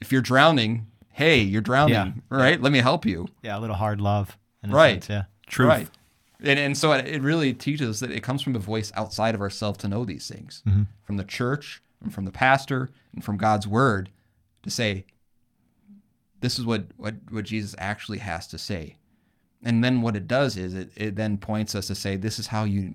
if 0.00 0.12
you're 0.12 0.22
drowning, 0.22 0.86
hey, 1.12 1.40
you're 1.40 1.60
drowning, 1.62 1.94
Yeah. 2.30 2.36
right? 2.38 2.60
Let 2.60 2.72
me 2.72 2.78
help 2.78 3.04
you. 3.06 3.28
Yeah, 3.42 3.58
a 3.58 3.60
little 3.60 3.76
hard 3.76 4.00
love. 4.00 4.36
Right. 4.66 5.04
sense, 5.04 5.08
yeah. 5.08 5.22
Truth. 5.46 5.68
Right. 5.68 5.88
And, 6.40 6.58
and 6.58 6.76
so 6.76 6.92
it, 6.92 7.22
really 7.22 7.54
teaches 7.54 7.88
us 7.88 8.00
that 8.00 8.10
it 8.10 8.22
comes 8.22 8.42
from 8.42 8.54
a 8.54 8.58
voice 8.58 8.92
outside 8.94 9.34
of 9.34 9.40
ourselves 9.40 9.78
to 9.78 9.88
know 9.88 10.04
these 10.04 10.28
things 10.28 10.62
mm-hmm. 10.66 10.82
from 11.02 11.16
the 11.16 11.24
church 11.24 11.82
and 12.02 12.12
from 12.12 12.24
the 12.24 12.30
pastor 12.30 12.90
and 13.14 13.24
from 13.24 13.36
God's 13.36 13.66
word 13.66 14.10
to 14.62 14.70
say, 14.70 15.04
this 16.40 16.58
is 16.58 16.66
what, 16.66 16.84
what, 16.96 17.14
what 17.30 17.44
Jesus 17.44 17.74
actually 17.78 18.18
has 18.18 18.46
to 18.48 18.58
say. 18.58 18.96
And 19.64 19.82
then 19.82 20.02
what 20.02 20.16
it 20.16 20.28
does 20.28 20.56
is 20.56 20.74
it, 20.74 20.90
it 20.94 21.16
then 21.16 21.38
points 21.38 21.74
us 21.74 21.86
to 21.86 21.94
say, 21.94 22.16
this 22.16 22.38
is 22.38 22.48
how 22.48 22.64
you, 22.64 22.94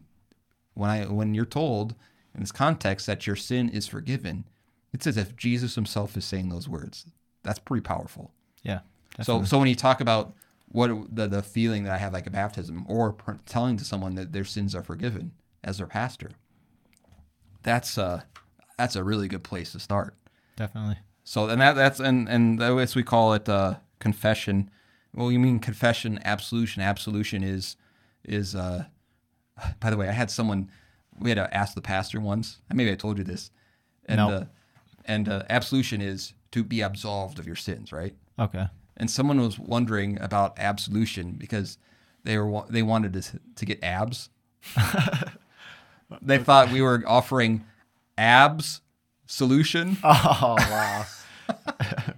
when 0.76 0.90
I, 0.90 1.06
when 1.06 1.34
you're 1.34 1.46
told 1.46 1.96
in 2.36 2.42
this 2.42 2.52
context 2.52 3.08
that 3.08 3.26
your 3.26 3.36
sin 3.36 3.70
is 3.70 3.88
forgiven, 3.88 4.46
it's 4.94 5.08
as 5.08 5.18
if 5.18 5.36
Jesus 5.36 5.76
himself 5.76 6.16
is 6.16 6.26
saying 6.26 6.50
those 6.50 6.70
words. 6.70 7.06
That's 7.44 7.60
pretty 7.60 7.82
powerful. 7.82 8.32
Yeah. 8.62 8.82
So, 9.22 9.44
so 9.44 9.58
when 9.58 9.68
you 9.68 9.76
talk 9.76 10.00
about 10.00 10.34
what 10.72 10.90
the, 11.14 11.28
the 11.28 11.44
feeling 11.44 11.84
that 11.84 11.94
I 11.94 11.98
have 11.98 12.14
like 12.14 12.28
a 12.28 12.32
baptism 12.32 12.86
or 12.88 13.14
pr- 13.14 13.34
telling 13.46 13.78
to 13.78 13.84
someone 13.86 14.16
that 14.16 14.32
their 14.32 14.46
sins 14.46 14.74
are 14.76 14.84
forgiven 14.84 15.32
as 15.64 15.78
their 15.78 15.88
pastor, 15.88 16.32
that's 17.64 17.98
uh 17.98 18.22
that's 18.78 18.96
a 18.96 19.04
really 19.04 19.28
good 19.28 19.44
place 19.44 19.72
to 19.74 19.80
start. 19.80 20.16
Definitely. 20.56 20.98
So 21.24 21.50
and 21.50 21.62
that 21.62 21.74
that's 21.74 22.00
and 22.00 22.28
and 22.28 22.62
as 22.62 22.96
we 22.96 23.04
call 23.04 23.34
it 23.34 23.48
uh, 23.48 23.76
confession. 24.00 24.70
Well, 25.14 25.32
you 25.32 25.40
mean 25.40 25.60
confession, 25.60 26.20
absolution. 26.26 26.82
Absolution 26.82 27.44
is 27.44 27.76
is 28.24 28.56
uh. 28.56 28.86
By 29.80 29.92
the 29.92 29.98
way, 29.98 30.08
I 30.10 30.14
had 30.14 30.32
someone 30.32 30.72
we 31.20 31.30
had 31.30 31.36
to 31.36 31.54
ask 31.56 31.76
the 31.76 31.82
pastor 31.82 32.20
once. 32.20 32.60
Maybe 32.74 32.92
I 32.92 32.96
told 32.96 33.18
you 33.18 33.24
this. 33.24 33.52
And 34.06 34.18
No. 34.18 34.30
uh, 34.30 34.46
and 35.06 35.30
uh, 35.30 35.44
absolution 35.50 36.02
is 36.02 36.34
to 36.52 36.64
be 36.64 36.82
absolved 36.82 37.38
of 37.38 37.46
your 37.46 37.56
sins, 37.56 37.92
right? 37.92 38.16
Okay. 38.40 38.68
And 38.98 39.10
someone 39.10 39.40
was 39.42 39.58
wondering 39.58 40.20
about 40.22 40.58
absolution 40.60 41.34
because 41.34 41.78
they 42.24 42.38
were 42.38 42.64
they 42.70 42.84
wanted 42.84 43.14
to 43.14 43.40
to 43.56 43.66
get 43.66 43.84
abs. 43.84 44.30
they 46.22 46.38
thought 46.38 46.72
we 46.72 46.82
were 46.82 47.04
offering 47.08 47.66
abs 48.18 48.82
solution. 49.26 49.98
Oh 50.04 50.56
wow. 50.60 51.06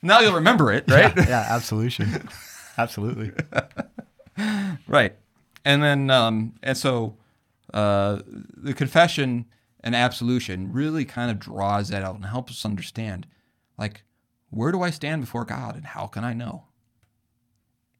Now 0.00 0.20
you'll 0.20 0.34
remember 0.34 0.72
it, 0.72 0.84
right? 0.88 1.12
yeah, 1.16 1.46
absolution. 1.50 2.28
Absolutely. 2.76 3.32
right. 4.86 5.16
And 5.64 5.82
then 5.82 6.10
um 6.10 6.54
and 6.62 6.76
so 6.76 7.16
uh 7.74 8.20
the 8.26 8.74
confession 8.74 9.46
and 9.80 9.94
absolution 9.94 10.72
really 10.72 11.04
kind 11.04 11.30
of 11.30 11.38
draws 11.38 11.88
that 11.88 12.02
out 12.02 12.16
and 12.16 12.24
helps 12.26 12.52
us 12.52 12.64
understand 12.64 13.26
like 13.76 14.02
where 14.50 14.72
do 14.72 14.82
I 14.82 14.90
stand 14.90 15.22
before 15.22 15.44
God 15.44 15.76
and 15.76 15.86
how 15.86 16.06
can 16.06 16.24
I 16.24 16.32
know? 16.32 16.64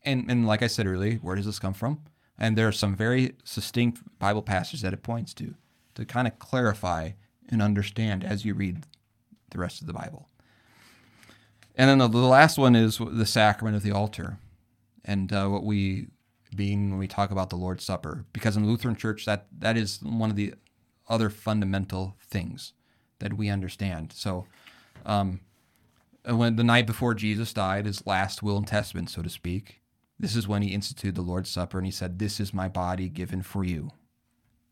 And 0.05 0.30
and 0.30 0.46
like 0.46 0.62
I 0.62 0.66
said 0.66 0.86
earlier, 0.86 1.16
where 1.16 1.36
does 1.36 1.46
this 1.46 1.59
come 1.59 1.74
from? 1.74 2.01
And 2.38 2.57
there 2.57 2.68
are 2.68 2.72
some 2.72 2.94
very 2.94 3.34
succinct 3.44 4.01
Bible 4.18 4.42
passages 4.42 4.82
that 4.82 4.92
it 4.92 5.03
points 5.03 5.34
to 5.34 5.55
to 5.94 6.05
kind 6.05 6.28
of 6.28 6.38
clarify 6.38 7.11
and 7.49 7.61
understand 7.61 8.24
as 8.24 8.44
you 8.44 8.55
read 8.55 8.84
the 9.51 9.59
rest 9.59 9.80
of 9.80 9.86
the 9.86 9.92
Bible. 9.92 10.28
And 11.74 11.88
then 11.88 11.99
the, 11.99 12.09
the 12.09 12.18
last 12.18 12.59
one 12.59 12.74
is 12.74 12.99
the 12.99 13.26
sacrament 13.26 13.76
of 13.76 13.82
the 13.82 13.92
altar, 13.92 14.38
and 15.05 15.32
uh, 15.32 15.49
what 15.49 15.64
we 15.64 16.09
being 16.55 16.90
when 16.90 16.99
we 16.99 17.07
talk 17.07 17.30
about 17.30 17.51
the 17.51 17.57
Lord's 17.57 17.84
Supper, 17.84 18.24
because 18.32 18.57
in 18.57 18.62
the 18.62 18.68
Lutheran 18.68 18.96
Church 18.96 19.24
that 19.26 19.46
that 19.59 19.76
is 19.76 20.01
one 20.03 20.30
of 20.30 20.36
the 20.36 20.55
other 21.09 21.30
fundamental 21.30 22.16
things 22.20 22.72
that 23.18 23.34
we 23.34 23.49
understand. 23.49 24.12
So, 24.14 24.46
um, 25.07 25.40
Uh, 26.29 26.37
when 26.37 26.57
the 26.57 26.64
night 26.64 26.87
before 26.87 27.14
Jesus 27.14 27.53
died, 27.53 27.87
his 27.87 28.07
last 28.07 28.43
will 28.43 28.59
and 28.59 28.66
testament, 28.66 29.09
so 29.09 29.22
to 29.22 29.31
speak, 29.31 29.81
this 30.18 30.37
is 30.37 30.49
when 30.49 30.62
he 30.62 30.74
instituted 30.74 31.14
the 31.14 31.22
Lord's 31.22 31.49
Supper, 31.49 31.79
and 31.79 31.87
he 31.87 31.93
said, 31.93 32.18
"This 32.18 32.41
is 32.41 32.53
my 32.53 32.68
body 32.68 33.09
given 33.09 33.43
for 33.43 33.64
you. 33.64 33.91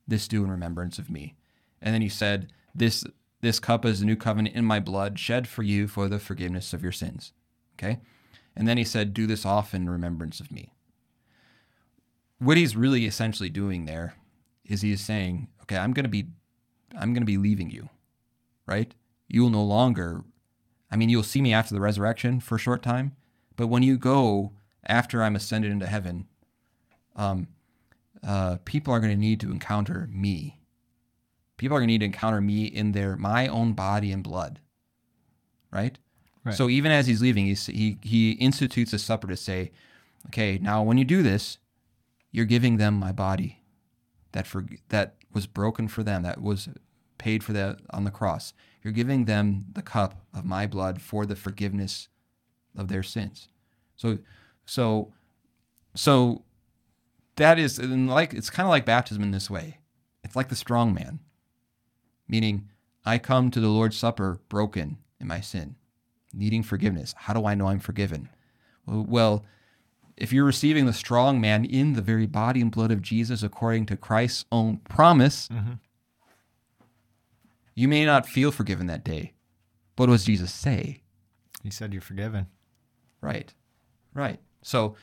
This 0.06 0.28
do 0.28 0.44
in 0.44 0.50
remembrance 0.50 0.98
of 0.98 1.08
me." 1.08 1.36
And 1.80 1.94
then 1.94 2.02
he 2.02 2.08
said, 2.08 2.52
"This 2.74 3.04
this 3.40 3.60
cup 3.60 3.84
is 3.84 4.00
a 4.00 4.06
new 4.06 4.16
covenant 4.16 4.56
in 4.56 4.64
my 4.64 4.80
blood, 4.80 5.18
shed 5.18 5.46
for 5.46 5.62
you 5.62 5.86
for 5.86 6.08
the 6.08 6.18
forgiveness 6.18 6.72
of 6.72 6.82
your 6.82 6.92
sins." 6.92 7.32
Okay, 7.74 8.00
and 8.56 8.66
then 8.66 8.76
he 8.76 8.84
said, 8.84 9.14
"Do 9.14 9.26
this 9.26 9.46
often 9.46 9.82
in 9.82 9.90
remembrance 9.90 10.40
of 10.40 10.50
me." 10.50 10.72
What 12.38 12.56
he's 12.56 12.76
really 12.76 13.06
essentially 13.06 13.50
doing 13.50 13.84
there 13.84 14.14
is 14.64 14.82
he 14.82 14.90
is 14.90 15.00
saying, 15.00 15.48
"Okay, 15.62 15.76
I'm 15.76 15.94
to 16.04 16.10
be, 16.10 16.32
I'm 16.94 17.14
to 17.22 17.24
be 17.26 17.38
leaving 17.38 17.70
you, 17.70 17.88
right? 18.66 18.92
You 19.28 19.42
will 19.42 19.50
no 19.50 19.64
longer 19.64 20.24
I 20.90 20.96
mean, 20.96 21.08
you'll 21.08 21.22
see 21.22 21.42
me 21.42 21.52
after 21.52 21.74
the 21.74 21.80
resurrection 21.80 22.40
for 22.40 22.56
a 22.56 22.58
short 22.60 22.82
time, 22.82 23.16
but 23.56 23.66
when 23.66 23.82
you 23.82 23.96
go 23.96 24.52
after 24.86 25.22
I'm 25.22 25.36
ascended 25.36 25.72
into 25.72 25.86
heaven, 25.86 26.26
um, 27.16 27.48
uh, 28.26 28.58
people 28.64 28.92
are 28.94 29.00
going 29.00 29.12
to 29.12 29.18
need 29.20 29.40
to 29.40 29.50
encounter 29.50 30.08
me. 30.12 30.60
People 31.56 31.76
are 31.76 31.80
going 31.80 31.88
to 31.88 31.92
need 31.92 32.00
to 32.00 32.06
encounter 32.06 32.40
me 32.40 32.64
in 32.66 32.92
their 32.92 33.16
my 33.16 33.48
own 33.48 33.72
body 33.72 34.12
and 34.12 34.22
blood, 34.22 34.60
right? 35.70 35.98
Right. 36.44 36.54
So 36.54 36.68
even 36.68 36.92
as 36.92 37.06
he's 37.06 37.20
leaving, 37.22 37.46
he's, 37.46 37.66
he 37.66 37.98
he 38.02 38.32
institutes 38.32 38.92
a 38.92 38.98
supper 38.98 39.26
to 39.26 39.36
say, 39.36 39.72
okay, 40.26 40.58
now 40.58 40.82
when 40.82 40.98
you 40.98 41.04
do 41.04 41.22
this, 41.22 41.58
you're 42.30 42.44
giving 42.44 42.76
them 42.76 42.94
my 42.94 43.10
body, 43.10 43.62
that 44.32 44.46
for 44.46 44.66
that 44.90 45.14
was 45.32 45.46
broken 45.46 45.88
for 45.88 46.02
them, 46.02 46.22
that 46.22 46.40
was 46.40 46.68
paid 47.18 47.42
for 47.42 47.52
that 47.54 47.80
on 47.90 48.04
the 48.04 48.10
cross. 48.10 48.52
You're 48.86 48.92
giving 48.92 49.24
them 49.24 49.64
the 49.72 49.82
cup 49.82 50.24
of 50.32 50.44
my 50.44 50.68
blood 50.68 51.02
for 51.02 51.26
the 51.26 51.34
forgiveness 51.34 52.06
of 52.78 52.86
their 52.86 53.02
sins. 53.02 53.48
So, 53.96 54.18
so, 54.64 55.12
so 55.96 56.44
that 57.34 57.58
is 57.58 57.80
and 57.80 58.08
like 58.08 58.32
it's 58.32 58.48
kind 58.48 58.64
of 58.64 58.70
like 58.70 58.84
baptism 58.84 59.24
in 59.24 59.32
this 59.32 59.50
way. 59.50 59.78
It's 60.22 60.36
like 60.36 60.50
the 60.50 60.54
strong 60.54 60.94
man, 60.94 61.18
meaning 62.28 62.68
I 63.04 63.18
come 63.18 63.50
to 63.50 63.58
the 63.58 63.70
Lord's 63.70 63.96
Supper 63.96 64.38
broken 64.48 64.98
in 65.18 65.26
my 65.26 65.40
sin, 65.40 65.74
needing 66.32 66.62
forgiveness. 66.62 67.12
How 67.18 67.34
do 67.34 67.44
I 67.44 67.56
know 67.56 67.66
I'm 67.66 67.80
forgiven? 67.80 68.28
Well, 68.86 69.04
well 69.08 69.44
if 70.16 70.32
you're 70.32 70.44
receiving 70.44 70.86
the 70.86 70.92
strong 70.92 71.40
man 71.40 71.64
in 71.64 71.94
the 71.94 72.02
very 72.02 72.26
body 72.26 72.60
and 72.60 72.70
blood 72.70 72.92
of 72.92 73.02
Jesus 73.02 73.42
according 73.42 73.86
to 73.86 73.96
Christ's 73.96 74.44
own 74.52 74.76
promise, 74.88 75.48
mm-hmm. 75.48 75.72
You 77.76 77.86
may 77.86 78.04
not 78.04 78.26
feel 78.26 78.50
forgiven 78.50 78.88
that 78.88 79.04
day. 79.04 79.34
But 79.94 80.08
what 80.08 80.16
does 80.16 80.24
Jesus 80.24 80.52
say? 80.52 81.02
He 81.62 81.70
said 81.70 81.92
you're 81.92 82.02
forgiven. 82.02 82.48
Right, 83.20 83.54
right. 84.12 84.40
So, 84.62 84.96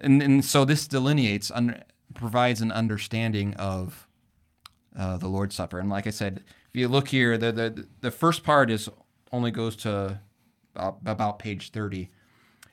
and, 0.00 0.22
and 0.22 0.44
so 0.44 0.64
this 0.64 0.86
delineates, 0.86 1.50
un, 1.50 1.82
provides 2.14 2.62
an 2.62 2.72
understanding 2.72 3.54
of 3.54 4.08
uh, 4.98 5.18
the 5.18 5.28
Lord's 5.28 5.54
Supper. 5.54 5.78
And 5.78 5.90
like 5.90 6.06
I 6.06 6.10
said, 6.10 6.42
if 6.72 6.80
you 6.80 6.88
look 6.88 7.08
here, 7.08 7.36
the 7.36 7.52
the, 7.52 7.86
the 8.00 8.10
first 8.10 8.44
part 8.44 8.70
is 8.70 8.88
only 9.30 9.50
goes 9.50 9.76
to 9.76 10.20
about, 10.74 10.98
about 11.04 11.38
page 11.38 11.70
thirty, 11.70 12.10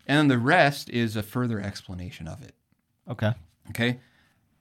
and 0.08 0.18
then 0.18 0.28
the 0.28 0.38
rest 0.38 0.90
is 0.90 1.16
a 1.16 1.24
further 1.24 1.60
explanation 1.60 2.28
of 2.28 2.42
it. 2.42 2.54
Okay. 3.10 3.34
Okay. 3.70 4.00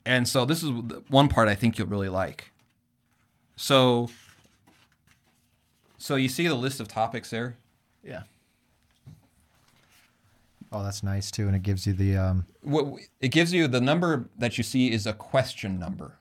And 0.05 0.27
so 0.27 0.45
this 0.45 0.63
is 0.63 0.71
one 1.09 1.29
part 1.29 1.49
I 1.49 1.55
think 1.55 1.79
you'll 1.79 1.89
really 1.89 2.09
like. 2.09 2.53
So 3.57 4.09
so 5.99 6.15
you 6.17 6.29
see 6.29 6.47
the 6.49 6.55
list 6.55 6.81
of 6.81 6.89
topics 6.89 7.31
there? 7.31 7.57
Yeah. 8.03 8.23
Oh, 10.71 10.83
that's 10.83 11.03
nice 11.03 11.31
too, 11.31 11.47
and 11.47 11.57
it 11.57 11.63
gives 11.63 11.87
you 11.87 11.93
the 11.95 12.17
um. 12.17 12.47
What 12.63 13.01
it 13.21 13.29
gives 13.29 13.53
you 13.53 13.69
the 13.69 13.81
number 13.81 14.29
that 14.39 14.59
you 14.59 14.65
see 14.65 14.91
is 14.93 15.07
a 15.07 15.13
question 15.13 15.79
number, 15.79 16.19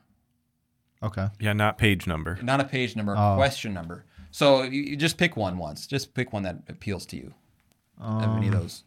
Okay. 1.02 1.28
Yeah, 1.38 1.52
not 1.52 1.76
page 1.78 2.06
number. 2.06 2.38
not 2.42 2.60
a 2.60 2.64
page 2.64 2.96
number, 2.96 3.12
a 3.14 3.32
Oh. 3.32 3.36
question 3.36 3.72
number. 3.74 4.04
So 4.30 4.62
you, 4.62 4.82
you 4.82 4.96
just 4.96 5.16
pick 5.18 5.36
one 5.36 5.58
once. 5.58 5.86
Just 5.86 6.14
pick 6.14 6.32
one 6.32 6.42
that 6.44 6.56
appeals 6.68 7.06
to 7.06 7.16
you. 7.16 7.34
of 8.00 8.36
any 8.36 8.46
of 8.48 8.54
those. 8.54 8.84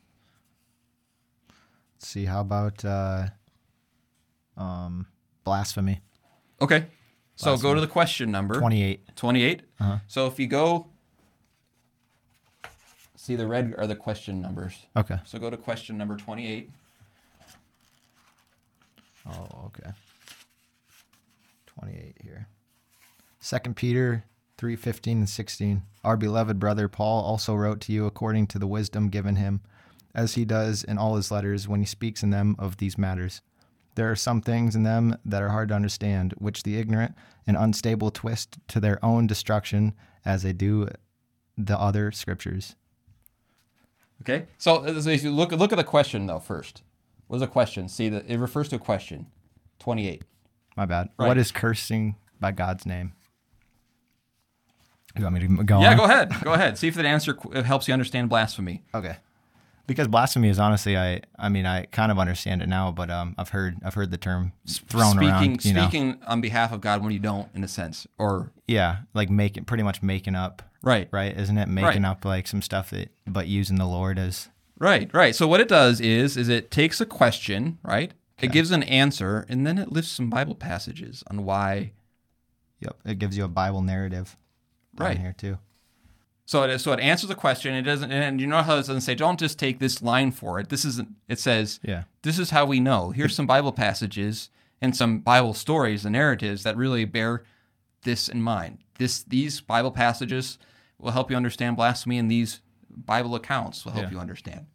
Let's 1.95 2.07
see. 2.07 2.25
How 2.25 2.41
about 2.41 2.83
uh, 2.85 3.27
um, 4.57 5.05
blasphemy? 5.43 5.99
Okay. 6.61 6.85
So 7.41 7.57
go 7.57 7.73
to 7.73 7.81
the 7.81 7.87
question 7.87 8.31
number. 8.31 8.59
Twenty-eight. 8.59 9.15
28. 9.15 9.61
Uh-huh. 9.79 9.97
So 10.07 10.27
if 10.27 10.39
you 10.39 10.47
go 10.47 10.87
see 13.15 13.35
the 13.35 13.47
red 13.47 13.73
are 13.77 13.87
the 13.87 13.95
question 13.95 14.41
numbers. 14.41 14.85
Okay. 14.95 15.17
So 15.25 15.39
go 15.39 15.49
to 15.49 15.57
question 15.57 15.97
number 15.97 16.17
28. 16.17 16.69
Oh, 19.29 19.47
okay. 19.65 19.91
Twenty-eight 21.67 22.17
here. 22.23 22.47
Second 23.39 23.75
Peter 23.75 24.23
three 24.57 24.75
fifteen 24.75 25.19
and 25.19 25.29
sixteen. 25.29 25.83
Our 26.03 26.17
beloved 26.17 26.59
brother 26.59 26.87
Paul 26.87 27.23
also 27.23 27.55
wrote 27.55 27.81
to 27.81 27.91
you 27.91 28.05
according 28.05 28.47
to 28.47 28.59
the 28.59 28.67
wisdom 28.67 29.09
given 29.09 29.35
him, 29.35 29.61
as 30.13 30.33
he 30.33 30.45
does 30.45 30.83
in 30.83 30.97
all 30.97 31.15
his 31.15 31.31
letters 31.31 31.67
when 31.67 31.79
he 31.79 31.85
speaks 31.85 32.23
in 32.23 32.29
them 32.31 32.55
of 32.59 32.77
these 32.77 32.97
matters. 32.97 33.41
There 33.95 34.09
are 34.11 34.15
some 34.15 34.41
things 34.41 34.75
in 34.75 34.83
them 34.83 35.17
that 35.25 35.41
are 35.41 35.49
hard 35.49 35.69
to 35.69 35.75
understand, 35.75 36.33
which 36.37 36.63
the 36.63 36.77
ignorant 36.77 37.13
and 37.45 37.57
unstable 37.57 38.11
twist 38.11 38.57
to 38.69 38.79
their 38.79 39.03
own 39.03 39.27
destruction 39.27 39.93
as 40.23 40.43
they 40.43 40.53
do 40.53 40.87
the 41.57 41.77
other 41.77 42.11
scriptures. 42.11 42.75
Okay. 44.21 44.45
So, 44.57 44.99
so 45.01 45.09
if 45.09 45.23
you 45.23 45.31
look 45.31 45.51
look 45.51 45.73
at 45.73 45.77
the 45.77 45.83
question 45.83 46.27
though 46.27 46.39
first. 46.39 46.83
What 47.27 47.37
is 47.37 47.41
a 47.41 47.47
question? 47.47 47.87
See 47.87 48.09
that 48.09 48.25
it 48.27 48.37
refers 48.37 48.69
to 48.69 48.75
a 48.75 48.79
question. 48.79 49.27
Twenty 49.79 50.07
eight. 50.07 50.23
My 50.77 50.85
bad. 50.85 51.09
Right. 51.17 51.27
What 51.27 51.37
is 51.37 51.51
cursing 51.51 52.15
by 52.39 52.51
God's 52.51 52.85
name? 52.85 53.13
You 55.17 55.23
want 55.23 55.35
me 55.35 55.41
to 55.41 55.63
go 55.63 55.81
Yeah, 55.81 55.91
on? 55.91 55.97
go 55.97 56.03
ahead. 56.05 56.31
Go 56.43 56.53
ahead. 56.53 56.77
See 56.77 56.87
if 56.87 56.95
that 56.95 57.05
answer 57.05 57.37
helps 57.65 57.87
you 57.87 57.93
understand 57.93 58.29
blasphemy. 58.29 58.83
Okay. 58.95 59.17
Because 59.87 60.07
blasphemy 60.07 60.47
is 60.49 60.59
honestly, 60.59 60.95
I, 60.97 61.21
I 61.37 61.49
mean, 61.49 61.65
I 61.65 61.85
kind 61.85 62.11
of 62.11 62.19
understand 62.19 62.61
it 62.61 62.69
now, 62.69 62.91
but 62.91 63.09
um, 63.09 63.35
I've 63.37 63.49
heard, 63.49 63.77
I've 63.83 63.93
heard 63.93 64.11
the 64.11 64.17
term 64.17 64.53
thrown 64.65 65.11
speaking 65.17 65.29
around. 65.29 65.65
You 65.65 65.73
know, 65.73 65.81
speaking 65.83 66.19
on 66.27 66.39
behalf 66.39 66.71
of 66.71 66.79
God 66.81 67.03
when 67.03 67.11
you 67.11 67.19
don't, 67.19 67.49
in 67.53 67.63
a 67.63 67.67
sense, 67.67 68.07
or 68.17 68.51
yeah, 68.67 68.97
like 69.13 69.29
making, 69.29 69.65
pretty 69.65 69.83
much 69.83 70.01
making 70.01 70.35
up, 70.35 70.61
right, 70.81 71.09
right? 71.11 71.35
Isn't 71.37 71.57
it 71.57 71.67
making 71.67 72.03
Right. 72.03 72.09
up 72.11 72.23
like 72.25 72.47
some 72.47 72.61
stuff 72.61 72.91
that, 72.91 73.09
but 73.27 73.47
using 73.47 73.75
the 73.77 73.85
Lord 73.87 74.17
as, 74.17 74.47
right, 74.79 75.09
right. 75.13 75.35
So 75.35 75.47
what 75.47 75.59
it 75.59 75.67
does 75.67 75.99
is, 75.99 76.37
is 76.37 76.47
it 76.47 76.71
takes 76.71 77.01
a 77.01 77.05
question, 77.05 77.79
right? 77.83 78.13
It 78.39 78.51
gives 78.51 78.71
an 78.71 78.83
answer, 78.83 79.45
and 79.49 79.67
then 79.67 79.77
it 79.77 79.91
lists 79.91 80.13
some 80.13 80.29
Bible 80.29 80.55
passages 80.55 81.23
on 81.29 81.43
why. 81.43 81.91
yep, 82.79 82.95
it 83.05 83.19
gives 83.19 83.35
you 83.37 83.43
a 83.43 83.47
Bible 83.49 83.81
narrative, 83.81 84.37
Right. 84.95 85.17
here 85.19 85.35
too. 85.37 85.57
So 86.51 86.63
it 86.63 86.79
so 86.79 86.91
it 86.91 86.99
answers 86.99 87.29
the 87.29 87.35
question. 87.35 87.73
It 87.73 87.83
doesn't, 87.83 88.11
and 88.11 88.41
you 88.41 88.45
know 88.45 88.61
how 88.61 88.73
it 88.73 88.79
doesn't 88.79 88.99
say, 88.99 89.15
don't 89.15 89.39
just 89.39 89.57
take 89.57 89.79
this 89.79 90.01
line 90.01 90.31
for 90.31 90.59
it. 90.59 90.67
This 90.67 90.83
isn't. 90.83 91.07
It 91.29 91.39
says, 91.39 91.79
Yeah. 91.81 92.03
this 92.23 92.37
is 92.37 92.49
how 92.49 92.65
we 92.65 92.81
know. 92.81 93.11
Here's 93.11 93.33
some 93.33 93.47
Bible 93.47 93.71
passages 93.71 94.49
and 94.81 94.93
some 94.93 95.19
Bible 95.19 95.53
stories 95.53 96.03
and 96.03 96.11
narratives 96.11 96.63
that 96.63 96.75
really 96.75 97.05
bear 97.05 97.43
this 98.03 98.27
in 98.27 98.41
mind. 98.41 98.79
This 98.99 99.23
these 99.23 99.61
Bible 99.61 99.91
passages 99.91 100.57
will 100.99 101.11
help 101.11 101.31
you 101.31 101.37
understand 101.37 101.77
blasphemy, 101.77 102.17
and 102.17 102.29
these 102.29 102.59
Bible 102.89 103.33
accounts 103.33 103.85
will 103.85 103.93
help 103.93 104.07
Yeah. 104.07 104.11
you 104.11 104.19
understand. 104.19 104.65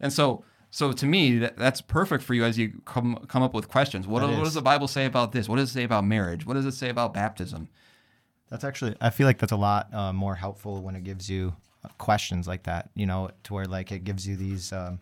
And 0.00 0.12
so, 0.12 0.44
so 0.70 0.92
to 0.92 1.06
me, 1.06 1.38
that, 1.38 1.56
that's 1.56 1.80
perfect 1.80 2.22
for 2.22 2.34
you 2.34 2.44
as 2.44 2.58
you 2.58 2.82
come 2.84 3.16
come 3.28 3.42
up 3.42 3.54
with 3.54 3.70
questions. 3.70 4.06
What, 4.06 4.20
what 4.24 4.44
does 4.44 4.52
the 4.52 4.60
Bible 4.60 4.88
say 4.88 5.06
about 5.06 5.32
this? 5.32 5.48
What 5.48 5.56
does 5.56 5.70
it 5.70 5.72
say 5.72 5.84
about 5.84 6.04
marriage? 6.04 6.44
What 6.44 6.52
does 6.52 6.66
it 6.66 6.72
say 6.74 6.90
about 6.90 7.14
baptism? 7.14 7.70
That's 8.54 8.62
actually, 8.62 8.94
I 9.00 9.10
feel 9.10 9.26
like 9.26 9.38
that's 9.38 9.50
a 9.50 9.56
lot 9.56 9.92
uh, 9.92 10.12
more 10.12 10.36
helpful 10.36 10.80
when 10.80 10.94
it 10.94 11.02
gives 11.02 11.28
you 11.28 11.56
uh, 11.84 11.88
questions 11.98 12.46
like 12.46 12.62
that, 12.62 12.88
you 12.94 13.04
know, 13.04 13.30
to 13.42 13.52
where 13.52 13.64
like 13.64 13.90
it 13.90 14.04
gives 14.04 14.28
you 14.28 14.36
these, 14.36 14.72
um, 14.72 15.00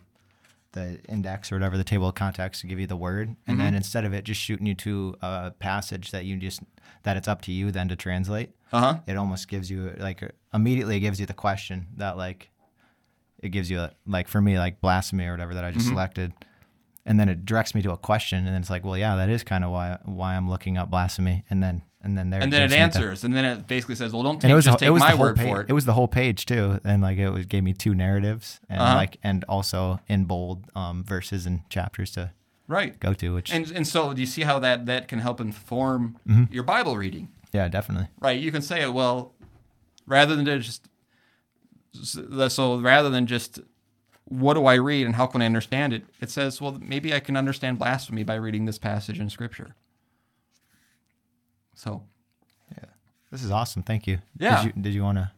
the 0.71 0.97
index 1.07 1.51
or 1.51 1.55
whatever, 1.57 1.77
the 1.77 1.83
table 1.83 2.07
of 2.07 2.15
context 2.15 2.61
to 2.61 2.67
give 2.67 2.79
you 2.79 2.87
the 2.87 2.95
word. 2.95 3.35
And 3.45 3.59
then 3.59 3.75
instead 3.75 4.05
of 4.05 4.13
it 4.13 4.23
just 4.23 4.41
shooting 4.41 4.65
you 4.65 4.73
to 4.73 5.15
a 5.21 5.51
passage 5.59 6.09
that 6.09 6.25
you 6.25 6.35
just, 6.37 6.61
that 7.03 7.15
it's 7.15 7.27
up 7.27 7.43
to 7.43 7.51
you 7.51 7.69
then 7.69 7.87
to 7.89 7.95
translate, 7.95 8.55
Uh 8.71 8.79
huh. 8.79 8.99
it 9.05 9.17
almost 9.17 9.47
gives 9.47 9.69
you 9.69 9.93
like 9.99 10.23
immediately 10.51 10.97
it 10.97 11.01
gives 11.01 11.19
you 11.19 11.27
the 11.27 11.35
question 11.35 11.85
that 11.97 12.17
like, 12.17 12.49
it 13.37 13.49
gives 13.49 13.69
you 13.69 13.81
a, 13.81 13.91
like 14.07 14.27
for 14.27 14.41
me, 14.41 14.57
like 14.57 14.81
blasphemy 14.81 15.27
or 15.27 15.31
whatever 15.33 15.53
that 15.53 15.63
I 15.63 15.69
just 15.69 15.85
selected. 15.89 16.33
And 17.05 17.19
then 17.19 17.29
it 17.29 17.45
directs 17.45 17.75
me 17.75 17.83
to 17.83 17.91
a 17.91 17.97
question, 17.97 18.39
and 18.39 18.47
then 18.47 18.61
it's 18.61 18.69
like, 18.71 18.83
well, 18.83 18.97
yeah, 18.97 19.17
that 19.17 19.29
is 19.29 19.43
kind 19.43 19.63
of 19.63 19.69
why 19.71 19.99
why 20.05 20.35
I'm 20.35 20.49
looking 20.49 20.77
up 20.77 20.89
blasphemy, 20.89 21.43
and 21.51 21.61
then 21.61 21.83
and 22.03 22.17
then 22.17 22.29
there, 22.29 22.41
And 22.41 22.51
then 22.51 22.61
it 22.61 22.65
gives 22.65 22.71
me 22.73 22.77
the- 22.77 22.83
answers, 22.83 23.23
and 23.23 23.33
then 23.35 23.45
it 23.45 23.67
basically 23.67 23.95
says, 23.95 24.11
"Well, 24.13 24.23
don't 24.23 24.35
take, 24.35 24.43
and 24.45 24.51
it 24.51 24.55
was 24.55 24.65
just 24.65 24.79
take 24.79 24.87
it 24.87 24.91
was 24.91 25.01
my 25.01 25.15
word 25.15 25.37
page. 25.37 25.47
for 25.47 25.61
it." 25.61 25.69
It 25.69 25.73
was 25.73 25.85
the 25.85 25.93
whole 25.93 26.07
page 26.07 26.45
too, 26.45 26.79
and 26.83 27.01
like 27.01 27.17
it 27.17 27.29
was, 27.29 27.45
gave 27.45 27.63
me 27.63 27.73
two 27.73 27.95
narratives, 27.95 28.59
and 28.69 28.81
Uh-huh. 28.81 28.95
like 28.95 29.17
and 29.23 29.43
also 29.45 29.99
in 30.07 30.25
bold 30.25 30.65
um, 30.75 31.03
verses 31.03 31.45
and 31.45 31.61
chapters 31.69 32.11
to 32.11 32.31
right. 32.67 32.99
go 32.99 33.13
to. 33.13 33.33
Which 33.33 33.51
And 33.53 33.71
and 33.71 33.87
so 33.87 34.13
do 34.13 34.21
you 34.21 34.27
see 34.27 34.41
how 34.43 34.59
that 34.59 34.85
that 34.85 35.07
can 35.07 35.19
help 35.19 35.39
inform 35.41 36.17
Mm-hmm. 36.27 36.53
your 36.53 36.63
Bible 36.63 36.97
reading? 36.97 37.29
yeah, 37.53 37.67
definitely. 37.67 38.07
Right. 38.19 38.39
You 38.39 38.51
can 38.51 38.61
say, 38.61 38.87
well, 38.87 39.33
rather 40.07 40.35
than 40.35 40.45
just 40.45 40.87
so 42.49 42.79
rather 42.79 43.09
than 43.09 43.27
just 43.27 43.59
what 44.25 44.53
do 44.55 44.65
I 44.65 44.75
read 44.75 45.05
and 45.05 45.15
how 45.15 45.27
can 45.27 45.41
I 45.41 45.45
understand 45.45 45.93
it? 45.93 46.03
It 46.21 46.29
says, 46.31 46.59
well, 46.61 46.79
maybe 46.81 47.13
I 47.13 47.19
can 47.19 47.35
understand 47.37 47.77
blasphemy 47.77 48.23
by 48.23 48.35
reading 48.35 48.65
this 48.65 48.79
passage 48.79 49.19
in 49.19 49.29
Scripture. 49.29 49.75
So 51.75 52.03
yeah, 52.77 52.85
This 53.31 53.43
is 53.43 53.51
awesome. 53.51 53.83
Thank 53.83 54.07
you. 54.07 54.19
Yeah. 54.37 54.63
Did 54.63 54.75
you, 54.75 54.81
did 54.81 54.93
you 54.93 55.03
want 55.03 55.17
to 55.17 55.31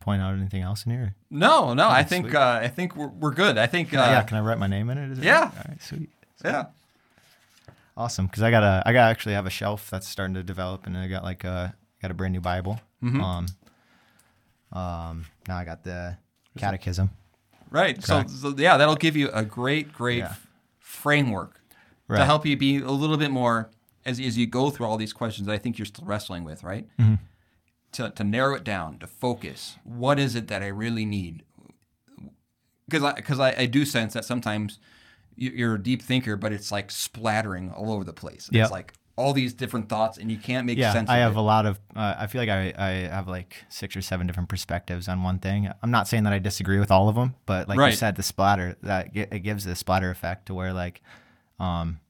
point 0.00 0.20
out 0.22 0.34
anything 0.34 0.62
else 0.62 0.84
in 0.86 0.92
here? 0.92 1.14
no, 1.30 1.74
no, 1.74 1.88
I 1.88 2.02
think 2.02 2.34
uh, 2.34 2.60
I 2.62 2.68
think 2.68 2.96
we're, 2.96 3.08
we're 3.08 3.30
good. 3.34 3.58
I 3.58 3.66
think 3.66 3.92
uh, 3.94 3.98
yeah. 3.98 4.22
Can 4.22 4.36
I 4.38 4.40
write 4.40 4.58
my 4.58 4.66
name 4.66 4.90
in 4.90 4.98
it? 4.98 5.10
Is 5.12 5.18
it 5.18 5.24
yeah. 5.24 5.50
All 5.56 5.64
right. 5.68 5.80
Sweet. 5.82 6.10
yeah. 6.44 6.64
Awesome. 7.96 8.26
Because 8.26 8.42
I 8.42 8.50
got 8.50 8.62
a 8.62 8.82
I 8.86 8.92
got 8.92 9.10
actually 9.10 9.34
have 9.34 9.46
a 9.46 9.50
shelf 9.50 9.90
that's 9.90 10.08
starting 10.08 10.34
to 10.34 10.42
develop, 10.42 10.86
and 10.86 10.96
I 10.96 11.08
got 11.08 11.22
like 11.24 11.44
a 11.44 11.74
got 12.00 12.10
a 12.10 12.14
brand 12.14 12.32
new 12.32 12.40
Bible. 12.40 12.80
Mm-hmm. 13.02 13.20
Um. 13.20 13.46
Um. 14.72 15.26
Now 15.46 15.58
I 15.58 15.64
got 15.64 15.84
the 15.84 16.16
Catechism. 16.58 17.10
Right. 17.70 18.02
So, 18.02 18.24
so 18.26 18.54
yeah, 18.56 18.76
that'll 18.76 18.96
give 18.96 19.16
you 19.16 19.30
a 19.30 19.44
great, 19.44 19.92
great 19.92 20.18
Yeah. 20.18 20.34
framework 20.78 21.58
to 22.10 22.24
help 22.26 22.44
you 22.44 22.54
be 22.58 22.76
a 22.78 22.90
little 22.90 23.16
bit 23.16 23.30
more 23.30 23.70
as 24.04 24.20
as 24.20 24.36
you 24.38 24.46
go 24.46 24.70
through 24.70 24.86
all 24.86 24.96
these 24.96 25.12
questions. 25.12 25.46
that 25.46 25.52
I 25.52 25.58
think 25.58 25.78
you're 25.78 25.86
still 25.86 26.04
wrestling 26.04 26.44
with, 26.44 26.62
right? 26.62 26.86
Mm-hmm. 26.98 27.14
To 27.92 28.10
to 28.10 28.24
narrow 28.24 28.54
it 28.54 28.64
down, 28.64 28.98
to 28.98 29.06
focus. 29.06 29.76
What 29.84 30.18
is 30.18 30.34
it 30.34 30.48
that 30.48 30.62
I 30.62 30.68
really 30.68 31.04
need? 31.04 31.44
Because 32.88 33.04
I 33.04 33.12
because 33.14 33.40
I, 33.40 33.54
I 33.56 33.66
do 33.66 33.84
sense 33.84 34.14
that 34.14 34.24
sometimes 34.24 34.78
you- 35.36 35.52
you're 35.54 35.74
a 35.74 35.82
deep 35.82 36.02
thinker, 36.02 36.36
but 36.36 36.52
it's 36.52 36.70
like 36.72 36.90
splattering 36.90 37.70
all 37.70 37.92
over 37.92 38.04
the 38.04 38.12
place. 38.12 38.48
Yep. 38.52 38.62
It's 38.62 38.72
like 38.72 38.94
all 39.16 39.32
these 39.32 39.52
different 39.52 39.88
thoughts, 39.88 40.16
and 40.18 40.30
you 40.30 40.38
can't 40.38 40.66
make 40.66 40.78
yeah, 40.78 40.92
sense. 40.92 41.10
I 41.10 41.18
have 41.18 41.32
it. 41.32 41.38
a 41.38 41.42
lot 41.42 41.66
of. 41.66 41.78
Uh, 41.94 42.14
I 42.18 42.26
feel 42.26 42.40
like 42.40 42.48
I, 42.48 42.72
I 42.76 42.90
have 43.08 43.28
like 43.28 43.56
six 43.68 43.94
or 43.94 44.00
seven 44.02 44.26
different 44.26 44.48
perspectives 44.48 45.06
on 45.06 45.22
one 45.22 45.38
thing. 45.38 45.70
I'm 45.82 45.90
not 45.90 46.08
saying 46.08 46.24
that 46.24 46.32
I 46.32 46.38
disagree 46.38 46.78
with 46.78 46.90
all 46.90 47.08
of 47.08 47.14
them, 47.14 47.34
but 47.46 47.68
like 47.68 47.78
you 47.78 47.96
said, 47.96 48.16
the 48.16 48.22
splatter 48.22 48.76
that 48.82 49.10
it 49.14 49.40
gives 49.40 49.64
the 49.64 49.76
splatter 49.76 50.10
effect 50.10 50.46
to 50.46 50.54
where 50.54 50.72
like, 50.72 51.02
um, 51.60 52.00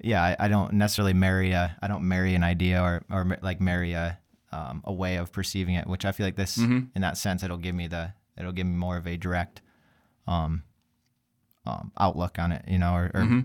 yeah, 0.00 0.22
I, 0.22 0.36
I 0.46 0.48
don't 0.48 0.74
necessarily 0.74 1.12
marry 1.14 1.52
a 1.52 1.76
I 1.82 1.88
don't 1.88 2.06
marry 2.06 2.34
an 2.34 2.42
idea 2.44 2.80
or 2.82 3.02
or 3.10 3.38
like 3.42 3.60
marry 3.60 3.92
a 3.94 4.18
um, 4.52 4.82
a 4.84 4.92
way 4.92 5.16
of 5.16 5.30
perceiving 5.32 5.74
it, 5.74 5.86
which 5.86 6.04
I 6.04 6.12
feel 6.12 6.26
like 6.26 6.36
this 6.36 6.56
Mm-hmm. 6.58 6.78
in 6.94 7.02
that 7.02 7.16
sense 7.18 7.42
it'll 7.42 7.56
give 7.58 7.74
me 7.74 7.86
the 7.88 8.12
it'll 8.36 8.52
give 8.52 8.66
me 8.66 8.76
more 8.76 8.96
of 8.96 9.06
a 9.06 9.16
direct 9.16 9.60
um, 10.26 10.62
um, 11.66 11.92
outlook 11.98 12.38
on 12.38 12.52
it, 12.52 12.64
you 12.68 12.78
know, 12.78 12.94
or, 12.94 13.10
or 13.14 13.22
Mm-hmm. 13.22 13.40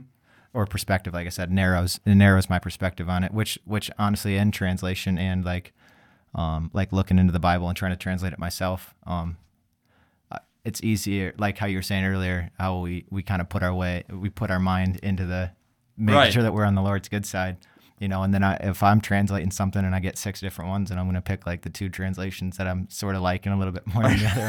or 0.54 0.66
perspective. 0.66 1.14
Like 1.14 1.26
I 1.28 1.30
said, 1.30 1.52
narrows 1.52 2.00
it 2.06 2.16
narrows 2.16 2.50
my 2.50 2.60
perspective 2.60 3.10
on 3.10 3.24
it, 3.24 3.34
which 3.34 3.58
which 3.66 3.90
honestly 3.98 4.38
in 4.38 4.52
translation 4.52 5.18
and 5.18 5.44
like 5.44 5.74
um, 6.36 6.72
like 6.74 6.92
looking 6.92 7.20
into 7.20 7.32
the 7.34 7.40
Bible 7.40 7.68
and 7.68 7.78
trying 7.78 7.92
to 7.92 7.98
translate 7.98 8.34
it 8.34 8.40
myself, 8.40 8.96
um, 9.06 9.38
uh, 10.32 10.40
it's 10.66 10.82
easier. 10.84 11.34
Like 11.38 11.58
how 11.60 11.68
you 11.68 11.78
were 11.78 11.84
saying 11.84 12.06
earlier, 12.06 12.50
how 12.60 12.80
we 12.80 13.06
we 13.10 13.24
kind 13.24 13.42
of 13.42 13.50
put 13.50 13.62
our 13.64 13.74
way, 13.74 14.04
we 14.10 14.30
put 14.30 14.50
our 14.52 14.60
mind 14.60 14.98
into 15.04 15.26
the 15.26 15.52
making 15.98 16.18
Right. 16.18 16.34
sure 16.34 16.44
that 16.44 16.54
we're 16.54 16.66
on 16.66 16.76
the 16.76 16.82
Lord's 16.82 17.10
good 17.10 17.26
side. 17.26 17.58
You 18.00 18.10
know, 18.10 18.24
and 18.24 18.34
then 18.34 18.44
I, 18.44 18.56
if 18.56 18.84
I'm 18.84 19.00
translating 19.00 19.50
something 19.52 19.86
and 19.86 19.96
I 19.96 20.00
get 20.00 20.18
six 20.18 20.42
different 20.42 20.70
ones, 20.70 20.92
and 20.92 21.00
I'm 21.00 21.06
going 21.06 21.16
to 21.16 21.22
pick 21.22 21.46
like 21.46 21.62
the 21.62 21.70
two 21.70 21.88
translations 21.88 22.58
that 22.58 22.68
I'm 22.68 22.90
sort 22.90 23.16
of 23.16 23.22
liking 23.22 23.54
a 23.54 23.58
little 23.58 23.72
bit 23.72 23.88
more 23.88 24.04
than 24.04 24.18
the 24.20 24.28
other 24.28 24.42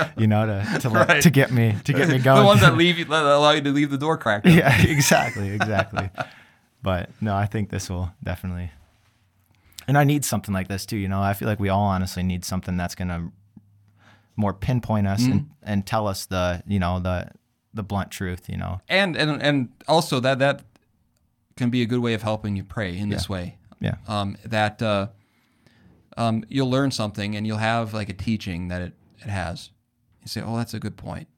one, 0.00 0.12
you 0.18 0.26
know, 0.26 0.44
to 0.46 0.78
to, 0.80 0.88
let- 0.90 1.22
to 1.22 1.30
get 1.30 1.50
me 1.50 1.74
to 1.84 1.92
get 1.94 2.08
me 2.08 2.18
going. 2.28 2.40
the 2.40 2.44
ones 2.46 2.60
that 2.60 2.76
leave 2.76 2.98
you 2.98 3.06
that 3.06 3.24
allow 3.24 3.52
you 3.52 3.62
to 3.62 3.70
leave 3.70 3.90
the 3.90 3.96
door 3.96 4.18
cracked. 4.18 4.46
yeah, 4.46 4.82
exactly, 4.82 5.48
exactly. 5.50 6.10
but 6.82 7.08
no, 7.20 7.34
I 7.34 7.46
think 7.46 7.70
this 7.70 7.88
will 7.88 8.10
definitely. 8.22 8.72
And 9.86 9.96
I 9.96 10.04
need 10.04 10.22
something 10.24 10.52
like 10.52 10.68
this 10.68 10.84
too. 10.84 10.98
You 10.98 11.08
know, 11.08 11.22
I 11.22 11.32
feel 11.32 11.48
like 11.48 11.60
we 11.60 11.70
all 11.70 11.84
honestly 11.84 12.22
need 12.22 12.44
something 12.44 12.76
that's 12.76 12.94
gonna 12.94 13.30
more 14.36 14.52
pinpoint 14.52 15.06
us 15.06 15.24
and, 15.24 15.34
mm-hmm. 15.34 15.52
and 15.62 15.86
tell 15.86 16.06
us 16.06 16.26
the 16.26 16.62
you 16.66 16.78
know 16.78 17.00
the 17.00 17.30
the 17.72 17.82
blunt 17.82 18.10
truth. 18.10 18.50
You 18.50 18.58
know. 18.58 18.80
and 18.88 19.16
and 19.16 19.42
and 19.42 19.68
also 19.86 20.20
that 20.20 20.40
that 20.40 20.62
can 21.58 21.68
be 21.68 21.82
a 21.82 21.86
good 21.86 21.98
way 21.98 22.14
of 22.14 22.22
helping 22.22 22.56
you 22.56 22.64
pray 22.64 22.96
in 22.96 23.10
this 23.10 23.28
way. 23.28 23.58
Yeah. 23.80 23.96
Um, 24.06 24.36
that 24.44 24.80
uh, 24.80 25.08
um, 26.16 26.44
you'll 26.48 26.70
learn 26.70 26.90
something 26.90 27.36
and 27.36 27.46
you'll 27.46 27.58
have 27.58 27.92
like 27.92 28.08
a 28.08 28.14
teaching 28.14 28.68
that 28.68 28.80
it, 28.80 28.94
it 29.18 29.28
has. 29.28 29.70
You 30.22 30.28
say, 30.28 30.40
"Oh, 30.40 30.56
that's 30.56 30.74
a 30.74 30.80
good 30.80 30.96
point," 30.96 31.28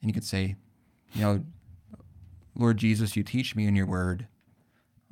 and 0.00 0.10
you 0.10 0.14
could 0.14 0.24
say, 0.24 0.56
"You 1.12 1.22
know, 1.22 1.44
Lord 2.54 2.78
Jesus, 2.78 3.16
you 3.16 3.22
teach 3.22 3.54
me 3.54 3.66
in 3.66 3.76
your 3.76 3.86
word 3.86 4.26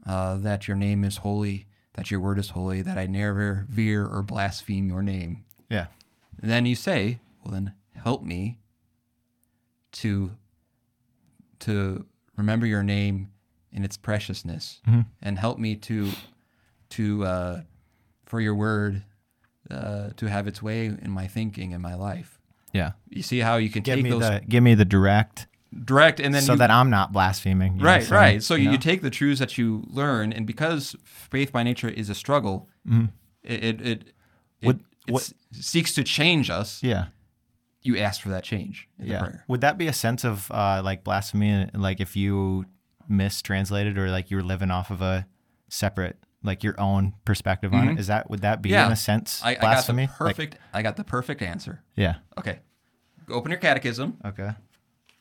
uh, 0.07 0.37
that 0.39 0.67
your 0.67 0.77
name 0.77 1.05
is 1.05 1.19
holy, 1.19 1.67
that 1.95 2.11
your 2.11 2.21
word 2.21 2.39
is 2.39 2.51
holy, 2.51 2.83
that 2.83 2.99
I 2.99 3.07
never 3.07 3.67
veer 3.69 4.07
or 4.07 4.23
blaspheme 4.23 4.89
your 4.89 5.03
name." 5.03 5.45
Yeah. 5.71 5.87
And 6.41 6.51
then 6.51 6.67
you 6.67 6.75
say, 6.75 7.21
"Well, 7.43 7.53
then 7.53 7.75
help 7.95 8.23
me 8.23 8.59
to 9.93 10.33
to 11.61 12.05
remember 12.37 12.67
your 12.67 12.83
name 12.83 13.31
in 13.75 13.85
its 13.85 13.97
preciousness, 13.99 14.81
and 15.21 15.39
help 15.39 15.59
me 15.59 15.77
to 15.77 16.13
to 16.91 17.25
uh, 17.25 17.61
for 18.25 18.41
your 18.41 18.55
word 18.55 19.03
uh, 19.71 20.11
to 20.17 20.27
have 20.27 20.47
its 20.47 20.63
way 20.63 20.87
in 20.87 21.11
my 21.11 21.27
thinking 21.27 21.73
and 21.75 21.83
my 21.83 21.95
life." 21.95 22.39
Yeah. 22.73 22.93
You 23.09 23.23
see 23.23 23.39
how 23.41 23.57
you 23.57 23.71
can 23.71 23.83
Give 23.83 23.97
take 23.97 24.05
me 24.05 24.11
those 24.11 24.21
the 24.23 24.43
give 24.49 24.63
me 24.63 24.75
the 24.75 24.85
direct 24.85 25.47
direct, 25.85 26.21
and 26.21 26.33
then 26.35 26.43
so 26.43 26.53
you, 26.53 26.59
that 26.59 26.71
I'm 26.71 26.89
not 26.91 27.13
blaspheming. 27.13 27.75
you 27.75 27.79
know 27.81 27.85
what 27.85 27.95
I'm 27.95 28.01
right, 28.01 28.11
right. 28.11 28.43
So 28.43 28.55
you, 28.55 28.67
know? 28.67 28.73
you 28.73 28.79
take 28.79 29.03
the 29.03 29.11
truths 29.11 29.41
that 29.41 29.59
you 29.59 29.85
learn, 29.89 30.33
and 30.33 30.47
because 30.47 30.95
faith 31.05 31.51
by 31.53 31.63
nature 31.65 31.89
is 31.89 32.09
a 32.11 32.15
struggle, 32.15 32.69
it 32.87 33.01
it 33.43 33.81
it, 33.81 33.81
it, 33.81 34.05
Mm-hmm. 34.63 34.67
Would- 34.69 34.85
it 35.07 35.13
what- 35.13 35.33
seeks 35.53 35.93
to 35.95 36.03
change 36.05 36.49
us. 36.49 36.83
yeah. 36.83 37.07
You 37.83 37.99
ask 37.99 38.23
for 38.23 38.31
that 38.31 38.45
change 38.45 38.89
in 38.99 39.05
the 39.07 39.11
Yeah. 39.13 39.19
prayer. 39.21 39.45
Would 39.47 39.61
that 39.61 39.77
be 39.77 39.89
a 39.89 39.93
sense 39.93 40.25
of 40.25 40.51
uh, 40.51 40.81
like 40.83 41.05
blasphemy? 41.05 41.69
Like 41.75 42.01
if 42.01 42.17
you 42.17 42.65
mistranslated 43.09 43.99
or 43.99 44.09
like 44.11 44.31
you 44.31 44.37
were 44.37 44.43
living 44.43 44.71
off 44.71 44.91
of 44.91 45.01
a 45.03 45.27
separate, 45.69 46.17
like 46.43 46.63
your 46.65 46.79
own 46.81 47.15
perspective 47.25 47.73
on 47.75 47.89
it? 47.91 47.99
Is 47.99 48.07
that 48.09 48.29
would 48.31 48.41
that 48.43 48.63
be 48.63 48.71
Mm-hmm. 48.71 48.75
Yeah. 48.75 48.87
in 48.87 48.93
a 48.93 48.97
sense 48.97 49.41
I, 49.45 49.51
I 49.51 49.55
got 49.55 49.61
blasphemy? 49.61 50.07
the 50.07 50.13
Like- 50.25 50.37
perfect. 50.37 50.59
I 50.73 50.83
got 50.83 50.97
the 50.97 51.05
perfect 51.05 51.43
answer. 51.43 51.83
yeah. 51.97 52.17
Okay, 52.39 52.59
open 53.29 53.51
your 53.51 53.61
catechism. 53.61 54.19
Okay. 54.25 54.51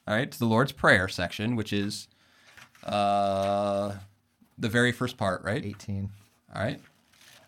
All 0.08 0.14
right, 0.16 0.30
to 0.30 0.38
the 0.40 0.46
Lord's 0.46 0.72
Prayer 0.74 1.08
section, 1.08 1.56
which 1.56 1.72
is 1.72 2.08
uh, 2.84 3.94
the 4.58 4.70
very 4.70 4.92
first 4.92 5.18
part, 5.18 5.44
right? 5.44 5.64
18. 5.64 6.10
All 6.56 6.62
right. 6.62 6.80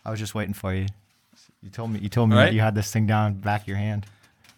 I 0.04 0.10
was 0.10 0.18
just 0.18 0.34
waiting 0.34 0.54
for 0.54 0.72
you. 0.74 0.86
You 1.62 1.70
told 1.70 1.90
me 1.90 1.98
you 2.00 2.08
told 2.08 2.30
me 2.30 2.36
All 2.36 2.42
that 2.42 2.54
you 2.54 2.60
had 2.60 2.74
this 2.74 2.90
thing 2.92 3.06
down 3.06 3.34
back 3.34 3.62
of 3.62 3.68
your 3.68 3.76
hand. 3.76 4.06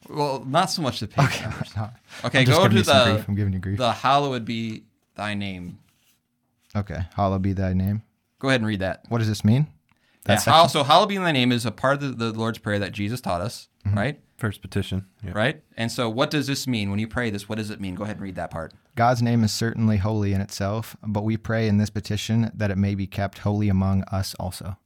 Well, 0.08 0.44
not 0.46 0.66
so 0.70 0.82
much 0.82 1.00
the 1.00 1.08
page 1.08 1.40
numbers. 1.42 1.72
Okay, 2.24 2.40
I'm 2.40 2.46
just 2.46 2.58
go 2.58 2.68
to 2.68 2.82
the. 2.82 3.24
I'm 3.28 3.34
giving 3.34 3.52
you 3.52 3.58
grief. 3.60 3.78
the 3.78 3.92
hallowed 3.92 4.44
be 4.44 4.82
thy 5.18 5.34
name. 5.34 5.78
okay. 6.74 7.00
Hallowed 7.14 7.42
be 7.42 7.52
thy 7.52 7.74
name. 7.74 8.02
Go 8.38 8.48
ahead 8.48 8.60
and 8.62 8.66
read 8.68 8.80
that. 8.80 9.02
What 9.10 9.18
does 9.18 9.28
this 9.28 9.44
mean? 9.44 9.66
Yeah, 10.26 10.36
That 10.36 10.70
so 10.70 10.84
hallowed 10.84 11.08
be 11.08 11.18
thy 11.18 11.32
name 11.32 11.52
is 11.52 11.66
a 11.66 11.70
part 11.70 12.02
of 12.02 12.18
the, 12.18 12.30
the 12.30 12.38
Lord's 12.38 12.58
Prayer 12.58 12.78
that 12.78 12.92
Jesus 12.92 13.20
taught 13.20 13.40
us, 13.40 13.68
Mm-hmm. 13.86 13.96
right? 13.98 14.20
First 14.36 14.60
petition. 14.60 15.06
Yeah. 15.24 15.32
Right? 15.34 15.62
And 15.76 15.90
so 15.90 16.08
what 16.08 16.30
does 16.30 16.46
this 16.46 16.66
mean? 16.66 16.90
When 16.90 16.98
you 17.00 17.08
pray 17.08 17.30
this, 17.30 17.48
what 17.48 17.58
does 17.58 17.70
it 17.70 17.80
mean? 17.80 17.94
Go 17.94 18.04
ahead 18.04 18.16
and 18.16 18.22
read 18.22 18.36
that 18.36 18.50
part. 18.50 18.72
God's 18.94 19.20
name 19.22 19.42
is 19.42 19.52
certainly 19.52 19.96
holy 19.96 20.32
in 20.32 20.40
itself, 20.40 20.96
but 21.02 21.24
we 21.24 21.36
pray 21.36 21.66
in 21.68 21.78
this 21.78 21.90
petition 21.90 22.50
that 22.54 22.70
it 22.70 22.76
may 22.78 22.94
be 22.94 23.06
kept 23.06 23.38
holy 23.38 23.68
among 23.68 24.02
us 24.04 24.34
also. 24.38 24.76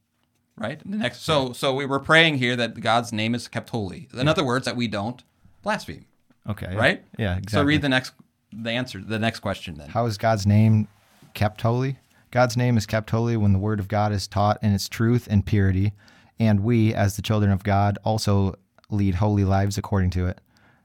Right? 0.56 0.80
The 0.88 0.96
next 0.98 1.22
so 1.24 1.52
so 1.52 1.74
we 1.74 1.84
were 1.86 1.98
praying 1.98 2.36
here 2.38 2.54
that 2.56 2.80
God's 2.80 3.12
name 3.12 3.34
is 3.34 3.48
kept 3.48 3.70
holy. 3.70 4.08
In 4.14 4.28
other 4.28 4.44
words, 4.44 4.64
that 4.66 4.76
we 4.76 4.86
don't 4.88 5.22
blaspheme. 5.62 6.06
Okay. 6.48 6.74
Right? 6.76 7.02
Yeah, 7.18 7.32
exactly. 7.38 7.52
So 7.58 7.62
read 7.64 7.82
the 7.82 7.88
next 7.88 8.12
the 8.52 8.70
answer 8.70 9.00
the 9.00 9.18
next 9.18 9.40
question 9.40 9.76
then. 9.76 9.88
How 9.88 10.06
is 10.06 10.18
God's 10.18 10.46
name 10.46 10.88
kept 11.34 11.60
holy? 11.62 11.98
God's 12.30 12.56
name 12.56 12.76
is 12.76 12.86
kept 12.86 13.10
holy 13.10 13.36
when 13.36 13.52
the 13.52 13.58
word 13.58 13.78
of 13.78 13.88
God 13.88 14.12
is 14.12 14.26
taught 14.26 14.58
in 14.62 14.72
its 14.72 14.88
truth 14.88 15.28
and 15.30 15.44
purity, 15.44 15.92
and 16.38 16.60
we, 16.60 16.94
as 16.94 17.16
the 17.16 17.22
children 17.22 17.52
of 17.52 17.62
God, 17.62 17.98
also 18.04 18.54
lead 18.90 19.16
holy 19.16 19.44
lives 19.44 19.76
according 19.76 20.10
to 20.10 20.26
it. 20.26 20.40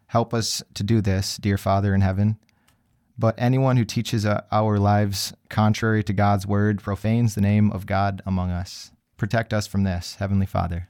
Help 0.07 0.33
us 0.33 0.61
to 0.73 0.83
do 0.83 1.01
this, 1.01 1.37
dear 1.37 1.57
Father 1.57 1.93
in 1.93 2.01
heaven. 2.01 2.37
But 3.17 3.35
anyone 3.37 3.77
who 3.77 3.85
teaches 3.85 4.25
uh, 4.25 4.41
our 4.51 4.77
lives 4.77 5.33
contrary 5.49 6.03
to 6.03 6.13
God's 6.13 6.45
word 6.45 6.81
profanes 6.81 7.33
the 7.33 7.41
name 7.41 7.71
of 7.71 7.85
God 7.85 8.21
among 8.25 8.51
us. 8.51 8.91
Protect 9.17 9.53
us 9.53 9.65
from 9.65 9.83
this, 9.83 10.15
Heavenly 10.15 10.45
Father. 10.45 10.89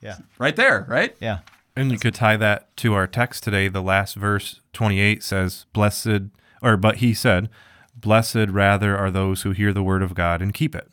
Yeah. 0.00 0.18
Right 0.38 0.54
there, 0.54 0.86
right? 0.88 1.16
Yeah. 1.20 1.40
And 1.76 1.92
you 1.92 1.98
could 1.98 2.14
tie 2.14 2.36
that 2.38 2.74
to 2.78 2.94
our 2.94 3.06
text 3.06 3.44
today. 3.44 3.68
The 3.68 3.82
last 3.82 4.14
verse, 4.16 4.60
28, 4.72 5.22
says, 5.22 5.66
Blessed, 5.72 6.22
or 6.62 6.76
but 6.76 6.96
he 6.96 7.12
said, 7.12 7.50
Blessed 7.94 8.48
rather 8.48 8.96
are 8.96 9.10
those 9.10 9.42
who 9.42 9.52
hear 9.52 9.72
the 9.72 9.82
word 9.82 10.02
of 10.02 10.14
God 10.14 10.40
and 10.40 10.54
keep 10.54 10.74
it. 10.74 10.88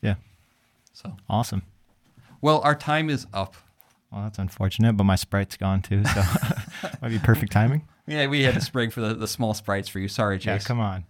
Yeah. 0.00 0.14
So 0.92 1.16
Awesome. 1.28 1.62
well, 2.40 2.60
our 2.60 2.74
time 2.74 3.10
is 3.10 3.26
up. 3.32 3.56
Well, 4.12 4.22
that's 4.22 4.38
unfortunate, 4.38 4.94
but 4.96 5.04
my 5.04 5.14
sprite's 5.16 5.56
gone 5.56 5.82
too, 5.82 6.04
so 6.04 6.22
might 7.02 7.10
be 7.10 7.18
perfect 7.20 7.52
timing. 7.52 7.86
Yeah, 8.08 8.26
we 8.26 8.42
had 8.42 8.54
to 8.54 8.60
spring 8.60 8.90
for 8.90 9.00
the, 9.00 9.14
the 9.14 9.28
small 9.28 9.54
sprites 9.54 9.88
for 9.88 10.00
you. 10.00 10.08
Sorry, 10.08 10.38
Jace. 10.38 10.44
Yeah, 10.46 10.58
come 10.58 10.80
on. 10.80 11.04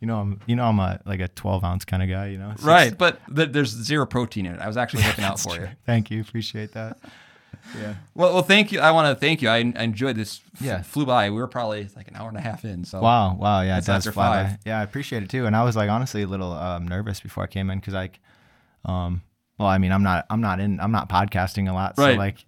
You 0.00 0.06
know 0.06 0.18
I'm 0.20 0.40
you 0.46 0.56
know 0.56 0.64
I'm 0.64 0.78
a 0.78 0.98
like 1.04 1.20
a 1.20 1.28
12 1.28 1.62
ounce 1.64 1.84
kind 1.86 2.02
of 2.02 2.08
guy. 2.08 2.28
You 2.28 2.38
know. 2.38 2.50
Six- 2.52 2.62
Right, 2.64 2.96
but 2.96 3.20
th- 3.34 3.52
there's 3.52 3.70
zero 3.70 4.06
protein 4.06 4.44
in 4.46 4.54
it. 4.54 4.60
I 4.60 4.66
was 4.66 4.76
actually 4.78 5.04
looking 5.04 5.24
out 5.24 5.40
for 5.40 5.56
you. 5.56 5.68
Thank 5.86 6.10
you. 6.10 6.20
Appreciate 6.22 6.72
that. 6.72 6.98
Yeah. 7.78 7.94
Well, 8.14 8.34
well, 8.34 8.42
thank 8.42 8.72
you. 8.72 8.80
I 8.80 8.90
want 8.90 9.08
to 9.14 9.18
thank 9.20 9.42
you. 9.42 9.48
I, 9.48 9.58
I 9.58 9.82
enjoyed 9.84 10.16
this. 10.16 10.40
Yeah. 10.60 10.82
flew 10.82 11.06
by. 11.06 11.30
We 11.30 11.36
were 11.36 11.46
probably 11.48 11.88
like 11.96 12.08
an 12.08 12.16
hour 12.16 12.28
and 12.28 12.36
a 12.36 12.40
half 12.40 12.64
in. 12.64 12.84
So 12.84 13.00
Wow. 13.00 13.34
Wow. 13.36 13.60
Yeah. 13.62 13.76
It 13.78 13.84
does 13.86 13.88
after 14.06 14.12
fly 14.12 14.44
five. 14.44 14.50
by. 14.52 14.58
Yeah, 14.66 14.80
I 14.80 14.82
appreciate 14.82 15.22
it 15.22 15.28
too. 15.30 15.46
And 15.46 15.54
I 15.54 15.62
was 15.64 15.76
like 15.76 15.88
honestly 15.90 16.22
a 16.22 16.26
little 16.26 16.52
um, 16.52 16.86
nervous 16.88 17.20
before 17.20 17.44
I 17.44 17.46
came 17.46 17.70
in 17.70 17.78
because 17.78 17.94
like, 17.94 18.18
um, 18.84 19.22
well, 19.58 19.68
I 19.68 19.78
mean 19.78 19.92
I'm 19.92 20.02
not 20.02 20.26
I'm 20.30 20.40
not 20.40 20.58
in 20.60 20.80
I'm 20.80 20.92
not 20.92 21.08
podcasting 21.08 21.68
a 21.68 21.72
lot, 21.72 21.96
so 21.96 22.02
Right. 22.02 22.16
like, 22.18 22.34
like 22.36 22.46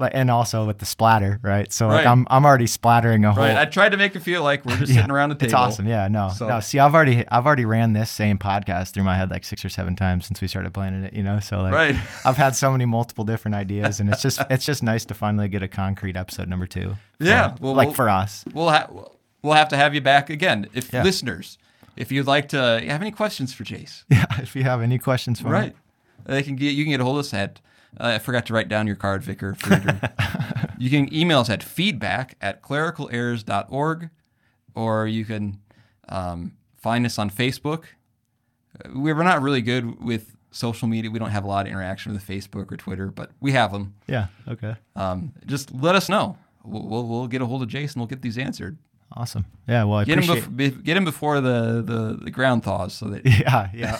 and 0.00 0.28
also 0.30 0.66
with 0.66 0.78
the 0.78 0.84
splatter, 0.86 1.38
right? 1.42 1.72
So 1.72 1.86
like 1.86 1.98
Right. 1.98 2.06
I'm 2.06 2.26
I'm 2.28 2.44
already 2.44 2.66
splattering 2.66 3.24
a 3.24 3.32
whole. 3.32 3.44
right, 3.44 3.56
I 3.56 3.64
tried 3.64 3.90
to 3.90 3.96
make 3.96 4.16
it 4.16 4.20
feel 4.20 4.42
like 4.42 4.64
we're 4.64 4.76
just 4.76 4.88
Yeah, 4.92 4.96
sitting 5.02 5.10
around 5.12 5.28
the 5.28 5.34
table. 5.36 5.44
It's 5.46 5.54
awesome. 5.54 5.86
Yeah, 5.86 6.08
no, 6.08 6.30
So- 6.30 6.48
no. 6.48 6.58
See, 6.60 6.78
I've 6.80 6.94
already, 6.94 7.24
I've 7.28 7.46
already 7.46 7.64
ran 7.64 7.92
this 7.92 8.10
same 8.10 8.36
podcast 8.38 8.90
through 8.90 9.04
my 9.04 9.16
head 9.16 9.30
like 9.30 9.44
six 9.44 9.64
or 9.64 9.68
seven 9.68 9.94
times 9.94 10.26
since 10.26 10.40
we 10.40 10.48
started 10.48 10.74
planning 10.74 11.04
it. 11.04 11.12
You 11.12 11.22
know, 11.22 11.38
so 11.38 11.62
like, 11.62 11.72
Right. 11.74 11.96
I've 12.24 12.36
had 12.36 12.56
so 12.56 12.72
many 12.72 12.86
multiple 12.86 13.24
different 13.24 13.54
ideas, 13.54 14.00
and 14.00 14.10
it's 14.10 14.22
just, 14.22 14.40
it's 14.50 14.66
just 14.66 14.82
nice 14.82 15.04
to 15.06 15.14
finally 15.14 15.48
get 15.48 15.62
a 15.62 15.68
concrete 15.68 16.16
episode 16.16 16.48
number 16.48 16.66
two. 16.66 16.94
Yeah, 17.20 17.54
For- 17.54 17.62
well, 17.62 17.74
like 17.74 17.86
we'll- 17.88 17.94
for 17.94 18.08
us. 18.08 18.44
We'll 18.52 18.70
ha- 18.70 18.88
we'll 19.42 19.54
have 19.54 19.68
to 19.68 19.76
have 19.76 19.94
you 19.94 20.00
back 20.00 20.28
again. 20.28 20.66
If 20.74 20.92
Yeah. 20.92 21.04
listeners, 21.04 21.56
if 21.96 22.10
you'd 22.10 22.26
like 22.26 22.48
to 22.48 22.58
have 22.84 23.00
any 23.00 23.12
questions 23.12 23.54
for 23.54 23.62
Jace, 23.62 24.02
Yeah. 24.10 24.24
If 24.38 24.56
you 24.56 24.64
have 24.64 24.82
any 24.82 24.98
questions 24.98 25.38
for 25.40 25.46
me. 25.48 25.52
right, 25.52 25.76
they 26.24 26.42
can 26.42 26.56
get 26.56 26.72
you 26.74 26.82
can 26.84 26.90
get 26.90 27.00
a 27.00 27.04
hold 27.04 27.16
of 27.16 27.20
us 27.20 27.32
at. 27.32 27.60
Uh, 27.98 28.06
I 28.14 28.18
forgot 28.18 28.46
to 28.46 28.52
write 28.54 28.68
down 28.68 28.86
your 28.86 28.96
card, 28.96 29.22
Vicar. 29.22 29.56
You 30.76 30.90
can 30.90 31.14
email 31.14 31.38
us 31.38 31.48
at 31.48 31.62
feedback 31.62 32.34
at 32.40 32.60
clericalerrors.org, 32.60 34.10
or 34.74 35.06
you 35.06 35.24
can 35.24 35.60
um, 36.08 36.52
find 36.76 37.06
us 37.06 37.18
on 37.18 37.30
Facebook. 37.30 37.84
Uh, 38.84 38.90
We're 38.98 39.14
not 39.22 39.40
really 39.40 39.62
good 39.62 40.02
with 40.02 40.36
social 40.50 40.88
media. 40.88 41.10
We 41.10 41.18
don't 41.18 41.30
have 41.30 41.44
a 41.44 41.46
lot 41.46 41.66
of 41.66 41.72
interaction 41.72 42.12
with 42.12 42.26
Facebook 42.26 42.72
or 42.72 42.76
Twitter, 42.76 43.06
but 43.10 43.30
we 43.40 43.52
have 43.52 43.72
them. 43.72 43.94
Yeah. 44.08 44.26
Okay. 44.48 44.74
Um, 44.96 45.32
just 45.46 45.72
let 45.72 45.94
us 45.94 46.08
know. 46.08 46.36
We'll, 46.64 46.82
we'll, 46.82 47.06
we'll 47.06 47.26
get 47.28 47.40
a 47.40 47.46
hold 47.46 47.62
of 47.62 47.68
Jason. 47.68 48.00
We'll 48.00 48.08
get 48.08 48.22
these 48.22 48.36
answered. 48.36 48.76
Awesome. 49.12 49.44
Yeah. 49.68 49.84
Well, 49.84 49.98
I 50.00 50.04
Get 50.04 50.18
him, 50.18 50.24
bef- 50.36 50.56
be- 50.56 50.70
get 50.70 50.96
him 50.96 51.04
before 51.04 51.40
the, 51.40 51.82
the, 51.86 52.18
the 52.24 52.30
ground 52.32 52.64
thaws, 52.64 52.94
so 52.94 53.06
that 53.10 53.24
yeah. 53.26 53.68
Yeah. 53.72 53.98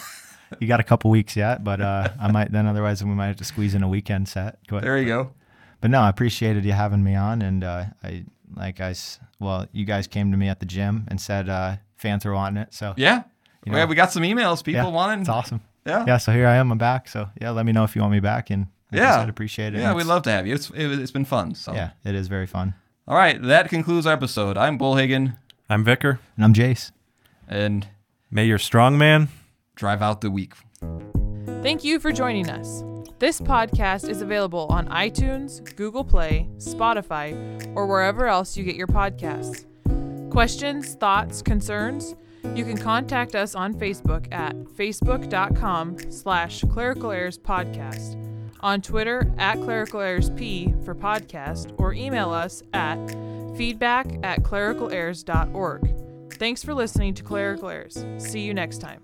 You 0.61 0.66
got 0.69 0.81
a 0.81 0.85
couple 0.85 1.11
weeks 1.11 1.37
yet, 1.37 1.65
but 1.65 1.81
uh, 1.81 2.09
I 2.21 2.31
might 2.31 2.53
then. 2.53 2.66
Otherwise, 2.66 3.03
we 3.05 3.11
might 3.11 3.27
have 3.29 3.37
to 3.37 3.45
squeeze 3.45 3.75
in 3.75 3.83
a 3.83 3.89
weekend 3.89 4.29
set. 4.29 4.59
Go 4.66 4.77
ahead. 4.77 4.87
there 4.87 4.99
you 4.99 5.07
go. 5.07 5.33
but 5.81 5.91
no, 5.91 6.01
I 6.01 6.09
appreciated 6.09 6.65
you 6.65 6.73
having 6.73 7.03
me 7.03 7.15
on, 7.15 7.43
and 7.43 7.65
uh, 7.65 7.85
I 8.03 8.25
like 8.57 8.81
I 8.81 8.91
s- 8.91 9.19
well, 9.41 9.66
you 9.73 9.85
guys 9.85 10.07
came 10.07 10.31
to 10.31 10.37
me 10.37 10.49
at 10.49 10.61
the 10.61 10.66
gym 10.66 11.07
and 11.09 11.21
said 11.21 11.49
uh, 11.49 11.77
fans 11.97 12.25
were 12.25 12.35
wanting 12.35 12.62
it, 12.62 12.73
so 12.75 12.95
Yeah, 12.97 13.23
You 13.65 13.73
we, 13.73 13.79
know. 13.79 13.87
we 13.87 13.95
got 13.95 14.12
some 14.12 14.23
emails. 14.23 14.62
People 14.65 14.83
yeah, 14.85 14.89
wanting. 14.91 15.21
It's 15.21 15.29
awesome. 15.29 15.61
Yeah, 15.87 16.05
Yeah, 16.07 16.16
so 16.19 16.33
here 16.33 16.47
I 16.47 16.57
am. 16.57 16.71
I'm 16.73 16.79
back. 16.79 17.09
So 17.09 17.29
yeah, 17.41 17.51
let 17.51 17.66
me 17.66 17.73
know 17.73 17.85
if 17.85 17.95
you 17.97 18.01
want 18.03 18.12
me 18.12 18.21
back, 18.21 18.51
and 18.51 18.66
like 18.93 19.01
I 19.03 19.05
Yeah. 19.05 19.21
said, 19.21 19.29
appreciate 19.29 19.75
it. 19.75 19.81
Yeah, 19.81 19.93
we'd 19.95 20.07
love 20.07 20.23
to 20.23 20.31
have 20.31 20.47
you. 20.47 20.55
It's 20.55 20.71
it, 20.71 20.87
it's 21.01 21.11
been 21.11 21.25
fun. 21.27 21.55
So 21.55 21.73
Yeah, 21.75 21.91
it 22.05 22.15
is 22.15 22.29
very 22.29 22.47
fun. 22.47 22.75
all 23.09 23.16
right, 23.16 23.41
that 23.43 23.69
concludes 23.69 24.07
our 24.07 24.12
episode. 24.15 24.57
I'm 24.57 24.79
Bullhagen, 24.79 25.37
I'm 25.69 25.85
Vicar. 25.85 26.21
And 26.37 26.45
I'm 26.45 26.55
Jace. 26.55 26.91
and 27.49 27.87
May 28.31 28.47
your 28.47 28.59
strong 28.59 28.97
man 28.97 29.29
drive 29.74 30.02
out 30.02 30.20
the 30.20 30.30
week. 30.30 30.55
Thank 31.62 31.84
you 31.84 31.98
for 31.98 32.12
joining 32.12 32.51
us. 32.51 32.84
This 33.18 33.40
podcast 33.40 34.09
is 34.09 34.20
available 34.22 34.66
on 34.70 34.88
iTunes, 34.88 35.74
Google 35.76 36.05
Play, 36.05 36.48
Spotify, 36.59 37.34
or 37.74 37.86
wherever 37.86 38.26
else 38.26 38.56
you 38.56 38.64
get 38.64 38.76
your 38.76 38.86
podcasts. 38.86 39.64
Questions, 40.30 40.94
thoughts, 40.94 41.40
concerns? 41.40 42.16
You 42.55 42.64
can 42.64 42.76
contact 42.76 43.34
us 43.34 43.55
on 43.55 43.74
Facebook 43.74 44.32
at 44.32 44.55
facebook.com 44.55 46.10
slash 46.10 46.62
clerical 46.70 47.10
podcast, 47.10 48.20
on 48.60 48.82
Twitter 48.82 49.32
at 49.38 49.60
clerical 49.62 50.01
p 50.36 50.74
for 50.84 50.94
podcast, 50.94 51.74
or 51.78 51.94
email 51.94 52.30
us 52.30 52.62
at 52.74 52.98
feedback 53.56 54.06
at 54.22 54.42
clericalerrors.org. 54.42 56.32
Thanks 56.34 56.62
for 56.64 56.74
listening 56.74 57.14
to 57.14 57.22
Clerical 57.22 57.68
Errors. 57.68 58.05
See 58.18 58.40
you 58.40 58.52
next 58.52 58.78
time. 58.78 59.01